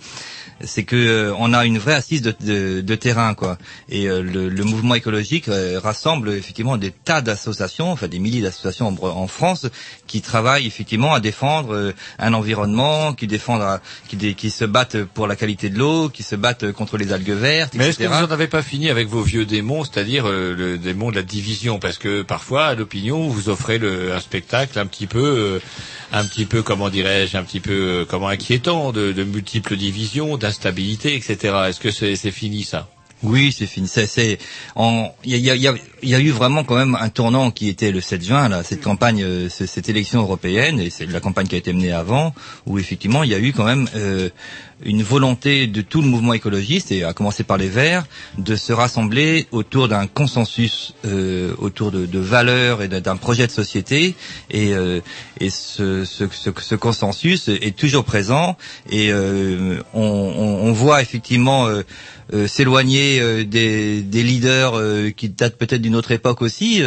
c'est 0.62 0.84
que 0.84 0.96
euh, 0.96 1.34
on 1.38 1.52
a 1.52 1.64
une 1.64 1.78
vraie 1.78 1.94
assise 1.94 2.22
de, 2.22 2.34
de, 2.40 2.80
de 2.80 2.94
terrain, 2.94 3.34
quoi. 3.34 3.58
Et 3.88 4.08
euh, 4.08 4.22
le, 4.22 4.48
le 4.48 4.64
mouvement 4.64 4.94
écologique 4.94 5.48
euh, 5.48 5.80
rassemble 5.82 6.30
effectivement 6.30 6.76
des 6.76 6.90
tas 6.90 7.20
d'associations, 7.22 7.90
enfin 7.92 8.08
des 8.08 8.18
milliers 8.18 8.42
d'associations 8.42 8.88
en, 8.88 9.06
en 9.06 9.26
France, 9.26 9.66
qui 10.06 10.20
travaillent 10.20 10.66
effectivement 10.66 11.14
à 11.14 11.20
défendre 11.20 11.74
euh, 11.74 11.92
un 12.18 12.34
environnement, 12.34 13.12
qui 13.14 13.26
défendent, 13.26 13.62
à- 13.62 13.80
qui, 14.08 14.34
qui 14.34 14.50
se 14.50 14.64
battent 14.64 15.04
pour 15.04 15.26
la 15.26 15.36
qualité 15.36 15.70
de 15.70 15.78
l'eau, 15.78 16.08
qui 16.08 16.22
se 16.22 16.36
battent 16.36 16.72
contre 16.72 16.96
les 16.98 17.12
algues 17.12 17.30
vertes, 17.30 17.74
Mais 17.74 17.88
est-ce 17.88 17.98
que 17.98 18.04
vous 18.04 18.26
n'en 18.26 18.32
avez 18.32 18.46
pas 18.48 18.62
fini 18.62 18.90
avec 18.90 19.08
vos 19.08 19.22
vieux 19.22 19.46
démons, 19.46 19.84
c'est-à-dire 19.84 20.26
euh, 20.28 20.54
le 20.54 20.78
démon 20.78 21.10
de 21.10 21.16
la 21.16 21.22
division? 21.22 21.78
Parce 21.78 21.98
que 21.98 22.22
parfois, 22.22 22.66
à 22.66 22.74
l'opinion, 22.74 23.28
vous 23.28 23.48
offrez 23.48 23.78
le, 23.78 24.12
un 24.12 24.20
spectacle 24.20 24.78
un 24.78 24.86
petit 24.86 25.06
peu, 25.06 25.18
euh, 25.24 25.58
un 26.12 26.24
petit 26.24 26.44
peu, 26.44 26.62
comment 26.62 26.88
dirais-je, 26.90 27.36
un 27.36 27.44
petit 27.44 27.60
peu, 27.60 27.72
euh, 27.72 28.04
comment 28.08 28.28
inquiétant, 28.28 28.92
de, 28.92 29.12
de 29.12 29.24
multiples 29.24 29.76
divisions, 29.76 30.36
d'instabilité, 30.50 31.14
etc. 31.16 31.54
Est-ce 31.68 31.80
que 31.80 31.90
c'est 31.90 32.30
fini 32.30 32.64
ça? 32.64 32.88
Oui, 33.22 33.54
c'est 33.56 33.66
fini. 33.66 33.86
Il 33.96 34.38
y 35.36 35.50
a, 35.50 35.54
y, 35.54 35.68
a, 35.68 35.72
y 35.72 35.78
y 36.02 36.14
a 36.14 36.20
eu 36.20 36.30
vraiment 36.30 36.64
quand 36.64 36.76
même 36.76 36.96
un 36.98 37.10
tournant 37.10 37.50
qui 37.50 37.68
était 37.68 37.90
le 37.92 38.00
7 38.00 38.24
juin, 38.24 38.48
là, 38.48 38.62
cette 38.62 38.80
campagne, 38.80 39.22
euh, 39.22 39.48
ce- 39.50 39.66
cette 39.66 39.90
élection 39.90 40.20
européenne, 40.22 40.80
et 40.80 40.88
c'est 40.88 41.04
la 41.04 41.20
campagne 41.20 41.46
qui 41.46 41.54
a 41.54 41.58
été 41.58 41.72
menée 41.74 41.92
avant, 41.92 42.34
où 42.66 42.78
effectivement 42.78 43.22
il 43.22 43.30
y 43.30 43.34
a 43.34 43.38
eu 43.38 43.52
quand 43.52 43.64
même 43.66 43.88
euh, 43.94 44.30
une 44.84 45.02
volonté 45.02 45.66
de 45.66 45.80
tout 45.82 46.02
le 46.02 46.08
mouvement 46.08 46.32
écologiste, 46.32 46.92
et 46.92 47.04
à 47.04 47.12
commencer 47.12 47.44
par 47.44 47.58
les 47.58 47.68
Verts, 47.68 48.04
de 48.38 48.56
se 48.56 48.72
rassembler 48.72 49.46
autour 49.52 49.88
d'un 49.88 50.06
consensus, 50.06 50.94
euh, 51.04 51.54
autour 51.58 51.90
de, 51.90 52.06
de 52.06 52.18
valeurs 52.18 52.82
et 52.82 52.88
d'un 52.88 53.16
projet 53.16 53.46
de 53.46 53.52
société, 53.52 54.14
et, 54.50 54.74
euh, 54.74 55.00
et 55.38 55.50
ce, 55.50 56.04
ce, 56.04 56.24
ce, 56.30 56.50
ce 56.58 56.74
consensus 56.74 57.48
est 57.48 57.76
toujours 57.76 58.04
présent, 58.04 58.56
et 58.88 59.10
euh, 59.12 59.80
on, 59.94 60.02
on, 60.02 60.68
on 60.68 60.72
voit 60.72 61.02
effectivement 61.02 61.66
euh, 61.66 61.82
euh, 62.32 62.46
s'éloigner 62.46 63.20
euh, 63.20 63.44
des, 63.44 64.02
des 64.02 64.22
leaders 64.22 64.80
qui 65.16 65.28
datent 65.28 65.56
peut-être 65.56 65.82
d'une 65.82 65.96
autre 65.96 66.12
époque 66.12 66.42
aussi, 66.42 66.82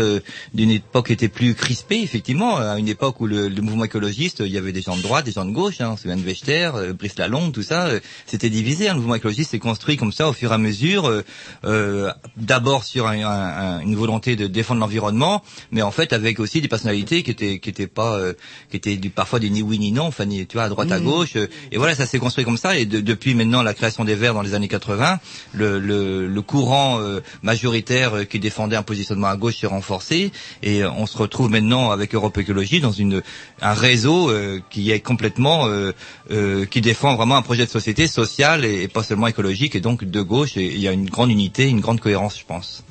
d'une 0.53 0.71
époque 0.71 1.07
qui 1.07 1.13
était 1.13 1.27
plus 1.27 1.53
crispée, 1.53 2.01
effectivement, 2.01 2.57
à 2.57 2.79
une 2.79 2.87
époque 2.87 3.19
où 3.19 3.27
le, 3.27 3.49
le 3.49 3.61
mouvement 3.61 3.83
écologiste, 3.83 4.41
il 4.45 4.51
y 4.51 4.57
avait 4.57 4.71
des 4.71 4.81
gens 4.81 4.95
de 4.95 5.01
droite, 5.01 5.25
des 5.25 5.31
gens 5.31 5.45
de 5.45 5.51
gauche, 5.51 5.81
hein, 5.81 5.95
on 6.05 6.93
Brice 6.93 7.17
Lalonde, 7.17 7.53
tout 7.53 7.61
ça, 7.63 7.82
euh, 7.87 7.99
c'était 8.25 8.49
divisé. 8.49 8.87
le 8.89 8.95
mouvement 8.95 9.15
écologiste 9.15 9.51
s'est 9.51 9.59
construit 9.59 9.97
comme 9.97 10.11
ça 10.11 10.27
au 10.29 10.33
fur 10.33 10.51
et 10.51 10.55
à 10.55 10.57
mesure, 10.57 11.07
euh, 11.09 11.23
euh, 11.65 12.11
d'abord 12.37 12.83
sur 12.83 13.07
un- 13.07 13.19
un- 13.23 13.77
un- 13.77 13.79
une 13.81 13.95
volonté 13.95 14.35
de 14.35 14.47
défendre 14.47 14.81
l'environnement, 14.81 15.43
mais 15.71 15.81
en 15.81 15.91
fait 15.91 16.13
avec 16.13 16.39
aussi 16.39 16.61
des 16.61 16.67
personnalités 16.67 17.23
qui 17.23 17.31
étaient 17.31 17.59
qui 17.59 17.69
étaient 17.69 17.87
pas, 17.87 18.13
euh, 18.17 18.33
qui 18.69 18.77
étaient 18.77 18.97
du, 18.97 19.09
parfois 19.09 19.39
des 19.39 19.49
ni 19.49 19.61
oui 19.61 19.79
ni 19.79 19.91
non, 19.91 20.05
enfin 20.05 20.25
tu 20.27 20.45
vois 20.53 20.63
à 20.63 20.69
droite 20.69 20.91
à 20.91 20.99
Mhm. 20.99 21.05
gauche, 21.05 21.35
euh, 21.35 21.47
et 21.71 21.77
voilà 21.77 21.95
ça 21.95 22.05
s'est 22.05 22.19
construit 22.19 22.43
comme 22.45 22.57
ça. 22.57 22.77
Et 22.77 22.85
de- 22.85 22.99
depuis 23.01 23.35
maintenant 23.35 23.61
la 23.63 23.73
création 23.73 24.03
des 24.05 24.15
Verts 24.15 24.33
dans 24.33 24.41
les 24.41 24.53
années 24.53 24.67
80, 24.67 25.19
le, 25.53 25.79
le, 25.79 26.27
le 26.27 26.41
courant 26.41 26.99
euh, 26.99 27.21
majoritaire 27.41 28.27
qui 28.27 28.39
défendait 28.39 28.75
un 28.75 28.83
positionnement 28.83 29.27
à 29.27 29.37
gauche 29.37 29.57
s'est 29.59 29.67
renforcé, 29.67 30.31
et 30.63 30.83
on 30.85 31.05
se 31.05 31.17
retrouve 31.17 31.49
maintenant 31.49 31.91
avec 31.91 32.15
Europe 32.15 32.37
Écologie 32.37 32.81
dans 32.81 32.91
une 32.91 33.21
un 33.61 33.73
réseau 33.73 34.29
euh, 34.29 34.59
qui 34.69 34.91
est 34.91 34.99
complètement 34.99 35.67
euh, 35.67 35.91
euh, 36.31 36.65
qui 36.65 36.81
défend 36.81 37.15
vraiment 37.15 37.35
un 37.35 37.41
projet 37.41 37.65
de 37.65 37.69
société 37.73 38.07
sociale 38.07 38.63
et, 38.65 38.83
et 38.83 38.87
pas 38.87 39.03
seulement 39.03 39.27
écologique, 39.27 39.75
et 39.75 39.81
donc 39.81 40.03
de 40.03 40.21
gauche. 40.21 40.55
Et 40.57 40.65
il 40.65 40.79
y 40.79 40.87
a 40.87 40.91
une 40.91 41.09
grande 41.09 41.31
unité, 41.31 41.67
une 41.67 41.81
grande 41.81 41.99
cohérence, 41.99 42.37
je 42.39 42.45
pense. 42.45 42.83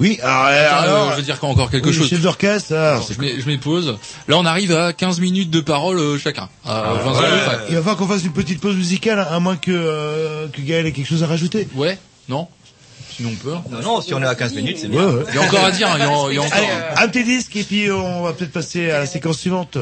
Oui, 0.00 0.20
alors, 0.22 0.44
Attends, 0.44 0.76
alors, 0.82 1.08
euh, 1.08 1.10
je 1.12 1.16
veux 1.16 1.22
dire 1.22 1.38
encore 1.42 1.70
quelque 1.70 1.88
oui, 1.88 1.94
chose. 1.94 2.08
chef 2.08 2.20
d'orchestre, 2.20 2.72
Alors, 2.72 3.04
je 3.08 3.56
pause. 3.56 3.98
Là, 4.28 4.38
on 4.38 4.46
arrive 4.46 4.72
à 4.72 4.92
15 4.92 5.18
minutes 5.20 5.50
de 5.50 5.60
parole 5.60 5.98
euh, 5.98 6.18
chacun. 6.18 6.48
À 6.64 6.92
20 6.94 7.14
secondes 7.14 7.40
près. 7.46 7.58
Il 7.68 7.74
va 7.74 7.80
falloir 7.80 7.96
qu'on 7.96 8.06
fasse 8.06 8.24
une 8.24 8.32
petite 8.32 8.60
pause 8.60 8.76
musicale, 8.76 9.26
à 9.28 9.40
moins 9.40 9.56
que, 9.56 9.72
euh, 9.72 10.46
que 10.52 10.60
Gaël 10.60 10.86
ait 10.86 10.92
quelque 10.92 11.08
chose 11.08 11.24
à 11.24 11.26
rajouter. 11.26 11.66
Ouais, 11.74 11.98
non 12.28 12.46
Sinon 13.16 13.30
on 13.32 13.36
peut. 13.44 13.54
Non, 13.72 13.82
non, 13.82 14.00
si 14.00 14.14
on 14.14 14.22
est 14.22 14.26
à 14.26 14.36
15 14.36 14.54
minutes, 14.54 14.78
c'est 14.78 14.86
Ouais, 14.86 14.92
bien. 14.92 15.08
ouais. 15.08 15.24
Il 15.30 15.34
y 15.34 15.38
a 15.38 15.42
encore 15.42 15.64
à 15.64 15.70
dire, 15.72 15.88
il 15.96 16.00
y 16.00 16.02
a, 16.02 16.26
il 16.30 16.34
y 16.36 16.38
a 16.38 16.42
encore. 16.42 16.52
Allez, 16.56 16.68
un 17.04 17.08
petit 17.08 17.24
disque 17.24 17.56
et 17.56 17.64
puis 17.64 17.90
on 17.90 18.22
va 18.22 18.32
peut-être 18.34 18.52
passer 18.52 18.90
à 18.92 19.00
la 19.00 19.06
séquence 19.06 19.38
suivante. 19.38 19.76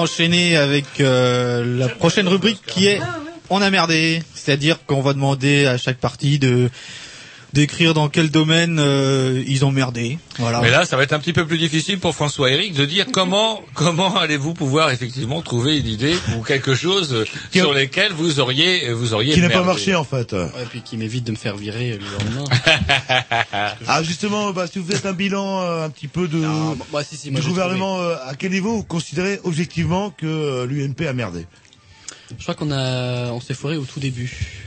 Enchaîner 0.00 0.56
avec 0.56 0.84
euh, 1.00 1.78
la 1.78 1.88
prochaine 1.88 2.28
rubrique 2.28 2.60
qui 2.66 2.86
est 2.86 3.00
On 3.52 3.60
a 3.62 3.70
merdé. 3.70 4.22
C'est-à-dire 4.34 4.84
qu'on 4.86 5.00
va 5.00 5.12
demander 5.12 5.66
à 5.66 5.76
chaque 5.76 5.98
partie 5.98 6.38
de 6.38 6.70
d'écrire 7.52 7.94
dans 7.94 8.08
quel 8.08 8.30
domaine 8.30 8.78
euh, 8.78 9.42
ils 9.46 9.64
ont 9.64 9.72
merdé. 9.72 10.18
Voilà. 10.38 10.60
Mais 10.60 10.70
là, 10.70 10.84
ça 10.86 10.96
va 10.96 11.02
être 11.02 11.12
un 11.12 11.18
petit 11.18 11.32
peu 11.32 11.46
plus 11.46 11.58
difficile 11.58 11.98
pour 11.98 12.14
François 12.14 12.50
Eric 12.50 12.74
de 12.74 12.84
dire 12.84 13.06
comment 13.12 13.60
comment 13.74 14.16
allez-vous 14.16 14.54
pouvoir 14.54 14.90
effectivement 14.90 15.42
trouver 15.42 15.78
une 15.78 15.86
idée 15.86 16.14
ou 16.36 16.42
quelque 16.42 16.74
chose 16.74 17.24
Qui- 17.50 17.58
sur 17.58 17.72
lesquels 17.74 18.12
vous 18.12 18.40
auriez 18.40 18.92
vous 18.92 19.14
auriez 19.14 19.34
Qui 19.34 19.40
n'a 19.40 19.50
pas 19.50 19.64
marché 19.64 19.94
en 19.94 20.04
fait. 20.04 20.32
Ouais, 20.32 20.48
puis 20.70 20.82
qui 20.82 20.96
m'évite 20.96 21.24
de 21.24 21.32
me 21.32 21.36
faire 21.36 21.56
virer 21.56 21.98
le 21.98 22.04
lendemain. 22.18 22.44
Ah 23.86 24.02
justement, 24.02 24.52
bah, 24.52 24.66
si 24.66 24.78
vous 24.78 24.90
faites 24.90 25.06
un 25.06 25.12
bilan 25.12 25.62
euh, 25.62 25.84
un 25.84 25.90
petit 25.90 26.08
peu 26.08 26.28
de, 26.28 26.38
Non, 26.38 26.72
bah, 26.74 26.84
bah, 26.92 27.04
si, 27.04 27.16
si, 27.16 27.30
moi, 27.30 27.40
du 27.40 27.48
gouvernement, 27.48 28.00
euh, 28.00 28.14
à 28.26 28.34
quel 28.34 28.52
niveau 28.52 28.76
vous 28.76 28.82
considérez 28.84 29.40
objectivement 29.44 30.10
que 30.10 30.26
euh, 30.26 30.66
l'UNP 30.66 31.02
a 31.08 31.12
merdé? 31.12 31.46
Je 32.38 32.42
crois 32.42 32.54
qu'on 32.54 32.70
a, 32.70 33.30
on 33.32 33.40
s'est 33.40 33.54
foiré 33.54 33.76
au 33.76 33.84
tout 33.84 33.98
début. 34.00 34.59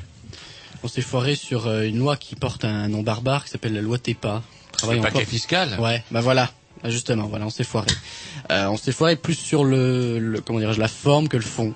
On 0.83 0.87
s'est 0.87 1.01
foiré 1.01 1.35
sur 1.35 1.67
euh, 1.67 1.83
une 1.83 1.97
loi 1.99 2.17
qui 2.17 2.35
porte 2.35 2.65
un 2.65 2.87
nom 2.89 3.01
barbare 3.03 3.45
qui 3.45 3.49
s'appelle 3.51 3.73
la 3.73 3.81
loi 3.81 3.97
TEPA. 3.97 4.41
Travail 4.73 4.95
Le 4.97 5.01
en 5.01 5.03
paquet 5.03 5.19
port- 5.19 5.27
fiscal. 5.29 5.79
Ouais, 5.79 6.03
bah 6.11 6.21
voilà. 6.21 6.51
Bah, 6.83 6.89
Justement, 6.89 7.27
voilà, 7.27 7.45
on 7.45 7.49
s'est 7.49 7.63
foiré. 7.63 7.87
Euh, 8.51 8.67
on 8.67 8.75
s'est 8.77 8.91
foiré 8.91 9.15
plus 9.15 9.35
sur 9.35 9.63
le, 9.63 10.19
le 10.19 10.41
comment 10.41 10.59
dirais-je, 10.59 10.79
la 10.79 10.87
forme 10.89 11.29
que 11.29 11.37
le 11.37 11.43
fond. 11.43 11.73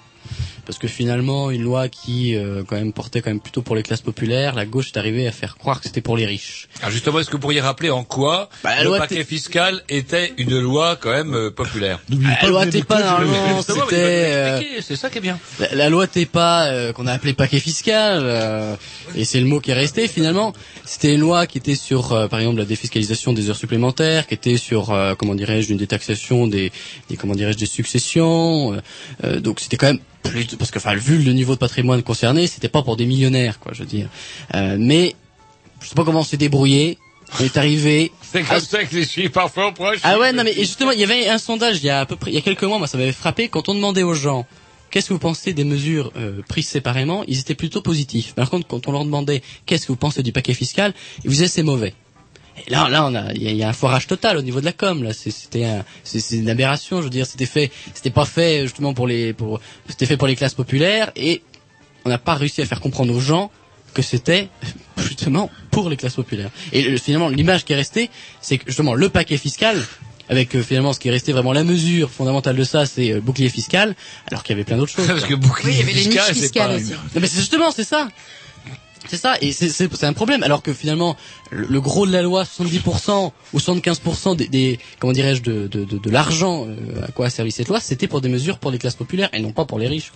Parce 0.67 0.77
que 0.77 0.87
finalement 0.87 1.49
une 1.49 1.63
loi 1.63 1.87
qui 1.89 2.35
euh, 2.35 2.63
quand 2.67 2.75
même 2.75 2.93
portait 2.93 3.21
quand 3.21 3.31
même 3.31 3.39
plutôt 3.39 3.61
pour 3.63 3.75
les 3.75 3.81
classes 3.83 4.01
populaires, 4.01 4.53
la 4.53 4.65
gauche 4.65 4.91
est 4.93 4.97
arrivée 4.99 5.25
à 5.27 5.31
faire 5.31 5.57
croire 5.57 5.79
que 5.81 5.87
c'était 5.87 6.01
pour 6.01 6.17
les 6.17 6.25
riches. 6.25 6.67
Alors 6.81 6.91
justement, 6.91 7.19
est-ce 7.19 7.29
que 7.29 7.37
vous 7.37 7.39
pourriez 7.39 7.61
rappeler 7.61 7.89
en 7.89 8.03
quoi 8.03 8.49
Bah, 8.63 8.75
la 8.75 8.83
le 8.83 8.89
loi 8.89 8.99
paquet 8.99 9.23
fiscal 9.23 9.81
était 9.89 10.33
une 10.37 10.59
loi 10.59 10.97
quand 11.01 11.11
même 11.11 11.33
euh, 11.33 11.49
populaire? 11.51 11.99
La 12.43 12.49
loi 12.49 12.67
TEPA 12.67 12.99
normalement 12.99 13.61
c'était 13.61 13.95
euh, 13.95 14.61
c'est 14.81 14.95
ça 14.97 15.09
qui 15.09 15.17
est 15.19 15.21
bien. 15.21 15.39
la, 15.59 15.73
la 15.73 15.89
loi 15.89 16.05
TEPA 16.05 16.65
euh, 16.67 16.93
qu'on 16.93 17.07
a 17.07 17.13
appelée 17.13 17.33
paquet 17.33 17.59
fiscal 17.59 18.19
euh, 18.23 18.75
et 19.15 19.23
c'est 19.25 19.39
le 19.39 19.45
mot 19.47 19.59
qui 19.61 19.71
est 19.71 19.73
resté 19.73 20.07
finalement 20.09 20.53
c'était 20.85 21.13
une 21.13 21.21
loi 21.21 21.47
qui 21.47 21.57
était 21.57 21.75
sur 21.75 22.11
euh, 22.11 22.27
par 22.27 22.39
exemple 22.39 22.57
la 22.57 22.65
défiscalisation 22.65 23.31
des 23.33 23.49
heures 23.49 23.55
supplémentaires 23.55 24.27
qui 24.27 24.33
était 24.33 24.57
sur 24.57 24.91
euh, 24.91 25.15
comment 25.15 25.33
dirais-je 25.35 25.71
une 25.71 25.77
détaxation 25.77 26.47
des, 26.47 26.71
des 27.09 27.15
comment 27.15 27.35
dirais-je 27.35 27.57
des 27.57 27.65
successions 27.65 28.73
euh, 28.73 28.77
euh, 29.23 29.39
donc 29.39 29.59
c'était 29.59 29.77
quand 29.77 29.87
même 29.87 29.99
plus 30.29 30.45
parce 30.57 30.71
que 30.71 30.77
enfin 30.79 30.95
vu 30.95 31.17
le 31.19 31.33
niveau 31.33 31.53
de 31.53 31.59
patrimoine 31.59 32.03
concerné 32.03 32.47
c'était 32.47 32.69
pas 32.69 32.81
pour 32.83 32.97
des 32.97 33.05
millionnaires 33.05 33.59
quoi 33.59 33.73
je 33.73 33.79
veux 33.79 33.87
dire 33.89 34.09
Euh, 34.55 34.77
mais 34.79 35.15
je 35.81 35.87
sais 35.89 35.95
pas 35.95 36.03
comment 36.03 36.19
on 36.21 36.23
s'est 36.23 36.37
débrouillé 36.37 36.97
on 37.39 37.43
est 37.43 37.57
arrivé 37.57 38.11
C'est 38.21 38.43
comme 38.43 38.59
ça 38.59 38.83
que 38.85 38.95
je 38.99 39.03
suis 39.05 39.29
parfois 39.29 39.73
proche. 39.73 39.99
ah 40.03 40.17
ouais, 40.19 40.31
non 40.33 40.43
mais 40.43 40.53
justement, 40.53 40.91
il 40.91 40.99
y 40.99 41.03
avait 41.03 41.27
un 41.27 41.37
sondage 41.37 41.77
il 41.77 41.85
y 41.85 41.89
a 41.89 41.99
à 42.01 42.05
peu 42.05 42.15
près 42.15 42.31
il 42.31 42.35
y 42.35 42.37
a 42.37 42.41
quelques 42.41 42.63
mois, 42.63 42.77
moi 42.77 42.87
ça 42.87 42.97
m'avait 42.97 43.11
frappé 43.11 43.47
quand 43.49 43.67
on 43.69 43.73
demandait 43.75 44.03
aux 44.03 44.13
gens 44.13 44.45
qu'est-ce 44.89 45.09
que 45.09 45.13
vous 45.13 45.19
pensez 45.19 45.51
des 45.53 45.65
mesures 45.65 46.11
euh, 46.15 46.41
prises 46.47 46.67
séparément, 46.69 47.23
ils 47.27 47.39
étaient 47.39 47.55
plutôt 47.55 47.81
positifs. 47.81 48.33
Par 48.33 48.49
contre, 48.49 48.65
quand 48.67 48.87
on 48.87 48.93
leur 48.93 49.03
demandait 49.03 49.41
qu'est-ce 49.65 49.83
que 49.85 49.91
vous 49.91 49.97
pensez 49.97 50.23
du 50.23 50.31
paquet 50.31 50.53
fiscal, 50.53 50.93
ils 51.25 51.29
disaient 51.31 51.49
c'est 51.49 51.63
mauvais. 51.63 51.93
Et 52.65 52.69
là, 52.71 52.89
là, 52.89 53.05
on 53.05 53.13
a, 53.13 53.31
il 53.33 53.43
y, 53.43 53.47
a- 53.47 53.51
il 53.51 53.57
y 53.57 53.63
a 53.63 53.69
un 53.69 53.73
forage 53.73 54.07
total 54.07 54.37
au 54.37 54.41
niveau 54.41 54.59
de 54.59 54.65
la 54.65 54.71
com. 54.73 55.03
Là, 55.03 55.13
C'est- 55.13 55.31
c'était, 55.31 55.65
un- 55.65 55.85
c'est 56.03 56.19
c'est 56.19 56.37
une 56.37 56.49
aberration. 56.49 56.97
Je 56.99 57.03
veux 57.03 57.09
dire, 57.09 57.25
c'était 57.25 57.45
fait, 57.45 57.71
c'était 57.93 58.09
pas 58.09 58.25
fait 58.25 58.63
justement 58.63 58.93
pour 58.93 59.07
les, 59.07 59.33
pour, 59.33 59.59
c'était 59.87 60.05
fait 60.05 60.17
pour 60.17 60.27
les 60.27 60.35
classes 60.35 60.53
populaires 60.55 61.11
et 61.15 61.41
on 62.05 62.09
n'a 62.09 62.17
pas 62.17 62.33
réussi 62.35 62.61
à 62.61 62.65
faire 62.65 62.79
comprendre 62.81 63.13
aux 63.13 63.19
gens 63.19 63.51
que 63.93 64.01
c'était 64.01 64.49
justement 64.97 65.49
pour 65.71 65.89
les 65.89 65.97
classes 65.97 66.15
populaires. 66.15 66.49
Et 66.73 66.97
finalement, 66.97 67.29
l'image 67.29 67.63
qui 67.65 67.73
est 67.73 67.77
restée, 67.77 68.09
c'est 68.41 68.57
que 68.57 68.65
justement 68.67 68.93
le 68.95 69.09
paquet 69.09 69.37
fiscal, 69.37 69.77
avec 70.29 70.55
euh, 70.55 70.61
finalement 70.63 70.91
ce 70.93 70.99
qui 70.99 71.07
est 71.07 71.11
resté 71.11 71.31
vraiment 71.31 71.53
la 71.53 71.63
mesure 71.63 72.09
fondamentale 72.11 72.55
de 72.55 72.63
ça, 72.63 72.85
c'est 72.85 73.11
euh, 73.13 73.21
bouclier 73.21 73.49
fiscal, 73.49 73.95
alors 74.29 74.43
qu'il 74.43 74.53
y 74.53 74.55
avait 74.57 74.65
plein 74.65 74.77
d'autres 74.77 74.91
choses. 74.91 75.07
Parce 75.07 75.19
quoi. 75.21 75.29
que 75.29 75.35
bouclier 75.35 75.69
Oui, 75.69 75.75
il 75.75 75.79
y 75.79 75.83
avait 75.83 75.93
les 75.93 76.01
fiscal, 76.01 76.33
niches 76.33 76.41
fiscales 76.43 76.69
pas 76.69 76.75
aussi. 76.75 76.91
Non, 76.91 76.97
mais 77.21 77.27
c'est 77.27 77.39
justement, 77.39 77.71
c'est 77.71 77.83
ça. 77.85 78.09
C'est 79.07 79.17
ça, 79.17 79.35
et 79.41 79.51
c'est- 79.51 80.03
un 80.03 80.13
problème. 80.13 80.43
Alors 80.43 80.61
que 80.61 80.73
finalement, 80.73 81.15
le, 81.51 81.81
gros 81.81 82.05
de 82.05 82.11
la 82.11 82.21
loi, 82.21 82.43
70% 82.43 83.31
ou 83.53 83.57
75% 83.59 84.35
des, 84.35 84.47
des 84.47 84.79
comment 84.99 85.13
dirais-je 85.13 85.41
de, 85.41 85.67
de, 85.67 85.85
de, 85.85 86.09
l'argent 86.09 86.65
euh, 86.67 87.05
à 87.07 87.11
quoi 87.11 87.27
a 87.27 87.29
servi 87.29 87.51
cette 87.51 87.67
loi, 87.67 87.79
c'était 87.79 88.07
pour 88.07 88.21
des 88.21 88.29
mesures 88.29 88.59
pour 88.59 88.71
les 88.71 88.77
classes 88.77 88.95
populaires 88.95 89.29
et 89.33 89.39
non 89.39 89.51
pas 89.51 89.65
pour 89.65 89.79
les 89.79 89.87
riches. 89.87 90.11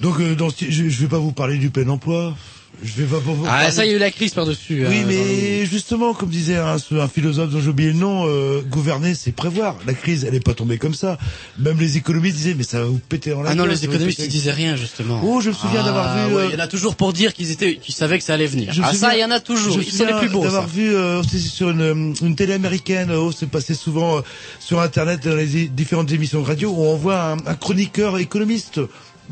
Donc, 0.00 0.20
euh, 0.20 0.34
dans 0.34 0.48
je, 0.50 0.88
je 0.88 1.02
vais 1.02 1.08
pas 1.08 1.18
vous 1.18 1.32
parler 1.32 1.58
du 1.58 1.70
plein 1.70 1.88
emploi. 1.88 2.36
Je 2.84 3.02
vais 3.02 3.06
pas 3.06 3.18
vous 3.18 3.44
Ah, 3.48 3.70
ça, 3.70 3.84
il 3.84 3.90
y 3.90 3.94
a 3.94 3.96
eu 3.96 4.00
la 4.00 4.10
crise 4.10 4.34
par-dessus. 4.34 4.84
Oui, 4.88 4.98
hein, 4.98 5.04
mais 5.06 5.66
justement, 5.66 6.14
comme 6.14 6.28
disait 6.28 6.56
un, 6.56 6.78
philosophe 7.08 7.50
dont 7.50 7.60
j'ai 7.60 7.68
oublié 7.68 7.92
le 7.92 7.98
nom, 7.98 8.26
euh, 8.26 8.60
gouverner, 8.68 9.14
c'est 9.14 9.32
prévoir. 9.32 9.76
La 9.86 9.94
crise, 9.94 10.24
elle 10.24 10.34
est 10.34 10.44
pas 10.44 10.54
tombée 10.54 10.78
comme 10.78 10.94
ça. 10.94 11.16
Même 11.58 11.78
les 11.78 11.96
économistes 11.96 12.36
disaient, 12.36 12.54
mais 12.54 12.64
ça 12.64 12.80
va 12.80 12.86
vous 12.86 12.98
péter 13.08 13.30
dans 13.30 13.42
la 13.42 13.50
Ah 13.50 13.54
non, 13.54 13.64
gueule, 13.64 13.72
les 13.72 13.84
économistes 13.84 14.18
ils 14.18 14.28
disaient 14.28 14.52
rien 14.52 14.74
justement. 14.76 15.20
Oh, 15.24 15.40
je 15.40 15.50
me 15.50 15.54
souviens 15.54 15.80
Ah, 15.82 15.86
d'avoir 15.86 16.16
vu, 16.28 16.34
ouais, 16.34 16.42
euh, 16.42 16.46
Il 16.48 16.52
y 16.52 16.56
en 16.56 16.64
a 16.64 16.68
toujours 16.68 16.96
pour 16.96 17.12
dire 17.12 17.34
qu'ils 17.34 17.50
étaient, 17.52 17.76
qu'ils 17.76 17.94
savaient 17.94 18.18
que 18.18 18.24
ça 18.24 18.34
allait 18.34 18.46
venir. 18.46 18.72
Je 18.72 18.82
ah 18.82 18.92
souviens- 18.92 19.08
ça, 19.08 19.16
il 19.16 19.20
y 19.20 19.24
en 19.24 19.30
a 19.30 19.40
toujours. 19.40 19.74
Sont 19.82 20.04
les 20.06 20.14
plus 20.18 20.28
beaux. 20.28 20.42
D'avoir 20.42 20.66
vu 20.66 20.94
euh, 20.94 21.20
aussi 21.20 21.40
sur 21.40 21.70
une, 21.70 22.14
une 22.20 22.34
télé 22.36 22.54
américaine, 22.54 23.10
euh, 23.10 23.18
oh, 23.18 23.32
c'est 23.32 23.48
passé 23.48 23.74
souvent 23.74 24.18
euh, 24.18 24.20
sur 24.58 24.80
Internet 24.80 25.24
dans 25.24 25.36
les 25.36 25.66
différentes 25.68 26.10
émissions 26.10 26.42
de 26.42 26.46
radio 26.46 26.70
où 26.70 26.84
on 26.84 26.96
voit 26.96 27.22
un, 27.22 27.36
un 27.46 27.54
chroniqueur 27.54 28.18
économiste. 28.18 28.80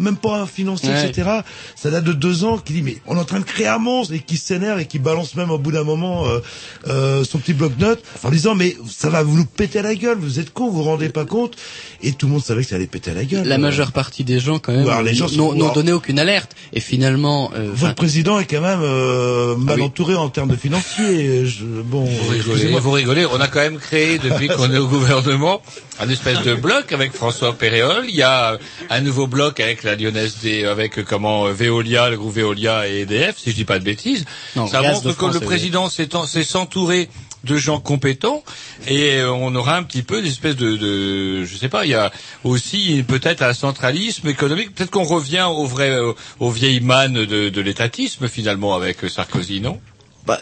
Même 0.00 0.16
pas 0.16 0.40
un 0.40 0.46
financier, 0.46 0.88
Ouais. 0.88 1.08
etc. 1.08 1.28
Ça 1.76 1.90
date 1.90 2.04
de 2.04 2.12
deux 2.12 2.44
ans 2.44 2.58
qui 2.58 2.72
dit 2.72 2.82
mais 2.82 2.96
on 3.06 3.16
est 3.16 3.20
en 3.20 3.24
train 3.24 3.38
de 3.40 3.44
créer 3.44 3.66
un 3.68 3.78
monstre 3.78 4.14
et 4.14 4.18
qui 4.20 4.36
s'énerve 4.36 4.80
et 4.80 4.86
qui 4.86 4.98
balance 4.98 5.34
même 5.36 5.50
au 5.50 5.58
bout 5.58 5.72
d'un 5.72 5.84
moment 5.84 6.26
euh, 6.26 6.40
euh, 6.88 7.24
son 7.24 7.38
petit 7.38 7.52
bloc-notes 7.52 8.02
en 8.24 8.30
disant 8.30 8.54
mais 8.54 8.76
ça 8.90 9.10
va 9.10 9.22
vous 9.22 9.36
nous 9.36 9.44
péter 9.44 9.82
la 9.82 9.94
gueule, 9.94 10.18
vous 10.18 10.38
êtes 10.40 10.52
cons, 10.52 10.70
vous 10.70 10.78
vous 10.78 10.82
rendez 10.84 11.08
pas 11.10 11.24
compte 11.24 11.54
et 12.02 12.12
tout 12.12 12.26
le 12.26 12.32
monde 12.32 12.42
savait 12.42 12.62
que 12.62 12.68
ça 12.70 12.76
allait 12.76 12.86
péter 12.86 13.12
la 13.14 13.24
gueule. 13.24 13.46
La 13.46 13.58
majeure 13.58 13.92
partie 13.92 14.24
des 14.24 14.40
gens 14.40 14.58
quand 14.58 14.72
même 14.72 14.86
Alors, 14.88 15.02
les 15.02 15.14
gens 15.14 15.28
sont- 15.28 15.54
n'ont 15.54 15.72
donné 15.72 15.92
aucune 15.92 16.18
alerte 16.18 16.56
et 16.72 16.80
finalement. 16.80 17.50
euh, 17.54 17.70
Votre 17.72 17.94
président 17.94 18.38
est 18.40 18.46
quand 18.46 18.60
même 18.62 18.80
euh, 18.82 19.56
mal 19.56 19.74
Ah 19.76 19.80
oui. 19.80 19.82
entouré 19.86 20.14
en 20.14 20.28
termes 20.30 20.48
de 20.50 20.56
financiers. 20.56 21.44
Je, 21.46 21.64
bon, 21.64 22.04
Vous 22.04 22.28
rigolez, 22.30 22.36
excusez-moi. 22.38 22.80
vous 22.80 22.90
rigolez. 22.90 23.26
On 23.26 23.40
a 23.40 23.48
quand 23.48 23.60
même 23.60 23.78
créé, 23.78 24.18
depuis 24.18 24.48
qu'on 24.48 24.70
est 24.72 24.78
au 24.78 24.86
gouvernement, 24.88 25.60
un 26.00 26.08
espèce 26.08 26.40
de 26.42 26.54
bloc 26.54 26.92
avec 26.92 27.12
François 27.12 27.52
Péréol. 27.56 28.06
Il 28.08 28.14
y 28.16 28.22
a 28.22 28.58
un 28.88 29.00
nouveau 29.00 29.26
bloc 29.26 29.60
avec 29.60 29.82
la 29.84 29.96
Lyonnaise 29.96 30.38
des, 30.42 30.64
avec 30.64 30.98
euh, 30.98 31.04
comment, 31.06 31.46
euh, 31.46 31.52
Veolia, 31.52 32.08
le 32.10 32.16
groupe 32.16 32.34
Veolia 32.34 32.88
et 32.88 33.00
EDF, 33.02 33.36
si 33.38 33.50
je 33.50 33.54
dis 33.56 33.64
pas 33.64 33.78
de 33.78 33.84
bêtises. 33.84 34.24
Non, 34.56 34.66
Ça 34.66 34.80
montre 34.82 35.02
que 35.08 35.12
France, 35.12 35.32
le 35.34 35.36
EDF. 35.38 35.46
président 35.48 35.88
s'est 35.90 36.14
en- 36.16 36.26
s'est 36.26 36.42
s'entourer 36.44 37.08
de 37.44 37.56
gens 37.56 37.80
compétents 37.80 38.42
et 38.86 39.14
euh, 39.16 39.30
on 39.32 39.54
aura 39.54 39.76
un 39.76 39.82
petit 39.82 40.02
peu 40.02 40.20
des 40.20 40.28
espèces 40.28 40.56
de, 40.56 40.76
de 40.76 41.42
je 41.46 41.56
sais 41.56 41.70
pas 41.70 41.86
il 41.86 41.90
y 41.92 41.94
a 41.94 42.12
aussi 42.44 43.02
peut-être 43.08 43.40
un 43.40 43.54
centralisme 43.54 44.28
économique 44.28 44.74
peut-être 44.74 44.90
qu'on 44.90 45.04
revient 45.04 45.46
au 45.50 45.64
vrai 45.64 45.98
au, 46.00 46.14
aux 46.38 46.50
vieilles 46.50 46.80
mannes 46.82 47.24
de, 47.24 47.48
de 47.48 47.60
l'étatisme 47.62 48.28
finalement 48.28 48.74
avec 48.74 48.98
Sarkozy 49.08 49.62
non? 49.62 49.80
Bah, 50.26 50.38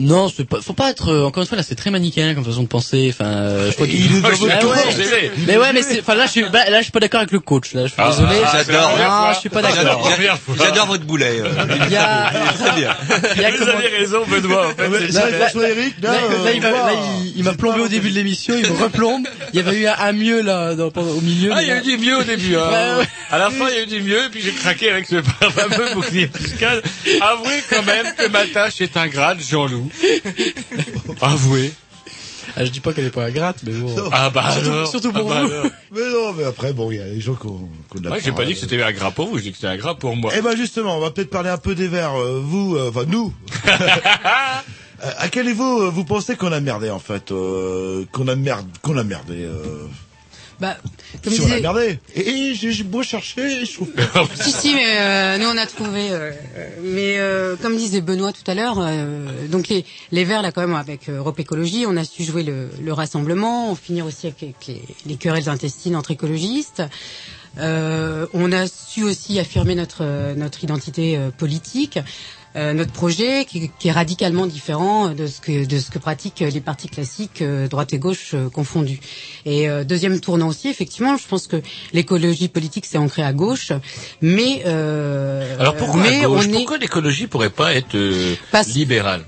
non, 0.00 0.28
c'est 0.34 0.44
pas, 0.48 0.60
faut 0.60 0.72
pas 0.72 0.90
être. 0.90 1.08
euh, 1.12 1.24
encore 1.24 1.42
une 1.42 1.46
fois, 1.48 1.56
là, 1.56 1.62
c'est 1.62 1.74
très 1.74 1.90
manichéen 1.90 2.34
comme 2.34 2.44
façon 2.44 2.62
de 2.62 2.68
penser. 2.68 3.12
Enfin, 3.14 3.30
euh, 3.30 3.68
je 3.70 3.74
crois 3.74 3.86
qu'il 3.86 4.04
Il 4.04 4.16
est 4.16 4.20
dans 4.20 4.28
Ah 4.28 4.32
votre 4.32 4.46
ouais. 4.46 4.82
camp, 4.82 4.90
c'est- 4.96 5.30
Mais 5.46 5.56
ouais, 5.56 5.72
mais 5.72 5.82
c'est. 5.82 6.00
Enfin, 6.00 6.14
là, 6.14 6.26
je 6.26 6.30
suis. 6.30 6.42
bah, 6.44 6.68
là, 6.70 6.78
je 6.78 6.84
suis 6.84 6.92
pas 6.92 7.00
d'accord 7.00 7.20
avec 7.20 7.32
le 7.32 7.40
coach. 7.40 7.72
Là, 7.74 7.82
je 7.86 7.92
suis 7.92 7.96
Ah, 7.98 8.08
désolé. 8.10 8.36
ah, 8.44 8.52
j'adore. 8.66 8.98
Non, 8.98 9.32
je 9.34 9.38
suis 9.40 9.48
pas 9.48 9.62
d'accord. 9.62 10.10
J'adore 10.58 10.86
votre 10.86 11.04
boulet. 11.04 11.40
euh. 11.40 11.48
Il 11.86 11.92
y 11.92 11.96
a. 11.96 12.30
Très 12.58 12.80
bien. 12.80 12.96
Il 13.36 13.42
y 13.42 13.44
a 13.44 13.50
Vous 13.50 13.58
comment- 13.58 13.72
avez 13.72 13.88
raison 13.88 14.18
Benoît 14.26 14.66
en 14.68 14.70
fait, 14.74 14.88
Ouais, 14.88 15.00
là, 15.08 15.30
là, 15.30 15.38
Là, 15.40 16.10
euh, 16.14 16.44
là, 16.44 16.52
il 16.52 16.60
m'a, 16.62 16.70
wow. 16.70 16.74
là, 16.86 16.92
il, 17.24 17.32
il 17.38 17.44
m'a 17.44 17.52
plombé 17.54 17.80
au 17.80 17.88
début 17.88 18.10
de 18.10 18.14
l'émission, 18.14 18.54
il 18.56 18.70
me 18.70 18.82
replombe. 18.82 19.26
Il 19.52 19.56
y 19.56 19.62
avait 19.62 19.76
eu 19.80 19.86
un, 19.86 19.94
un 19.98 20.12
mieux 20.12 20.40
là, 20.42 20.74
dans, 20.74 20.88
au 20.88 21.20
milieu. 21.20 21.50
Ah, 21.54 21.62
il 21.62 21.68
y 21.68 21.70
a 21.72 21.76
eu 21.78 21.82
du 21.82 21.98
mieux 21.98 22.16
au 22.18 22.22
début. 22.24 22.56
Hein. 22.56 22.68
Ouais, 22.70 23.00
ouais. 23.00 23.08
À 23.30 23.38
la 23.38 23.50
fin, 23.50 23.66
il 23.68 23.74
y 23.76 23.78
a 23.78 23.82
eu 23.82 23.86
du 23.86 24.02
mieux, 24.02 24.28
puis 24.30 24.40
j'ai 24.42 24.52
craqué 24.52 24.90
avec 24.90 25.06
ce 25.06 25.22
fameux 25.50 25.94
bouclier 25.94 26.30
fiscal. 26.34 26.82
Avouez 27.20 27.62
quand 27.70 27.82
même 27.84 28.06
que 28.16 28.28
ma 28.28 28.46
tâche 28.46 28.80
est 28.80 28.96
ingrate, 28.96 29.38
Jean-Loup. 29.40 29.89
Avouez. 31.20 31.72
Ah, 32.56 32.64
je 32.64 32.70
dis 32.70 32.80
pas 32.80 32.92
qu'elle 32.92 33.04
est 33.06 33.10
pas 33.10 33.24
ingrate, 33.26 33.58
mais 33.64 33.72
bon. 33.72 33.94
Ah 34.12 34.30
bah 34.30 34.50
Surtout- 34.52 34.70
alors. 34.70 34.88
surtout 34.90 35.12
pour 35.12 35.30
Ah 35.32 35.34
bah 35.42 35.46
vous. 35.46 35.52
alors. 35.52 35.66
Mais 35.92 36.00
non, 36.10 36.32
mais 36.32 36.44
après, 36.44 36.72
bon, 36.72 36.90
il 36.90 36.98
y 36.98 37.00
a 37.00 37.04
des 37.04 37.20
gens 37.20 37.34
qui 37.34 37.46
ont, 37.46 37.68
qui 37.90 37.98
ont 37.98 38.00
de 38.00 38.04
la 38.08 38.10
Ouais, 38.16 38.20
j'ai 38.24 38.32
pas 38.32 38.44
dit 38.44 38.54
que 38.54 38.58
c'était 38.60 38.82
ingrat 38.82 39.12
pour 39.12 39.28
vous, 39.28 39.36
j'ai 39.38 39.44
dit 39.44 39.50
que 39.52 39.56
c'était 39.56 39.68
ingrat 39.68 39.94
pour 39.94 40.16
moi. 40.16 40.32
Eh 40.36 40.40
ben 40.42 40.56
justement, 40.56 40.96
on 40.96 41.00
va 41.00 41.10
peut-être 41.10 41.30
parler 41.30 41.50
un 41.50 41.58
peu 41.58 41.74
des 41.76 41.86
verts. 41.86 42.14
euh, 42.18 42.40
vous, 42.42 42.76
euh, 42.76 42.88
enfin 42.90 43.04
nous. 43.06 43.32
Euh, 45.02 45.10
à 45.16 45.30
quel 45.30 45.46
niveau 45.46 45.84
euh, 45.84 45.88
vous 45.88 46.04
pensez 46.04 46.36
qu'on 46.36 46.52
a 46.52 46.60
merdé 46.60 46.90
en 46.90 46.98
fait, 46.98 47.32
euh, 47.32 48.04
qu'on 48.12 48.28
a 48.28 48.36
merdé, 48.36 48.68
qu'on 48.82 48.98
a 48.98 49.02
merdé, 49.02 49.44
euh, 49.44 49.86
Bah, 50.60 50.76
comme 51.24 51.32
si 51.32 51.40
on 51.40 51.44
a 51.44 51.48
disait, 51.48 51.60
merdé. 51.60 51.98
Et, 52.14 52.28
et 52.28 52.54
j'ai 52.54 52.84
beau 52.84 53.02
chercher, 53.02 53.64
je 53.64 53.72
trouve 53.72 53.90
pas. 53.92 54.28
si 54.34 54.52
si, 54.52 54.74
mais 54.74 54.98
euh, 54.98 55.38
nous 55.38 55.46
on 55.46 55.56
a 55.56 55.66
trouvé. 55.66 56.08
euh, 56.10 56.32
mais 56.82 57.16
euh, 57.18 57.56
comme 57.56 57.76
disait 57.76 58.02
Benoît 58.02 58.32
tout 58.32 58.48
à 58.48 58.54
l'heure, 58.54 58.76
euh, 58.78 59.48
donc 59.48 59.68
les 59.68 59.84
les 60.12 60.24
Verts 60.24 60.42
là 60.42 60.52
quand 60.52 60.60
même 60.60 60.74
avec 60.74 61.08
euh, 61.08 61.18
Europe 61.18 61.38
Écologie, 61.40 61.84
on 61.88 61.96
a 61.96 62.04
su 62.04 62.24
jouer 62.24 62.42
le, 62.42 62.68
le 62.82 62.92
rassemblement, 62.92 63.70
on 63.70 63.74
finir 63.74 64.04
aussi 64.04 64.26
avec, 64.26 64.42
avec 64.42 64.66
les, 64.66 64.82
les 65.06 65.16
querelles 65.16 65.48
intestines 65.48 65.96
entre 65.96 66.10
écologistes. 66.10 66.82
Euh, 67.58 68.26
on 68.32 68.52
a 68.52 68.66
su 68.68 69.02
aussi 69.02 69.40
affirmer 69.40 69.74
notre 69.74 70.34
notre 70.36 70.62
identité 70.62 71.18
politique. 71.36 71.98
Euh, 72.56 72.72
notre 72.72 72.92
projet 72.92 73.44
qui, 73.44 73.70
qui 73.78 73.88
est 73.88 73.92
radicalement 73.92 74.46
différent 74.46 75.10
de 75.10 75.26
ce 75.26 75.40
que 75.40 75.64
de 75.64 75.78
ce 75.78 75.90
que 75.90 75.98
pratiquent 75.98 76.40
les 76.40 76.60
partis 76.60 76.88
classiques 76.88 77.42
euh, 77.42 77.68
droite 77.68 77.92
et 77.92 77.98
gauche 77.98 78.32
euh, 78.34 78.48
confondus. 78.50 79.00
Et 79.46 79.68
euh, 79.68 79.84
deuxième 79.84 80.18
tournant 80.20 80.48
aussi, 80.48 80.68
effectivement, 80.68 81.16
je 81.16 81.26
pense 81.28 81.46
que 81.46 81.62
l'écologie 81.92 82.48
politique 82.48 82.86
s'est 82.86 82.98
ancrée 82.98 83.22
à 83.22 83.32
gauche, 83.32 83.72
mais 84.20 84.62
euh, 84.66 85.56
Alors 85.60 85.76
pourquoi 85.76 86.02
mais 86.02 86.24
à 86.24 86.26
gauche 86.26 86.46
on 86.46 86.52
est 86.52 86.52
Pourquoi 86.54 86.78
l'écologie 86.78 87.26
pourrait 87.28 87.50
pas 87.50 87.74
être 87.74 87.94
euh, 87.94 88.34
Parce- 88.50 88.68
libérale? 88.74 89.24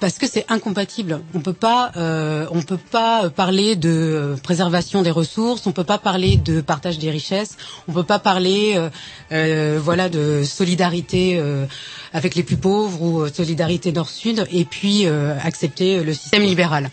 Parce 0.00 0.18
que 0.18 0.26
c'est 0.26 0.44
incompatible. 0.48 1.20
On 1.34 1.40
peut 1.40 1.52
pas, 1.52 1.92
euh, 1.96 2.46
on 2.52 2.62
peut 2.62 2.78
pas 2.78 3.30
parler 3.30 3.76
de 3.76 3.88
euh, 3.90 4.36
préservation 4.36 5.02
des 5.02 5.10
ressources, 5.10 5.66
on 5.66 5.72
peut 5.72 5.84
pas 5.84 5.98
parler 5.98 6.36
de 6.36 6.60
partage 6.60 6.98
des 6.98 7.10
richesses, 7.10 7.56
on 7.88 7.92
peut 7.92 8.04
pas 8.04 8.18
parler, 8.18 8.74
euh, 8.76 8.90
euh, 9.32 9.80
voilà, 9.82 10.08
de 10.08 10.44
solidarité 10.44 11.38
euh, 11.38 11.66
avec 12.12 12.34
les 12.34 12.42
plus 12.42 12.56
pauvres 12.56 13.02
ou 13.02 13.20
euh, 13.22 13.30
solidarité 13.32 13.92
Nord-Sud, 13.92 14.46
et 14.52 14.64
puis 14.64 15.06
accepter 15.42 16.02
le 16.02 16.14
système 16.14 16.42
libéral. 16.42 16.90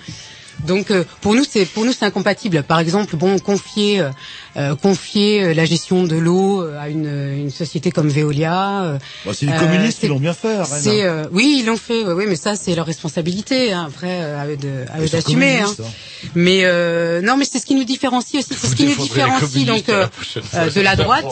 Donc 0.66 0.92
pour 1.22 1.36
nous 1.36 1.44
c'est 1.44 1.66
pour 1.66 1.84
nous 1.86 1.92
c'est 1.92 2.06
incompatible. 2.06 2.64
Par 2.64 2.80
exemple, 2.80 3.16
bon 3.18 3.38
confier 3.40 4.02
euh, 4.58 4.76
confier 4.76 5.44
euh, 5.44 5.54
la 5.54 5.66
gestion 5.66 6.04
de 6.04 6.16
l'eau 6.16 6.62
euh, 6.62 6.80
à 6.80 6.90
une, 6.90 7.06
une 7.38 7.52
société 7.52 7.92
comme 7.92 8.08
Veolia. 8.10 8.84
euh, 8.84 8.98
Bah, 9.26 9.32
c'est 9.34 9.46
les 9.46 9.54
communistes 9.54 10.00
qui 10.00 10.08
l'ont 10.08 10.20
bien 10.20 10.34
fait. 10.34 10.58
Euh, 11.04 11.26
oui 11.32 11.58
ils 11.60 11.66
l'ont 11.66 11.78
fait. 11.78 12.04
Oui, 12.06 12.14
oui, 12.16 12.26
mais 12.28 12.36
ça 12.36 12.56
c'est 12.56 12.76
leur 12.76 12.86
responsabilité. 12.86 13.74
Hein. 13.74 13.86
Après 13.88 14.22
euh, 14.22 14.42
à 14.42 14.48
eux 14.48 14.58
de 14.58 14.70
à 14.94 15.00
eux 15.00 15.04
Ils 15.04 15.10
sont 15.10 15.18
d'assumer. 15.18 15.60
Hein. 15.60 15.74
hein. 15.80 15.84
Mais 16.36 16.62
euh, 16.64 17.22
non 17.22 17.38
mais 17.38 17.46
c'est 17.46 17.60
ce 17.60 17.66
qui 17.66 17.76
nous 17.76 17.84
différencie 17.84 18.40
aussi. 18.44 18.58
C'est 18.60 18.68
ce 18.68 18.76
qui 18.76 18.86
nous 18.86 18.96
différencie 18.96 19.66
donc 19.66 19.84
la 19.88 20.70
de 20.70 20.82
la 20.82 20.96
droite. 20.96 21.26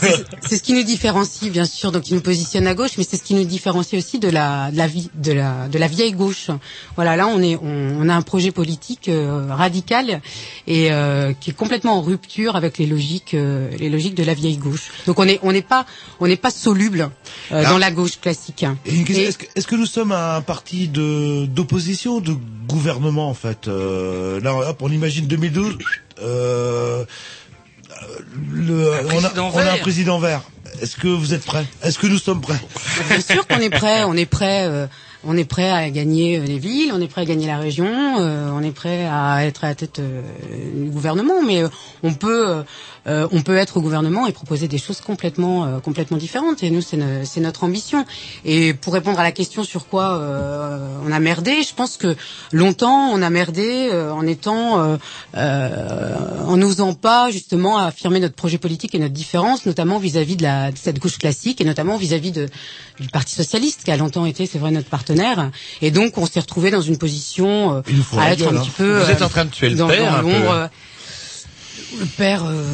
C'est- 0.00 0.24
c'est 0.48 0.56
ce 0.56 0.62
qui 0.62 0.72
nous 0.72 0.82
différencie 0.82 1.50
bien 1.52 1.64
sûr 1.64 1.92
donc 1.92 2.02
qui 2.02 2.14
nous 2.14 2.20
positionne 2.20 2.66
à 2.66 2.74
gauche 2.74 2.92
mais 2.98 3.04
c'est 3.08 3.16
ce 3.16 3.22
qui 3.22 3.34
nous 3.34 3.44
différencie 3.44 4.02
aussi 4.02 4.18
de 4.18 4.28
la 4.28 4.70
de 4.72 4.76
la 4.78 4.86
vie 4.88 5.10
de 5.14 5.32
la 5.32 5.68
de 5.68 5.78
la 5.78 5.86
vieille 5.86 6.12
gauche 6.12 6.50
voilà 6.96 7.14
là 7.16 7.28
on 7.28 7.40
est 7.40 7.56
on, 7.56 7.98
on 8.00 8.08
a 8.08 8.14
un 8.14 8.22
projet 8.22 8.50
politique 8.50 9.08
euh, 9.08 9.46
radical 9.54 10.20
et 10.66 10.90
euh, 10.90 11.32
qui 11.38 11.50
est 11.50 11.54
complètement 11.54 11.98
en 11.98 12.02
rupture 12.02 12.21
avec 12.54 12.78
les 12.78 12.86
logiques 12.86 13.34
euh, 13.34 13.68
les 13.78 13.88
logiques 13.90 14.14
de 14.14 14.24
la 14.24 14.34
vieille 14.34 14.56
gauche 14.56 14.90
donc 15.06 15.18
on 15.18 15.24
est 15.28 15.38
on 15.42 15.52
n'est 15.52 15.62
pas 15.62 15.84
on 16.20 16.26
n'est 16.26 16.36
pas 16.36 16.50
soluble 16.50 17.10
euh, 17.52 17.62
dans 17.64 17.78
la 17.78 17.90
gauche 17.90 18.18
classique 18.20 18.64
Et 18.86 18.94
une 18.96 19.04
question, 19.04 19.22
Et- 19.24 19.28
Est-ce 19.28 19.38
que, 19.38 19.46
est-ce 19.54 19.66
que 19.66 19.76
nous 19.76 19.86
sommes 19.86 20.12
un 20.12 20.40
parti 20.40 20.88
de 20.88 21.46
d'opposition, 21.46 22.20
de 22.20 22.34
gouvernement 22.68 23.28
en 23.28 23.34
fait 23.34 23.68
euh, 23.68 24.40
Là, 24.40 24.54
hop, 24.54 24.78
on 24.82 24.90
imagine 24.90 25.26
2012. 25.26 25.76
Euh, 26.22 27.04
le, 28.52 28.90
on, 29.12 29.24
a, 29.24 29.40
on 29.40 29.58
a 29.58 29.72
un 29.72 29.78
président 29.78 30.18
vert. 30.18 30.42
Est-ce 30.80 30.96
que 30.96 31.08
vous 31.08 31.34
êtes 31.34 31.44
prêts? 31.44 31.64
Est-ce 31.82 31.98
que 31.98 32.06
nous 32.06 32.18
sommes 32.18 32.40
prêts? 32.40 32.58
Bien 33.08 33.20
sûr 33.20 33.46
qu'on 33.46 33.58
est 33.58 33.70
prêt, 33.70 34.02
on 34.04 34.14
est 34.16 34.26
prêt, 34.26 34.64
euh, 34.66 34.86
on 35.24 35.36
est 35.36 35.44
prêt 35.44 35.70
à 35.70 35.88
gagner 35.90 36.38
euh, 36.38 36.44
les 36.44 36.58
villes, 36.58 36.90
on 36.94 37.00
est 37.00 37.06
prêt 37.08 37.22
à 37.22 37.24
gagner 37.24 37.46
la 37.46 37.58
région, 37.58 37.86
euh, 38.18 38.50
on 38.52 38.62
est 38.62 38.72
prêt 38.72 39.06
à 39.10 39.44
être 39.46 39.64
à 39.64 39.68
la 39.68 39.74
tête 39.74 39.98
euh, 39.98 40.22
du 40.74 40.90
gouvernement, 40.90 41.42
mais 41.42 41.62
euh, 41.62 41.68
on 42.02 42.12
peut, 42.14 42.62
euh, 43.06 43.28
on 43.32 43.42
peut 43.42 43.56
être 43.56 43.76
au 43.76 43.80
gouvernement 43.80 44.26
et 44.26 44.32
proposer 44.32 44.68
des 44.68 44.78
choses 44.78 45.00
complètement, 45.00 45.80
complètement 45.80 46.16
différentes. 46.16 46.62
Et 46.62 46.70
nous, 46.70 46.80
c'est 46.82 46.96
no- 46.96 47.24
c'est 47.24 47.40
notre 47.40 47.64
ambition. 47.64 48.04
Et 48.44 48.74
pour 48.74 48.92
répondre 48.94 49.18
à 49.20 49.22
la 49.22 49.32
question 49.32 49.64
sur 49.64 49.86
quoi 49.86 50.20
on 51.06 51.12
a 51.12 51.20
merdé, 51.20 51.62
je 51.62 51.74
pense 51.74 51.96
que 51.96 52.16
longtemps 52.52 53.10
on 53.12 53.22
a 53.22 53.30
merdé 53.30 53.90
en 54.12 54.26
étant, 54.26 54.98
en 55.34 56.56
n'osant 56.56 56.94
pas 56.94 57.30
justement 57.30 57.78
affirmer 57.78 58.20
notre 58.20 58.34
projet 58.34 58.58
politique 58.58 58.94
et 58.94 58.98
notre 58.98 59.14
différence, 59.14 59.66
notamment 59.66 59.98
vis-à-vis 59.98 60.36
de, 60.36 60.44
de 60.70 60.76
cette 60.76 60.98
gauche 60.98 61.18
classique 61.18 61.60
et 61.60 61.64
notamment 61.64 61.96
vis-à-vis 61.96 62.32
de, 62.32 62.48
du 63.00 63.08
Parti 63.08 63.34
socialiste 63.34 63.82
qui 63.84 63.90
a 63.90 63.96
longtemps 63.96 64.26
été, 64.26 64.46
c'est 64.46 64.58
vrai, 64.58 64.70
notre 64.70 64.88
partenaire. 64.88 65.11
Et 65.82 65.90
donc 65.90 66.18
on 66.18 66.26
s'est 66.26 66.40
retrouvé 66.40 66.70
dans 66.70 66.80
une 66.82 66.98
position 66.98 67.76
euh, 67.76 68.18
à 68.18 68.32
être 68.32 68.40
gueule, 68.40 68.56
un 68.56 68.58
hein. 68.58 68.62
petit 68.62 68.70
peu 68.70 68.98
Vous 69.02 69.10
êtes 69.10 69.22
euh, 69.22 69.24
en 69.26 69.28
train 69.28 69.44
de 69.44 69.50
tuer 69.50 69.70
le 69.70 69.76
dans, 69.76 69.88
père, 69.88 70.10
dans 70.12 70.18
un 70.18 70.22
peu. 70.22 70.30
l'ombre. 70.30 70.70
Le 71.98 72.06
père, 72.06 72.42
euh, 72.46 72.64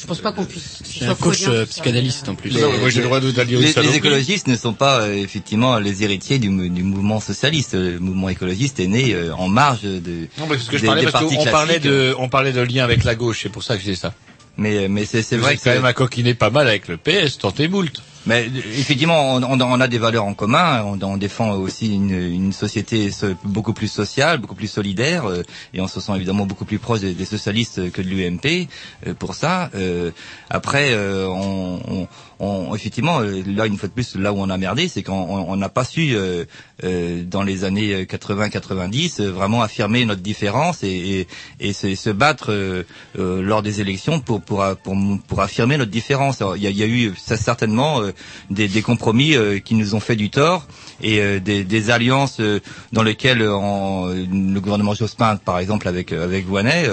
je 0.00 0.04
pense 0.04 0.18
pas 0.18 0.32
qu'on 0.32 0.44
puisse. 0.44 0.82
C'est 0.84 1.04
un 1.06 1.14
coach 1.14 1.44
euh, 1.46 1.64
psychanalyste 1.64 2.28
en 2.28 2.34
plus. 2.34 2.50
Non, 2.50 2.72
moi, 2.80 2.90
j'ai 2.90 2.98
le 3.00 3.06
droit 3.06 3.20
de 3.20 3.28
les, 3.28 3.72
les 3.72 3.96
écologistes 3.96 4.48
ne 4.48 4.56
sont 4.56 4.72
pas 4.72 5.00
euh, 5.02 5.14
effectivement 5.14 5.78
les 5.78 6.02
héritiers 6.02 6.40
du, 6.40 6.48
mou- 6.50 6.68
du 6.68 6.82
mouvement 6.82 7.20
socialiste. 7.20 7.74
Le 7.74 8.00
mouvement 8.00 8.28
écologiste 8.28 8.80
est 8.80 8.88
né 8.88 9.14
euh, 9.14 9.32
en 9.36 9.46
marge 9.48 9.82
de 9.82 10.26
Non, 10.38 10.46
mais 10.48 10.56
parce 10.56 10.64
que 10.68 10.76
je 10.76 10.82
des- 10.82 10.86
parlais 10.88 11.04
des 11.04 11.10
parce 11.12 11.22
partis 11.24 11.36
qu'on 11.36 11.44
parlait 11.44 11.78
de, 11.78 12.14
on 12.18 12.28
parlait 12.28 12.52
de 12.52 12.60
lien 12.62 12.82
avec 12.82 13.04
la 13.04 13.14
gauche, 13.14 13.40
c'est 13.44 13.48
pour 13.48 13.62
ça 13.62 13.76
que 13.76 13.82
je 13.84 13.90
dis 13.90 13.96
ça. 13.96 14.12
Mais 14.56 14.88
mais 14.88 15.04
c'est 15.04 15.22
vrai 15.36 15.52
êtes 15.52 15.60
que 15.60 15.64
quand 15.64 15.70
même 15.74 15.84
à 15.84 15.92
coquiner 15.92 16.34
pas 16.34 16.50
mal 16.50 16.66
avec 16.66 16.88
le 16.88 16.96
PS, 16.96 17.38
tant 17.38 17.54
et 17.58 17.68
moult. 17.68 18.02
Mais 18.26 18.46
effectivement, 18.78 19.34
on, 19.36 19.42
on- 19.42 19.80
a 19.80 19.88
des 19.88 19.98
valeurs 19.98 20.24
en 20.24 20.34
commun. 20.34 20.82
On, 20.84 21.00
on 21.02 21.16
défend 21.16 21.52
aussi 21.52 21.94
une, 21.94 22.10
une 22.10 22.52
société 22.52 23.10
so- 23.10 23.34
beaucoup 23.44 23.72
plus 23.72 23.88
sociale, 23.88 24.38
beaucoup 24.38 24.54
plus 24.56 24.68
solidaire, 24.68 25.28
euh, 25.28 25.42
et 25.74 25.80
on 25.80 25.86
se 25.88 26.00
sent 26.00 26.12
évidemment 26.16 26.46
beaucoup 26.46 26.64
plus 26.64 26.78
proche 26.78 27.00
des, 27.00 27.14
des 27.14 27.24
socialistes 27.24 27.90
que 27.92 28.02
de 28.02 28.08
l'UMP 28.08 28.68
euh, 29.06 29.14
pour 29.14 29.34
ça. 29.34 29.70
Euh, 29.74 30.10
après, 30.50 30.94
on, 30.96 31.80
on- 31.88 32.08
on- 32.38 32.74
effectivement, 32.74 33.20
euh, 33.20 33.42
là 33.46 33.66
une 33.66 33.76
fois 33.78 33.88
de 33.88 33.94
plus, 33.94 34.14
là 34.16 34.32
où 34.32 34.36
on 34.38 34.50
a 34.50 34.56
merdé, 34.58 34.88
c'est 34.88 35.02
qu'on 35.02 35.12
on- 35.14 35.50
on 35.52 35.56
n'a 35.56 35.68
pas 35.68 35.84
su 35.84 36.14
euh, 36.14 36.44
euh, 36.84 37.22
dans 37.24 37.42
les 37.42 37.64
années 37.64 38.04
80-90 38.06 39.20
euh, 39.20 39.30
vraiment 39.30 39.62
affirmer 39.62 40.04
notre 40.04 40.20
différence 40.22 40.82
et, 40.82 41.26
et, 41.60 41.68
et 41.68 41.72
se, 41.72 41.94
se 41.94 42.10
battre 42.10 42.52
euh, 42.52 42.82
euh, 43.18 43.40
lors 43.42 43.62
des 43.62 43.80
élections 43.80 44.20
pour 44.20 44.42
pour 44.42 44.64
pour, 44.82 44.96
pour 45.26 45.40
affirmer 45.40 45.76
notre 45.78 45.90
différence. 45.90 46.42
Il 46.56 46.62
y 46.62 46.66
a, 46.66 46.70
y 46.70 46.82
a 46.82 46.86
eu 46.86 47.12
ça, 47.16 47.36
certainement 47.36 48.00
euh, 48.02 48.12
des, 48.50 48.68
des 48.68 48.82
compromis 48.82 49.34
euh, 49.34 49.58
qui 49.58 49.74
nous 49.74 49.94
ont 49.94 50.00
fait 50.00 50.16
du 50.16 50.30
tort 50.30 50.66
et 51.02 51.20
euh, 51.20 51.40
des, 51.40 51.64
des 51.64 51.90
alliances 51.90 52.38
euh, 52.40 52.60
dans 52.92 53.02
lesquelles 53.02 53.42
euh, 53.42 53.54
en- 53.54 54.06
le 54.08 54.58
gouvernement 54.60 54.94
Jospin, 54.94 55.36
par 55.36 55.58
exemple, 55.58 55.88
avec 55.88 56.12
euh, 56.12 56.24
avec 56.24 56.46
Voinet. 56.46 56.86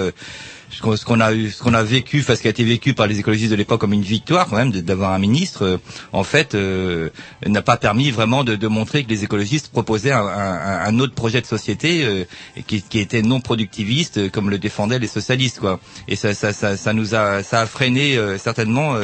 Ce 0.74 1.04
qu'on 1.04 1.20
a 1.20 1.32
eu, 1.32 1.50
ce 1.50 1.62
qu'on 1.62 1.72
vécu, 1.82 2.20
enfin 2.20 2.34
ce 2.36 2.42
qui 2.42 2.46
a 2.48 2.50
été 2.50 2.64
vécu 2.64 2.94
par 2.94 3.06
les 3.06 3.18
écologistes 3.18 3.50
de 3.50 3.56
l'époque 3.56 3.80
comme 3.80 3.92
une 3.92 4.02
victoire 4.02 4.46
quand 4.48 4.56
même 4.56 4.72
d'avoir 4.72 5.12
un 5.12 5.18
ministre, 5.18 5.62
euh, 5.64 5.76
en 6.12 6.24
fait, 6.24 6.54
euh, 6.54 7.10
n'a 7.46 7.62
pas 7.62 7.76
permis 7.76 8.10
vraiment 8.10 8.44
de, 8.44 8.56
de 8.56 8.68
montrer 8.68 9.04
que 9.04 9.10
les 9.10 9.24
écologistes 9.24 9.70
proposaient 9.70 10.12
un, 10.12 10.98
autre 10.98 11.14
projet 11.14 11.40
de 11.40 11.46
société 11.46 12.04
euh, 12.04 12.24
qui, 12.66 12.98
était 12.98 13.22
non 13.22 13.40
productiviste, 13.40 14.30
comme 14.30 14.50
le 14.50 14.58
défendaient 14.58 14.98
les 14.98 15.06
socialistes, 15.06 15.60
quoi. 15.60 15.80
Et 16.08 16.16
ça, 16.16 16.34
ça, 16.34 16.52
ça, 16.52 16.76
ça 16.76 16.92
nous 16.92 17.14
a, 17.14 17.42
ça 17.42 17.62
a 17.62 17.66
freiné 17.66 18.18
certainement 18.38 18.96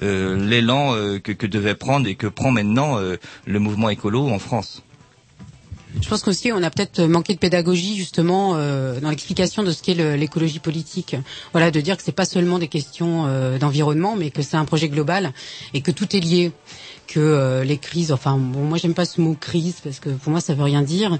l'élan 0.00 0.94
que, 1.22 1.32
que 1.32 1.46
devait 1.46 1.74
prendre 1.74 2.06
et 2.08 2.14
que 2.14 2.26
prend 2.26 2.50
maintenant 2.50 2.98
le 2.98 3.58
mouvement 3.58 3.90
écolo 3.90 4.28
en 4.28 4.38
France. 4.38 4.82
Je 6.00 6.08
pense 6.08 6.22
qu'aussi 6.22 6.52
on 6.52 6.62
a 6.62 6.70
peut-être 6.70 7.02
manqué 7.02 7.34
de 7.34 7.38
pédagogie 7.38 7.96
justement 7.96 8.54
euh, 8.54 8.98
dans 9.00 9.10
l'explication 9.10 9.62
de 9.62 9.70
ce 9.72 9.82
qu'est 9.82 9.94
l'écologie 10.16 10.58
politique. 10.58 11.16
Voilà, 11.52 11.70
de 11.70 11.80
dire 11.80 11.96
que 11.96 12.02
c'est 12.02 12.12
pas 12.12 12.24
seulement 12.24 12.58
des 12.58 12.68
questions 12.68 13.26
euh, 13.26 13.58
d'environnement, 13.58 14.16
mais 14.16 14.30
que 14.30 14.42
c'est 14.42 14.56
un 14.56 14.64
projet 14.64 14.88
global 14.88 15.32
et 15.74 15.80
que 15.82 15.90
tout 15.90 16.16
est 16.16 16.20
lié. 16.20 16.52
Que 17.08 17.20
euh, 17.20 17.64
les 17.64 17.76
crises, 17.78 18.10
enfin 18.10 18.38
bon, 18.38 18.60
moi 18.60 18.78
j'aime 18.78 18.94
pas 18.94 19.04
ce 19.04 19.20
mot 19.20 19.36
crise 19.38 19.76
parce 19.84 19.98
que 20.00 20.08
pour 20.08 20.30
moi 20.30 20.40
ça 20.40 20.54
veut 20.54 20.62
rien 20.62 20.82
dire, 20.82 21.18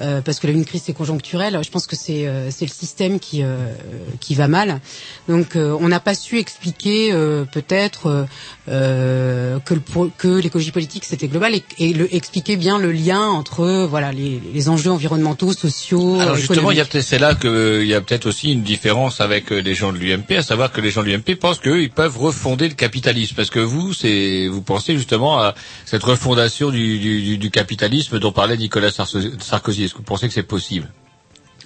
euh, 0.00 0.20
parce 0.20 0.38
que 0.38 0.46
là 0.46 0.52
une 0.52 0.64
crise 0.64 0.82
c'est 0.84 0.92
conjoncturel. 0.92 1.58
Je 1.64 1.70
pense 1.70 1.86
que 1.86 1.96
c'est 1.96 2.28
euh, 2.28 2.50
c'est 2.50 2.64
le 2.64 2.70
système 2.70 3.18
qui 3.18 3.42
euh, 3.42 3.72
qui 4.20 4.34
va 4.34 4.46
mal. 4.46 4.80
Donc 5.28 5.56
on 5.56 5.88
n'a 5.88 6.00
pas 6.00 6.14
su 6.14 6.38
expliquer 6.38 7.12
peut-être 7.50 8.26
que 8.66 9.74
le 9.74 10.10
que 10.18 10.28
l'écologie 10.28 10.70
politique 10.70 11.04
c'était 11.04 11.28
global 11.28 11.54
et, 11.54 11.64
et 11.78 11.92
le, 11.92 12.14
expliquer 12.14 12.56
bien 12.56 12.78
le 12.78 12.92
lien 12.92 13.22
entre 13.22 13.86
voilà 13.88 14.12
les, 14.12 14.40
les 14.52 14.68
enjeux 14.68 14.90
environnementaux, 14.90 15.52
sociaux, 15.52 16.20
Alors 16.20 16.36
justement, 16.36 16.70
il 16.70 16.76
y 16.76 16.80
a 16.80 16.84
économiques. 16.84 16.92
peut-être 16.92 17.04
c'est 17.04 17.18
là 17.18 17.34
que 17.34 17.80
il 17.82 17.88
y 17.88 17.94
a 17.94 18.00
peut-être 18.00 18.26
aussi 18.26 18.52
une 18.52 18.62
différence 18.62 19.20
avec 19.20 19.50
les 19.50 19.74
gens 19.74 19.92
de 19.92 19.98
l'UMP, 19.98 20.32
à 20.36 20.42
savoir 20.42 20.72
que 20.72 20.80
les 20.80 20.90
gens 20.90 21.02
de 21.02 21.08
l'UMP 21.08 21.36
pensent 21.40 21.58
qu'eux 21.58 21.82
ils 21.82 21.90
peuvent 21.90 22.18
refonder 22.18 22.68
le 22.68 22.74
capitalisme, 22.74 23.34
parce 23.34 23.50
que 23.50 23.60
vous 23.60 23.92
c'est 23.94 24.46
vous 24.46 24.62
pensez 24.62 24.96
justement 24.96 25.21
à 25.30 25.54
cette 25.84 26.02
refondation 26.02 26.70
du, 26.70 26.98
du, 26.98 27.22
du- 27.22 27.38
du 27.38 27.50
capitalisme 27.50 28.18
dont 28.18 28.32
parlait 28.32 28.56
Nicolas 28.56 28.90
Sarkozy. 28.90 29.84
Est-ce 29.84 29.92
que 29.92 29.98
vous 29.98 30.04
pensez 30.04 30.28
que 30.28 30.34
c'est 30.34 30.42
possible? 30.42 30.88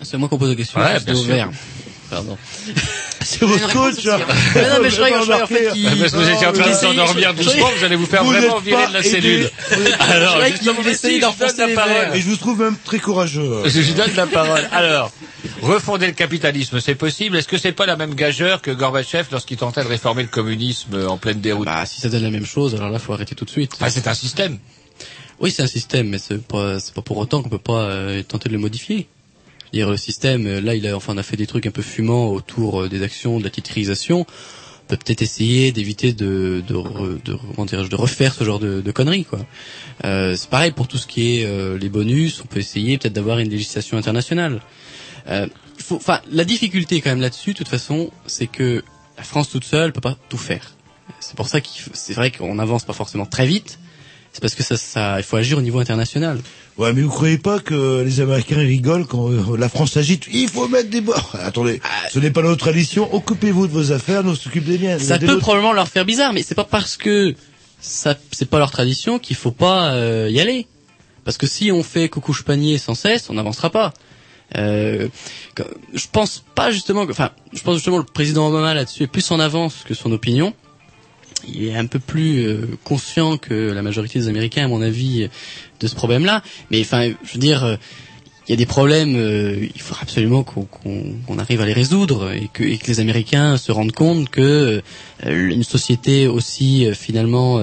C'est 0.02 0.18
moi 0.18 0.28
qui 0.28 0.36
pose 0.38 0.50
la 0.50 0.54
question. 0.56 0.80
Ouais, 0.80 0.98
sûr. 1.14 1.50
Pardon. 2.10 2.38
C'est 3.24 3.44
votre 3.44 3.72
coach. 3.72 4.06
hein. 4.06 4.18
Mais 4.54 4.62
non, 4.68 4.76
mais 4.82 4.90
je 4.90 4.96
croyais- 4.96 5.16
je 5.16 5.22
croyais 5.22 5.42
en 5.42 5.46
fait 5.48 5.72
qu'il- 5.72 5.98
Parce 5.98 6.12
que 6.12 6.16
vous 6.18 6.28
étiez 6.28 6.46
en 6.46 6.52
train 6.52 6.70
de 6.70 6.74
c'est- 6.74 7.32
doucement, 7.34 7.70
vous 7.76 7.84
allez 7.84 7.96
vous 7.96 8.06
faire 8.06 8.22
Vous 8.22 8.30
vraiment 8.30 8.58
virer 8.60 8.86
de 8.86 8.92
la 8.92 9.02
cellule. 9.02 9.50
Alors, 9.98 10.44
justement, 10.46 10.76
je 10.84 11.08
donne 11.08 11.20
d'enfoncer 11.20 11.66
la 11.66 11.74
parole. 11.74 12.16
Et 12.16 12.20
je 12.20 12.26
vous 12.28 12.36
trouve 12.36 12.60
même 12.60 12.76
très 12.84 13.00
courageux. 13.00 13.62
Je 13.66 13.80
lui 13.80 13.92
donne 13.94 14.14
la 14.14 14.26
parole. 14.28 14.62
Alors, 14.70 15.10
refonder 15.62 16.06
le 16.06 16.12
capitalisme, 16.12 16.78
c'est 16.80 16.94
possible 16.94 17.36
Est-ce 17.36 17.48
que 17.48 17.58
c'est 17.58 17.72
pas 17.72 17.86
la 17.86 17.96
même 17.96 18.14
gageure 18.14 18.62
que 18.62 18.70
Gorbatchev 18.70 19.26
lorsqu'il 19.32 19.56
tentait 19.56 19.82
de 19.82 19.88
réformer 19.88 20.22
le 20.22 20.28
communisme 20.28 21.06
en 21.08 21.16
pleine 21.18 21.40
déroute? 21.40 21.66
Bah, 21.66 21.84
si 21.86 22.00
ça 22.00 22.08
donne 22.08 22.22
la 22.22 22.30
même 22.30 22.46
chose, 22.46 22.74
alors 22.76 22.90
là, 22.90 23.00
faut 23.00 23.12
arrêter 23.12 23.34
tout 23.34 23.44
de 23.44 23.50
suite. 23.50 23.72
Ah, 23.80 23.90
c'est 23.90 24.06
un 24.06 24.14
système. 24.14 24.58
Oui, 25.40 25.50
c'est 25.50 25.62
un 25.62 25.66
système, 25.66 26.08
mais 26.08 26.18
c'est 26.18 26.40
pas, 26.46 26.76
pas 26.94 27.02
pour 27.02 27.18
autant 27.18 27.42
qu'on 27.42 27.48
peut 27.50 27.58
pas 27.58 27.82
euh, 27.82 28.22
tenter 28.22 28.48
de 28.48 28.54
le 28.54 28.60
modifier. 28.60 29.08
Dire, 29.76 29.90
le 29.90 29.98
système, 29.98 30.46
euh, 30.46 30.60
là, 30.62 30.74
il 30.74 30.86
a, 30.86 30.96
enfin, 30.96 31.12
on 31.14 31.18
a 31.18 31.22
fait 31.22 31.36
des 31.36 31.46
trucs 31.46 31.66
un 31.66 31.70
peu 31.70 31.82
fumants 31.82 32.28
autour 32.30 32.80
euh, 32.82 32.88
des 32.88 33.02
actions, 33.02 33.38
de 33.38 33.44
la 33.44 33.50
titrisation. 33.50 34.20
On 34.20 34.86
peut 34.88 34.96
peut-être 34.96 35.20
essayer 35.20 35.70
d'éviter 35.70 36.14
de, 36.14 36.62
de, 36.66 36.74
de, 37.22 37.64
dirais-je, 37.66 37.90
de 37.90 37.96
refaire 37.96 38.32
ce 38.32 38.42
genre 38.42 38.58
de, 38.58 38.80
de 38.80 38.90
conneries, 38.92 39.26
quoi. 39.26 39.40
Euh, 40.06 40.34
c'est 40.34 40.48
pareil 40.48 40.70
pour 40.70 40.88
tout 40.88 40.96
ce 40.96 41.06
qui 41.06 41.40
est 41.40 41.44
euh, 41.44 41.76
les 41.76 41.90
bonus. 41.90 42.40
On 42.42 42.46
peut 42.46 42.58
essayer 42.60 42.96
peut-être 42.96 43.12
d'avoir 43.12 43.38
une 43.38 43.50
législation 43.50 43.98
internationale. 43.98 44.62
Euh, 45.28 45.46
faut, 45.76 46.00
la 46.32 46.44
difficulté 46.44 47.02
quand 47.02 47.10
même 47.10 47.20
là-dessus, 47.20 47.52
de 47.52 47.58
toute 47.58 47.68
façon, 47.68 48.10
c'est 48.26 48.46
que 48.46 48.82
la 49.18 49.24
France 49.24 49.50
toute 49.50 49.64
seule 49.64 49.92
peut 49.92 50.00
pas 50.00 50.16
tout 50.30 50.38
faire. 50.38 50.72
C'est 51.20 51.36
pour 51.36 51.48
ça 51.48 51.60
faut- 51.60 51.90
c'est 51.92 52.14
vrai 52.14 52.30
qu'on 52.30 52.54
n'avance 52.54 52.84
pas 52.86 52.94
forcément 52.94 53.26
très 53.26 53.46
vite. 53.46 53.78
C'est 54.36 54.42
parce 54.42 54.54
que 54.54 54.62
ça, 54.62 54.76
ça, 54.76 55.18
il 55.18 55.22
faut 55.22 55.38
agir 55.38 55.56
au 55.56 55.62
niveau 55.62 55.78
international. 55.78 56.38
Ouais, 56.76 56.92
mais 56.92 57.00
vous 57.00 57.08
croyez 57.08 57.38
pas 57.38 57.58
que 57.58 58.02
les 58.02 58.20
Américains 58.20 58.58
rigolent 58.58 59.06
quand 59.06 59.30
euh, 59.32 59.56
la 59.56 59.70
France 59.70 59.96
agite? 59.96 60.24
Il 60.30 60.50
faut 60.50 60.68
mettre 60.68 60.90
des 60.90 61.00
bords. 61.00 61.34
Attendez, 61.42 61.80
ce 62.12 62.18
n'est 62.18 62.30
pas 62.30 62.42
notre 62.42 62.58
tradition. 62.58 63.08
Occupez-vous 63.14 63.66
de 63.66 63.72
vos 63.72 63.92
affaires, 63.92 64.22
nous 64.24 64.34
s'occupe 64.34 64.66
des 64.66 64.76
miennes. 64.76 64.98
Ça 64.98 65.16
Des 65.16 65.24
peut 65.24 65.38
probablement 65.38 65.72
leur 65.72 65.88
faire 65.88 66.04
bizarre, 66.04 66.34
mais 66.34 66.42
c'est 66.42 66.54
pas 66.54 66.64
parce 66.64 66.98
que 66.98 67.34
ça, 67.80 68.14
c'est 68.30 68.50
pas 68.50 68.58
leur 68.58 68.70
tradition 68.70 69.18
qu'il 69.18 69.36
faut 69.36 69.52
pas 69.52 69.94
euh, 69.94 70.28
y 70.30 70.38
aller. 70.38 70.66
Parce 71.24 71.38
que 71.38 71.46
si 71.46 71.72
on 71.72 71.82
fait 71.82 72.10
coucou 72.10 72.36
panier 72.44 72.76
sans 72.76 72.94
cesse, 72.94 73.30
on 73.30 73.32
n'avancera 73.32 73.70
pas. 73.70 73.94
Euh, 74.54 75.08
je 75.94 76.04
pense 76.12 76.44
pas 76.54 76.70
justement, 76.72 77.06
que- 77.06 77.12
enfin, 77.12 77.30
je 77.54 77.62
pense 77.62 77.76
justement 77.76 78.02
que 78.02 78.06
le 78.06 78.12
président 78.12 78.48
Obama 78.48 78.74
là-dessus 78.74 79.04
est 79.04 79.06
plus 79.06 79.30
en 79.30 79.40
avance 79.40 79.76
que 79.86 79.94
son 79.94 80.12
opinion. 80.12 80.52
Il 81.46 81.64
est 81.64 81.76
un 81.76 81.86
peu 81.86 81.98
plus 81.98 82.46
euh, 82.46 82.66
conscient 82.84 83.36
que 83.36 83.72
la 83.72 83.82
majorité 83.82 84.18
des 84.18 84.28
Américains, 84.28 84.64
à 84.64 84.68
mon 84.68 84.82
avis, 84.82 85.28
de 85.80 85.86
ce 85.86 85.94
problème-là. 85.94 86.42
Mais 86.70 86.80
enfin, 86.80 87.12
je 87.24 87.32
veux 87.34 87.38
dire, 87.38 87.64
euh, 87.64 87.76
il 88.46 88.52
y 88.52 88.54
a 88.54 88.56
des 88.56 88.66
problèmes, 88.66 89.16
euh, 89.16 89.66
il 89.74 89.80
faudra 89.80 90.02
absolument 90.02 90.44
qu'on 90.44 91.38
arrive 91.38 91.60
à 91.60 91.66
les 91.66 91.72
résoudre 91.72 92.32
et 92.32 92.48
que, 92.52 92.62
et 92.62 92.78
que 92.78 92.86
les 92.86 93.00
Américains 93.00 93.56
se 93.56 93.72
rendent 93.72 93.92
compte 93.92 94.28
que 94.28 94.82
euh, 95.26 95.50
une 95.50 95.64
société 95.64 96.28
aussi 96.28 96.86
euh, 96.86 96.94
finalement, 96.94 97.60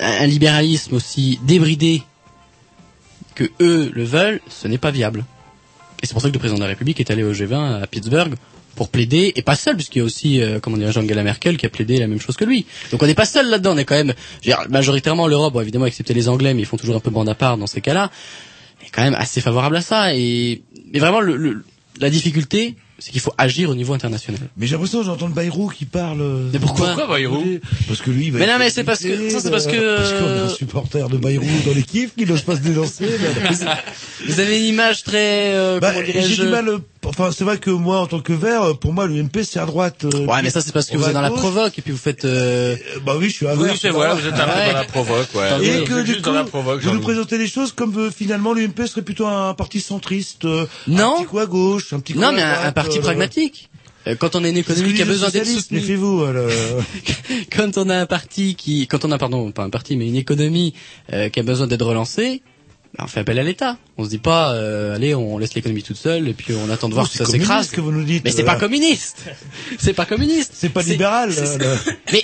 un 0.00 0.26
libéralisme 0.26 0.94
aussi 0.94 1.38
débridé 1.42 2.02
que 3.34 3.44
eux 3.60 3.90
le 3.92 4.04
veulent, 4.04 4.40
ce 4.48 4.66
n'est 4.66 4.78
pas 4.78 4.90
viable. 4.90 5.24
Et 6.02 6.06
c'est 6.06 6.12
pour 6.14 6.22
ça 6.22 6.28
que 6.28 6.34
le 6.34 6.38
président 6.38 6.58
de 6.58 6.62
la 6.62 6.68
République 6.68 7.00
est 7.00 7.10
allé 7.10 7.22
au 7.22 7.32
G20 7.34 7.82
à 7.82 7.86
Pittsburgh 7.86 8.34
pour 8.78 8.88
plaider, 8.88 9.32
et 9.36 9.42
pas 9.42 9.56
seul, 9.56 9.74
puisqu'il 9.74 9.98
y 9.98 10.02
a 10.02 10.04
aussi, 10.04 10.40
euh, 10.40 10.60
comment 10.60 10.76
dire, 10.78 10.88
Angela 10.96 11.22
Merkel 11.24 11.56
qui 11.56 11.66
a 11.66 11.68
plaidé 11.68 11.98
la 11.98 12.06
même 12.06 12.20
chose 12.20 12.36
que 12.36 12.44
lui. 12.44 12.64
Donc 12.92 13.02
on 13.02 13.06
n'est 13.06 13.14
pas 13.14 13.26
seul 13.26 13.50
là-dedans, 13.50 13.74
on 13.74 13.76
est 13.76 13.84
quand 13.84 13.96
même, 13.96 14.14
je 14.42 14.50
veux 14.50 14.56
dire, 14.56 14.64
majoritairement 14.70 15.26
l'Europe, 15.26 15.52
bon, 15.52 15.60
évidemment 15.60 15.86
excepté 15.86 16.14
les 16.14 16.28
Anglais, 16.28 16.54
mais 16.54 16.62
ils 16.62 16.66
font 16.66 16.76
toujours 16.78 16.96
un 16.96 17.00
peu 17.00 17.10
bande 17.10 17.28
à 17.28 17.34
part 17.34 17.58
dans 17.58 17.66
ces 17.66 17.80
cas-là, 17.80 18.10
est 18.86 18.90
quand 18.90 19.02
même 19.02 19.16
assez 19.16 19.40
favorable 19.40 19.76
à 19.76 19.80
ça. 19.82 20.14
Et 20.14 20.62
mais 20.92 21.00
vraiment, 21.00 21.20
le, 21.20 21.36
le- 21.36 21.64
la 22.00 22.08
difficulté, 22.08 22.76
c'est 22.98 23.10
qu'il 23.12 23.20
faut 23.20 23.32
agir 23.38 23.70
au 23.70 23.74
niveau 23.74 23.94
international. 23.94 24.40
Mais 24.56 24.66
j'ai 24.66 24.72
l'impression 24.74 25.00
que 25.00 25.06
j'entends 25.06 25.28
le 25.28 25.32
Bayrou 25.32 25.68
qui 25.68 25.84
parle. 25.84 26.20
euh, 26.20 26.48
Mais 26.52 26.58
pourquoi 26.58 26.88
Pourquoi 26.88 27.06
Bayrou 27.06 27.58
Parce 27.86 28.00
que 28.00 28.10
lui, 28.10 28.26
il 28.26 28.32
va 28.32 28.40
Mais 28.40 28.46
non, 28.46 28.54
mais 28.58 28.70
c'est 28.70 28.84
parce 28.84 29.00
que- 29.00 29.30
ça, 29.30 29.40
c'est 29.40 29.50
parce 29.50 29.66
que, 29.66 29.76
euh, 29.76 29.96
Parce 29.98 30.12
qu'on 30.12 30.26
a 30.26 30.30
euh, 30.30 30.46
un 30.46 30.48
supporter 30.48 31.08
de 31.08 31.16
Bayrou 31.16 31.46
dans 31.66 31.74
l'équipe 31.74 32.14
qui 32.16 32.26
n'ose 32.26 32.42
pas 32.42 32.56
se 32.56 32.60
dénoncer. 32.60 33.06
mais- 33.08 33.48
Vous 34.26 34.40
avez 34.40 34.58
une 34.58 34.64
image 34.66 35.04
très, 35.04 35.54
euh, 35.54 35.78
Bah, 35.80 35.92
comment 35.94 36.04
j'ai 36.06 36.36
du 36.36 36.48
mal. 36.48 36.68
euh, 36.68 36.78
Enfin, 37.06 37.30
c'est 37.34 37.44
vrai 37.44 37.58
que 37.58 37.70
moi, 37.70 38.00
en 38.00 38.06
tant 38.06 38.18
que 38.20 38.32
vert, 38.32 38.62
euh, 38.64 38.74
pour 38.74 38.92
moi, 38.92 39.06
l'UMP 39.06 39.42
c'est 39.44 39.60
à 39.60 39.64
droite. 39.66 40.04
euh, 40.04 40.26
Ouais, 40.26 40.42
mais 40.42 40.50
ça 40.50 40.60
c'est 40.60 40.72
parce 40.72 40.86
que 40.90 40.96
vous 40.96 41.06
êtes 41.06 41.14
dans 41.14 41.20
la 41.22 41.30
provoque 41.30 41.78
et 41.78 41.80
puis 41.82 41.92
vous 41.92 41.96
faites. 41.98 42.24
Euh... 42.24 42.76
Bah 43.06 43.14
oui, 43.16 43.30
je 43.30 43.34
suis 43.36 43.46
à 43.46 43.54
Oui, 43.54 43.68
c'est 43.80 43.88
vrai, 43.90 44.14
vous 44.14 44.26
êtes 44.26 44.34
un 44.34 44.44
peu 44.44 44.50
Ouais. 44.58 44.66
dans 44.72 44.78
la 44.78 44.84
provoque, 44.84 45.28
ouais. 45.34 45.64
Et 45.64 45.84
que 45.84 46.02
du 46.02 46.16
coup, 46.16 46.22
dans 46.22 46.32
la 46.32 46.44
provoque, 46.44 46.82
vous 46.82 46.90
nous 46.90 47.00
présentez 47.00 47.38
les 47.38 47.46
choses 47.46 47.72
comme 47.72 47.96
euh, 47.96 48.10
finalement 48.10 48.52
l'UMP 48.52 48.84
serait 48.86 49.02
plutôt 49.02 49.26
un 49.26 49.54
parti 49.54 49.80
centriste, 49.80 50.44
euh, 50.44 50.66
Non. 50.88 51.14
un 51.14 51.18
petit 51.20 51.26
coup 51.26 51.38
à 51.38 51.46
gauche, 51.46 51.92
un 51.92 52.00
petit 52.00 52.12
coup 52.14 52.18
Non, 52.20 52.28
à 52.28 52.32
mais 52.32 52.42
un, 52.42 52.52
droite, 52.52 52.66
un 52.66 52.72
parti 52.72 52.87
euh, 52.96 53.00
pragmatique. 53.00 53.68
Euh, 54.06 54.14
Quand 54.18 54.34
on 54.36 54.44
a 54.44 54.48
une 54.48 54.56
économie 54.56 54.94
qui 54.94 55.02
a 55.02 55.04
besoin 55.04 55.28
d'être 55.28 55.46
soutenue, 55.46 55.80
Méfiez-vous. 55.80 56.22
alors. 56.24 56.50
quand 57.54 57.76
on 57.78 57.88
a 57.90 57.96
un 57.96 58.06
parti 58.06 58.54
qui, 58.54 58.86
quand 58.86 59.04
on 59.04 59.12
a 59.12 59.18
pardon, 59.18 59.50
pas 59.52 59.64
un 59.64 59.70
parti, 59.70 59.96
mais 59.96 60.06
une 60.08 60.16
économie 60.16 60.74
euh, 61.12 61.28
qui 61.28 61.40
a 61.40 61.42
besoin 61.42 61.66
d'être 61.66 61.84
relancée, 61.84 62.42
bah, 62.96 63.04
on 63.04 63.08
fait 63.08 63.20
appel 63.20 63.38
à 63.38 63.42
l'État. 63.42 63.76
On 63.98 64.04
se 64.04 64.08
dit 64.08 64.18
pas, 64.18 64.52
euh, 64.54 64.94
allez, 64.94 65.14
on 65.14 65.36
laisse 65.36 65.52
l'économie 65.54 65.82
toute 65.82 65.96
seule 65.98 66.26
et 66.28 66.32
puis 66.32 66.54
on 66.54 66.70
attend 66.70 66.88
de 66.88 66.94
voir 66.94 67.06
Oh, 67.06 67.12
que 67.12 67.18
c'est 67.18 67.24
ça 67.24 67.30
s'écrase. 67.30 67.70
que 67.70 67.80
vous 67.82 67.92
nous 67.92 68.04
dites. 68.04 68.24
Mais 68.24 68.30
c'est 68.30 68.42
euh, 68.42 68.46
pas 68.46 68.56
communiste. 68.56 69.24
C'est 69.78 69.92
pas 69.92 70.06
communiste. 70.06 70.52
C'est 70.54 70.70
pas 70.70 70.82
libéral. 70.82 71.30
Mais 72.12 72.22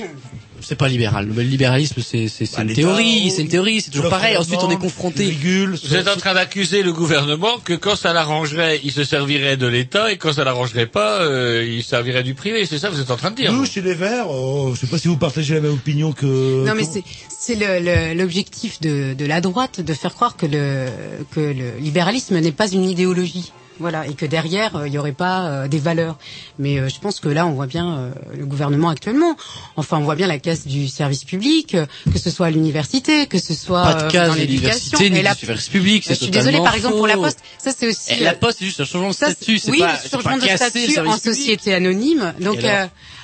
c'est 0.65 0.74
pas 0.77 0.89
libéral. 0.89 1.28
Le 1.35 1.43
libéralisme, 1.43 2.01
c'est 2.03 2.27
Bah, 2.57 2.62
une 2.62 2.73
théorie, 2.73 3.31
c'est 3.31 3.43
une 3.43 3.49
théorie, 3.49 3.81
c'est 3.81 3.91
toujours 3.91 4.11
pareil. 4.11 4.36
Ensuite, 4.36 4.61
on 4.62 4.70
est 4.70 4.77
confronté. 4.78 5.31
Vous 5.31 5.95
êtes 5.95 6.09
en 6.09 6.16
train 6.16 6.35
d'accuser 6.35 6.82
le 6.82 6.93
gouvernement 6.93 7.59
que 7.65 7.74
quand 7.74 7.97
ça 7.97 8.12
l'arrangerait, 8.12 8.81
il 8.85 8.93
se 8.93 9.05
servirait 9.05 9.57
de 9.57 9.66
l'État 9.66 10.12
et 10.12 10.16
quand 10.16 10.32
ça 10.32 10.45
l'arrangerait 10.45 10.86
pas, 10.86 11.20
euh, 11.23 11.65
il 11.66 11.82
servirait 11.82 12.23
du 12.23 12.35
privé. 12.35 12.66
C'est 12.66 12.78
ça 12.78 12.89
que 12.89 12.95
vous 12.95 13.01
êtes 13.01 13.11
en 13.11 13.16
train 13.16 13.31
de 13.31 13.36
dire 13.36 13.53
Nous, 13.53 13.66
chez 13.66 13.82
les 13.82 13.95
Verts, 13.95 14.31
oh, 14.31 14.73
je 14.74 14.81
sais 14.81 14.86
pas 14.86 14.99
si 14.99 15.09
vous 15.09 15.16
partagez 15.16 15.55
la 15.55 15.61
même 15.61 15.73
opinion 15.74 16.12
que. 16.12 16.65
Non, 16.65 16.74
mais 16.74 16.85
c'est 17.28 18.15
l'objectif 18.15 18.81
de, 18.81 19.15
de 19.15 19.27
la 19.27 19.41
droite 19.41 19.81
de 19.81 19.95
faire 19.95 20.15
croire 20.15 20.36
que 20.36 20.47
le 20.47 20.86
que 21.35 21.41
le 21.41 21.78
libéralisme 21.81 22.39
n'est 22.39 22.53
pas 22.53 22.69
une 22.70 22.85
idéologie. 22.85 23.53
Voilà, 23.80 24.06
et 24.06 24.14
que 24.14 24.24
derrière 24.24 24.76
euh, 24.76 24.86
il 24.88 24.94
y 24.94 24.98
aurait 24.98 25.12
pas 25.12 25.46
euh, 25.48 25.68
des 25.68 25.78
valeurs. 25.78 26.16
Mais 26.60 26.78
euh, 26.78 26.88
je 26.88 27.01
pense 27.01 27.18
que 27.18 27.28
là 27.28 27.44
on 27.46 27.52
voit 27.52 27.66
bien 27.66 27.92
euh, 27.98 28.10
le 28.38 28.46
gouvernement 28.46 28.88
actuellement. 28.88 29.36
Enfin, 29.76 29.98
on 29.98 30.02
voit 30.02 30.14
bien 30.14 30.28
la 30.28 30.38
casse 30.38 30.66
du 30.66 30.86
service 30.86 31.24
public, 31.24 31.74
euh, 31.74 31.86
que 32.12 32.18
ce 32.18 32.30
soit 32.30 32.46
à 32.46 32.51
l'université, 32.51 33.26
que 33.26 33.38
ce 33.38 33.52
soit 33.52 33.82
Pas 33.82 34.02
de 34.05 34.10
casse 34.12 34.28
dans 34.28 34.34
l'université 34.36 35.10
ni 35.10 35.22
la- 35.22 35.34
du 35.34 35.44
service 35.46 35.68
public, 35.68 36.05
c'est 36.06 36.14
Je 36.14 36.18
suis 36.20 36.30
désolée, 36.30 36.59
par 36.59 36.74
exemple 36.76 36.96
pour 36.96 37.09
la. 37.09 37.16
Poste, 37.16 37.40
ça 37.59 37.72
c'est 37.76 37.88
aussi. 37.88 38.12
Et 38.14 38.20
la 38.20 38.34
poste, 38.34 38.59
c'est 38.60 38.64
juste 38.66 38.80
un 38.80 38.84
changement 38.84 39.09
de 39.09 39.14
statut. 39.14 39.59
C'est 39.59 39.70
oui, 39.72 39.78
pas, 39.80 39.92
le 40.05 40.09
pas 40.09 40.16
changement 40.22 40.36
de 40.38 40.42
statut 40.56 40.98
en 41.01 41.02
public. 41.02 41.22
société 41.24 41.74
anonyme. 41.74 42.32
Donc, 42.40 42.62
Et 42.62 42.68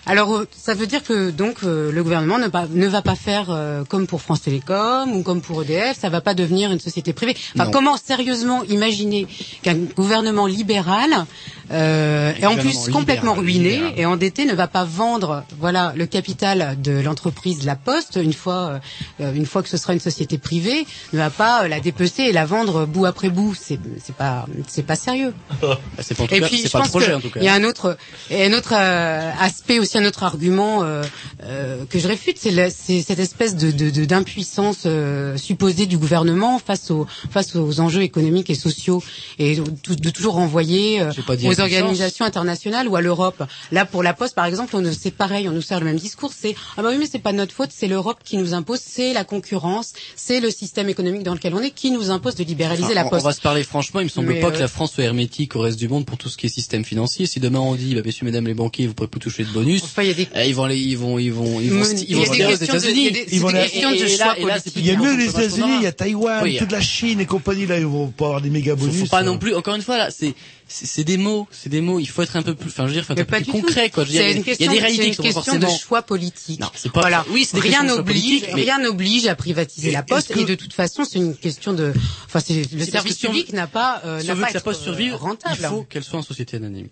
alors 0.06 0.34
euh, 0.36 0.48
ça 0.56 0.74
veut 0.74 0.86
dire 0.86 1.02
que 1.04 1.30
donc 1.30 1.58
euh, 1.62 1.92
le 1.92 2.02
gouvernement 2.02 2.38
ne, 2.38 2.86
va 2.88 3.02
pas 3.02 3.14
faire 3.14 3.46
euh, 3.50 3.84
comme 3.84 4.06
pour 4.06 4.20
France 4.22 4.42
Télécom 4.42 5.14
ou 5.14 5.22
comme 5.22 5.40
pour 5.42 5.62
EDF, 5.62 5.98
ça 5.98 6.08
va 6.08 6.20
pas 6.20 6.34
devenir 6.34 6.72
une 6.72 6.80
société 6.80 7.12
privée. 7.12 7.36
Enfin, 7.54 7.66
Non. 7.66 7.70
comment 7.70 7.96
sérieusement 7.96 8.62
imaginer 8.64 9.26
qu'un 9.62 9.74
gouvernement 9.96 10.46
libéral 10.46 11.10
euh, 11.72 12.32
et 12.40 12.46
en 12.46 12.56
plus 12.56 12.88
complètement 12.90 13.34
ruiné 13.34 13.70
libéral. 13.76 13.92
et 13.96 14.06
endetté 14.06 14.44
ne 14.44 14.54
va 14.54 14.66
pas 14.66 14.84
vendre 14.84 15.44
voilà 15.60 15.92
le 15.96 16.06
capital 16.06 16.76
de 16.82 16.98
l'entreprise 17.00 17.64
La 17.64 17.76
Poste 17.76 18.18
une 18.20 18.32
fois 18.32 18.80
euh, 19.20 19.32
une 19.34 19.46
fois 19.46 19.62
que 19.62 19.68
ce 19.68 19.76
sera 19.76 19.92
une 19.92 20.00
société 20.00 20.36
privée 20.38 20.84
ne 21.12 21.18
va 21.18 21.30
pas 21.30 21.64
euh, 21.64 21.68
la 21.68 21.78
dépecer 21.80 22.22
et 22.24 22.32
la 22.32 22.44
vendre 22.44 22.86
bout 22.86 23.04
après 23.06 23.28
bout 23.28 23.54
c'est 23.54 23.78
c'est 24.04 24.14
pas 24.16 24.46
c'est 24.66 24.82
pas 24.84 24.96
sérieux 24.96 25.32
C'est 26.00 26.16
pas, 26.16 26.24
en 26.24 26.26
tout 26.26 26.34
et 26.34 26.40
cas- 26.40 26.46
puis, 26.46 26.62
je 26.64 26.68
pas 26.68 26.78
le 26.78 26.82
pense 26.84 26.90
projet, 26.90 27.08
que 27.08 27.12
en 27.16 27.20
tout 27.20 27.30
cas. 27.30 27.40
Il 27.40 27.44
y 27.44 27.48
a 27.48 27.54
un 27.54 27.64
autre, 27.64 27.96
et 28.30 28.44
un 28.46 28.52
autre 28.52 28.72
euh, 28.74 29.30
aspect 29.40 29.78
aussi, 29.78 29.89
un 29.98 30.04
autre 30.04 30.22
argument 30.22 30.82
euh, 30.82 31.02
euh, 31.44 31.84
que 31.88 31.98
je 31.98 32.08
réfute, 32.08 32.38
c'est 32.38 32.70
cette 33.02 33.18
espèce 33.18 33.56
de 33.56 33.70
de- 33.70 33.90
de- 33.90 34.04
d'impuissance 34.04 34.82
euh, 34.86 35.36
supposée 35.36 35.86
du 35.86 35.98
gouvernement 35.98 36.58
face 36.58 36.90
aux 36.90 37.06
face 37.30 37.56
aux 37.56 37.80
enjeux 37.80 38.02
économiques 38.02 38.50
et 38.50 38.54
sociaux, 38.54 39.02
et 39.38 39.56
de, 39.56 39.94
de 39.94 40.10
toujours 40.10 40.34
renvoyer 40.34 41.00
euh, 41.00 41.10
aux 41.44 41.60
organisations 41.60 42.24
internationales 42.24 42.88
ou 42.88 42.96
à 42.96 43.00
l'Europe. 43.00 43.42
Là, 43.72 43.84
pour 43.84 44.02
la 44.02 44.14
Poste, 44.14 44.34
par 44.34 44.44
exemple, 44.46 44.76
on 44.76 44.84
c'est 44.92 45.10
pareil, 45.10 45.48
on 45.48 45.52
nous 45.52 45.62
sert 45.62 45.78
le 45.80 45.86
même 45.86 45.98
discours. 45.98 46.32
C'est 46.38 46.54
ah 46.76 46.82
bah 46.82 46.88
oui, 46.90 46.96
mais 46.98 47.06
c'est 47.10 47.18
pas 47.18 47.32
notre 47.32 47.52
faute, 47.54 47.70
c'est 47.72 47.88
l'Europe 47.88 48.18
qui 48.24 48.36
nous 48.36 48.54
impose, 48.54 48.80
c'est 48.84 49.12
la 49.12 49.24
concurrence, 49.24 49.92
c'est 50.16 50.40
le 50.40 50.50
système 50.50 50.88
économique 50.88 51.22
dans 51.22 51.34
lequel 51.34 51.54
on 51.54 51.60
est 51.60 51.70
qui 51.70 51.90
nous 51.90 52.10
impose 52.10 52.34
de 52.34 52.44
libéraliser 52.44 52.84
Enfin, 52.86 52.94
la 52.94 53.04
on- 53.04 53.06
on 53.06 53.10
Poste. 53.10 53.24
va 53.24 53.32
se 53.32 53.40
parler 53.40 53.62
franchement, 53.64 54.00
il 54.00 54.04
me 54.04 54.08
semble 54.08 54.28
Mais, 54.28 54.40
pas 54.40 54.50
que 54.50 54.56
euh, 54.56 54.60
la 54.60 54.68
France 54.68 54.92
soit 54.92 55.04
hermétique 55.04 55.56
au 55.56 55.60
reste 55.60 55.78
du 55.78 55.88
monde 55.88 56.04
pour 56.06 56.18
tout 56.18 56.28
ce 56.28 56.36
qui 56.36 56.46
est 56.46 56.48
système 56.48 56.84
financier. 56.84 57.26
Si 57.26 57.40
demain 57.40 57.60
on 57.60 57.74
dit, 57.74 57.94
bah, 57.94 58.02
messieurs, 58.04 58.24
mesdames 58.26 58.46
les 58.46 58.54
banquiers, 58.54 58.86
vous 58.86 58.94
pourrez 58.94 59.08
plus 59.08 59.20
toucher 59.20 59.44
de 59.44 59.50
bonus, 59.50 59.79
Enfin, 59.84 60.02
il 60.02 60.08
y 60.08 60.10
a 60.10 60.14
des 60.14 60.28
eh, 60.34 60.48
ils 60.48 60.54
vont 60.54 60.64
aller, 60.64 60.78
ils 60.78 60.96
vont, 60.98 61.18
ils 61.18 61.32
vont, 61.32 61.60
ils 61.60 61.70
vont, 61.72 61.84
ils 62.08 62.16
vont 62.16 62.22
a 62.22 62.26
se 62.26 62.30
des 62.30 62.36
dire 62.36 62.48
aux 62.50 62.54
États-Unis. 62.54 63.12
Ils 63.32 63.40
vont 63.40 63.48
c'est 63.50 64.76
Il 64.76 64.86
y 64.86 64.90
a 64.90 64.96
mieux 64.96 65.16
les 65.16 65.28
États-Unis, 65.28 65.76
il 65.78 65.82
y 65.82 65.86
a 65.86 65.92
Taïwan, 65.92 66.56
toute 66.58 66.72
la 66.72 66.80
Chine 66.80 67.20
et 67.20 67.26
compagnie 67.26 67.66
là, 67.66 67.78
ils 67.78 67.86
vont 67.86 68.08
pas 68.08 68.26
avoir 68.26 68.40
des 68.40 68.50
méga 68.50 68.74
bonus. 68.74 69.00
faut 69.00 69.06
pas 69.06 69.22
non 69.22 69.38
plus, 69.38 69.54
encore 69.54 69.74
une 69.74 69.82
fois, 69.82 69.98
là, 69.98 70.10
c'est, 70.10 70.34
c'est 70.68 71.02
des 71.04 71.16
mots, 71.16 71.48
c'est 71.50 71.68
des 71.68 71.80
mots, 71.80 71.98
il 71.98 72.06
faut 72.06 72.22
être 72.22 72.36
un 72.36 72.42
peu 72.42 72.54
plus, 72.54 72.68
enfin, 72.68 72.84
je 72.84 72.88
veux 72.88 72.94
dire, 72.94 73.04
faut 73.04 73.12
être 73.12 73.20
un 73.20 73.24
peu 73.24 73.30
pas 73.30 73.40
plus 73.40 73.50
concret, 73.50 73.90
quoi. 73.90 74.04
Je 74.04 74.08
veux 74.10 74.12
dire, 74.14 74.22
il 74.22 74.28
y 74.28 74.32
une 74.36 74.38
a- 74.38 74.40
il 74.40 74.40
y 74.40 74.44
question, 74.44 74.70
a 74.70 74.74
des 74.74 74.78
réalités 74.80 75.06
une 75.08 75.14
qui 75.16 75.26
sont 75.32 75.42
forcément. 75.42 75.72
de 75.74 75.78
choix 75.78 76.02
politique. 76.02 76.60
Non, 76.60 76.68
c'est 76.74 76.92
pas, 76.92 77.00
voilà. 77.00 77.24
oui, 77.30 77.48
rien 77.54 77.82
n'oblige, 77.82 78.42
rien 78.52 78.78
n'oblige 78.78 79.26
à 79.26 79.34
privatiser 79.34 79.90
la 79.90 80.02
Poste 80.02 80.32
et 80.36 80.44
de 80.44 80.54
toute 80.54 80.72
façon 80.72 81.04
c'est 81.04 81.18
une 81.18 81.34
question 81.36 81.72
de, 81.72 81.92
enfin 82.26 82.40
c'est 82.40 82.62
le 82.72 82.84
service 82.84 83.16
si 83.18 83.26
public 83.26 83.52
n'a 83.52 83.66
pas, 83.66 84.00
euh, 84.04 84.20
Si 84.20 84.26
n'a 84.28 84.32
on 84.32 84.36
veut 84.36 84.42
pas 84.42 84.48
que 84.48 84.54
la 84.54 84.60
Poste 84.60 84.80
euh, 84.82 84.84
survive, 84.84 85.14
rentable. 85.16 85.56
il 85.60 85.66
faut 85.66 85.82
qu'elle 85.82 86.04
soit 86.04 86.18
en 86.18 86.22
société 86.22 86.56
anonyme. 86.56 86.88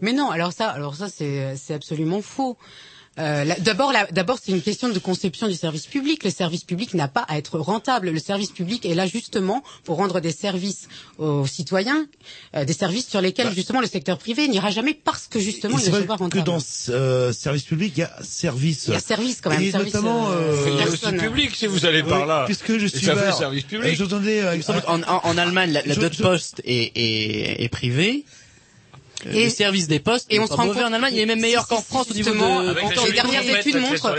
Mais 0.00 0.12
non, 0.12 0.30
alors 0.30 0.52
ça, 0.52 0.68
alors 0.68 0.94
ça 0.96 1.08
c'est 1.08 1.56
c'est 1.56 1.74
absolument 1.74 2.22
faux. 2.22 2.56
Euh, 3.18 3.46
D'abord, 3.60 3.94
d'abord, 4.10 4.36
c'est 4.42 4.52
une 4.52 4.60
question 4.60 4.90
de 4.90 4.98
conception 4.98 5.48
du 5.48 5.54
service 5.54 5.86
public. 5.86 6.22
Le 6.22 6.28
service 6.28 6.64
public 6.64 6.92
n'a 6.92 7.08
pas 7.08 7.22
à 7.22 7.38
être 7.38 7.58
rentable. 7.58 8.10
Le 8.10 8.18
service 8.18 8.50
public 8.50 8.84
est 8.84 8.94
là 8.94 9.06
justement 9.06 9.62
pour 9.84 9.96
rendre 9.96 10.20
des 10.20 10.32
services 10.32 10.86
aux 11.16 11.46
citoyens, 11.46 12.04
euh, 12.54 12.66
des 12.66 12.74
services 12.74 13.08
sur 13.08 13.22
lesquels 13.22 13.54
justement 13.54 13.80
le 13.80 13.86
secteur 13.86 14.18
privé 14.18 14.48
n'ira 14.48 14.68
jamais 14.70 14.92
parce 14.92 15.28
que 15.28 15.40
justement 15.40 15.78
il 15.78 15.90
ne 15.90 15.96
sont 15.98 16.04
pas 16.06 16.16
que 16.16 16.24
rentables. 16.24 16.44
dans 16.44 16.58
euh, 16.90 17.32
service 17.32 17.62
public, 17.62 17.94
il 17.96 18.00
y 18.00 18.02
a 18.02 18.12
service. 18.22 18.84
Il 18.88 18.92
y 18.92 18.96
a 18.96 19.00
service 19.00 19.40
quand 19.40 19.48
même. 19.48 19.62
Et 19.62 19.70
service, 19.70 19.94
notamment, 19.94 20.28
euh, 20.28 20.34
euh, 20.34 20.64
Il 20.72 20.74
y 20.76 20.80
a 20.82 20.86
aussi 20.86 20.98
personne. 20.98 21.16
public 21.18 21.56
si 21.56 21.66
vous 21.68 21.86
allez 21.86 22.02
par 22.02 22.20
Oui, 22.20 22.28
là. 22.28 22.42
Puisque 22.44 22.76
je 22.76 22.86
suis 22.86 23.06
vert. 23.06 23.34
service 23.34 23.64
public. 23.64 23.96
J'entendais. 23.96 24.42
euh, 24.42 24.58
qu'en 24.60 25.02
en, 25.02 25.20
en 25.24 25.38
Allemagne, 25.38 25.70
la, 25.72 25.80
la 25.86 25.94
Je- 25.94 26.00
dot 26.00 26.12
je- 26.12 26.22
post 26.22 26.60
est, 26.66 26.92
est, 26.94 27.64
est 27.64 27.68
privée. 27.70 28.26
Euh, 29.24 29.32
Et- 29.32 29.44
le 29.44 29.50
service 29.50 29.88
des 29.88 29.98
postes 29.98 30.26
et 30.28 30.38
on 30.40 30.46
se 30.46 30.52
rend 30.52 30.66
compte- 30.66 30.76
en 30.76 30.92
Allemagne, 30.92 31.14
il 31.14 31.20
est 31.20 31.26
même 31.26 31.40
meilleur 31.40 31.66
qu'en 31.66 31.80
France 31.80 32.08
au 32.10 32.14
niveau 32.14 32.32
justement, 32.32 32.62
de... 32.62 32.68
Avec 32.68 32.84
les 33.06 33.12
dernières 33.12 33.58
études 33.58 33.76
montrent- 33.80 34.14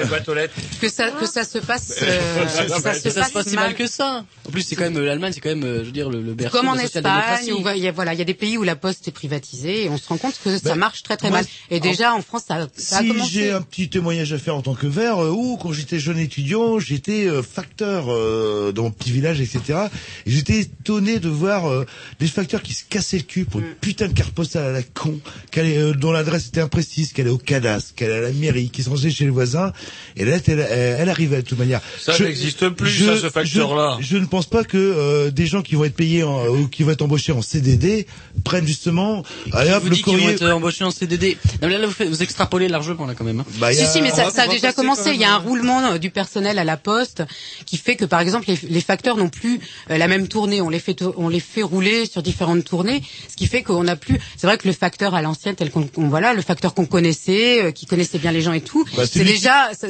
que 0.82 0.90
ça 0.90 1.12
que 1.12 1.26
ça 1.28 1.44
se 1.44 1.60
passe, 1.60 1.94
euh, 2.02 2.48
ça 2.48 2.94
se 3.28 3.32
passe 3.32 3.48
si 3.48 3.56
mal 3.56 3.76
que 3.76 3.86
ça. 3.88 4.26
En 4.48 4.52
plus, 4.52 4.64
c'est 4.64 4.76
quand 4.76 4.84
même 4.86 4.98
euh, 4.98 5.06
l'Allemagne, 5.06 5.34
c'est 5.34 5.40
quand 5.42 5.50
même, 5.56 5.62
je 5.80 5.84
veux 5.86 5.92
dire, 5.92 6.10
le, 6.10 6.22
le 6.22 6.34
berceau 6.34 6.58
Comme 6.58 6.68
en 6.70 6.76
Espagne, 6.76 7.04
social-démocratie. 7.04 7.52
où 7.54 7.70
il 7.78 7.84
y 7.84 7.88
a 7.88 7.92
voilà, 7.92 8.14
il 8.14 8.20
y 8.20 8.22
a 8.22 8.26
des 8.26 8.34
pays 8.34 8.58
où 8.58 8.64
la 8.64 8.76
poste 8.76 9.08
est 9.08 9.12
privatisée 9.12 9.84
et 9.86 9.90
on 9.90 9.98
se 9.98 10.08
rend 10.08 10.18
compte 10.18 10.40
que 10.44 10.58
ça 10.58 10.70
Ben, 10.70 10.76
marche 10.76 11.04
très 11.04 11.16
très 11.16 11.30
mal. 11.30 11.46
Et 11.70 11.80
déjà 11.80 12.14
en 12.16 12.22
France, 12.22 12.44
ça, 12.48 12.68
ça 12.76 12.98
a 12.98 13.02
Si 13.02 13.14
j'ai 13.30 13.52
un 13.52 13.62
petit 13.62 13.90
témoignage 13.90 14.34
à 14.34 14.38
faire 14.40 14.56
en 14.56 14.62
tant 14.62 14.74
que 14.74 14.88
vert, 14.88 15.20
ou 15.20 15.58
quand 15.58 15.74
j'étais 15.74 16.00
jeune 16.00 16.18
étudiant, 16.20 16.80
j'étais 16.80 17.28
facteur 17.44 18.06
euh, 18.10 18.72
dans 18.72 18.84
mon 18.84 18.92
petit 18.92 19.12
village, 19.12 19.42
etc. 19.42 19.80
Et 20.26 20.32
j'étais 20.32 20.60
étonné 20.62 21.20
de 21.20 21.30
voir 21.30 21.70
euh, 21.70 21.86
des 22.20 22.28
facteurs 22.28 22.62
qui 22.64 22.74
se 22.74 22.84
cassaient 22.84 23.18
le 23.18 23.24
cul 23.24 23.46
pour 23.46 23.60
une 23.60 23.74
putain 23.76 24.08
de 24.08 24.14
carte 24.14 24.32
postale 24.32 24.64
à 24.66 24.72
la 24.72 24.84
con, 24.98 25.20
qu'elle 25.52 25.68
est, 25.68 25.78
euh, 25.78 25.94
dont 25.94 26.12
l'adresse 26.12 26.48
était 26.48 26.62
imprécise, 26.62 27.14
qu'elle 27.14 27.28
est 27.28 27.32
au 27.32 27.38
cadastre, 27.38 27.94
qu'elle 27.96 28.12
est 28.12 28.18
à 28.18 28.22
la 28.22 28.32
mairie, 28.32 28.70
qui 28.70 28.84
se 28.84 28.90
rangeait 28.90 29.10
chez 29.12 29.24
les 29.26 29.30
voisins, 29.30 29.72
et 30.16 30.26
là, 30.26 30.38
elle, 30.48 30.60
elle, 30.60 30.98
elle 31.00 31.10
arrivait 31.10 31.38
de 31.38 31.48
toute 31.48 31.58
manière. 31.60 31.82
Ça 32.00 32.18
n'existe 32.20 32.70
plus, 32.70 33.06
ça, 33.06 33.18
ce 33.18 33.30
facteur-là. 33.30 33.98
Je, 34.00 34.06
je 34.06 34.18
ne 34.18 34.26
pense 34.26 34.46
pas 34.48 34.64
que 34.64 34.78
euh, 34.78 35.32
des 35.32 35.46
gens 35.46 35.62
qui 35.62 35.76
vont 35.76 35.84
être 35.86 35.96
payés 35.96 36.24
en, 36.24 36.48
ou 36.48 36.68
qui 36.68 36.84
vont 36.84 36.92
être 36.92 37.02
embauchés 37.02 37.32
en 37.32 37.42
CDD 37.42 38.08
prennent 38.44 38.68
justement, 38.68 39.24
allez 39.54 39.72
hop, 39.72 39.84
vous 39.84 39.90
le 39.90 39.96
dites 39.96 40.06
qu'ils 40.06 40.18
vont 40.18 40.30
être 40.30 40.48
embauchés 40.50 40.84
en 40.84 40.92
CDD. 40.92 41.38
Non, 41.62 41.68
mais 41.68 41.74
là, 41.74 41.80
là, 41.80 41.88
vous, 41.88 42.06
vous 42.10 42.24
extrapolez 42.24 42.68
largement, 42.68 43.06
là, 43.06 43.14
quand 43.16 43.24
même. 43.26 43.40
hein. 43.40 43.46
Bah, 43.60 43.72
il 43.72 43.76
y 43.76 43.80
Si, 43.80 43.84
a- 43.84 43.88
si, 43.88 44.02
mais 44.02 44.12
on 44.12 44.16
ça, 44.16 44.30
ça 44.32 44.44
a 44.44 44.48
déjà 44.48 44.68
passer 44.68 44.76
commencé. 44.76 45.12
Il 45.14 45.20
y 45.20 45.24
a 45.24 45.34
un 45.36 45.40
même. 45.40 45.48
roulement 45.48 45.92
euh, 45.94 45.98
du 45.98 46.10
personnel 46.10 46.58
à 46.60 46.64
la 46.64 46.78
poste 46.78 47.24
qui 47.66 47.78
fait 47.78 47.96
que, 47.96 48.06
par 48.06 48.20
exemple, 48.22 48.46
les, 48.48 48.58
les 48.70 48.82
facteurs 48.82 49.18
n'ont 49.18 49.30
plus 49.30 49.60
euh, 49.92 49.98
la 49.98 50.08
même 50.08 50.28
tournée. 50.28 50.62
On 50.62 50.70
les 50.70 50.80
fait, 50.80 51.02
on 51.18 51.30
les 51.30 51.40
fait 51.40 51.62
rouler 51.64 52.06
sur 52.06 52.22
différentes 52.24 52.64
tournées, 52.64 53.02
ce 53.30 53.36
qui 53.36 53.48
fait 53.48 53.64
qu'on 53.64 53.84
n'a 53.84 53.96
plus. 53.96 54.20
C'est 54.38 54.48
vrai 54.48 54.58
que 54.58 54.68
le 54.68 54.74
facteur 54.78 55.16
à 55.16 55.22
l'ancienne, 55.22 55.56
tel 55.56 55.72
qu'on, 55.72 55.88
voilà, 55.96 56.34
le 56.34 56.42
facteur 56.42 56.74
qu'on 56.74 56.86
connaissait, 56.86 57.64
euh, 57.64 57.72
qui 57.72 57.86
connaissait 57.86 58.18
bien 58.20 58.32
les 58.32 58.42
gens 58.42 58.54
et 58.54 58.62
tout, 58.62 58.86
Bah, 58.96 59.04
c'est 59.06 59.24
déjà. 59.24 59.72
ça- 59.78 59.88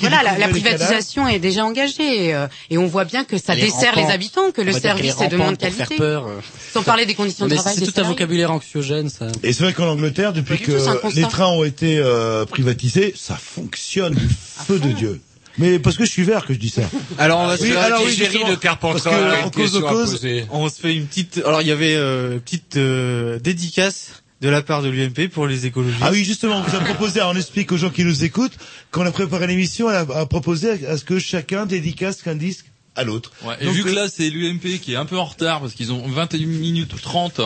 voilà, 0.00 0.36
la, 0.38 0.48
privatisation 0.48 1.28
est 1.28 1.38
déjà 1.38 1.64
engagée 1.64 2.34
euh, 2.34 2.46
et 2.70 2.78
on 2.78 2.86
voit 2.86 3.04
bien 3.04 3.24
que 3.24 3.38
ça 3.38 3.54
Les 3.54 3.62
dessert 3.62 3.94
les 3.96 4.06
habitants, 4.06 4.50
que 4.50 4.62
le 4.62 4.72
service 4.72 5.20
est 5.20 5.28
de 5.28 5.36
moins 5.36 5.52
de 5.52 5.56
qualité. 5.56 5.84
faire 5.84 5.96
peur. 5.98 6.26
euh. 6.26 6.40
Sans 6.72 6.82
parler 6.82 7.06
des 7.06 7.14
conditions 7.14 7.46
de 7.46 7.50
Mais 7.50 7.56
travail. 7.56 7.76
c'est 7.78 7.84
tout 7.92 8.00
un 8.00 8.04
vocabulaire 8.04 8.50
anxiogène, 8.50 9.08
ça. 9.08 9.26
Et 9.42 9.52
c'est 9.52 9.62
vrai 9.64 9.72
qu'en 9.72 9.88
Angleterre, 9.88 10.32
depuis 10.32 10.58
tout, 10.58 10.72
que 10.72 11.14
les 11.14 11.22
trains 11.22 11.48
ont 11.48 11.64
été 11.64 11.98
euh, 11.98 12.44
privatisés, 12.46 13.14
ça 13.16 13.36
fonctionne 13.36 14.14
du 14.14 14.28
feu 14.28 14.78
de 14.78 14.92
Dieu. 14.92 15.20
Mais 15.58 15.78
parce 15.78 15.96
que 15.96 16.04
je 16.04 16.10
suis 16.10 16.24
vert 16.24 16.46
que 16.46 16.52
je 16.52 16.58
dis 16.58 16.70
ça. 16.70 16.82
Alors 17.18 17.40
on 17.40 17.46
va 17.46 17.54
Oui, 17.54 17.58
se 17.60 17.64
faire 17.66 17.80
alors 17.82 18.02
oui, 18.04 18.16
de 18.16 18.54
Carpentras 18.56 19.10
parce 19.10 19.16
que, 19.16 19.22
a 19.22 19.38
une 19.40 19.44
en 19.46 19.50
cause 19.50 19.72
de 19.72 19.78
question 19.80 19.86
à 19.86 19.92
cause, 19.92 20.10
poser. 20.12 20.44
On 20.50 20.68
se 20.68 20.80
fait 20.80 20.94
une 20.94 21.06
petite. 21.06 21.42
Alors 21.44 21.62
il 21.62 21.68
y 21.68 21.72
avait 21.72 21.94
euh, 21.94 22.34
une 22.34 22.40
petite 22.40 22.76
euh, 22.76 23.38
dédicace 23.38 24.22
de 24.40 24.48
la 24.48 24.62
part 24.62 24.82
de 24.82 24.88
l'UMP 24.88 25.28
pour 25.32 25.46
les 25.46 25.64
écologistes. 25.66 26.02
Ah 26.04 26.10
oui, 26.12 26.24
justement, 26.24 26.58
on 26.58 26.62
vous 26.62 26.76
a 26.76 26.80
proposé, 26.80 27.22
on 27.22 27.34
explique 27.34 27.72
aux 27.72 27.76
gens 27.78 27.88
qui 27.90 28.04
nous 28.04 28.24
écoutent, 28.24 28.52
quand 28.90 29.02
on 29.02 29.06
a 29.06 29.10
préparé 29.10 29.46
l'émission, 29.46 29.88
elle 29.88 29.96
a, 29.96 30.20
a 30.20 30.26
proposé 30.26 30.86
à 30.86 30.98
ce 30.98 31.04
que 31.04 31.18
chacun 31.18 31.64
dédicace 31.64 32.18
un 32.26 32.34
disque 32.34 32.66
à 32.96 33.04
l'autre. 33.04 33.32
Ouais, 33.44 33.56
et 33.60 33.64
Donc, 33.64 33.74
vu 33.74 33.82
que 33.82 33.88
euh, 33.88 33.94
là 33.94 34.08
c'est 34.08 34.30
l'UMP 34.30 34.78
qui 34.80 34.92
est 34.92 34.96
un 34.96 35.04
peu 35.04 35.18
en 35.18 35.24
retard 35.24 35.60
parce 35.60 35.74
qu'ils 35.74 35.92
ont 35.92 36.06
21 36.06 36.46
minutes 36.46 37.00
30, 37.00 37.40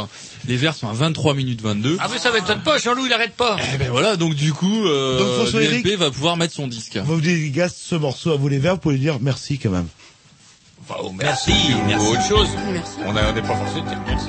les 0.46 0.56
Verts 0.56 0.74
sont 0.74 0.88
à 0.88 0.92
23 0.92 1.34
minutes 1.34 1.62
22. 1.62 1.96
Ah 2.00 2.08
mais 2.10 2.18
ça 2.18 2.30
m'étonne 2.30 2.62
pas, 2.62 2.78
Jean-Loup 2.78 3.06
il 3.06 3.12
arrête 3.12 3.34
pas. 3.34 3.56
Eh 3.74 3.78
ben 3.78 3.90
voilà, 3.90 4.16
donc 4.16 4.34
du 4.34 4.52
coup, 4.52 4.86
euh, 4.86 5.44
l'UMP 5.52 5.96
va 5.96 6.10
pouvoir 6.10 6.36
mettre 6.36 6.54
son 6.54 6.68
disque. 6.68 6.92
on 6.96 7.04
va 7.04 7.14
vous 7.14 7.20
dédicace 7.20 7.76
ce 7.76 7.94
morceau 7.94 8.32
à 8.32 8.36
vous 8.36 8.48
les 8.48 8.58
verts 8.58 8.78
pour 8.78 8.90
lui 8.90 8.98
dire 8.98 9.18
merci 9.20 9.58
quand 9.58 9.70
même. 9.70 9.88
Enfin, 10.88 11.00
oh, 11.04 11.12
merci, 11.14 11.52
ou 11.52 12.06
autre 12.06 12.26
chose. 12.26 12.48
Merci. 12.72 12.92
On 13.04 13.12
n'est 13.12 13.42
pas 13.42 13.56
forcé 13.56 13.80
de 13.80 13.88
dire 13.88 13.98
merci. 14.06 14.28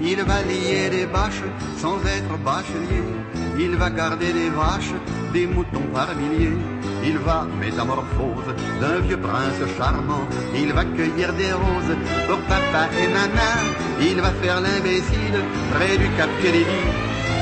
Il 0.00 0.22
va 0.22 0.42
lier 0.42 0.88
des 0.90 1.06
bâches 1.06 1.42
sans 1.80 1.98
être 2.06 2.38
bachelier. 2.44 3.25
Il 3.58 3.76
va 3.76 3.88
garder 3.90 4.32
des 4.32 4.50
vaches, 4.50 4.94
des 5.32 5.46
moutons 5.46 5.88
par 5.92 6.14
milliers. 6.14 6.58
Il 7.04 7.18
va 7.18 7.46
métamorphose 7.60 8.54
d'un 8.80 8.98
vieux 9.00 9.16
prince 9.18 9.60
charmant. 9.78 10.26
Il 10.54 10.72
va 10.72 10.84
cueillir 10.84 11.32
des 11.34 11.52
roses 11.52 11.96
pour 12.26 12.38
papa 12.50 12.88
et 13.00 13.06
nana. 13.06 13.50
Il 14.00 14.20
va 14.20 14.30
faire 14.42 14.60
l'imbécile 14.60 15.38
près 15.72 15.96
du 15.96 16.08
cap 16.16 16.28
Kennedy. 16.42 16.82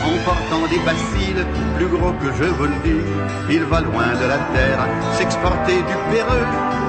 En 0.04 0.16
portant 0.24 0.66
des 0.68 0.78
bacilles 0.84 1.44
plus 1.76 1.86
gros 1.86 2.12
que 2.12 2.30
je 2.38 2.44
vous 2.44 2.64
le 2.64 2.78
dis. 2.84 3.04
Il 3.50 3.64
va 3.64 3.80
loin 3.80 4.08
de 4.20 4.26
la 4.26 4.38
terre, 4.54 4.86
s'exporter 5.16 5.76
du 5.76 5.96
Péreux. 6.10 6.46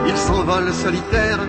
Il 0.08 0.18
s'envole 0.18 0.72
solitaire 0.74 1.40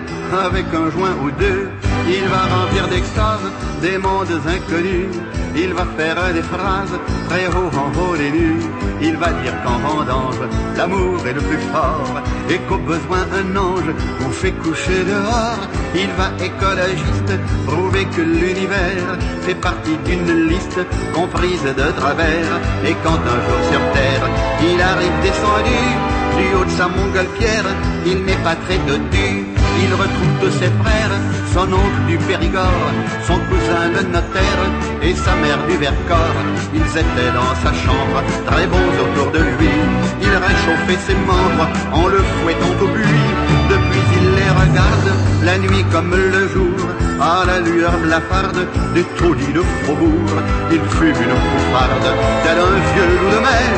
avec 0.45 0.65
un 0.73 0.89
joint 0.89 1.15
ou 1.23 1.31
deux. 1.31 1.69
Il 2.07 2.25
va 2.27 2.43
remplir 2.55 2.87
d'extase 2.87 3.51
des 3.81 3.97
mondes 3.97 4.39
inconnus. 4.47 5.15
Il 5.55 5.73
va 5.73 5.85
faire 5.97 6.33
des 6.33 6.41
phrases 6.41 6.97
très 7.29 7.47
haut 7.47 7.71
en 7.83 7.89
haut 7.99 8.15
des 8.15 8.31
nues. 8.31 8.61
Il 9.01 9.15
va 9.17 9.31
dire 9.41 9.53
qu'en 9.63 9.77
vendange, 9.87 10.41
l'amour 10.75 11.25
est 11.25 11.33
le 11.33 11.41
plus 11.41 11.63
fort 11.73 12.21
et 12.49 12.57
qu'au 12.67 12.77
besoin 12.77 13.25
un 13.39 13.55
ange 13.55 13.91
vous 14.19 14.31
fait 14.31 14.53
coucher 14.53 15.03
dehors. 15.03 15.61
Il 15.95 16.09
va 16.19 16.29
écologiste 16.43 17.33
prouver 17.65 18.05
que 18.05 18.21
l'univers 18.21 19.17
fait 19.41 19.55
partie 19.55 19.97
d'une 20.05 20.47
liste 20.47 20.79
comprise 21.13 21.56
de 21.63 21.91
travers. 21.99 22.51
Et 22.85 22.95
quand 23.03 23.19
un 23.33 23.39
jour 23.45 23.61
sur 23.71 23.81
terre, 23.93 24.25
il 24.61 24.81
arrive 24.81 25.17
descendu 25.21 25.81
du 26.37 26.55
haut 26.55 26.65
de 26.65 26.69
sa 26.69 26.87
montgolfière, 26.87 27.65
il 28.05 28.23
n'est 28.25 28.43
pas 28.43 28.55
très 28.65 28.77
dodu. 28.89 29.45
Il 29.83 29.91
retrouve 29.93 30.51
ses 30.59 30.71
frères, 30.81 31.15
son 31.53 31.67
oncle 31.73 32.01
du 32.07 32.17
Périgord, 32.17 32.87
son 33.27 33.39
cousin 33.49 33.85
le 33.95 34.01
notaire 34.13 34.63
et 35.01 35.13
sa 35.13 35.35
mère 35.35 35.61
du 35.67 35.77
Vercors. 35.77 36.39
Ils 36.73 36.91
étaient 37.03 37.33
dans 37.33 37.53
sa 37.63 37.73
chambre, 37.83 38.19
très 38.45 38.67
bons 38.67 38.93
autour 39.03 39.31
de 39.31 39.39
lui. 39.39 39.73
Il 40.21 40.29
réchauffait 40.29 41.01
ses 41.07 41.15
membres 41.31 41.67
en 41.93 42.07
le 42.07 42.19
fouettant 42.19 42.75
au 42.81 42.87
buis. 42.87 43.26
Regarde, 44.49 45.11
la 45.43 45.57
nuit 45.57 45.85
comme 45.91 46.11
le 46.11 46.47
jour, 46.49 46.79
à 47.19 47.45
la 47.45 47.59
lueur 47.59 47.97
blafarde 48.03 48.67
des 48.93 49.03
taudis 49.17 49.53
de 49.53 49.61
faubourg. 49.83 50.33
Il 50.71 50.81
fume 50.97 51.21
une 51.25 51.35
bouffarde, 51.43 52.07
tel 52.43 52.57
un 52.57 52.77
vieux 52.89 53.09
loup 53.17 53.31
de 53.35 53.39
mer, 53.39 53.73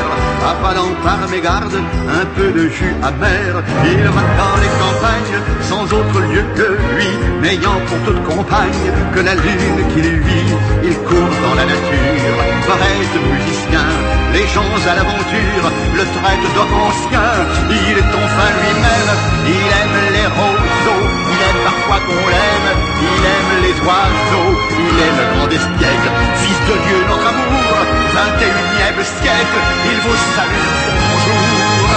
avalant 0.51 0.93
par 1.03 1.27
mégarde 1.29 1.77
un 2.19 2.25
peu 2.35 2.51
de 2.51 2.69
jus 2.69 2.95
amer. 3.03 3.63
Il 3.85 4.03
va 4.15 4.23
dans 4.41 4.57
les 4.63 4.73
campagnes, 4.81 5.37
sans 5.69 5.83
autre 5.83 6.19
lieu 6.31 6.43
que 6.55 6.69
lui, 6.93 7.09
n'ayant 7.41 7.79
pour 7.87 7.99
toute 8.05 8.23
compagne 8.23 8.87
que 9.13 9.19
la 9.19 9.35
lune 9.35 9.79
qui 9.93 10.01
lui. 10.01 10.41
Il 10.83 10.95
court 11.07 11.35
dans 11.43 11.55
la 11.55 11.65
nature, 11.65 12.39
poète, 12.67 13.15
musicien, 13.33 13.87
les 14.33 14.47
gens 14.53 14.73
à 14.89 14.95
l'aventure, 14.95 15.65
le 15.95 16.03
traite 16.17 16.45
d'homme 16.55 16.77
ancien. 16.87 17.29
Il 17.69 17.97
est 17.97 18.13
enfin 18.21 18.49
lui-même, 18.61 19.11
il 19.47 19.65
aime 19.81 19.97
les 20.13 20.27
il 20.59 21.39
aime 21.49 21.61
parfois 21.63 21.99
qu'on 22.05 22.27
l'aime, 22.33 22.69
il 23.01 23.21
aime 23.35 23.51
les 23.63 23.75
oiseaux, 23.85 24.51
il 24.79 24.95
est 25.05 25.13
le 25.19 25.25
grand 25.35 25.47
espiègle, 25.47 26.09
fils 26.41 26.59
de 26.69 26.75
Dieu, 26.87 26.99
notre 27.07 27.27
amour, 27.27 27.75
21e 28.15 29.03
siècle, 29.21 29.57
il 29.91 29.97
vous 30.05 30.17
salue, 30.35 30.69
bonjour. 31.09 31.89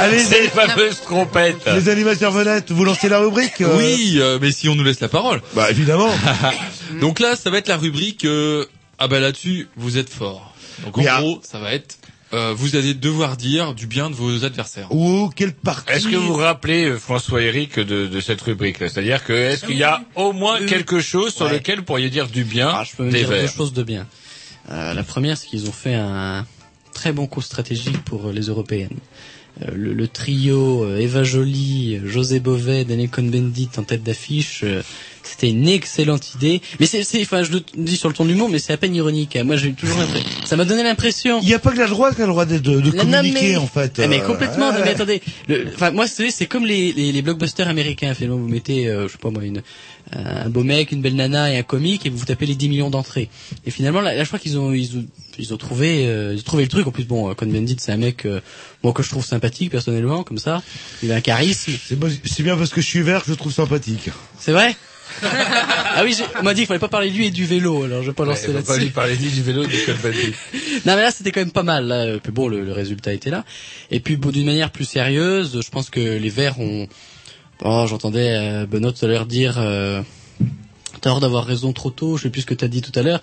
Allez, 0.00 0.18
C'est 0.18 0.40
les 0.42 0.48
fameuses 0.48 1.00
trompettes. 1.02 1.56
les 1.74 1.88
animateurs 1.88 2.32
vedettes, 2.32 2.70
vous 2.70 2.84
lancez 2.84 3.08
la 3.08 3.18
rubrique 3.18 3.60
euh, 3.60 3.76
Oui, 3.76 4.16
euh, 4.18 4.38
mais 4.40 4.50
si 4.52 4.68
on 4.68 4.74
nous 4.74 4.84
laisse 4.84 5.00
la 5.00 5.08
parole. 5.08 5.40
Bah 5.54 5.70
évidemment. 5.70 6.10
Donc 7.00 7.20
là, 7.20 7.36
ça 7.36 7.50
va 7.50 7.58
être 7.58 7.68
la 7.68 7.76
rubrique. 7.76 8.24
euh, 8.24 8.64
ah 9.00 9.08
bah 9.08 9.18
là-dessus, 9.20 9.68
vous 9.76 9.98
êtes 9.98 10.10
fort. 10.10 10.54
Donc 10.84 10.96
en 10.96 11.00
Oui, 11.00 11.06
ah. 11.10 11.20
gros, 11.20 11.40
ça 11.42 11.58
va 11.58 11.72
être. 11.74 11.96
euh, 12.32 12.54
vous 12.56 12.76
allez 12.76 12.94
devoir 12.94 13.36
dire 13.36 13.74
du 13.74 13.86
bien 13.88 14.08
de 14.08 14.14
vos 14.14 14.44
adversaires. 14.44 14.94
Ou 14.94 15.30
quelle 15.34 15.52
partie 15.52 15.92
Est-ce 15.92 16.06
que 16.08 16.14
vous 16.16 16.28
vous 16.28 16.34
rappelez, 16.36 16.84
euh, 16.84 16.98
François 16.98 17.42
Eric, 17.42 17.78
de, 17.80 18.06
de 18.06 18.20
cette 18.20 18.40
rubrique-là? 18.40 18.88
C'est-à-dire 18.88 19.24
que 19.24 19.32
est-ce 19.32 19.66
qu'il 19.66 19.76
y 19.78 19.82
a 19.82 20.02
au 20.14 20.32
moins 20.32 20.64
quelque 20.64 21.00
chose 21.00 21.34
sur 21.34 21.46
Ouais. 21.46 21.54
lequel 21.54 21.78
vous 21.80 21.84
pourriez 21.84 22.08
dire 22.10 22.28
du 22.28 22.44
bien 22.44 22.68
Ah, 22.72 22.84
je 22.88 22.94
peux 22.96 23.04
des 23.10 23.18
dire 23.18 23.28
deux 23.28 23.34
Verts? 23.34 23.52
choses 23.52 23.72
de 23.72 23.82
bien. 23.82 24.06
Euh, 24.70 24.94
la 24.94 25.02
première, 25.02 25.36
c'est 25.36 25.48
qu'ils 25.48 25.68
ont 25.68 25.72
fait 25.72 25.94
un 25.94 26.46
très 26.94 27.12
bon 27.12 27.26
coup 27.26 27.42
stratégique 27.42 28.02
pour 28.04 28.28
euh, 28.28 28.32
les 28.32 28.42
européennes. 28.42 28.96
Euh, 29.62 29.70
le, 29.74 29.92
le 29.94 30.06
trio 30.08 30.84
euh, 30.84 30.98
Eva 30.98 31.24
Joly, 31.24 31.96
euh, 31.96 32.06
José 32.08 32.38
Bové, 32.38 32.84
Daniel 32.84 33.08
Cohn-Bendit 33.10 33.70
en 33.78 33.82
tête 33.82 34.04
d'affiche, 34.04 34.60
euh, 34.62 34.82
c'était 35.22 35.50
une 35.50 35.68
excellente 35.68 36.34
idée. 36.34 36.60
Mais 36.80 36.86
c'est, 36.86 37.02
c'est, 37.04 37.20
enfin, 37.22 37.42
je 37.42 37.52
le 37.52 37.62
dis 37.76 37.96
sur 37.96 38.08
le 38.08 38.14
ton 38.14 38.24
de 38.24 38.30
l'humour, 38.30 38.48
mais 38.48 38.58
c'est 38.58 38.72
à 38.72 38.76
peine 38.76 38.94
ironique. 38.94 39.36
Moi, 39.44 39.56
j'ai 39.56 39.72
toujours 39.72 39.98
l'impression, 39.98 40.28
ça 40.44 40.56
m'a 40.56 40.64
donné 40.64 40.82
l'impression. 40.82 41.40
Il 41.42 41.46
n'y 41.46 41.54
a 41.54 41.58
pas 41.58 41.72
que 41.72 41.78
la 41.78 41.86
droite 41.88 42.16
qui 42.16 42.22
a 42.22 42.26
le 42.26 42.32
droit 42.32 42.46
de, 42.46 42.58
de, 42.58 42.80
de 42.80 42.90
communiquer 42.90 43.40
mais- 43.50 43.56
en 43.56 43.66
fait. 43.66 44.00
Ah, 44.02 44.06
mais 44.08 44.20
Euh, 44.20 44.26
complètement. 44.26 44.72
non, 44.72 44.78
mais 44.84 44.90
attendez. 44.90 45.20
Enfin, 45.74 45.90
moi, 45.90 46.06
c'est 46.06 46.30
c'est 46.30 46.46
comme 46.46 46.66
les, 46.66 46.92
les, 46.92 47.12
les 47.12 47.22
blockbusters 47.22 47.68
américains. 47.68 48.14
Finalement, 48.14 48.38
vous 48.38 48.48
mettez, 48.48 48.88
euh, 48.88 49.06
je 49.08 49.12
sais 49.12 49.18
pas 49.18 49.30
moi, 49.30 49.44
une, 49.44 49.62
un 50.12 50.48
beau 50.48 50.64
mec, 50.64 50.92
une 50.92 51.00
belle 51.02 51.14
nana 51.16 51.52
et 51.52 51.58
un 51.58 51.62
comique, 51.62 52.06
et 52.06 52.10
vous 52.10 52.18
vous 52.18 52.24
tapez 52.24 52.46
les 52.46 52.54
10 52.54 52.68
millions 52.68 52.90
d'entrées. 52.90 53.28
Et 53.66 53.70
finalement, 53.70 54.00
là, 54.00 54.14
là, 54.14 54.22
je 54.24 54.28
crois 54.28 54.38
qu'ils 54.38 54.58
ont, 54.58 54.72
ils 54.72 54.96
ont, 54.98 55.04
ils 55.38 55.54
ont 55.54 55.56
trouvé, 55.56 56.06
euh, 56.06 56.32
ils 56.34 56.40
ont 56.40 56.42
trouvé 56.42 56.64
le 56.64 56.68
truc. 56.68 56.86
En 56.86 56.90
plus, 56.90 57.04
bon, 57.04 57.32
Cohn 57.34 57.50
Bendit, 57.50 57.76
c'est 57.78 57.92
un 57.92 57.96
mec, 57.96 58.24
euh, 58.26 58.40
bon, 58.82 58.92
que 58.92 59.02
je 59.02 59.08
trouve 59.10 59.24
sympathique 59.24 59.70
personnellement, 59.70 60.22
comme 60.24 60.38
ça. 60.38 60.62
Il 61.02 61.12
a 61.12 61.16
un 61.16 61.20
charisme. 61.20 61.72
C'est 62.24 62.42
bien 62.42 62.56
parce 62.56 62.70
que 62.70 62.80
je 62.80 62.86
suis 62.86 63.02
vert 63.02 63.20
que 63.20 63.26
je 63.26 63.30
le 63.32 63.36
trouve 63.36 63.52
sympathique. 63.52 64.10
C'est 64.38 64.52
vrai? 64.52 64.74
ah 65.22 66.02
oui, 66.04 66.16
on 66.38 66.42
m'a 66.42 66.54
dit 66.54 66.60
qu'il 66.62 66.66
fallait 66.68 66.78
pas 66.80 66.88
parler 66.88 67.10
de 67.10 67.16
lui 67.16 67.26
et 67.26 67.30
du 67.30 67.44
vélo, 67.44 67.84
alors 67.84 68.02
je 68.02 68.08
vais 68.08 68.14
pas 68.14 68.24
lancer 68.24 68.48
Ouais, 68.48 68.54
faut 68.54 68.62
pas 68.62 68.72
là-dessus. 68.72 68.84
lui 68.86 68.90
parler 68.90 69.16
ni 69.18 69.28
du 69.28 69.42
vélo 69.42 69.62
ni 69.64 69.68
du 69.68 69.92
bandit. 70.02 70.34
Non 70.86 70.94
mais 70.96 71.02
là 71.02 71.10
c'était 71.10 71.30
quand 71.32 71.40
même 71.40 71.50
pas 71.50 71.62
mal. 71.62 71.86
Là. 71.86 72.18
Puis 72.22 72.32
bon, 72.32 72.48
le, 72.48 72.64
le 72.64 72.72
résultat 72.72 73.12
était 73.12 73.30
là. 73.30 73.44
Et 73.90 74.00
puis 74.00 74.16
bon, 74.16 74.30
d'une 74.30 74.46
manière 74.46 74.70
plus 74.70 74.84
sérieuse, 74.84 75.60
je 75.64 75.70
pense 75.70 75.90
que 75.90 76.00
les 76.00 76.30
Verts 76.30 76.58
ont. 76.60 76.86
Oh, 77.62 77.84
j'entendais 77.88 78.36
euh, 78.38 78.66
Benoît 78.66 78.92
tout 78.92 79.04
à 79.04 79.08
l'heure 79.08 79.26
dire. 79.26 79.56
Euh... 79.58 80.02
T'as 81.02 81.10
hors 81.10 81.20
d'avoir 81.20 81.44
raison 81.46 81.72
trop 81.72 81.90
tôt. 81.90 82.16
Je 82.16 82.24
sais 82.24 82.30
plus 82.30 82.42
ce 82.42 82.46
que 82.46 82.54
t'as 82.54 82.68
dit 82.68 82.82
tout 82.82 82.98
à 82.98 83.02
l'heure. 83.02 83.20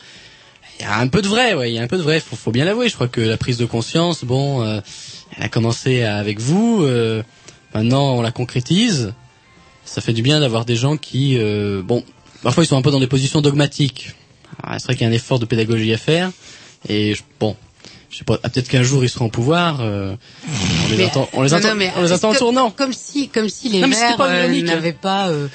Il 0.79 0.83
y 0.83 0.85
a 0.85 0.97
un 0.99 1.07
peu 1.07 1.21
de 1.23 1.27
vrai, 1.27 1.53
ouais, 1.55 1.71
il 1.71 1.75
y 1.75 1.79
a 1.79 1.81
un 1.81 1.87
peu 1.87 1.97
de 1.97 2.03
vrai. 2.03 2.19
Faut, 2.19 2.35
faut 2.35 2.51
bien 2.51 2.65
l'avouer. 2.65 2.87
Je 2.89 2.93
crois 2.95 3.07
que 3.07 3.21
la 3.21 3.37
prise 3.37 3.57
de 3.57 3.65
conscience, 3.65 4.23
bon, 4.23 4.61
euh, 4.63 4.79
elle 5.35 5.43
a 5.43 5.49
commencé 5.49 6.03
avec 6.03 6.39
vous. 6.39 6.83
euh, 6.83 7.23
maintenant, 7.73 8.13
on 8.15 8.21
la 8.21 8.31
concrétise. 8.31 9.13
Ça 9.87 10.01
fait 10.01 10.13
du 10.13 10.21
bien 10.21 10.39
d'avoir 10.41 10.65
des 10.65 10.75
gens 10.75 10.97
qui, 10.97 11.37
euh, 11.37 11.81
bon, 11.81 12.03
parfois 12.43 12.63
ils 12.63 12.67
sont 12.67 12.77
un 12.77 12.81
peu 12.81 12.91
dans 12.91 12.99
des 12.99 13.07
positions 13.07 13.41
dogmatiques. 13.41 14.11
C'est 14.73 14.83
vrai 14.83 14.95
qu'il 14.95 15.03
y 15.03 15.05
a 15.05 15.09
un 15.09 15.13
effort 15.15 15.39
de 15.39 15.45
pédagogie 15.45 15.93
à 15.93 15.97
faire. 15.97 16.31
Et 16.89 17.15
je- 17.15 17.23
bon, 17.39 17.55
je 18.09 18.17
sais 18.19 18.23
pas, 18.23 18.39
ah, 18.43 18.49
peut-être 18.49 18.69
qu'un 18.69 18.83
jour 18.83 19.03
ils 19.03 19.09
seront 19.09 19.25
au 19.25 19.29
pouvoir. 19.29 19.81
euh, 19.81 20.15
on 20.85 20.89
les 20.91 20.97
Mais- 20.97 21.03
attend, 21.05 21.27
on 21.33 21.41
les 21.41 21.49
non, 21.49 21.57
attend, 21.57 21.67
non, 21.69 21.75
mais 21.75 21.91
on 21.97 22.03
les 22.03 22.11
attend 22.13 22.29
en 22.29 22.31
comme- 22.31 22.39
tournant. 22.39 22.71
Comme 22.71 22.93
si, 22.93 23.27
comme 23.27 23.49
si 23.49 23.69
les 23.69 23.81
Non, 23.81 23.89
pas 24.17 24.29
euh, 24.29 24.47
hein. 24.49 24.61
n'avaient 24.63 24.93
pas 24.93 25.27
euh, 25.29 25.47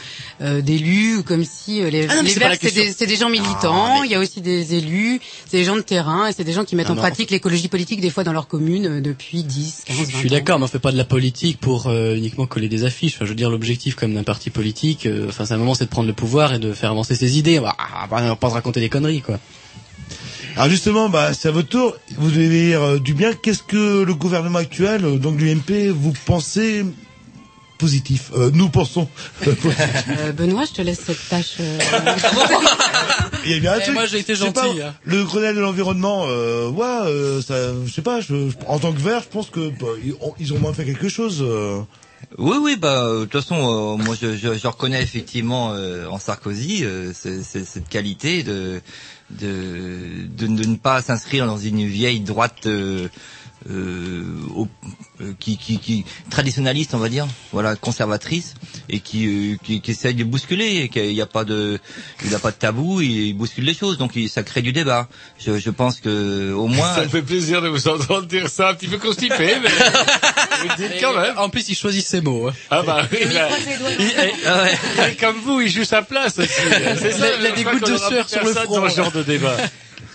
euh, 0.43 0.61
d'élus, 0.61 1.23
comme 1.25 1.45
si 1.45 1.81
euh, 1.81 1.89
les, 1.89 2.07
Ah 2.11 2.21
les 2.23 2.31
c'est 2.31 3.07
des, 3.07 3.17
gens 3.17 3.31
militants. 3.31 4.03
Il 4.03 4.11
y 4.11 4.15
a 4.15 4.19
aussi 4.21 4.41
des 4.43 4.75
élus, 4.75 5.21
c'est 5.49 5.57
des 5.57 5.65
gens 5.65 5.77
de 5.77 5.81
terrain, 5.81 6.27
et 6.29 6.33
c'est 6.33 6.45
des 6.45 6.53
gens 6.53 6.65
qui 6.65 6.77
mettent 6.77 6.89
Ah 6.91 6.93
en 6.93 6.97
pratique 6.97 7.31
l'écologie 7.31 7.69
politique 7.69 8.01
des 8.01 8.11
fois 8.11 8.23
dans 8.25 8.33
leur 8.35 8.49
commune 8.49 8.87
euh, 8.87 9.01
depuis 9.01 9.45
10, 9.45 9.83
15, 9.87 9.97
20 9.97 10.05
Je 10.11 10.17
suis 10.19 10.29
d'accord, 10.29 10.59
mais 10.59 10.67
on 10.67 10.69
fait 10.69 10.79
pas 10.79 10.93
de 10.93 10.99
la 10.99 11.05
politique 11.05 11.59
pour 11.59 11.87
euh, 11.87 12.15
uniquement 12.17 12.47
coller 12.47 12.69
des 12.69 12.85
affiches. 12.85 13.15
Enfin, 13.17 13.25
je 13.25 13.31
veux 13.31 13.37
dire, 13.37 13.51
l'objectif 13.51 13.95
comme 13.95 14.13
d'un 14.15 14.25
parti 14.25 14.51
politique, 14.51 15.07
euh, 15.07 15.27
enfin, 15.29 15.47
c'est 15.47 15.55
un 15.55 15.59
moment, 15.59 15.75
c'est 15.75 15.85
de 15.87 15.91
prendre 15.91 16.09
le 16.09 16.15
pouvoir 16.15 16.53
et 16.53 16.59
de 16.59 16.73
faire 16.75 16.91
avancer 16.91 17.15
ses 17.15 17.39
idées. 17.39 17.59
On 17.59 17.63
va, 17.63 17.75
ah, 17.79 18.07
bah, 18.11 18.19
on 18.21 18.29
va 18.29 18.37
pas 18.37 18.49
se 18.51 18.55
raconter 18.55 18.81
des 18.81 18.89
conneries, 18.91 19.23
quoi. 19.23 19.39
Alors 20.57 20.69
justement, 20.69 21.09
bah, 21.09 21.33
c'est 21.35 21.49
à 21.49 21.51
votre 21.53 21.69
tour. 21.69 21.97
Vous 22.19 22.31
devez 22.31 22.49
dire 22.49 22.83
euh, 22.83 22.99
du 22.99 23.15
bien. 23.15 23.33
Qu'est-ce 23.35 23.63
que 23.63 24.03
le 24.03 24.15
gouvernement 24.15 24.59
actuel, 24.59 25.05
euh, 25.05 25.17
donc 25.17 25.41
l'UMP, 25.41 25.91
vous 25.91 26.13
pensez 26.27 26.85
positif 27.79 28.31
Euh, 28.37 28.51
Nous 28.53 28.69
pensons. 28.69 29.09
positif? 29.45 30.05
Euh, 30.19 30.33
Benoît, 30.33 30.65
je 30.67 30.73
te 30.73 30.83
laisse 30.83 31.01
cette 31.05 31.29
tâche. 31.29 31.57
euh, 31.61 31.79
Il 33.45 33.51
y 33.51 33.55
a 33.55 33.59
bien 33.61 33.73
un 33.73 33.79
Eh, 33.79 33.83
truc. 33.83 33.95
moi, 33.95 34.07
j'ai 34.07 34.19
été 34.21 34.35
gentil, 34.37 34.53
pas, 34.53 34.67
hein. 34.67 34.95
Le 35.05 35.25
Grenelle 35.25 35.57
de 35.57 35.61
l'environnement, 35.61 36.27
euh, 36.29 36.69
ouais, 36.69 36.87
euh, 36.87 37.43
ça, 37.43 37.73
je 37.85 37.93
sais 37.93 38.03
pas. 38.03 38.21
Je, 38.21 38.51
je- 38.51 38.57
en 38.69 38.79
tant 38.79 38.93
que 38.93 39.01
vert, 39.01 39.23
je 39.23 39.29
pense 39.29 39.51
que 39.51 39.71
bah, 39.71 39.87
ils, 40.05 40.13
ont, 40.21 40.35
ils 40.39 40.53
ont 40.55 40.59
moins 40.59 40.73
fait 40.73 40.85
quelque 40.85 41.09
chose. 41.09 41.39
euh. 41.43 41.81
Oui, 42.39 42.57
oui, 42.61 42.77
bah 42.77 43.03
euh, 43.05 43.21
de 43.21 43.25
toute 43.25 43.43
façon, 43.43 43.57
euh, 43.57 44.03
moi 44.05 44.15
je, 44.21 44.37
je, 44.37 44.57
je 44.57 44.67
reconnais 44.69 45.03
effectivement 45.03 45.73
euh, 45.75 46.07
en 46.07 46.19
Sarkozy 46.21 46.85
euh, 46.85 47.13
ce- 47.13 47.43
ce- 47.43 47.65
cette 47.65 47.89
qualité 47.89 48.43
de, 48.45 48.81
de 49.41 50.27
de, 50.37 50.47
ne 50.67 50.77
pas 50.77 51.03
s'inscrire 51.03 51.47
dans 51.47 51.59
une 51.59 51.87
vieille 51.87 52.21
droite 52.21 52.67
euh, 52.67 53.09
euh, 53.71 54.25
au- 54.55 54.69
euh, 55.21 55.33
qui, 55.39 55.57
qui, 55.57 55.79
qui 55.79 56.05
traditionnaliste, 56.31 56.95
on 56.95 56.99
va 56.99 57.09
dire, 57.09 57.27
voilà, 57.53 57.77
conservatrice, 57.77 58.55
et 58.89 59.01
qui, 59.01 59.27
euh, 59.27 59.57
qui, 59.63 59.81
qui 59.81 59.91
essaye 59.93 60.15
de 60.15 60.25
bousculer. 60.25 60.83
et 60.83 60.89
qu'il 60.89 61.13
n'y 61.13 61.21
a 61.21 61.27
pas 61.27 61.45
de, 61.45 61.79
il 62.25 62.31
n'a 62.31 62.39
pas 62.39 62.51
de 62.51 62.57
tabou, 62.57 63.01
il, 63.01 63.11
il 63.29 63.35
bouscule 63.35 63.65
les 63.65 63.75
choses, 63.75 63.99
donc 63.99 64.13
il, 64.17 64.29
ça 64.29 64.43
crée 64.43 64.63
du 64.63 64.73
débat. 64.73 65.09
Je, 65.39 65.59
je 65.59 65.71
pense 65.71 66.01
que 66.01 66.53
au 66.53 66.67
moins. 66.67 66.95
Ça 66.95 67.03
me 67.03 67.09
fait 67.09 67.23
plaisir 67.23 67.63
de 67.63 67.69
vous 67.69 67.89
entendre 67.89 68.27
dire 68.27 68.49
ça, 68.49 68.71
un 68.71 68.75
petit 68.75 68.89
peu 68.89 68.99
constipé, 68.99 69.57
mais 69.63 69.69
vous 70.63 70.69
le 70.69 70.77
dites 70.77 71.01
quand 71.01 71.15
même. 71.17 71.39
En 71.39 71.49
plus, 71.49 71.69
il 71.69 71.75
choisit 71.77 72.05
ses 72.05 72.21
mots. 72.21 72.49
hein. 72.49 72.53
Ah 72.71 72.83
bah 72.83 73.07
oui, 73.13 73.19
bah, 73.33 73.49
il- 73.99 74.13
Ah 74.47 74.63
ouais. 74.65 75.11
il- 75.11 75.17
comme 75.17 75.37
vous, 75.41 75.61
il 75.61 75.71
joue 75.71 75.85
sa 75.85 76.03
place 76.03 76.39
aussi. 76.39 76.51
C'est 76.99 77.13
ça, 77.13 77.27
Il 77.39 77.47
a 77.47 77.51
je 77.51 77.55
des 77.55 77.65
gouttes 77.65 77.91
de 77.91 77.97
sueur 77.97 78.29
sur 78.29 78.45
le 78.45 78.53
front. 78.55 78.81
Dans 78.81 78.89
ce 78.91 78.97
genre 78.97 79.13
de 79.13 79.23
débat. 79.23 79.57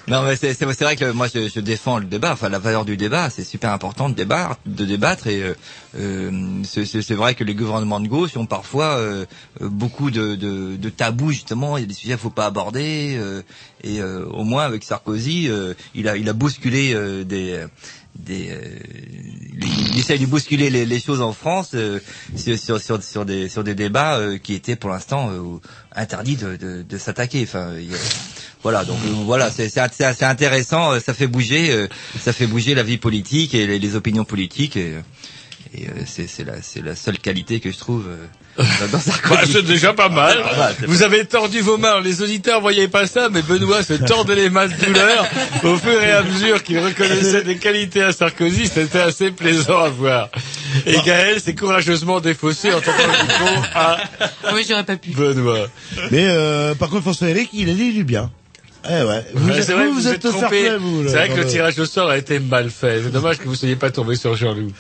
Non, 0.10 0.24
mais 0.24 0.38
c'est 0.38 0.64
vrai 0.82 0.96
que 0.96 1.12
moi 1.12 1.28
je, 1.28 1.50
je 1.50 1.60
défends 1.60 1.98
le 2.00 2.06
débat, 2.06 2.32
enfin 2.32 2.48
la 2.48 2.60
valeur 2.60 2.86
du 2.86 2.96
débat, 2.96 3.30
c'est 3.30 3.44
super 3.44 3.74
important 3.74 4.08
de 4.08 4.14
débattre, 4.16 4.58
de 4.66 4.86
débattre 4.86 5.28
et 5.28 5.44
euh, 5.44 5.54
euh, 6.00 6.64
c'est- 6.64 7.12
vrai 7.14 7.36
que 7.36 7.44
les 7.44 7.54
gouvernements 7.54 8.00
de 8.00 8.08
gauche 8.08 8.38
ont 8.38 8.46
parfois 8.46 8.96
euh, 9.00 9.26
euh, 9.62 9.68
beaucoup 9.68 10.10
de, 10.10 10.36
de, 10.36 10.78
de 10.78 10.90
tabous 10.90 11.32
justement, 11.32 11.76
il 11.76 11.82
y 11.82 11.84
a 11.84 11.88
des 11.88 11.94
sujets 11.94 12.14
qu'il 12.14 12.22
faut 12.22 12.30
pas 12.30 12.46
aborder 12.46 13.18
euh, 13.20 13.42
et 13.84 14.00
euh, 14.00 14.26
au 14.28 14.46
moins 14.46 14.64
avec 14.64 14.86
Sarkozy, 14.86 15.50
il 15.94 16.08
a 16.08 16.16
il 16.16 16.30
a 16.30 16.34
bousculé 16.34 16.94
des 17.26 17.66
des 18.20 18.50
euh, 18.52 18.80
il, 19.62 20.00
essaye 20.00 20.20
de 20.20 20.26
bousculer 20.26 20.70
les, 20.70 20.86
les 20.86 21.00
choses 21.00 21.22
en 21.22 21.34
France 21.34 21.72
euh, 21.74 22.00
sur, 22.36 22.80
sur, 22.80 23.02
sur, 23.04 23.26
des 23.26 23.50
sur 23.50 23.64
des 23.64 23.76
débats 23.76 24.18
euh, 24.18 24.38
qui 24.38 24.54
étaient 24.54 24.76
pour 24.76 24.90
l'instant 24.90 25.30
euh, 25.32 25.60
interdits 25.96 26.36
de, 26.36 26.56
de, 26.56 26.84
de 26.84 26.98
s'attaquer. 26.98 27.44
Enfin, 27.44 27.72
voilà, 28.64 28.86
donc 28.86 28.98
euh, 29.06 29.10
voilà, 29.26 29.50
c'est 29.52 29.76
assez 29.78 30.24
intéressant, 30.26 30.94
euh, 30.94 31.00
ça 31.00 31.14
fait 31.14 31.28
bouger, 31.28 31.88
ça 32.20 32.34
fait 32.34 32.48
bouger 32.48 32.76
la 32.76 32.84
vie 32.84 32.98
politique 32.98 33.54
et 33.54 33.66
les, 33.68 33.80
les 33.80 33.96
opinions 33.96 34.26
politiques 34.26 34.78
et, 34.78 34.96
et 35.74 35.88
c'est 36.06 36.44
la 36.46 36.56
la 36.84 36.96
seule 36.96 37.20
qualité 37.20 37.60
que 37.60 37.72
je 37.72 37.78
trouve 37.78 38.08
dans-. 38.58 38.98
Bah, 39.30 39.42
c'est 39.46 39.66
déjà 39.66 39.94
pas 39.94 40.10
mal. 40.10 40.38
Ah, 40.44 40.54
bah, 40.58 40.72
Vous 40.88 41.04
avez 41.04 41.26
tordu 41.26 41.60
vos 41.62 41.78
mains. 41.78 42.02
Les 42.02 42.22
auditeurs 42.22 42.62
voyaient 42.62 42.88
pas 42.88 43.06
ça, 43.08 43.30
mais 43.32 43.42
Benoît 43.42 43.84
se 43.84 43.94
tordait 43.94 44.36
les 44.36 44.50
mains 44.50 44.68
de 44.68 44.74
douleur 44.74 45.26
au 45.64 45.76
fur 45.78 46.02
et 46.02 46.12
à 46.12 46.24
mesure 46.24 46.64
qu'il 46.64 46.80
reconnaissait 46.80 47.44
des 47.44 47.58
qualités 47.58 48.02
à 48.02 48.12
Sarkozy. 48.14 48.68
C'était 48.68 49.00
assez 49.00 49.32
plaisant 49.32 49.80
à 49.80 49.90
voir. 49.90 50.30
Et 50.86 50.98
Gaël 51.06 51.40
s'est 51.40 51.56
courageusement 51.56 52.20
défaussé 52.20 52.72
en 52.74 52.80
tentant 52.82 52.92
le 53.06 53.24
micro 53.24 53.64
à 53.76 53.98
Ah 54.44 54.52
oui, 54.54 54.66
j'aurais 54.68 54.84
pas 54.84 54.98
pu. 54.98 55.12
Benoît. 55.12 55.68
Mais 56.12 56.26
euh, 56.28 56.76
par 56.76 56.90
contre, 56.90 57.04
François 57.04 57.30
Eric, 57.30 57.50
il 57.54 57.70
a 57.70 57.74
dit 57.74 57.92
du 57.94 58.04
bien. 58.04 58.32
Eh 58.90 59.04
ouais. 59.04 59.26
Vous, 59.34 59.52
êtes- 59.52 59.64
c'est 59.64 59.74
vrai, 59.74 59.88
vous, 59.88 59.94
vous, 59.94 60.00
vous 60.02 60.08
êtes 60.08 60.16
êtes 60.16 60.22
fair 60.32 60.32
trompé. 60.42 60.62
play, 60.62 60.78
vous. 60.78 61.04
là, 61.04 61.10
C'est 61.10 61.18
vrai 61.18 61.30
que 61.30 61.34
le 61.36 61.44
le- 61.44 61.48
tirage 61.48 61.80
au 61.80 61.86
sort 61.86 62.10
a 62.10 62.18
été 62.18 62.40
mal 62.40 62.70
fait. 62.70 63.02
C'est 63.04 63.12
dommage 63.12 63.38
que 63.38 63.44
vous 63.48 63.56
soyez 63.56 63.76
pas 63.76 63.92
tombé 63.92 64.16
sur 64.16 64.36
Jean-Loup. 64.36 64.72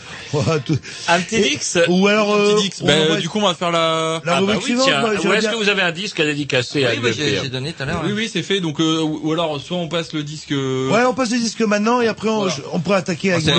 Un 1.07 1.19
petit 1.21 1.41
Dix 1.41 1.77
Ou 1.89 2.07
alors, 2.07 2.33
euh, 2.33 2.55
Petit 2.55 2.69
Dix. 2.69 2.79
on 2.83 2.87
Ben, 2.87 3.19
du 3.19 3.27
coup, 3.29 3.39
on 3.39 3.47
va 3.47 3.53
faire 3.53 3.71
la... 3.71 4.21
la 4.25 4.37
Ah 4.37 4.39
bah 4.41 4.53
rubrique 4.53 4.57
oui, 4.59 4.63
suivante. 4.65 4.85
tiens. 4.87 5.01
moi, 5.01 5.11
Ou 5.13 5.21
j'aurais 5.21 5.37
est-ce 5.39 5.49
que 5.49 5.55
vous 5.55 5.69
avez 5.69 5.81
un 5.81 5.91
disque 5.91 6.19
à 6.19 6.25
dédicacer 6.25 6.85
à 6.85 6.91
Oui, 6.91 6.99
bah, 7.01 7.09
j'ai 7.15 7.31
l'UFR 7.31 7.43
j'ai 7.43 7.49
donné 7.49 7.73
tout 7.73 7.83
à 7.83 7.85
l'heure. 7.85 8.01
Oui, 8.05 8.11
hein. 8.11 8.15
oui, 8.15 8.29
c'est 8.31 8.43
fait. 8.43 8.59
Donc, 8.61 8.79
euh, 8.79 9.01
ou 9.01 9.31
alors, 9.33 9.59
soit 9.59 9.77
on 9.77 9.87
passe 9.89 10.13
le 10.13 10.23
disque... 10.23 10.51
euh, 10.51 10.89
Ouais, 10.89 11.03
on 11.05 11.13
passe 11.13 11.31
les 11.31 11.39
disques 11.39 11.61
maintenant 11.61 11.99
et 12.01 12.07
après 12.07 12.29
on, 12.29 12.39
Voilà. 12.39 12.55
on 12.73 12.79
pourrait 12.79 12.97
attaquer 12.97 13.31
Ah, 13.31 13.35
avec 13.35 13.45
le- 13.47 13.51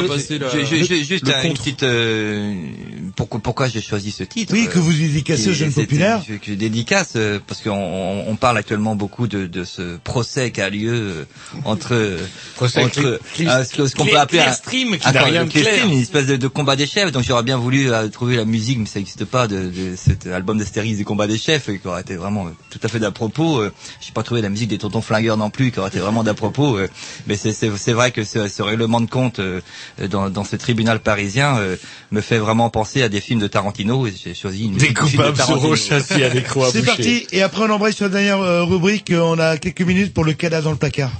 juste 1.04 1.26
le 1.26 1.34
un- 1.34 1.42
une 1.42 1.54
petite 1.54 1.82
euh, 1.82 2.54
pourquoi 3.16 3.40
pourquoi 3.40 3.68
j'ai 3.68 3.80
choisi 3.80 4.10
ce 4.12 4.22
titre 4.24 4.52
Oui, 4.52 4.66
que 4.68 4.78
euh, 4.78 4.80
vous 4.80 4.92
dédicacez 4.92 5.50
aux 5.50 5.52
jeunes 5.52 5.72
populaires. 5.72 6.22
que 6.26 6.32
je 6.46 6.54
dédicace 6.54 7.12
euh, 7.16 7.38
parce 7.46 7.60
qu'on 7.60 7.70
on, 7.72 8.24
on 8.28 8.36
parle 8.36 8.56
actuellement 8.58 8.94
beaucoup 8.94 9.26
de, 9.26 9.46
de 9.46 9.64
ce 9.64 9.96
procès 9.98 10.37
qui 10.52 10.60
a 10.60 10.70
lieu 10.70 10.92
euh, 10.92 11.24
entre 11.64 12.16
Procès 12.56 12.82
entre 12.82 13.20
euh, 13.40 13.64
ce 13.64 13.94
qu'on 13.94 14.04
peut 14.06 14.18
appeler 14.18 14.40
un- 14.40 14.44
qui 14.98 15.06
rien 15.24 15.46
clair. 15.46 15.64
Clearstream, 15.64 15.92
une 15.92 16.00
espèce 16.00 16.26
de, 16.26 16.36
de 16.36 16.46
combat 16.48 16.76
des 16.76 16.86
chefs. 16.86 17.12
Donc 17.12 17.22
j'aurais 17.24 17.42
bien 17.42 17.56
voulu 17.58 17.92
euh, 17.92 18.08
trouver 18.08 18.36
la 18.36 18.44
musique, 18.44 18.78
mais 18.78 18.86
ça 18.86 18.98
n'existe 18.98 19.24
pas 19.24 19.46
de, 19.46 19.56
de 19.70 19.94
cet 19.96 20.26
album 20.26 20.58
d'Astéris 20.58 20.96
des 20.96 21.04
combats 21.04 21.26
des 21.26 21.38
chefs, 21.38 21.66
qui 21.66 21.86
aurait 21.86 22.00
été 22.00 22.16
vraiment 22.16 22.46
euh, 22.46 22.50
tout 22.70 22.80
à 22.82 22.88
fait 22.88 22.98
d'à 22.98 23.10
propos. 23.10 23.58
Euh, 23.58 23.72
J'ai 24.00 24.12
pas 24.12 24.22
trouvé 24.22 24.42
la 24.42 24.48
musique 24.48 24.68
des 24.68 24.78
Tontons 24.78 25.00
Flingueurs 25.02 25.36
non 25.36 25.50
plus, 25.50 25.70
qui 25.70 25.78
aurait 25.78 25.88
été 25.88 25.98
vraiment 26.00 26.24
d'à 26.24 26.34
propos. 26.34 26.76
euh, 26.78 26.88
mais 27.26 27.36
c'est 27.36 27.52
c'est 27.52 27.70
c'est 27.76 27.92
vrai 27.92 28.10
que 28.10 28.24
ce, 28.24 28.48
ce 28.48 28.62
règlement 28.62 29.00
de 29.00 29.08
compte 29.10 29.38
euh, 29.38 29.60
dans, 30.10 30.30
dans 30.30 30.44
ce 30.44 30.56
tribunal 30.56 31.00
parisien 31.00 31.58
euh, 31.58 31.76
me 32.10 32.20
fait 32.20 32.38
vraiment 32.38 32.70
penser 32.70 33.02
à 33.02 33.08
des 33.08 33.20
films 33.20 33.40
de 33.40 33.46
Tarantino. 33.46 34.06
Et 34.06 34.12
j'ai 34.24 34.34
choisi 34.34 34.64
une 34.64 34.72
Des 34.76 34.88
musique 34.88 34.94
de 34.96 35.00
coupables 35.00 35.40
à 36.24 36.30
des 36.30 36.42
croix 36.42 36.70
C'est 36.72 36.82
parti. 36.84 37.26
Et 37.32 37.42
après 37.42 37.62
on 37.62 37.70
embraye 37.70 37.92
sur 37.92 38.04
la 38.06 38.10
dernière 38.10 38.40
euh, 38.40 38.64
rubrique. 38.64 39.12
On 39.14 39.38
a 39.38 39.56
quelques 39.58 39.82
minutes 39.82 40.12
pour 40.14 40.17
le 40.24 40.32
cadavre 40.32 40.64
dans 40.64 40.70
le 40.70 40.76
placard. 40.76 41.12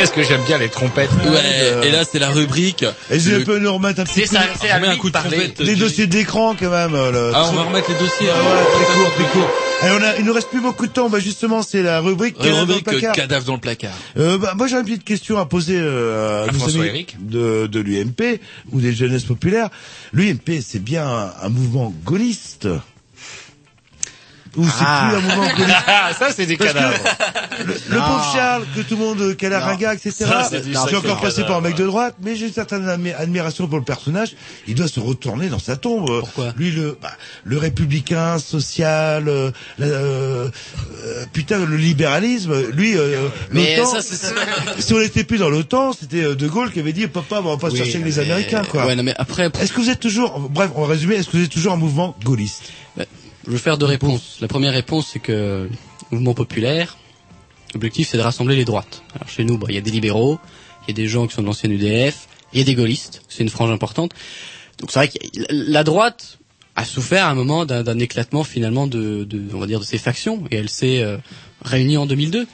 Qu'est-ce 0.00 0.12
que 0.12 0.22
j'aime 0.22 0.42
bien 0.46 0.56
les 0.56 0.68
trompettes. 0.70 1.10
Ouais, 1.26 1.86
et 1.86 1.90
là 1.90 2.04
c'est 2.10 2.18
la 2.18 2.30
rubrique. 2.30 2.84
Et 3.10 3.20
je 3.20 3.32
Le- 3.32 3.44
peux 3.44 3.58
nous 3.58 3.72
remettre 3.74 4.00
un 4.00 4.04
petit 4.04 4.20
C'est 4.20 4.26
coup 4.28 4.34
ça, 4.34 4.42
c'est 4.60 4.80
met 4.80 4.86
un 4.86 4.96
coup 4.96 5.08
de 5.08 5.12
parler. 5.12 5.36
trompette. 5.36 5.60
les 5.60 5.76
dossiers 5.76 6.06
d'écran 6.06 6.54
quand 6.58 6.70
même. 6.70 6.94
euh, 6.94 7.10
le- 7.12 7.32
Ah, 7.34 7.48
on 7.50 7.52
va 7.52 7.62
remettre 7.64 7.90
les 7.90 7.98
dossiers. 7.98 8.28
Ah 8.32 8.38
ouais, 8.38 8.84
très 8.84 8.94
court, 8.94 9.10
très 9.14 9.24
court. 9.38 9.50
Et 9.82 9.86
on 9.98 10.02
a, 10.02 10.16
il 10.18 10.24
nous 10.24 10.32
reste 10.32 10.48
plus 10.48 10.60
beaucoup 10.62 10.86
de 10.86 10.92
temps. 10.92 11.08
Bah 11.10 11.18
justement, 11.20 11.62
c'est 11.62 11.82
la 11.82 12.00
rubrique. 12.00 12.36
Euh, 12.40 12.44
Cadavre 12.44 12.60
dans 12.60 12.66
le 12.66 12.72
rubrique 12.74 12.88
euh, 12.88 12.98
placard. 12.98 13.14
cadavre 13.14 13.44
dans 13.44 13.54
le 13.54 13.60
placard. 13.60 13.92
Euh, 14.18 14.38
bah, 14.38 14.54
moi 14.56 14.66
j'ai 14.68 14.76
une 14.76 14.84
petite 14.84 15.04
question 15.04 15.38
à 15.38 15.44
poser 15.46 15.76
euh, 15.78 16.44
à 16.46 16.48
À 16.48 16.52
François 16.52 16.86
Eric. 16.86 17.16
de, 17.20 17.66
de 17.66 17.80
l'UMP 17.80 18.40
ou 18.72 18.80
des 18.80 18.92
jeunesses 18.94 19.24
populaires. 19.24 19.68
L'UMP 20.14 20.60
c'est 20.66 20.82
bien 20.82 21.06
un, 21.06 21.32
un 21.42 21.48
mouvement 21.50 21.92
gaulliste 22.04 22.68
ou 24.56 24.64
c'est 24.64 24.70
Ah. 24.80 25.08
plus 25.10 25.16
un 25.16 25.20
mouvement 25.20 25.54
gaulliste 25.56 25.76
Ah, 25.86 26.10
ça 26.18 26.28
c'est 26.34 26.46
des 26.46 26.56
Parce 26.56 26.70
que 26.72 26.76
cadavres. 26.76 26.98
le, 27.60 27.72
le 27.72 27.96
pauvre 27.98 28.32
Charles 28.34 28.64
que 28.74 28.80
tout 28.80 28.96
le 28.96 29.00
monde 29.04 29.20
etc. 29.30 30.12
Ça, 30.18 30.48
c'est 30.50 30.56
du 30.60 30.62
Je 30.62 30.68
suis 30.68 30.74
sacré 30.74 30.96
encore 30.96 31.20
passé 31.20 31.42
par 31.44 31.56
un 31.58 31.60
mec 31.60 31.76
de 31.76 31.84
droite, 31.86 32.16
mais 32.22 32.34
j'ai 32.36 32.46
une 32.46 32.52
certaine 32.52 32.86
admi- 32.86 33.14
admiration 33.16 33.66
pour 33.68 33.78
le 33.78 33.84
personnage. 33.84 34.34
Il 34.66 34.74
doit 34.74 34.88
se 34.88 34.98
retourner 35.00 35.48
dans 35.48 35.58
sa 35.58 35.76
tombe. 35.76 36.06
Pourquoi? 36.20 36.52
Lui 36.56 36.70
le 36.72 36.98
bah, 37.00 37.10
le 37.44 37.58
républicain 37.58 38.38
social, 38.38 39.28
euh, 39.28 39.50
euh, 39.80 40.48
euh, 41.04 41.24
putain 41.32 41.64
le 41.64 41.76
libéralisme. 41.76 42.70
Lui 42.72 42.96
euh, 42.96 43.28
Mais 43.52 43.76
l'OTAN- 43.76 44.00
si 44.78 44.94
on 44.94 44.98
n'était 45.00 45.24
plus 45.24 45.38
dans 45.38 45.50
l'OTAN, 45.50 45.92
c'était 45.92 46.24
euh, 46.24 46.34
De 46.34 46.48
Gaulle 46.48 46.72
qui 46.72 46.80
avait 46.80 46.92
dit 46.92 47.06
papa, 47.06 47.40
on 47.44 47.50
va 47.50 47.56
pas 47.56 47.70
se 47.70 47.76
chercher 47.76 47.94
avec 47.96 48.06
les 48.06 48.18
Américains, 48.18 48.62
quoi. 48.64 48.86
Ouais, 48.86 48.96
non, 48.96 49.02
mais 49.02 49.14
après, 49.16 49.50
Est-ce 49.60 49.72
que 49.72 49.80
vous 49.80 49.90
êtes 49.90 50.00
toujours, 50.00 50.38
bref, 50.50 50.70
on 50.74 50.82
va 50.82 50.88
résumer, 50.88 51.16
est-ce 51.16 51.28
que 51.28 51.36
vous 51.36 51.44
êtes 51.44 51.50
toujours 51.50 51.72
un 51.72 51.76
mouvement 51.76 52.16
gaulliste? 52.24 52.62
Je 53.50 53.56
vais 53.56 53.62
faire 53.62 53.78
deux 53.78 53.86
réponses. 53.86 54.38
La 54.40 54.48
première 54.48 54.72
réponse, 54.72 55.08
c'est 55.12 55.18
que 55.18 55.68
le 56.10 56.16
mouvement 56.16 56.34
populaire, 56.34 56.96
l'objectif, 57.74 58.08
c'est 58.10 58.16
de 58.16 58.22
rassembler 58.22 58.56
les 58.56 58.64
droites. 58.64 59.02
Alors, 59.14 59.28
chez 59.28 59.44
nous, 59.44 59.58
bah, 59.58 59.66
il 59.68 59.74
y 59.74 59.78
a 59.78 59.82
des 59.82 59.90
libéraux, 59.90 60.38
il 60.82 60.90
y 60.90 60.92
a 60.92 60.94
des 60.94 61.08
gens 61.08 61.26
qui 61.26 61.34
sont 61.34 61.42
de 61.42 61.46
l'ancienne 61.46 61.72
UDF, 61.72 62.26
il 62.52 62.58
y 62.58 62.62
a 62.62 62.64
des 62.64 62.74
gaullistes, 62.74 63.22
c'est 63.28 63.42
une 63.42 63.48
frange 63.50 63.70
importante. 63.70 64.12
Donc 64.78 64.90
c'est 64.90 64.98
vrai 64.98 65.08
que 65.08 65.18
la 65.50 65.84
droite 65.84 66.38
a 66.76 66.84
souffert 66.84 67.26
à 67.26 67.30
un 67.30 67.34
moment 67.34 67.66
d'un 67.66 67.98
éclatement 67.98 68.44
finalement 68.44 68.86
de, 68.86 69.24
de, 69.24 69.42
on 69.54 69.58
va 69.58 69.66
dire, 69.66 69.80
de 69.80 69.84
ses 69.84 69.98
factions, 69.98 70.42
et 70.50 70.56
elle 70.56 70.68
s'est 70.70 71.00
euh, 71.02 71.18
réunie 71.62 71.96
en 71.96 72.06
200002. 72.06 72.46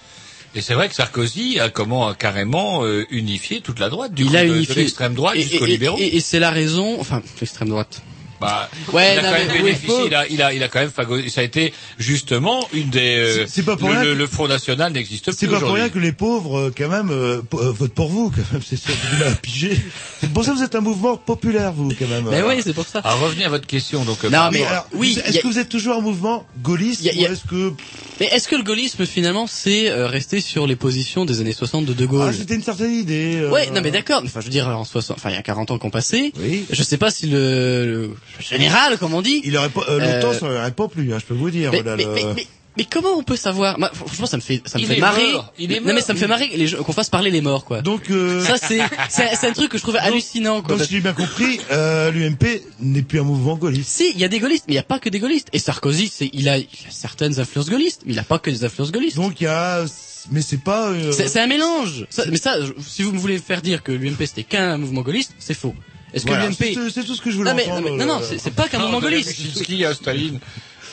Et 0.54 0.60
c'est 0.62 0.74
vrai 0.74 0.88
que 0.88 0.94
Sarkozy 0.94 1.60
a 1.60 1.68
comment 1.68 2.12
carrément 2.14 2.82
euh, 2.84 3.04
unifié 3.10 3.60
toute 3.60 3.78
la 3.78 3.90
droite, 3.90 4.14
du 4.14 4.22
il 4.24 4.30
coup, 4.30 4.36
a 4.36 4.44
de- 4.44 4.54
unifié 4.54 4.74
l'extrême 4.76 5.14
droite 5.14 5.36
jusqu'aux 5.36 5.66
et- 5.66 5.70
libéraux. 5.70 5.98
Et, 6.00 6.16
et 6.16 6.20
c'est 6.20 6.38
la 6.40 6.50
raison, 6.50 6.98
enfin 7.00 7.22
l'extrême 7.40 7.68
droite. 7.68 8.02
Bah, 8.40 8.68
Ouais, 8.92 9.14
il 9.14 9.18
a 9.18 9.22
non, 9.22 9.28
quand 9.28 9.34
même 9.38 9.46
mais- 9.48 9.52
oui, 9.54 9.62
bénéficié, 9.62 9.96
il 10.06 10.14
a, 10.14 10.26
il 10.28 10.42
a, 10.42 10.52
il 10.54 10.62
a 10.62 10.68
quand 10.68 10.80
même 10.80 10.90
ça 11.30 11.40
a 11.40 11.44
été 11.44 11.72
justement 11.98 12.68
une 12.72 12.90
des, 12.90 13.16
euh, 13.18 13.46
C'est- 13.48 13.62
pas 13.62 13.76
pour 13.76 13.88
le, 13.88 13.94
rien 13.94 14.04
le- 14.04 14.12
que- 14.14 14.18
le 14.18 14.26
Front 14.26 14.48
National 14.48 14.92
n'existe 14.92 15.24
plus 15.24 15.34
C'est 15.36 15.48
pas 15.48 15.60
pour 15.60 15.72
rien 15.72 15.88
que 15.88 15.98
les 15.98 16.12
pauvres, 16.12 16.58
euh, 16.58 16.72
quand 16.76 16.88
même, 16.88 17.10
euh, 17.10 17.40
euh, 17.54 17.72
votent 17.72 17.94
pour 17.94 18.08
vous, 18.08 18.30
quand 18.30 18.42
même. 18.52 18.62
C'est 18.66 18.76
ça, 18.76 18.90
vous 18.92 19.20
l'avez 19.20 19.34
pigé. 19.36 19.76
C'est 20.20 20.32
pour 20.32 20.44
ça 20.44 20.52
que 20.52 20.56
vous 20.58 20.62
êtes 20.62 20.74
un 20.74 20.80
mouvement 20.80 21.16
populaire, 21.16 21.72
vous, 21.72 21.88
quand 21.98 22.08
même. 22.08 22.24
Ben 22.24 22.44
Euh, 22.44 22.48
oui, 22.48 22.60
c'est 22.64 22.72
pour 22.74 22.86
ça. 22.86 23.00
Alors 23.00 23.20
revenez 23.20 23.44
à 23.44 23.48
votre 23.48 23.66
question, 23.66 24.04
donc. 24.04 24.18
euh, 24.24 24.30
Non, 24.30 24.50
mais 24.52 24.64
alors, 24.64 24.86
oui, 24.94 25.18
Est-ce 25.24 25.38
a- 25.38 25.42
que 25.42 25.46
vous 25.46 25.58
êtes 25.58 25.68
toujours 25.68 25.96
un 25.96 26.00
mouvement 26.00 26.46
gaulliste 26.62 27.02
Y 27.04 27.10
a- 27.10 27.12
y 27.14 27.26
a- 27.26 27.30
ou 27.30 27.32
est-ce 27.32 27.44
que 27.48 27.72
Mais 28.20 28.26
est-ce 28.26 28.48
que 28.48 28.56
le 28.56 28.62
gaullisme 28.62 29.04
finalement 29.04 29.46
c'est 29.46 29.90
euh, 29.90 30.06
rester 30.06 30.40
sur 30.40 30.66
les 30.66 30.74
positions 30.76 31.24
des 31.26 31.40
années 31.40 31.52
60 31.52 31.84
de 31.84 31.92
De 31.92 32.06
Gaulle? 32.06 32.28
Ah, 32.30 32.32
c'était 32.32 32.54
une 32.54 32.62
certaine 32.62 32.92
idée 32.94 33.36
euh, 33.36 33.50
Ouais, 33.50 33.68
non 33.70 33.80
mais 33.82 33.90
d'accord. 33.90 34.22
Enfin, 34.24 34.40
je 34.40 34.46
veux 34.46 34.50
dire, 34.50 34.68
en 34.68 34.84
60, 34.84 35.16
enfin, 35.18 35.30
il 35.30 35.34
y 35.34 35.38
a 35.38 35.42
40 35.42 35.70
ans 35.70 35.78
qu'on 35.78 35.90
passait. 35.90 36.32
Oui. 36.38 36.64
Je 36.70 36.82
sais 36.82 36.96
pas 36.96 37.10
si 37.10 37.26
le, 37.26 37.84
le 37.86 38.16
général, 38.40 38.98
comme 38.98 39.14
on 39.14 39.22
dit. 39.22 39.40
Il 39.44 39.56
aurait 39.56 39.68
pas, 39.68 39.82
euh, 39.88 39.98
l'OTAN, 39.98 40.30
Euh, 40.30 40.38
ça 40.38 40.46
aurait 40.46 40.70
pas 40.72 40.88
plu, 40.88 41.12
hein, 41.12 41.18
je 41.20 41.24
peux 41.24 41.34
vous 41.34 41.50
dire. 41.50 41.70
Mais, 41.72 41.82
là, 41.82 41.96
mais, 41.96 42.04
le- 42.04 42.12
mais, 42.14 42.24
mais- 42.34 42.46
mais 42.78 42.84
comment 42.84 43.14
on 43.16 43.22
peut 43.22 43.36
savoir? 43.36 43.78
Franchement, 43.94 44.26
ça 44.26 44.36
me 44.36 44.42
fait, 44.42 44.60
ça 44.66 44.76
me 44.78 44.82
Il 44.84 44.86
fait 44.86 44.98
est 44.98 45.00
marrer. 45.00 45.32
mort, 45.32 45.52
il 45.58 45.72
est 45.72 45.80
non 45.80 45.86
mais 45.86 45.92
mort. 45.94 46.02
ça 46.02 46.12
me 46.12 46.18
fait 46.18 46.26
marrer 46.26 46.48
les 46.54 46.66
gens- 46.66 46.82
qu'on 46.82 46.92
fasse 46.92 47.08
parler 47.08 47.30
les 47.30 47.40
morts, 47.40 47.64
quoi. 47.64 47.80
Donc, 47.80 48.10
euh, 48.10 48.44
Ça 48.44 48.56
c'est, 48.58 48.80
c'est, 49.08 49.46
un 49.46 49.52
truc 49.52 49.70
que 49.70 49.78
je 49.78 49.82
trouve 49.82 49.96
hallucinant, 49.96 50.60
quoi. 50.60 50.76
donc, 50.76 50.84
si 50.86 50.92
j'ai 50.92 51.00
bien 51.00 51.14
compris, 51.14 51.58
euh, 51.72 52.10
l'UMP 52.10 52.60
n'est 52.80 53.00
plus 53.02 53.20
un 53.20 53.24
mouvement 53.24 53.56
gaulliste. 53.56 53.88
Si, 53.90 54.10
il 54.14 54.20
y 54.20 54.24
a 54.24 54.28
des 54.28 54.40
gaullistes, 54.40 54.64
mais 54.68 54.74
il 54.74 54.76
n'y 54.76 54.80
a 54.80 54.84
pas 54.84 54.98
que 54.98 55.08
des 55.08 55.18
gaullistes. 55.20 55.48
Et 55.54 55.58
Sarkozy, 55.58 56.12
c'est, 56.14 56.28
il 56.34 56.48
a, 56.50 56.58
il 56.58 56.64
a 56.64 56.90
certaines 56.90 57.40
influences 57.40 57.70
gaullistes, 57.70 58.02
mais 58.04 58.12
il 58.12 58.16
n'a 58.16 58.24
pas 58.24 58.38
que 58.38 58.50
des 58.50 58.62
influences 58.64 58.92
gaullistes. 58.92 59.16
Donc, 59.16 59.40
il 59.40 59.44
y 59.44 59.46
a, 59.46 59.84
mais 60.30 60.42
c'est 60.42 60.60
pas, 60.62 60.88
euh, 60.90 61.12
C'est 61.12 61.28
c'est 61.28 61.40
un 61.40 61.46
mélange. 61.46 62.04
Ça- 62.10 62.24
mais 62.30 62.36
ça, 62.36 62.56
si 62.86 63.02
vous 63.04 63.12
me 63.12 63.18
voulez 63.18 63.38
faire 63.38 63.62
dire 63.62 63.82
que 63.82 63.92
l'UMP 63.92 64.26
c'était 64.26 64.42
qu'un 64.44 64.76
mouvement 64.76 65.00
gaulliste, 65.00 65.32
c'est 65.38 65.54
faux. 65.54 65.74
Est-ce 66.16 66.24
que 66.24 66.30
voilà, 66.30 66.46
l'UMP 66.46 66.90
c'est 66.90 67.04
tout 67.04 67.14
ce 67.14 67.20
que 67.20 67.30
je 67.30 67.36
voulais 67.36 67.50
non 67.50 67.56
mais, 67.56 67.66
entendre. 67.66 67.90
non, 67.90 67.96
mais- 67.96 68.04
non, 68.04 68.14
non, 68.14 68.20
euh, 68.22 68.26
c'est 68.26 68.38
c'est 68.38 68.50
pas 68.50 68.68
qu'un 68.68 68.78
mouvement 68.78 69.00
gaulliste. 69.00 69.28
Kaczynski 69.28 69.84
à 69.84 69.94
Staline. 69.94 70.40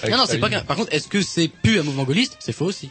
Avec 0.01 0.11
Non, 0.13 0.17
non, 0.19 0.25
c'est 0.27 0.37
pas 0.37 0.47
Staline. 0.47 0.59
qu'un. 0.63 0.67
Par 0.67 0.75
contre, 0.75 0.93
est-ce 0.93 1.07
que 1.07 1.21
c'est 1.21 1.47
plus 1.47 1.79
un 1.79 1.83
mouvement 1.83 2.03
gaulliste? 2.03 2.35
C'est 2.39 2.51
faux 2.51 2.65
aussi. 2.65 2.89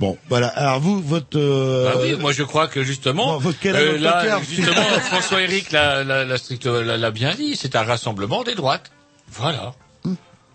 Bon, 0.00 0.16
voilà. 0.28 0.48
Alors 0.48 0.80
vous, 0.80 1.00
votre, 1.00 1.38
euh, 1.38 1.92
Bah 1.92 2.00
oui, 2.02 2.16
moi 2.16 2.32
je 2.32 2.42
crois 2.42 2.66
que 2.66 2.82
justement, 2.82 3.34
Bon, 3.34 3.38
votre 3.38 3.60
cadavre 3.60 3.92
euh, 3.92 3.98
là, 3.98 4.40
justement, 4.48 4.82
François 5.02 5.42
Éric 5.42 5.70
l'a, 5.70 6.02
l'a, 6.02 7.10
bien 7.10 7.34
dit, 7.34 7.56
c'est 7.56 7.76
un 7.76 7.84
rassemblement 7.84 8.42
des 8.42 8.54
droites. 8.54 8.90
Voilà. 9.30 9.74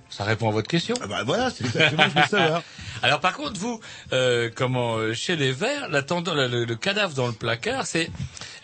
Ça 0.10 0.24
répond 0.24 0.50
à 0.50 0.52
votre 0.52 0.68
question. 0.68 0.96
ah 1.04 1.08
bah 1.08 1.22
voilà, 1.24 1.52
c'est 1.52 1.66
exactement 1.66 2.04
ce 2.04 2.08
que 2.08 2.20
je 2.20 2.24
veux 2.24 2.40
savoir. 2.42 2.64
Alors 3.04 3.20
par 3.20 3.34
contre, 3.34 3.60
vous, 3.60 3.80
euh, 4.12 4.50
comment 4.54 4.98
euh, 4.98 5.14
chez 5.14 5.36
les 5.36 5.52
Verts, 5.52 5.88
la 5.90 6.02
tendance, 6.02 6.36
le 6.36 6.76
cadavre 6.76 7.14
dans 7.14 7.28
le 7.28 7.34
placard, 7.34 7.86
c'est 7.86 8.10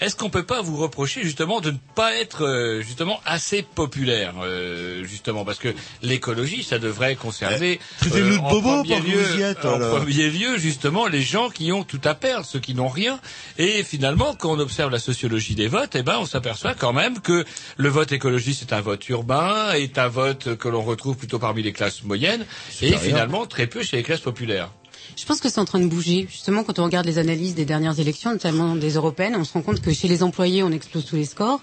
est-ce 0.01 0.15
qu'on 0.15 0.29
peut 0.29 0.43
pas 0.43 0.61
vous 0.61 0.77
reprocher 0.77 1.23
justement 1.23 1.61
de 1.61 1.71
ne 1.71 1.77
pas 1.95 2.15
être 2.15 2.45
euh, 2.45 2.81
justement 2.81 3.19
assez 3.25 3.63
populaire, 3.63 4.35
euh, 4.43 5.03
justement 5.03 5.45
parce 5.45 5.59
que 5.59 5.73
l'écologie, 6.01 6.63
ça 6.63 6.79
devrait 6.79 7.15
conserver 7.15 7.79
traitez-nous 7.99 8.37
de 8.37 8.39
en 8.39 8.49
bobo 8.49 8.83
premier 8.83 8.99
lieu, 8.99 9.21
vous 9.21 9.39
y 9.39 9.41
êtes, 9.41 9.65
en 9.65 9.79
premier 9.79 10.29
lieu 10.29 10.57
justement 10.57 11.07
les 11.07 11.21
gens 11.21 11.49
qui 11.49 11.71
ont 11.71 11.83
tout 11.83 12.01
à 12.03 12.13
perdre, 12.13 12.45
ceux 12.45 12.59
qui 12.59 12.73
n'ont 12.73 12.89
rien. 12.89 13.19
Et 13.57 13.83
finalement, 13.83 14.35
quand 14.35 14.51
on 14.51 14.59
observe 14.59 14.91
la 14.91 14.99
sociologie 14.99 15.55
des 15.55 15.67
votes, 15.67 15.95
eh 15.95 16.03
ben 16.03 16.17
on 16.19 16.25
s'aperçoit 16.25 16.73
quand 16.73 16.93
même 16.93 17.19
que 17.19 17.45
le 17.77 17.89
vote 17.89 18.11
écologiste 18.11 18.63
est 18.63 18.73
un 18.73 18.81
vote 18.81 19.07
urbain, 19.09 19.73
est 19.73 19.97
un 19.97 20.07
vote 20.07 20.55
que 20.55 20.67
l'on 20.67 20.83
retrouve 20.83 21.17
plutôt 21.17 21.39
parmi 21.39 21.63
les 21.63 21.73
classes 21.73 22.03
moyennes, 22.03 22.45
et 22.81 22.97
finalement 22.97 23.45
très 23.45 23.67
peu 23.67 23.83
chez 23.83 23.97
les 23.97 24.03
classes 24.03 24.21
populaires. 24.21 24.69
Je 25.15 25.25
pense 25.25 25.39
que 25.39 25.49
c'est 25.49 25.59
en 25.59 25.65
train 25.65 25.79
de 25.79 25.87
bouger. 25.87 26.27
Justement, 26.29 26.63
quand 26.63 26.79
on 26.79 26.83
regarde 26.83 27.05
les 27.05 27.17
analyses 27.17 27.55
des 27.55 27.65
dernières 27.65 27.99
élections, 27.99 28.31
notamment 28.31 28.75
des 28.75 28.91
européennes, 28.95 29.35
on 29.37 29.43
se 29.43 29.53
rend 29.53 29.61
compte 29.61 29.81
que 29.81 29.91
chez 29.93 30.07
les 30.07 30.23
employés, 30.23 30.61
on 30.63 30.71
explose 30.71 31.05
tous 31.05 31.15
les 31.15 31.25
scores 31.25 31.61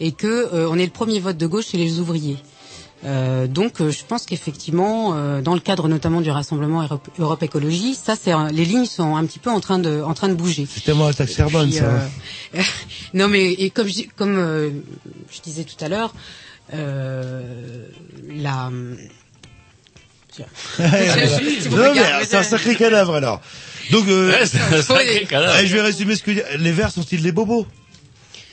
et 0.00 0.12
que 0.12 0.26
euh, 0.26 0.68
on 0.70 0.78
est 0.78 0.84
le 0.86 0.90
premier 0.92 1.20
vote 1.20 1.36
de 1.36 1.46
gauche 1.46 1.66
chez 1.68 1.78
les 1.78 1.98
ouvriers. 2.00 2.36
Euh, 3.04 3.46
donc, 3.46 3.80
euh, 3.80 3.90
je 3.90 4.04
pense 4.04 4.24
qu'effectivement, 4.24 5.14
euh, 5.14 5.42
dans 5.42 5.54
le 5.54 5.60
cadre 5.60 5.86
notamment 5.88 6.20
du 6.22 6.30
rassemblement 6.30 6.82
Europe, 6.82 7.08
Europe 7.18 7.42
Écologie, 7.42 7.94
ça, 7.94 8.14
c'est 8.20 8.32
les 8.52 8.64
lignes 8.64 8.86
sont 8.86 9.16
un 9.16 9.26
petit 9.26 9.38
peu 9.38 9.50
en 9.50 9.60
train 9.60 9.78
de, 9.78 10.00
en 10.02 10.14
train 10.14 10.28
de 10.28 10.34
bouger. 10.34 10.66
C'est 10.68 10.82
tellement 10.84 11.06
un 11.06 11.12
taxe 11.12 11.36
carbone, 11.36 11.70
ça. 11.70 11.84
euh, 12.54 12.62
non, 13.14 13.28
mais 13.28 13.52
et 13.52 13.70
comme 13.70 13.86
je, 13.88 14.02
comme 14.16 14.36
euh, 14.38 14.70
je 15.30 15.40
disais 15.42 15.64
tout 15.64 15.82
à 15.84 15.88
l'heure, 15.88 16.14
euh, 16.72 17.86
la 18.28 18.70
Non, 20.78 21.94
mais 21.94 22.24
c'est 22.24 22.36
un 22.36 22.42
sacré 22.42 22.74
cadavre, 22.76 23.14
alors. 23.14 23.40
Donc, 23.90 24.08
euh, 24.08 24.30
Ouais, 24.30 24.46
c'est 24.46 24.58
un 24.60 24.82
sacré 24.82 25.20
Oui. 25.20 25.26
cadavre. 25.26 25.58
je 25.64 25.72
vais 25.74 25.82
résumer 25.82 26.16
ce 26.16 26.22
que 26.22 26.32
les 26.58 26.72
Verts 26.72 26.90
sont-ils 26.90 27.22
des 27.22 27.32
bobos? 27.32 27.66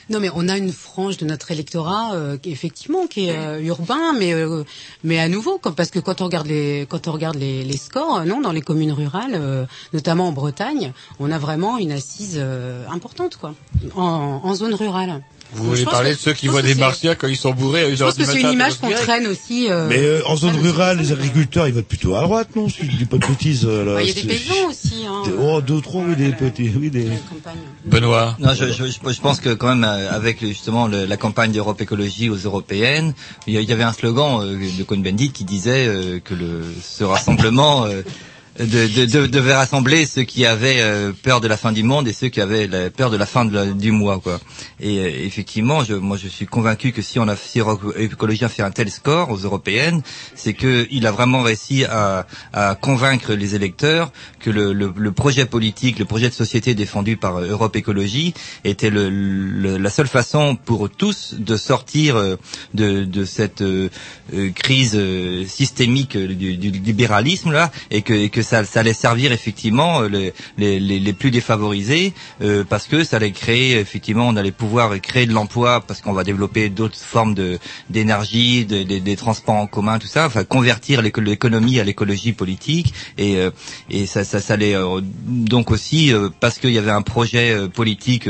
Non, 0.09 0.19
mais 0.19 0.29
on 0.35 0.49
a 0.49 0.57
une 0.57 0.73
frange 0.73 1.15
de 1.15 1.25
notre 1.25 1.49
électorat 1.51 2.13
euh, 2.13 2.37
qui, 2.37 2.51
effectivement 2.51 3.07
qui 3.07 3.29
est 3.29 3.37
euh, 3.37 3.61
urbain, 3.61 4.11
mais 4.19 4.33
euh, 4.33 4.63
mais 5.05 5.17
à 5.17 5.29
nouveau, 5.29 5.57
comme, 5.59 5.75
parce 5.75 5.91
que 5.91 5.99
quand 5.99 6.19
on 6.19 6.25
regarde 6.25 6.45
les 6.47 6.85
quand 6.89 7.07
on 7.07 7.13
regarde 7.13 7.37
les, 7.37 7.63
les 7.63 7.77
scores, 7.77 8.17
euh, 8.17 8.23
non, 8.25 8.41
dans 8.41 8.51
les 8.51 8.59
communes 8.61 8.91
rurales, 8.91 9.31
euh, 9.35 9.63
notamment 9.93 10.27
en 10.27 10.33
Bretagne, 10.33 10.91
on 11.21 11.31
a 11.31 11.37
vraiment 11.39 11.77
une 11.77 11.93
assise 11.93 12.35
euh, 12.37 12.85
importante, 12.91 13.37
quoi, 13.37 13.55
en, 13.95 14.41
en 14.43 14.55
zone 14.55 14.73
rurale. 14.73 15.23
Vous 15.55 15.63
voulez 15.65 15.83
parler 15.85 16.11
que- 16.11 16.15
de 16.15 16.19
ceux 16.19 16.33
qui 16.33 16.47
voient 16.47 16.61
des 16.61 16.75
martiens 16.75 17.15
quand 17.15 17.27
ils 17.27 17.37
sont 17.37 17.51
bourrés 17.51 17.83
à 17.83 17.87
1h 17.89 17.95
Je 17.97 18.03
pense 18.03 18.13
que 18.15 18.25
c'est 18.25 18.41
une 18.41 18.51
image 18.51 18.77
qu'on 18.79 18.89
traîne 18.91 19.27
aussi. 19.27 19.67
euh, 19.69 19.87
Mais 19.89 19.99
euh, 19.99 20.21
en 20.27 20.35
zone 20.35 20.55
rurale, 20.57 20.97
les 20.99 21.11
agriculteurs, 21.11 21.67
ils 21.67 21.73
votent 21.73 21.85
plutôt 21.87 22.15
à 22.15 22.21
droite, 22.21 22.49
non 22.55 22.67
Si 22.69 22.85
je 22.89 22.97
dis 22.97 23.05
pas 23.05 23.17
de 23.17 23.25
bêtises. 23.27 23.65
euh, 23.65 23.85
là, 23.85 23.93
bah, 23.95 24.01
Il 24.03 24.07
y 24.07 24.11
a 24.11 24.13
des 24.13 24.23
paysans 24.27 24.67
aussi. 24.69 25.05
Hein, 25.07 25.23
Oh, 25.39 25.61
deux, 25.61 25.81
trois, 25.81 26.03
oui, 26.07 26.15
des 26.15 26.29
petits, 26.31 26.71
oui, 26.79 26.89
des... 26.89 27.07
Benoît. 27.85 28.35
Non, 28.39 28.53
je, 28.53 28.65
je, 28.71 28.85
je 28.85 29.21
pense 29.21 29.39
que 29.39 29.53
quand 29.53 29.67
même 29.75 29.83
euh, 29.83 30.11
avec 30.11 30.39
justement 30.41 30.87
le- 30.87 31.05
la 31.05 31.17
campagne 31.17 31.51
d'Europe 31.51 31.81
Écologie 31.81 32.29
aux 32.29 32.35
européennes, 32.37 33.13
il 33.47 33.53
y, 33.53 33.57
a- 33.57 33.61
il 33.61 33.69
y 33.69 33.73
avait 33.73 33.83
un 33.83 33.93
slogan 33.93 34.41
euh, 34.43 34.57
de 34.77 34.83
Cohn-Bendit 34.83 35.31
qui 35.31 35.43
disait 35.43 35.85
euh, 35.87 36.19
que 36.23 36.33
le, 36.33 36.61
ce 36.81 37.03
rassemblement 37.03 37.85
euh, 37.85 38.01
de, 38.59 38.65
de- 38.65 39.05
de- 39.05 39.25
devait 39.27 39.55
rassembler 39.55 40.05
ceux 40.05 40.23
qui 40.23 40.45
avaient 40.45 40.79
euh, 40.79 41.11
peur 41.11 41.41
de 41.41 41.47
la 41.47 41.57
fin 41.57 41.71
du 41.71 41.81
monde 41.81 42.07
et 42.07 42.13
ceux 42.13 42.27
qui 42.29 42.39
avaient 42.39 42.67
peur 42.91 43.09
de 43.09 43.17
la 43.17 43.25
fin 43.25 43.45
du 43.45 43.91
mois, 43.91 44.19
quoi. 44.19 44.39
Et 44.79 44.99
euh, 44.99 45.09
effectivement, 45.25 45.83
je, 45.83 45.95
moi, 45.95 46.17
je 46.17 46.27
suis 46.27 46.45
convaincu 46.45 46.91
que 46.91 47.01
si 47.01 47.17
on 47.19 47.27
a 47.27 47.35
si 47.35 47.61
Écologie 47.97 48.45
a 48.45 48.49
fait 48.49 48.61
un 48.61 48.69
tel 48.71 48.91
score 48.91 49.31
aux 49.31 49.37
européennes, 49.37 50.01
c'est 50.35 50.53
que 50.53 50.87
il 50.91 51.07
a 51.07 51.11
vraiment 51.11 51.41
réussi 51.41 51.85
à, 51.85 52.27
à 52.53 52.75
convaincre 52.75 53.33
les 53.33 53.55
électeurs 53.55 54.11
que 54.39 54.51
le, 54.51 54.71
le, 54.73 55.11
projet 55.11 55.45
politique, 55.45 55.97
le 55.97 56.05
projet 56.05 56.29
de 56.29 56.33
société 56.33 56.75
défendu 56.75 57.17
par 57.17 57.39
Europe 57.39 57.75
Écologie 57.75 58.33
était 58.65 58.89
le, 58.91 59.09
la 59.77 59.89
seule 59.89 60.07
façon 60.07 60.55
pour 60.55 60.89
tous 60.89 61.33
de 61.37 61.57
sortir 61.57 62.17
euh, 62.17 62.35
de, 62.73 63.03
de 63.03 63.25
cette 63.25 63.63
crise 64.55 64.99
systémique 65.47 66.17
du, 66.17 66.51
libéralisme 66.55 67.51
là, 67.51 67.71
et 67.89 68.01
que 68.01 68.42
ça, 68.43 68.63
ça 68.65 68.81
allait 68.81 68.93
servir 68.93 69.31
effectivement 69.31 70.01
euh, 70.01 70.07
les, 70.57 70.79
les, 70.79 70.99
les, 70.99 71.13
plus 71.13 71.31
défavorisés 71.31 72.13
euh, 72.41 72.63
parce 72.67 72.87
que 72.87 73.03
ça 73.03 73.17
allait 73.17 73.31
créer 73.31 73.77
effectivement 73.79 74.27
on 74.27 74.35
allait 74.35 74.51
pouvoir 74.51 74.99
créer 75.01 75.25
de 75.25 75.33
l'emploi 75.33 75.81
parce 75.81 76.01
qu'on 76.01 76.13
va 76.13 76.23
développer 76.23 76.69
d'autres 76.69 76.97
formes 76.97 77.33
de 77.33 77.59
d'énergie, 77.89 78.65
de, 78.65 78.83
de- 78.83 78.99
des 78.99 79.15
transports 79.15 79.55
en 79.55 79.67
commun, 79.67 79.99
tout 79.99 80.07
ça, 80.07 80.25
enfin 80.25 80.43
convertir 80.43 81.01
l'éco- 81.01 81.21
l'économie 81.21 81.79
à 81.79 81.83
l'écologie 81.83 82.33
politique. 82.33 82.93
Et 83.17 83.37
euh, 83.37 83.51
et 83.89 84.05
ça 84.05 84.23
ça, 84.23 84.39
ça 84.41 84.53
allait 84.55 84.75
euh, 84.75 85.01
donc 85.03 85.71
aussi 85.71 86.13
euh, 86.13 86.29
parce 86.39 86.59
qu'il 86.59 86.71
y 86.71 86.77
avait 86.77 86.91
un 86.91 87.01
projet 87.01 87.51
euh, 87.51 87.67
politique 87.67 88.27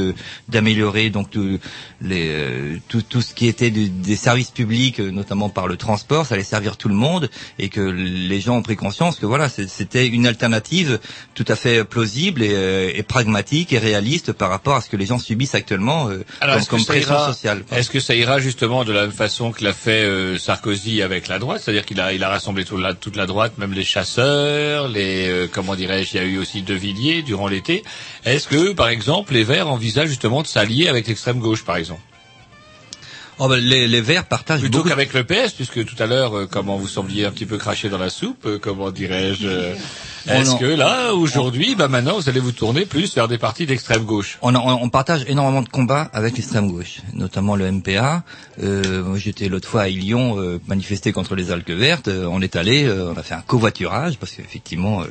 d'améliorer 0.49 1.09
donc 1.09 1.29
tout, 1.29 1.59
les 2.01 2.79
tout, 2.87 3.01
tout 3.01 3.21
ce 3.21 3.33
qui 3.33 3.47
était 3.47 3.71
de- 3.71 3.87
des 3.87 4.15
services 4.15 4.51
publics 4.51 4.99
notamment 4.99 5.49
par 5.49 5.67
le 5.67 5.77
transport, 5.77 6.25
ça 6.25 6.35
allait 6.35 6.43
servir 6.43 6.77
tout 6.77 6.89
le 6.89 6.95
monde 6.95 7.29
et 7.59 7.69
que 7.69 7.81
les 7.81 8.41
gens 8.41 8.57
ont 8.57 8.61
pris 8.61 8.75
conscience 8.75 9.17
que 9.19 9.25
voilà 9.25 9.49
c'est- 9.49 9.67
une 10.07 10.27
alternative 10.27 10.99
tout 11.35 11.45
à 11.47 11.55
fait 11.55 11.83
plausible 11.83 12.41
et, 12.43 12.51
euh, 12.53 12.91
et 12.93 13.03
pragmatique 13.03 13.73
et 13.73 13.79
réaliste 13.79 14.31
par 14.33 14.49
rapport 14.49 14.75
à 14.75 14.81
ce 14.81 14.89
que 14.89 14.97
les 14.97 15.05
gens 15.05 15.19
subissent 15.19 15.55
actuellement 15.55 16.09
euh, 16.09 16.23
Alors, 16.41 16.65
comme, 16.67 16.83
pression 16.85 17.13
ira- 17.13 17.27
sociale. 17.27 17.63
Est-ce 17.71 17.89
que 17.89 17.99
ça 17.99 18.15
ira 18.15 18.39
justement 18.39 18.83
de 18.83 18.93
la 18.93 19.01
même 19.01 19.11
façon 19.11 19.51
que 19.51 19.63
l'a 19.63 19.73
fait 19.73 20.03
euh, 20.03 20.37
Sarkozy 20.37 21.01
avec 21.01 21.27
la 21.27 21.39
droite, 21.39 21.61
c'est-à-dire 21.63 21.85
qu'il 21.85 21.99
a, 21.99 22.13
il 22.13 22.23
a 22.23 22.29
rassemblé 22.29 22.65
toute 22.65 22.81
la, 22.81 22.93
toute 22.93 23.15
la 23.15 23.25
droite, 23.25 23.57
même 23.57 23.73
les 23.73 23.83
chasseurs, 23.83 24.87
les 24.87 25.27
euh, 25.29 25.47
comment 25.51 25.75
dirais-je, 25.75 26.11
il 26.13 26.17
y 26.17 26.19
a 26.19 26.25
eu 26.25 26.37
aussi 26.37 26.61
De 26.61 26.73
Villiers 26.73 27.21
durant 27.21 27.47
l'été. 27.47 27.83
Est-ce 28.25 28.47
que, 28.47 28.73
par 28.73 28.89
exemple, 28.89 29.33
les 29.33 29.43
Verts 29.43 29.67
envisagent 29.69 30.09
justement 30.09 30.41
de 30.41 30.47
s'allier 30.47 30.87
avec 30.87 31.07
l'extrême 31.07 31.39
gauche, 31.39 31.63
par 31.63 31.77
exemple? 31.77 32.01
Oh, 33.39 33.47
ben, 33.47 33.57
les, 33.59 33.87
les 33.87 34.01
Verts 34.01 34.25
partagent 34.25 34.61
Plutôt 34.61 34.79
beaucoup. 34.79 34.89
qu'avec 34.89 35.13
le 35.13 35.23
PS, 35.23 35.51
puisque 35.53 35.83
tout 35.85 35.95
à 36.01 36.05
l'heure, 36.05 36.37
euh, 36.37 36.47
comment 36.49 36.77
vous 36.77 36.87
sembliez 36.87 37.25
un 37.25 37.31
petit 37.31 37.45
peu 37.45 37.57
craché 37.57 37.89
dans 37.89 37.97
la 37.97 38.09
soupe, 38.09 38.45
euh, 38.45 38.59
comment 38.61 38.91
dirais-je 38.91 39.47
euh, 39.47 39.73
Oh 40.27 40.31
Est-ce 40.31 40.55
que 40.55 40.65
là, 40.65 41.13
aujourd'hui, 41.13 41.75
bah 41.75 41.87
maintenant, 41.89 42.15
vous 42.15 42.29
allez 42.29 42.39
vous 42.39 42.51
tourner 42.53 42.85
plus 42.85 43.13
vers 43.15 43.27
des 43.27 43.37
partis 43.37 43.65
d'extrême 43.65 44.03
gauche? 44.05 44.37
On, 44.41 44.55
on, 44.55 44.59
on 44.81 44.89
partage 44.89 45.25
énormément 45.27 45.61
de 45.61 45.67
combats 45.69 46.09
avec 46.13 46.37
l'extrême 46.37 46.71
gauche, 46.71 46.99
notamment 47.13 47.55
le 47.57 47.69
MPA. 47.71 48.23
Euh, 48.61 49.03
moi, 49.03 49.17
j'étais 49.17 49.49
l'autre 49.49 49.67
fois 49.67 49.81
à 49.81 49.87
Lyon 49.89 50.35
euh, 50.39 50.59
manifester 50.67 51.11
contre 51.11 51.35
les 51.35 51.51
algues 51.51 51.71
vertes. 51.71 52.07
Euh, 52.07 52.25
on 52.31 52.41
est 52.41 52.55
allé, 52.55 52.85
euh, 52.85 53.11
on 53.13 53.17
a 53.19 53.23
fait 53.23 53.33
un 53.35 53.41
covoiturage 53.41 54.17
parce 54.17 54.31
qu'effectivement, 54.33 55.01
euh, 55.01 55.07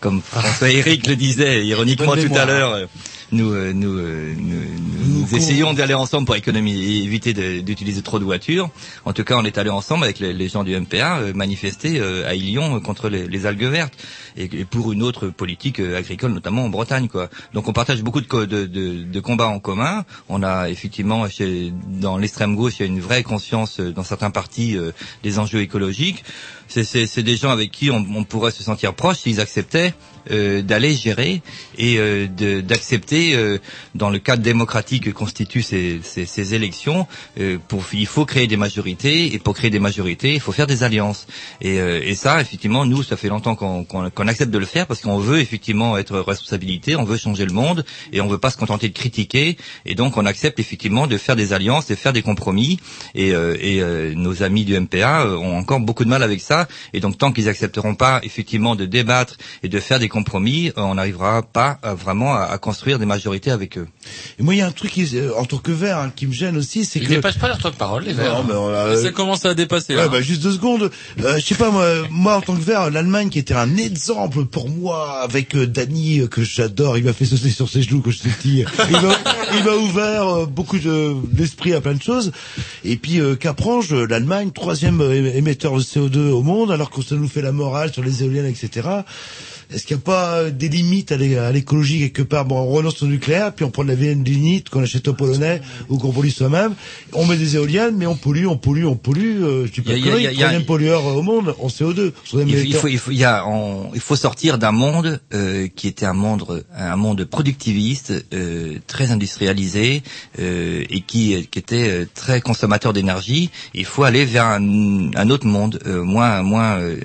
comme 0.00 0.22
François 0.22 0.70
Eric 0.70 1.06
le 1.08 1.16
disait 1.16 1.66
ironiquement 1.66 2.14
tout 2.14 2.32
à 2.36 2.44
l'heure, 2.44 2.72
euh, 2.74 2.86
nous, 3.32 3.52
euh, 3.52 3.72
nous, 3.72 3.98
euh, 3.98 4.34
nous, 4.38 5.20
nous 5.20 5.36
essayons 5.36 5.74
d'aller 5.74 5.94
ensemble 5.94 6.26
pour 6.26 6.36
économiser, 6.36 7.04
éviter 7.04 7.62
d'utiliser 7.62 8.02
trop 8.02 8.18
de 8.18 8.24
voitures. 8.24 8.70
En 9.04 9.12
tout 9.12 9.24
cas, 9.24 9.36
on 9.36 9.44
est 9.44 9.58
allé 9.58 9.70
ensemble 9.70 10.04
avec 10.04 10.18
les, 10.18 10.32
les 10.32 10.48
gens 10.48 10.64
du 10.64 10.78
MPA 10.78 11.18
euh, 11.18 11.32
manifester 11.34 11.98
euh, 12.00 12.28
à 12.28 12.34
Lyon 12.34 12.76
euh, 12.76 12.80
contre 12.80 13.08
les, 13.08 13.26
les 13.26 13.46
algues 13.46 13.64
vertes 13.64 13.94
et, 14.36 14.44
et 14.44 14.64
pour 14.64 14.92
une 14.92 15.02
autre 15.02 15.28
politique 15.28 15.80
euh, 15.80 15.98
agricole, 15.98 16.32
notamment 16.32 16.64
en 16.64 16.68
Bretagne. 16.68 17.08
Quoi. 17.08 17.28
Donc 17.52 17.68
on 17.68 17.72
partage 17.72 18.02
beaucoup 18.02 18.20
de, 18.20 18.44
de, 18.44 18.66
de, 18.66 19.02
de 19.04 19.20
combats 19.20 19.48
en 19.48 19.60
commun. 19.60 20.04
On 20.28 20.42
a 20.42 20.70
effectivement 20.70 21.28
chez, 21.28 21.72
dans 22.00 22.16
l'extrême 22.16 22.56
gauche, 22.56 22.74
il 22.78 22.80
y 22.80 22.84
a 22.84 22.86
une 22.86 23.00
vraie 23.00 23.22
conscience 23.22 23.80
euh, 23.80 23.92
dans 23.92 24.04
certains 24.04 24.30
partis 24.30 24.76
euh, 24.76 24.92
des 25.22 25.38
enjeux 25.38 25.60
écologiques. 25.60 26.24
C'est- 26.68 27.18
des 27.22 27.36
gens 27.36 27.50
avec 27.50 27.70
qui 27.72 27.90
on, 27.90 28.04
on 28.14 28.24
pourrait 28.24 28.50
se 28.52 28.62
sentir 28.62 28.94
proche 28.94 29.18
s'ils 29.18 29.40
acceptaient 29.40 29.94
euh, 30.30 30.60
d'aller 30.62 30.94
gérer 30.94 31.40
et 31.78 31.96
euh, 31.98 32.26
d'accepter 32.62 33.34
euh, 33.34 33.58
dans 33.94 34.10
le 34.10 34.18
cadre 34.18 34.42
démocratique 34.42 35.04
que 35.04 35.10
constituent 35.10 35.62
ces, 35.62 36.00
ces, 36.02 36.26
ces 36.26 36.54
élections. 36.54 37.06
euh, 37.40 37.58
pour, 37.68 37.82
il 37.92 38.06
faut 38.06 38.24
créer 38.26 38.46
des 38.46 38.56
majorités 38.56 39.32
et 39.34 39.38
pour 39.38 39.54
créer 39.54 39.70
des 39.70 39.78
majorités, 39.80 40.34
il 40.34 40.40
faut 40.40 40.52
faire 40.52 40.66
des 40.66 40.82
alliances. 40.82 41.26
Et, 41.60 41.80
euh, 41.80 42.00
et 42.04 42.14
ça, 42.14 42.40
effectivement, 42.40 42.84
nous, 42.84 43.02
ça 43.02 43.16
fait 43.16 43.28
longtemps 43.28 43.54
qu'on 43.54 43.84
qu'on- 43.84 44.10
qu'on 44.10 44.28
accepte 44.28 44.50
de 44.50 44.58
le 44.58 44.66
faire 44.66 44.86
parce 44.86 45.00
qu'on 45.00 45.18
veut 45.18 45.38
effectivement 45.40 45.96
être 45.96 46.18
responsabilité, 46.20 46.96
on 46.96 47.04
veut 47.04 47.16
changer 47.16 47.46
le 47.46 47.52
monde 47.52 47.84
et 48.12 48.20
on 48.20 48.26
veut 48.28 48.38
pas 48.38 48.50
se 48.50 48.56
contenter 48.58 48.88
de 48.88 48.94
critiquer. 48.94 49.56
Et 49.86 49.94
donc, 49.94 50.16
on 50.16 50.26
accepte 50.26 50.58
effectivement 50.58 51.06
de 51.06 51.16
faire 51.16 51.36
des 51.36 51.52
alliances, 51.52 51.86
de 51.86 51.94
faire 51.94 52.12
des 52.12 52.22
compromis. 52.22 52.78
Et, 53.14 53.32
euh, 53.32 53.56
et 53.60 54.14
nos 54.14 54.42
amis 54.42 54.64
du 54.64 54.74
MPA 54.78 55.26
ont 55.26 55.56
encore 55.56 55.80
beaucoup 55.80 56.04
de 56.04 56.10
mal 56.10 56.22
avec 56.22 56.40
ça. 56.40 56.57
Et 56.94 57.00
donc, 57.00 57.18
tant 57.18 57.30
qu'ils 57.32 57.48
accepteront 57.48 57.94
pas 57.94 58.20
effectivement 58.22 58.74
de 58.74 58.86
débattre 58.86 59.36
et 59.62 59.68
de 59.68 59.78
faire 59.80 59.98
des 59.98 60.08
compromis, 60.08 60.68
euh, 60.68 60.72
on 60.78 60.94
n'arrivera 60.94 61.42
pas 61.42 61.78
à, 61.82 61.94
vraiment 61.94 62.34
à, 62.34 62.44
à 62.44 62.58
construire 62.58 62.98
des 62.98 63.06
majorités 63.06 63.50
avec 63.50 63.76
eux. 63.78 63.86
Et 64.38 64.42
moi, 64.42 64.54
il 64.54 64.58
y 64.58 64.62
a 64.62 64.66
un 64.66 64.70
truc 64.72 64.90
qui, 64.92 65.08
euh, 65.16 65.32
en 65.36 65.44
tant 65.44 65.58
que 65.58 65.70
vert 65.72 65.98
hein, 65.98 66.12
qui 66.14 66.26
me 66.26 66.32
gêne 66.32 66.56
aussi, 66.56 66.84
c'est 66.84 66.98
Ils 66.98 67.04
que 67.08 67.14
dépassent 67.14 67.36
pas 67.36 67.48
leur 67.48 67.58
temps 67.58 67.70
de 67.70 67.74
parole, 67.76 68.04
les 68.04 68.12
Verts. 68.14 68.34
Non, 68.34 68.44
mais 68.48 68.54
on 68.54 68.68
a- 68.68 68.96
Ça 68.96 69.10
commence 69.12 69.44
à 69.44 69.54
dépasser 69.54 69.94
là. 69.94 70.04
Ouais, 70.04 70.08
bah, 70.10 70.20
juste 70.22 70.42
deux 70.42 70.52
secondes. 70.52 70.90
Euh, 71.22 71.38
je 71.38 71.44
sais 71.44 71.54
pas 71.54 71.70
moi, 71.70 71.86
moi 72.10 72.36
en 72.36 72.40
tant 72.40 72.54
que 72.56 72.62
vert, 72.62 72.90
l'Allemagne 72.90 73.28
qui 73.28 73.38
était 73.38 73.54
un 73.54 73.76
exemple 73.76 74.44
pour 74.44 74.68
moi 74.70 75.20
avec 75.22 75.54
euh, 75.54 75.66
Dany 75.66 76.20
euh, 76.20 76.26
que 76.26 76.42
j'adore, 76.42 76.96
il 76.98 77.04
m'a 77.04 77.12
fait 77.12 77.24
sauter 77.26 77.50
sur 77.50 77.68
ses 77.68 77.82
genoux 77.82 78.00
quand 78.00 78.10
j'étais 78.10 78.28
petit. 78.30 78.64
Il 78.90 78.92
m'a, 78.92 79.16
il 79.58 79.64
m'a 79.64 79.72
ouvert 79.76 80.28
euh, 80.28 80.46
beaucoup 80.46 80.78
de, 80.78 81.14
d'esprit 81.32 81.74
à 81.74 81.80
plein 81.80 81.94
de 81.94 82.02
choses. 82.02 82.32
Et 82.84 82.96
puis 82.96 83.20
euh, 83.20 83.34
Caprange, 83.36 83.92
euh, 83.92 84.06
l'Allemagne 84.06 84.50
troisième 84.52 85.00
euh, 85.00 85.34
émetteur 85.34 85.76
de 85.76 85.82
CO2 85.82 86.30
au 86.30 86.42
monde, 86.42 86.47
alors 86.48 86.90
que 86.90 87.02
ça 87.02 87.14
nous 87.14 87.28
fait 87.28 87.42
la 87.42 87.52
morale 87.52 87.92
sur 87.92 88.02
les 88.02 88.22
éoliennes, 88.22 88.46
etc. 88.46 88.88
Est-ce 89.72 89.84
qu'il 89.86 89.96
n'y 89.96 90.02
a 90.02 90.04
pas 90.04 90.36
euh, 90.38 90.50
des 90.50 90.68
limites 90.68 91.12
à 91.12 91.16
l'é- 91.16 91.36
à 91.38 91.52
l'écologie 91.52 91.98
quelque 92.00 92.22
part? 92.22 92.44
Bon, 92.46 92.56
on 92.58 92.66
renonce 92.68 93.02
au 93.02 93.06
nucléaire, 93.06 93.52
puis 93.54 93.64
on 93.64 93.70
prend 93.70 93.84
de 93.84 93.88
la 93.88 93.94
lignite 93.94 94.70
qu'on 94.70 94.82
achète 94.82 95.06
aux 95.08 95.14
Polonais 95.14 95.60
ou 95.90 95.98
qu'on 95.98 96.10
pollue 96.12 96.30
soi-même. 96.30 96.74
On 97.12 97.26
met 97.26 97.36
des 97.36 97.56
éoliennes, 97.56 97.96
mais 97.96 98.06
on 98.06 98.16
pollue, 98.16 98.46
on 98.46 98.56
pollue, 98.56 98.84
on 98.86 98.96
pollue. 98.96 99.42
Euh, 99.42 99.66
je 99.66 99.72
dis 99.72 99.80
pas 99.82 99.92
Il 99.92 99.98
y 99.98 100.02
a- 100.02 100.04
conneries, 100.04 100.20
il 100.22 100.24
y 100.24 100.26
a- 100.28 100.32
il 100.32 100.38
y 100.38 100.42
a- 100.42 100.46
troisième 100.46 100.64
pollueur 100.64 101.04
au 101.06 101.22
monde 101.22 101.54
en 101.58 101.68
CO2. 101.68 102.12
troisième 102.26 102.48
Il, 102.48 102.74
faut, 102.74 102.88
il 102.88 102.98
faut, 102.98 103.10
il 103.10 103.18
y 103.18 103.24
a, 103.24 103.46
on- 103.46 103.90
il 103.94 104.00
faut 104.00 104.16
sortir 104.16 104.56
d'un 104.58 104.72
monde 104.72 105.20
euh, 105.34 105.68
qui 105.74 105.86
était 105.88 106.06
un 106.06 106.14
monde, 106.14 106.64
un 106.74 106.96
monde 106.96 107.24
productiviste, 107.24 108.12
euh, 108.32 108.78
très 108.86 109.10
industrialisé 109.10 110.02
euh, 110.38 110.82
et 110.88 111.00
qui, 111.02 111.46
qui 111.50 111.58
était 111.58 111.88
euh, 111.90 112.06
très 112.14 112.40
consommateur 112.40 112.92
d'énergie. 112.94 113.50
Il 113.74 113.84
faut 113.84 114.04
aller 114.04 114.24
vers 114.24 114.46
un, 114.46 115.10
un 115.14 115.30
autre 115.30 115.46
monde, 115.46 115.78
euh, 115.86 116.02
moins, 116.02 116.42
moins 116.42 116.78
euh, 116.78 116.96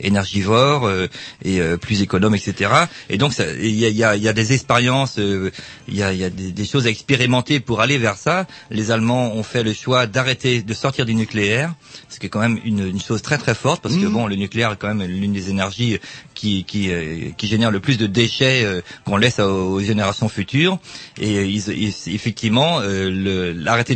énergivore 0.00 0.86
euh, 0.86 1.06
et 1.44 1.60
euh, 1.60 1.76
plus 1.76 2.02
économe, 2.08 2.34
etc. 2.34 2.70
Et 3.10 3.18
donc, 3.18 3.32
il 3.60 3.76
y 3.78 3.84
a, 3.86 3.90
y, 3.90 4.02
a, 4.04 4.16
y 4.16 4.28
a 4.28 4.32
des 4.32 4.52
expériences, 4.52 5.18
euh, 5.18 5.50
il 5.88 5.96
y 5.96 6.02
a, 6.02 6.12
y 6.12 6.24
a 6.24 6.30
des, 6.30 6.50
des 6.52 6.66
choses 6.72 6.86
à 6.86 6.90
expérimenter 6.90 7.60
pour 7.60 7.80
aller 7.80 7.98
vers 7.98 8.16
ça. 8.16 8.46
Les 8.70 8.90
Allemands 8.90 9.32
ont 9.34 9.42
fait 9.42 9.62
le 9.62 9.72
choix 9.72 10.06
d'arrêter, 10.06 10.62
de 10.62 10.74
sortir 10.74 11.04
du 11.06 11.14
nucléaire, 11.14 11.74
ce 12.08 12.18
qui 12.18 12.26
est 12.26 12.28
quand 12.30 12.40
même 12.40 12.58
une, 12.64 12.86
une 12.88 13.00
chose 13.00 13.22
très 13.22 13.38
très 13.38 13.54
forte 13.54 13.82
parce 13.82 13.96
que 13.96 14.06
bon, 14.06 14.26
le 14.26 14.36
nucléaire 14.36 14.72
est 14.72 14.76
quand 14.76 14.92
même 14.94 15.06
l'une 15.06 15.32
des 15.32 15.50
énergies 15.50 15.98
qui 16.34 16.64
qui, 16.64 16.90
euh, 16.90 17.30
qui 17.36 17.46
génère 17.46 17.70
le 17.70 17.80
plus 17.80 17.98
de 17.98 18.06
déchets 18.06 18.62
euh, 18.64 18.80
qu'on 19.04 19.16
laisse 19.16 19.38
aux, 19.38 19.74
aux 19.74 19.80
générations 19.80 20.28
futures. 20.28 20.78
Et 21.20 21.44
ils, 21.44 21.68
ils- 21.68 22.14
effectivement, 22.14 22.80
le, 22.80 23.52
le, 23.52 23.66
arrêter 23.68 23.94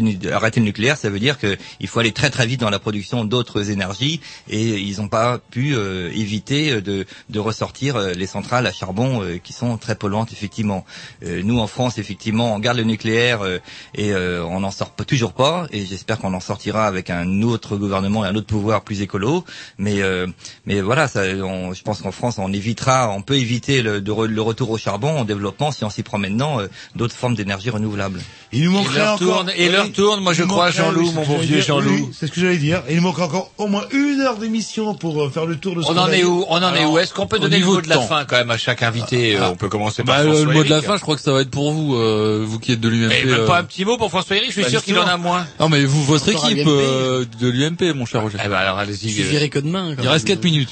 le 0.61 0.65
nucléaire, 0.71 0.97
ça 0.97 1.09
veut 1.11 1.21
dire 1.21 1.39
que 1.39 1.57
il 1.81 1.89
faut 1.89 2.01
aller 2.01 2.13
très 2.13 2.31
très 2.31 2.47
vite 2.47 2.61
dans 2.61 2.71
la 2.71 2.79
production 2.79 3.25
d'autres 3.25 3.71
énergies 3.71 4.21
et 4.49 4.79
ils 4.79 4.97
n'ont 4.99 5.09
pas 5.09 5.39
pu 5.39 5.75
éviter 6.15 6.81
de, 6.81 7.07
de 7.31 7.39
ressortir 7.41 7.97
les 8.17 8.27
centrales 8.27 8.67
à 8.67 8.73
charbon 8.73 9.23
euh, 9.23 9.39
qui 9.39 9.53
sont 9.53 9.77
très 9.77 9.95
polluantes 9.95 10.33
effectivement. 10.33 10.85
Euh, 11.25 11.43
nous 11.45 11.59
en 11.61 11.67
France, 11.67 11.99
effectivement, 11.99 12.55
on 12.55 12.59
garde 12.59 12.77
le 12.79 12.85
nucléaire 12.85 13.43
euh, 13.43 13.59
et 13.95 14.13
euh, 14.13 14.45
on 14.45 14.61
n'en 14.61 14.71
sort 14.71 14.91
pas- 14.91 15.05
toujours 15.05 15.33
pas. 15.33 15.67
Et 15.73 15.85
j'espère 15.87 16.19
qu'on 16.19 16.35
en 16.35 16.41
sortira 16.41 16.87
avec 16.87 17.11
un 17.11 17.43
autre 17.43 17.77
gouvernement 17.77 18.25
et 18.25 18.29
un 18.29 18.35
autre 18.35 18.47
pouvoir 18.47 18.83
plus 18.83 19.01
écolo. 19.03 19.45
Mais 19.79 20.03
euh, 20.03 20.27
mais 20.67 20.81
voilà, 20.81 21.09
ça, 21.09 21.23
on- 21.43 21.73
je 21.73 21.83
pense 21.83 22.01
qu'en 22.03 22.13
France, 22.13 22.37
on 22.39 22.53
évitera, 22.53 23.11
on 23.11 23.23
peut 23.23 23.37
éviter 23.37 23.83
le, 23.83 24.01
de 24.01 24.13
re- 24.13 24.27
le 24.27 24.43
retour 24.43 24.71
au 24.71 24.79
charbon 24.79 25.19
en 25.19 25.25
développement 25.25 25.71
si 25.71 25.85
on 25.85 25.91
s'y 25.91 26.03
prend 26.03 26.19
maintenant 26.19 26.61
euh, 26.61 26.67
d'autres 26.97 27.15
formes 27.15 27.35
d'énergie 27.35 27.71
renouvelable. 27.71 28.21
Il 28.53 28.65
nous 28.65 28.73
manquerait 28.73 29.03
encore. 29.03 29.19
tourne, 29.19 29.53
et 29.57 29.69
leur 29.69 29.85
Oui, 29.87 29.93
tourne, 29.93 30.21
moi 30.21 30.33
je 30.33 30.45
crois, 30.45 30.71
Jean-Loup, 30.71 31.13
mon 31.13 31.25
bon 31.25 31.39
vieux. 31.39 31.61
Jean-Loup. 31.61 31.91
Oui, 31.95 32.09
c'est 32.19 32.27
ce 32.27 32.33
que 32.33 32.41
j'allais 32.41 32.57
dire. 32.59 32.83
Et 32.89 32.95
il 32.95 33.01
manque 33.01 33.19
encore 33.19 33.51
au 33.59 33.67
moins 33.67 33.85
une 33.93 34.21
heure 34.21 34.37
d'émission 34.37 34.95
pour 34.95 35.23
euh, 35.23 35.31
faire 35.31 35.47
le 35.47 35.57
tour 35.57 35.75
de 35.77 35.83
ce 35.83 35.89
On 35.91 35.97
en 35.97 36.09
est 36.09 36.25
où? 36.25 36.45
On 36.49 36.63
en 36.63 36.75
est 36.75 36.85
où? 36.85 36.99
Est-ce 36.99 37.13
qu'on 37.15 37.27
peut 37.27 37.39
donner 37.39 37.57
le 37.59 37.63
niveau 37.63 37.75
mot 37.77 37.81
de 37.81 37.89
de 37.95 38.01
la 38.01 38.07
fin 38.07 38.25
quand 38.25 38.37
même 38.37 38.51
à 38.51 38.57
chaque 38.59 38.83
invité 38.83 39.37
Euh, 39.37 39.51
On 39.51 39.57
peut 39.57 39.69
commencer 39.69 40.03
par 40.03 40.17
Bah, 40.19 40.23
le, 40.25 40.31
François 40.31 40.47
le 40.47 40.59
mot 40.59 40.65
de 40.65 40.71
la 40.71 40.83
fin, 40.83 40.97
je 40.97 41.03
crois 41.03 41.17
que 41.17 41.23
ça 41.23 41.33
va 41.33 41.41
être 41.41 41.51
pour 41.51 41.73
vous, 41.73 41.97
euh, 41.97 42.43
vous 42.47 42.59
qui 42.59 42.73
êtes 42.73 42.81
de 42.81 42.89
l'UMP. 42.89 43.13
Et 43.13 43.25
même 43.25 43.41
euh. 43.41 43.47
pas 43.47 43.59
un 43.59 43.65
petit 43.65 43.85
mot 43.85 43.97
pour 43.97 44.11
François 44.11 44.37
Éric, 44.37 44.49
je 44.49 44.55
suis 44.55 44.63
Bah, 44.63 44.69
sûr 44.71 44.83
qu'il 44.83 44.99
en 44.99 45.07
a 45.07 45.17
moins. 45.17 45.47
Non 45.61 45.69
mais 45.69 45.85
vous, 45.85 46.03
votre 46.05 46.29
équipe 46.29 46.67
euh, 46.67 47.25
de 47.41 47.49
l'UMP, 47.49 47.95
mon 47.95 48.07
cher 48.07 48.23
Roger. 48.23 48.39
Eh 48.45 48.49
ben 48.49 48.57
alors 48.57 48.79
allez-y. 48.79 49.11
Je 49.11 49.23
suis 49.23 49.37
euh, 49.37 49.49
que 49.49 49.59
demain. 49.59 49.95
Il 50.01 50.09
reste 50.09 50.27
4 50.27 50.43
minutes. 50.45 50.71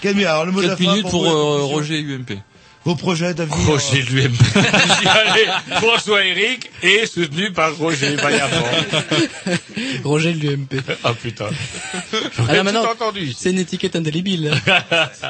Quel 0.00 0.16
mieux 0.16 0.28
Alors 0.28 0.44
le 0.44 0.52
mot 0.52 0.60
de 0.62 0.66
la 0.68 0.74
4 0.76 0.84
fin 0.84 0.90
minutes 0.92 1.10
pour 1.10 1.26
euh, 1.30 1.62
Roger 1.62 2.00
UMP. 2.00 2.38
Vos 2.84 2.96
projets 2.96 3.34
d'avenir. 3.34 3.66
Roger 3.66 4.02
de 4.02 4.10
l'UMP. 4.10 4.34
J'y 5.00 5.08
allais. 5.08 5.46
François 5.76 6.24
Éric 6.24 6.70
est 6.82 7.06
soutenu 7.06 7.52
par 7.52 7.76
Roger 7.76 8.16
vaillamment. 8.16 8.64
Roger 10.04 10.32
de 10.32 10.46
l'UMP. 10.48 10.80
Ah 11.04 11.14
putain. 11.14 11.48
Ah, 12.38 12.52
là, 12.52 12.62
maintenant, 12.62 12.82
tout 12.84 12.90
entendu. 13.04 13.32
c'est 13.32 13.50
une 13.50 13.58
étiquette 13.58 13.96
indélébile. 13.96 14.52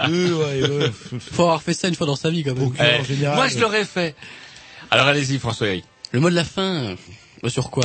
Oui, 0.08 0.30
ouais, 0.30 0.68
ouais. 0.68 0.90
Faut 1.32 1.42
avoir 1.42 1.62
fait 1.62 1.74
ça 1.74 1.88
une 1.88 1.94
fois 1.94 2.06
dans 2.06 2.16
sa 2.16 2.30
vie, 2.30 2.42
quand 2.42 2.54
même. 2.54 2.72
Eh, 2.78 3.00
en 3.00 3.04
général. 3.04 3.36
moi 3.36 3.48
je 3.48 3.58
l'aurais 3.58 3.84
fait. 3.84 4.14
Alors 4.90 5.06
allez-y 5.06 5.38
François 5.38 5.68
Éric. 5.68 5.84
Le 6.12 6.20
mot 6.20 6.30
de 6.30 6.34
la 6.34 6.44
fin, 6.44 6.96
euh, 7.42 7.48
sur 7.48 7.70
quoi? 7.70 7.84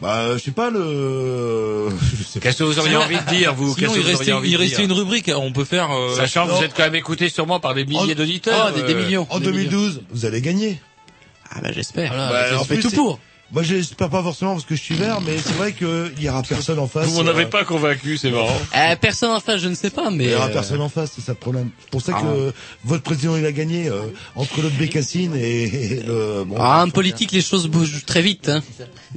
Bah, 0.00 0.36
je 0.36 0.38
sais 0.42 0.50
pas 0.52 0.70
le. 0.70 1.88
je 2.18 2.22
sais 2.24 2.40
pas. 2.40 2.44
Qu'est-ce 2.44 2.58
que 2.58 2.64
vous 2.64 2.78
auriez 2.78 2.96
envie 2.96 3.18
de 3.18 3.28
dire, 3.30 3.54
vous? 3.54 3.74
Sinon, 3.74 3.88
Qu'est-ce 3.92 3.92
il 3.92 3.96
que 3.96 4.00
vous 4.00 4.08
restait, 4.18 4.32
auriez 4.32 4.32
envie 4.34 4.50
il 4.50 4.56
restait 4.56 4.76
dire? 4.76 4.84
une 4.86 4.92
rubrique. 4.92 5.30
On 5.34 5.52
peut 5.52 5.64
faire. 5.64 5.90
euh, 5.90 6.14
Sachant 6.16 6.46
que 6.46 6.52
vous 6.52 6.62
êtes 6.62 6.74
quand 6.74 6.84
même 6.84 6.94
écouté 6.94 7.28
sûrement 7.28 7.60
par 7.60 7.74
des 7.74 7.84
milliers 7.84 8.14
d'auditeurs. 8.14 8.70
Oh, 8.72 8.76
des- 8.76 8.82
des 8.82 8.94
euh, 8.94 9.04
millions. 9.04 9.26
En 9.30 9.38
Des 9.40 9.46
millions. 9.52 9.70
2012, 9.70 10.02
vous 10.10 10.24
allez 10.26 10.40
gagner. 10.40 10.80
Ah 11.50 11.60
bah 11.62 11.70
j'espère. 11.72 12.12
Bah, 12.12 12.44
on 12.54 12.60
en 12.60 12.64
fait 12.64 12.78
tout 12.78 12.90
pour. 12.90 13.18
Moi, 13.52 13.64
j'espère 13.64 14.08
pas 14.10 14.22
forcément 14.22 14.52
parce 14.52 14.64
que 14.64 14.76
je 14.76 14.80
suis 14.80 14.94
vert, 14.94 15.20
mais 15.20 15.36
c'est 15.38 15.54
vrai 15.54 15.72
qu'il 15.72 16.12
y 16.22 16.28
aura 16.28 16.42
personne 16.42 16.78
en 16.78 16.86
face. 16.86 17.08
Vous 17.08 17.20
m'en 17.22 17.28
avez 17.28 17.44
euh, 17.44 17.48
pas 17.48 17.64
convaincu, 17.64 18.16
c'est 18.16 18.30
marrant. 18.30 18.56
Euh, 18.76 18.94
personne 19.00 19.30
en 19.30 19.40
face, 19.40 19.60
je 19.60 19.68
ne 19.68 19.74
sais 19.74 19.90
pas, 19.90 20.08
mais. 20.10 20.24
Il 20.26 20.30
y 20.30 20.34
aura 20.34 20.46
euh, 20.46 20.52
personne 20.52 20.80
en 20.80 20.88
face, 20.88 21.10
c'est 21.16 21.20
ça 21.20 21.32
le 21.32 21.38
problème. 21.38 21.70
C'est 21.80 21.90
pour 21.90 22.00
ça 22.00 22.12
Ah. 22.14 22.20
que 22.22 22.52
votre 22.84 23.02
président 23.02 23.36
il 23.36 23.44
a 23.44 23.50
gagné 23.52 23.88
euh, 23.88 24.02
entre 24.36 24.60
l'autre 24.62 24.76
Bécassine 24.78 25.34
et, 25.36 25.64
et 25.64 26.02
le. 26.06 26.44
Bon, 26.44 26.54
Ah, 26.60 26.84
en 26.86 26.90
politique, 26.90 27.32
les 27.32 27.42
choses 27.42 27.66
bougent 27.66 28.04
très 28.06 28.22
vite. 28.22 28.48
Hein. 28.48 28.62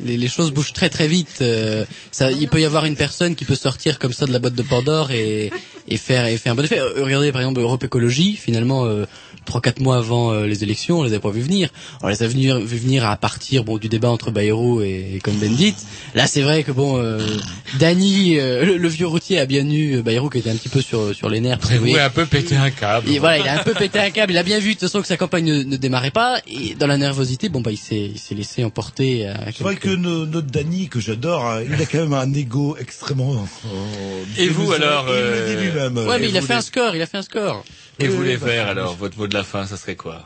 Les, 0.03 0.18
les 0.18 0.27
choses 0.27 0.51
bougent 0.51 0.73
très 0.73 0.89
très 0.89 1.07
vite. 1.07 1.38
Euh, 1.41 1.85
ça, 2.11 2.31
il 2.31 2.47
peut 2.49 2.60
y 2.60 2.65
avoir 2.65 2.85
une 2.85 2.95
personne 2.95 3.35
qui 3.35 3.45
peut 3.45 3.55
sortir 3.55 3.99
comme 3.99 4.14
ça 4.14 4.26
de 4.26 4.31
la 4.31 4.39
boîte 4.39 4.55
de 4.55 4.64
Pandore 4.64 5.11
et, 5.11 5.51
et 5.88 5.97
faire 5.97 6.26
et 6.26 6.38
faire 6.38 6.53
un 6.53 6.55
bon 6.55 6.64
effet. 6.65 6.81
Regardez 6.81 7.31
par 7.31 7.41
exemple 7.41 7.60
Europe 7.60 7.84
Écologie. 7.84 8.35
Finalement, 8.35 8.85
euh, 8.85 9.05
trois 9.45 9.61
quatre 9.61 9.80
mois 9.80 9.98
avant 9.98 10.32
euh, 10.32 10.45
les 10.45 10.64
élections, 10.64 10.99
on 10.99 11.03
les 11.03 11.14
a 11.14 11.20
pas 11.20 11.30
vu 11.32 11.41
venir. 11.41 11.70
On 12.02 12.07
les 12.07 12.24
a 12.24 12.28
venir, 12.28 12.60
vu 12.60 12.78
venir 12.78 13.06
à 13.06 13.15
partir 13.18 13.64
bon 13.64 13.78
du 13.78 13.90
débat 13.90 14.10
entre 14.10 14.32
Bayrou 14.32 14.82
et, 14.82 15.14
et 15.15 15.20
Cohn-Bendit. 15.20 15.76
Là, 16.15 16.28
c'est 16.28 16.41
vrai 16.41 16.64
que 16.64 16.72
bon, 16.72 16.98
euh, 16.98 17.20
Dany, 17.80 18.40
euh, 18.40 18.65
le, 18.65 18.78
le 18.78 18.88
vieux 18.88 19.07
routier 19.07 19.40
a 19.40 19.45
bien 19.45 19.68
eu 19.70 19.98
euh, 19.98 20.02
Bayrou 20.02 20.30
qui 20.30 20.38
était 20.40 20.49
un 20.49 20.56
petit 20.56 20.70
peu 20.70 20.82
sur 20.82 21.15
sur 21.15 21.30
les 21.30 21.40
nerfs. 21.40 21.60
parce 21.60 21.74
voyez, 21.74 21.99
un 21.99 22.10
peu 22.10 22.26
pété 22.26 22.56
un 22.56 22.70
câble. 22.72 23.10
et 23.10 23.20
voilà, 23.20 23.40
il 23.40 23.48
a 23.48 23.60
un 23.60 23.64
peu 23.64 23.74
pété 23.74 23.99
un 23.99 24.10
câble. 24.11 24.32
Il 24.34 24.38
a 24.38 24.44
bien 24.44 24.60
vu 24.60 24.70
de 24.70 24.74
toute 24.74 24.82
façon 24.82 25.02
que 25.02 25.07
sa 25.07 25.18
campagne 25.18 25.45
ne, 25.45 25.64
ne 25.64 25.78
démarrait 25.78 26.11
pas. 26.11 26.38
Et 26.48 26.76
dans 26.76 26.88
la 26.88 26.98
nervosité, 26.98 27.49
bon 27.49 27.61
bah 27.61 27.72
il 27.72 27.78
s'est 27.78 28.11
il 28.14 28.20
s'est 28.20 28.36
laissé 28.36 28.64
emporter. 28.64 29.28
À 29.28 29.45
C'est 29.56 29.64
vrai 29.64 29.76
que 29.76 29.90
no- 29.90 30.26
notre 30.26 30.48
Dany, 30.48 30.88
que 30.90 30.99
j'adore, 30.99 31.45
hein, 31.45 31.61
il 31.68 31.82
a 31.82 31.86
quand 31.86 31.99
même 31.99 32.14
un 32.14 32.32
ego 32.34 32.78
extrêmement. 32.80 33.48
euh, 33.65 34.24
Et 34.38 34.48
vous, 34.48 34.72
alors, 34.72 35.06
Il 35.07 35.14
le 35.14 35.18
euh, 35.20 35.56
dit 35.56 35.61
lui-même. 35.64 35.98
Ouais, 36.07 36.20
mais 36.20 36.30
il 36.30 36.38
a 36.38 36.41
fait 36.41 36.53
les- 36.53 36.60
un 36.60 36.61
score. 36.61 36.95
Il 36.95 37.02
a 37.02 37.06
fait 37.06 37.18
un 37.18 37.22
score. 37.24 37.64
Et 37.99 38.07
vous 38.07 38.24
les 38.24 38.38
bah, 38.38 38.48
faire 38.48 38.65
ça, 38.65 38.72
alors 38.72 38.95
Votre 38.95 39.18
mot 39.18 39.28
de 39.28 39.34
la 39.34 39.44
fin, 39.44 39.65
ça 39.68 39.78
serait 39.78 39.95
quoi? 39.95 40.26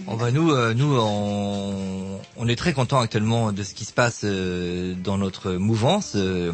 Bon 0.00 0.14
bah 0.16 0.30
nous, 0.30 0.52
euh, 0.52 0.74
nous 0.74 0.96
on, 0.96 2.20
on 2.36 2.48
est 2.48 2.54
très 2.56 2.72
contents 2.72 3.00
actuellement 3.00 3.52
de 3.52 3.62
ce 3.64 3.74
qui 3.74 3.84
se 3.84 3.92
passe 3.92 4.20
euh, 4.24 4.94
dans 4.94 5.18
notre 5.18 5.52
mouvance 5.54 6.12
euh, 6.14 6.52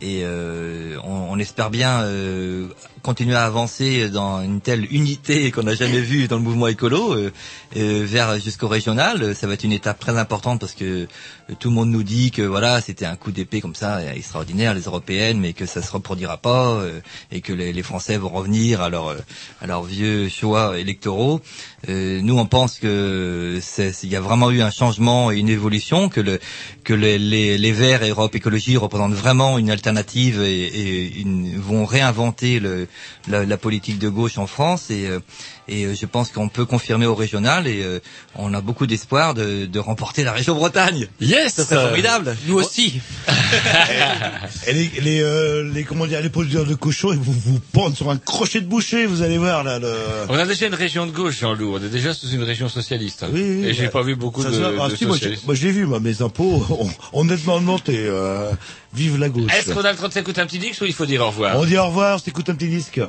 et 0.00 0.22
euh, 0.24 0.96
on, 1.04 1.28
on 1.30 1.38
espère 1.38 1.68
bien 1.70 2.00
euh, 2.02 2.68
continuer 3.06 3.36
à 3.36 3.44
avancer 3.44 4.08
dans 4.10 4.42
une 4.42 4.60
telle 4.60 4.84
unité 4.92 5.52
qu'on 5.52 5.62
n'a 5.62 5.76
jamais 5.76 6.00
vue 6.00 6.26
dans 6.26 6.38
le 6.38 6.42
mouvement 6.42 6.66
écolo 6.66 7.12
euh, 7.14 7.30
euh, 7.76 8.04
vers 8.04 8.36
jusqu'au 8.40 8.66
régional. 8.66 9.32
Ça 9.36 9.46
va 9.46 9.54
être 9.54 9.62
une 9.62 9.70
étape 9.70 10.00
très 10.00 10.18
importante 10.18 10.58
parce 10.58 10.74
que 10.74 10.84
euh, 10.84 11.54
tout 11.60 11.68
le 11.68 11.76
monde 11.76 11.88
nous 11.90 12.02
dit 12.02 12.32
que 12.32 12.42
voilà 12.42 12.80
c'était 12.80 13.06
un 13.06 13.14
coup 13.14 13.30
d'épée 13.30 13.60
comme 13.60 13.76
ça 13.76 13.98
euh, 13.98 14.12
extraordinaire 14.12 14.74
les 14.74 14.82
européennes, 14.82 15.38
mais 15.38 15.52
que 15.52 15.66
ça 15.66 15.82
se 15.82 15.92
reproduira 15.92 16.36
pas 16.38 16.66
euh, 16.70 16.98
et 17.30 17.42
que 17.42 17.52
les, 17.52 17.82
Français 17.84 18.16
vont 18.16 18.30
revenir 18.30 18.80
à 18.80 18.88
leur 18.88 19.14
à 19.60 19.66
leurs 19.68 19.84
vieux 19.84 20.28
choix 20.28 20.76
électoraux. 20.76 21.40
Euh, 21.88 22.20
nous, 22.20 22.36
on 22.36 22.46
pense 22.46 22.80
que 22.80 23.60
il 24.02 24.08
y 24.08 24.16
a 24.16 24.20
vraiment 24.20 24.50
eu 24.50 24.62
un 24.62 24.72
changement 24.72 25.30
et 25.30 25.36
une 25.38 25.48
évolution, 25.48 26.08
que 26.08 26.20
le 26.20 26.40
que 26.82 26.92
les, 26.92 27.20
les, 27.20 27.56
les 27.56 27.72
Verts 27.72 28.02
et 28.02 28.10
Europe 28.10 28.34
Écologie 28.34 28.76
représentent 28.76 29.12
vraiment 29.14 29.58
une 29.58 29.70
alternative 29.70 30.40
et, 30.42 30.64
et 30.66 31.20
une- 31.20 31.56
vont 31.56 31.84
réinventer 31.84 32.58
le, 32.58 32.88
la, 33.28 33.56
politique 33.56 33.98
de 33.98 34.08
gauche 34.08 34.38
en 34.38 34.46
France. 34.46 34.90
Et, 34.90 35.06
euh, 35.06 35.20
et 35.68 35.84
euh, 35.84 35.94
je 35.94 36.06
pense 36.06 36.30
qu'on 36.30 36.48
peut 36.48 36.64
confirmer 36.64 37.06
au 37.06 37.14
régional 37.14 37.66
et 37.66 37.82
euh, 37.82 37.98
on 38.34 38.54
a 38.54 38.60
beaucoup 38.60 38.86
d'espoir 38.86 39.34
de, 39.34 39.66
de 39.66 39.78
remporter 39.78 40.24
la 40.24 40.32
région 40.32 40.54
Bretagne. 40.54 41.08
Yes 41.20 41.54
Ça 41.54 41.64
serait 41.64 41.76
formidable. 41.86 42.36
Nous 42.46 42.56
aussi. 42.58 43.00
Et 44.66 44.72
les, 44.72 44.90
les, 45.00 45.20
euh, 45.22 45.70
les, 45.72 45.84
comment 45.84 46.06
dire, 46.06 46.20
les 46.20 46.28
producteurs 46.30 46.64
de 46.66 46.74
cochons, 46.74 47.12
ils 47.12 47.18
vous, 47.18 47.32
vous 47.32 47.60
pendent 47.72 47.96
sur 47.96 48.10
un 48.10 48.16
crochet 48.16 48.60
de 48.60 48.66
boucher, 48.66 49.06
vous 49.06 49.22
allez 49.22 49.38
voir, 49.38 49.62
là, 49.64 49.78
le... 49.78 49.92
On 50.28 50.34
a 50.38 50.46
déjà 50.46 50.66
une 50.66 50.74
région 50.74 51.06
de 51.06 51.12
gauche, 51.12 51.38
Jean-Loup. 51.40 51.74
On 51.76 51.84
est 51.84 51.88
déjà 51.88 52.12
sous 52.14 52.28
une 52.30 52.42
région 52.42 52.68
socialiste. 52.68 53.22
hein. 53.22 53.28
Oui, 53.32 53.42
oui, 53.42 53.66
Et 53.66 53.74
j'ai 53.74 53.82
ouais. 53.84 53.88
pas 53.88 54.02
vu 54.02 54.16
beaucoup 54.16 54.42
Ça 54.42 54.50
de. 54.50 54.56
Ah, 54.80 54.88
de 54.88 54.96
si, 54.96 55.04
moi, 55.06 55.14
j'ai- 55.16 55.20
socialistes. 55.20 55.46
moi, 55.46 55.54
j'ai 55.54 55.70
vu, 55.70 55.86
moi, 55.86 56.00
mes 56.00 56.22
impôts 56.22 56.64
ont 56.70 56.90
honnêtement 57.12 57.54
augmenté, 57.56 57.96
euh, 57.98 58.50
vive 58.94 59.18
la 59.18 59.28
gauche. 59.28 59.52
Est-ce 59.54 59.72
qu'on 59.72 59.84
a 59.84 59.92
le 59.92 59.98
temps 59.98 60.08
de 60.08 60.12
s'écouter 60.12 60.40
un 60.40 60.46
petit 60.46 60.58
disque 60.58 60.80
ou 60.82 60.84
il 60.86 60.92
faut 60.94 61.06
dire 61.06 61.22
au 61.22 61.26
revoir? 61.28 61.58
On 61.58 61.64
dit 61.64 61.76
au 61.76 61.86
revoir, 61.86 62.16
on 62.16 62.18
s'écoute 62.18 62.48
un 62.50 62.54
petit 62.54 62.68
disque. 62.68 63.00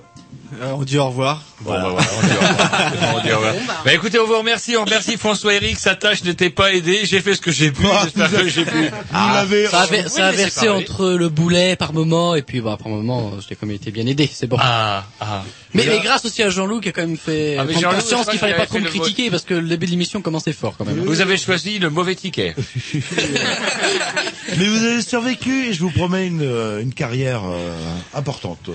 Euh, 0.62 0.72
on 0.74 0.84
dit 0.84 0.98
au 0.98 1.08
revoir. 1.08 1.42
Bon, 1.62 1.72
bah, 1.72 1.90
voilà, 1.90 2.08
on 2.18 2.22
dit 2.28 2.34
au 2.34 2.38
revoir. 2.38 3.16
On 3.16 3.22
dit 3.22 3.32
au 3.32 3.36
revoir. 3.38 3.54
Bah, 3.84 3.94
écoutez, 3.94 4.20
on 4.20 4.28
vous 4.28 4.38
remercie. 4.38 4.78
On 4.78 4.86
remercie 4.86 5.18
François 5.18 5.54
Eric. 5.54 5.78
Sa 5.80 5.96
tâche 5.96 6.24
n'était 6.24 6.50
pas 6.50 6.74
aidée. 6.74 7.02
J'ai 7.06 7.22
fait 7.22 7.36
ce 7.36 7.42
que 7.42 7.52
j'ai 7.52 7.72
pu. 7.72 7.84
Ah, 7.92 8.02
J'espère 8.04 8.32
que 8.32 8.50
j'ai 8.50 8.66
pu. 8.66 8.90
L'avez... 9.12 9.68
Ça 9.68 9.82
a, 9.82 9.88
Oui, 9.88 9.98
ça 10.08 10.28
a 10.28 10.32
versé 10.32 10.70
entre 10.70 11.10
le 11.10 11.30
boulet 11.30 11.76
par 11.76 11.94
moment 11.94 12.36
et 12.36 12.42
puis 12.42 12.62
bah 12.62 12.78
par 12.82 12.90
moment, 12.90 13.34
je 13.40 13.50
l'ai 13.50 13.56
quand 13.56 13.66
même 13.68 13.76
été 13.76 13.92
bien 13.92 14.06
aidé. 14.06 14.30
C'est 14.32 14.48
bon. 14.48 14.58
Ah, 14.60 15.04
ah. 15.20 15.44
mais, 15.74 15.86
mais 15.86 16.00
grâce 16.00 16.26
aussi 16.26 16.44
à 16.44 16.50
Jean-Loup 16.50 16.80
qui 16.82 16.90
a 16.90 16.92
quand 16.92 17.02
même 17.02 17.18
fait 17.18 17.58
Ah, 17.60 17.66
prendre 17.66 17.96
conscience 17.96 18.28
qu'il 18.28 18.40
fallait 18.40 18.56
pas 18.56 18.66
trop 18.68 18.80
me 18.80 18.88
critiquer 18.88 19.30
parce 19.30 19.44
que 19.44 19.54
le 19.54 19.68
début 19.68 19.86
de 19.88 19.92
l'émission 19.92 20.22
commençait 20.22 20.54
fort 20.54 20.76
quand 20.78 20.86
même. 20.86 21.00
Vous 21.00 21.22
avez 21.22 21.38
choisi 21.38 21.80
le 21.80 21.90
mauvais 21.90 22.16
ticket. 22.16 22.56
Mais 24.58 24.66
vous 24.66 24.84
avez 24.84 25.02
survécu 25.02 25.68
et 25.68 25.74
je 25.74 25.82
vous 25.82 25.92
promets 25.92 26.28
une, 26.28 26.42
euh, 26.42 26.82
une 26.82 26.94
carrière 26.94 27.42
euh, 27.46 27.76
importante. 28.14 28.70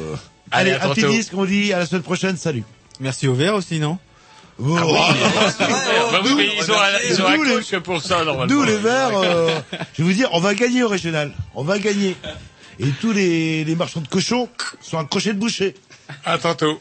Allez, 0.53 0.71
Allez, 0.73 0.81
à 0.81 0.87
un 0.87 0.95
petit 0.95 1.05
disque, 1.07 1.33
on 1.35 1.45
dit 1.45 1.73
à 1.73 1.79
la 1.79 1.87
semaine 1.87 2.03
prochaine, 2.03 2.37
salut. 2.37 2.65
Merci 3.01 3.27
au 3.29 3.35
vert 3.35 3.55
aussi, 3.55 3.79
non 3.79 3.99
Oh, 4.59 4.77
Bah 4.77 6.21
oui, 6.25 6.35
mais 6.37 6.49
ils 6.59 6.71
ont 6.71 6.75
un, 6.75 6.89
ils 7.09 7.23
ont 7.23 7.27
un 7.27 7.37
Nous, 7.37 7.43
les- 7.45 7.55
coach 7.55 7.75
pour 7.83 8.03
ça, 8.03 8.23
normalement. 8.25 8.47
Nous 8.55 8.63
les 8.63 8.77
Verts, 8.77 9.17
euh, 9.19 9.59
je 9.95 10.03
vais 10.03 10.09
vous 10.09 10.13
dire, 10.15 10.29
on 10.33 10.41
va 10.41 10.55
gagner 10.55 10.83
au 10.83 10.89
régional. 10.89 11.33
On 11.55 11.65
va 11.65 11.79
gagner. 11.79 12.17
Et 12.79 12.87
tous 13.01 13.13
les, 13.13 13.65
les 13.65 13.75
marchands 13.75 14.01
de 14.01 14.09
cochons 14.09 14.49
sont 14.81 14.99
un 14.99 15.05
crochet 15.05 15.33
de 15.33 15.39
boucher. 15.39 15.75
À 16.25 16.37
tantôt. 16.39 16.79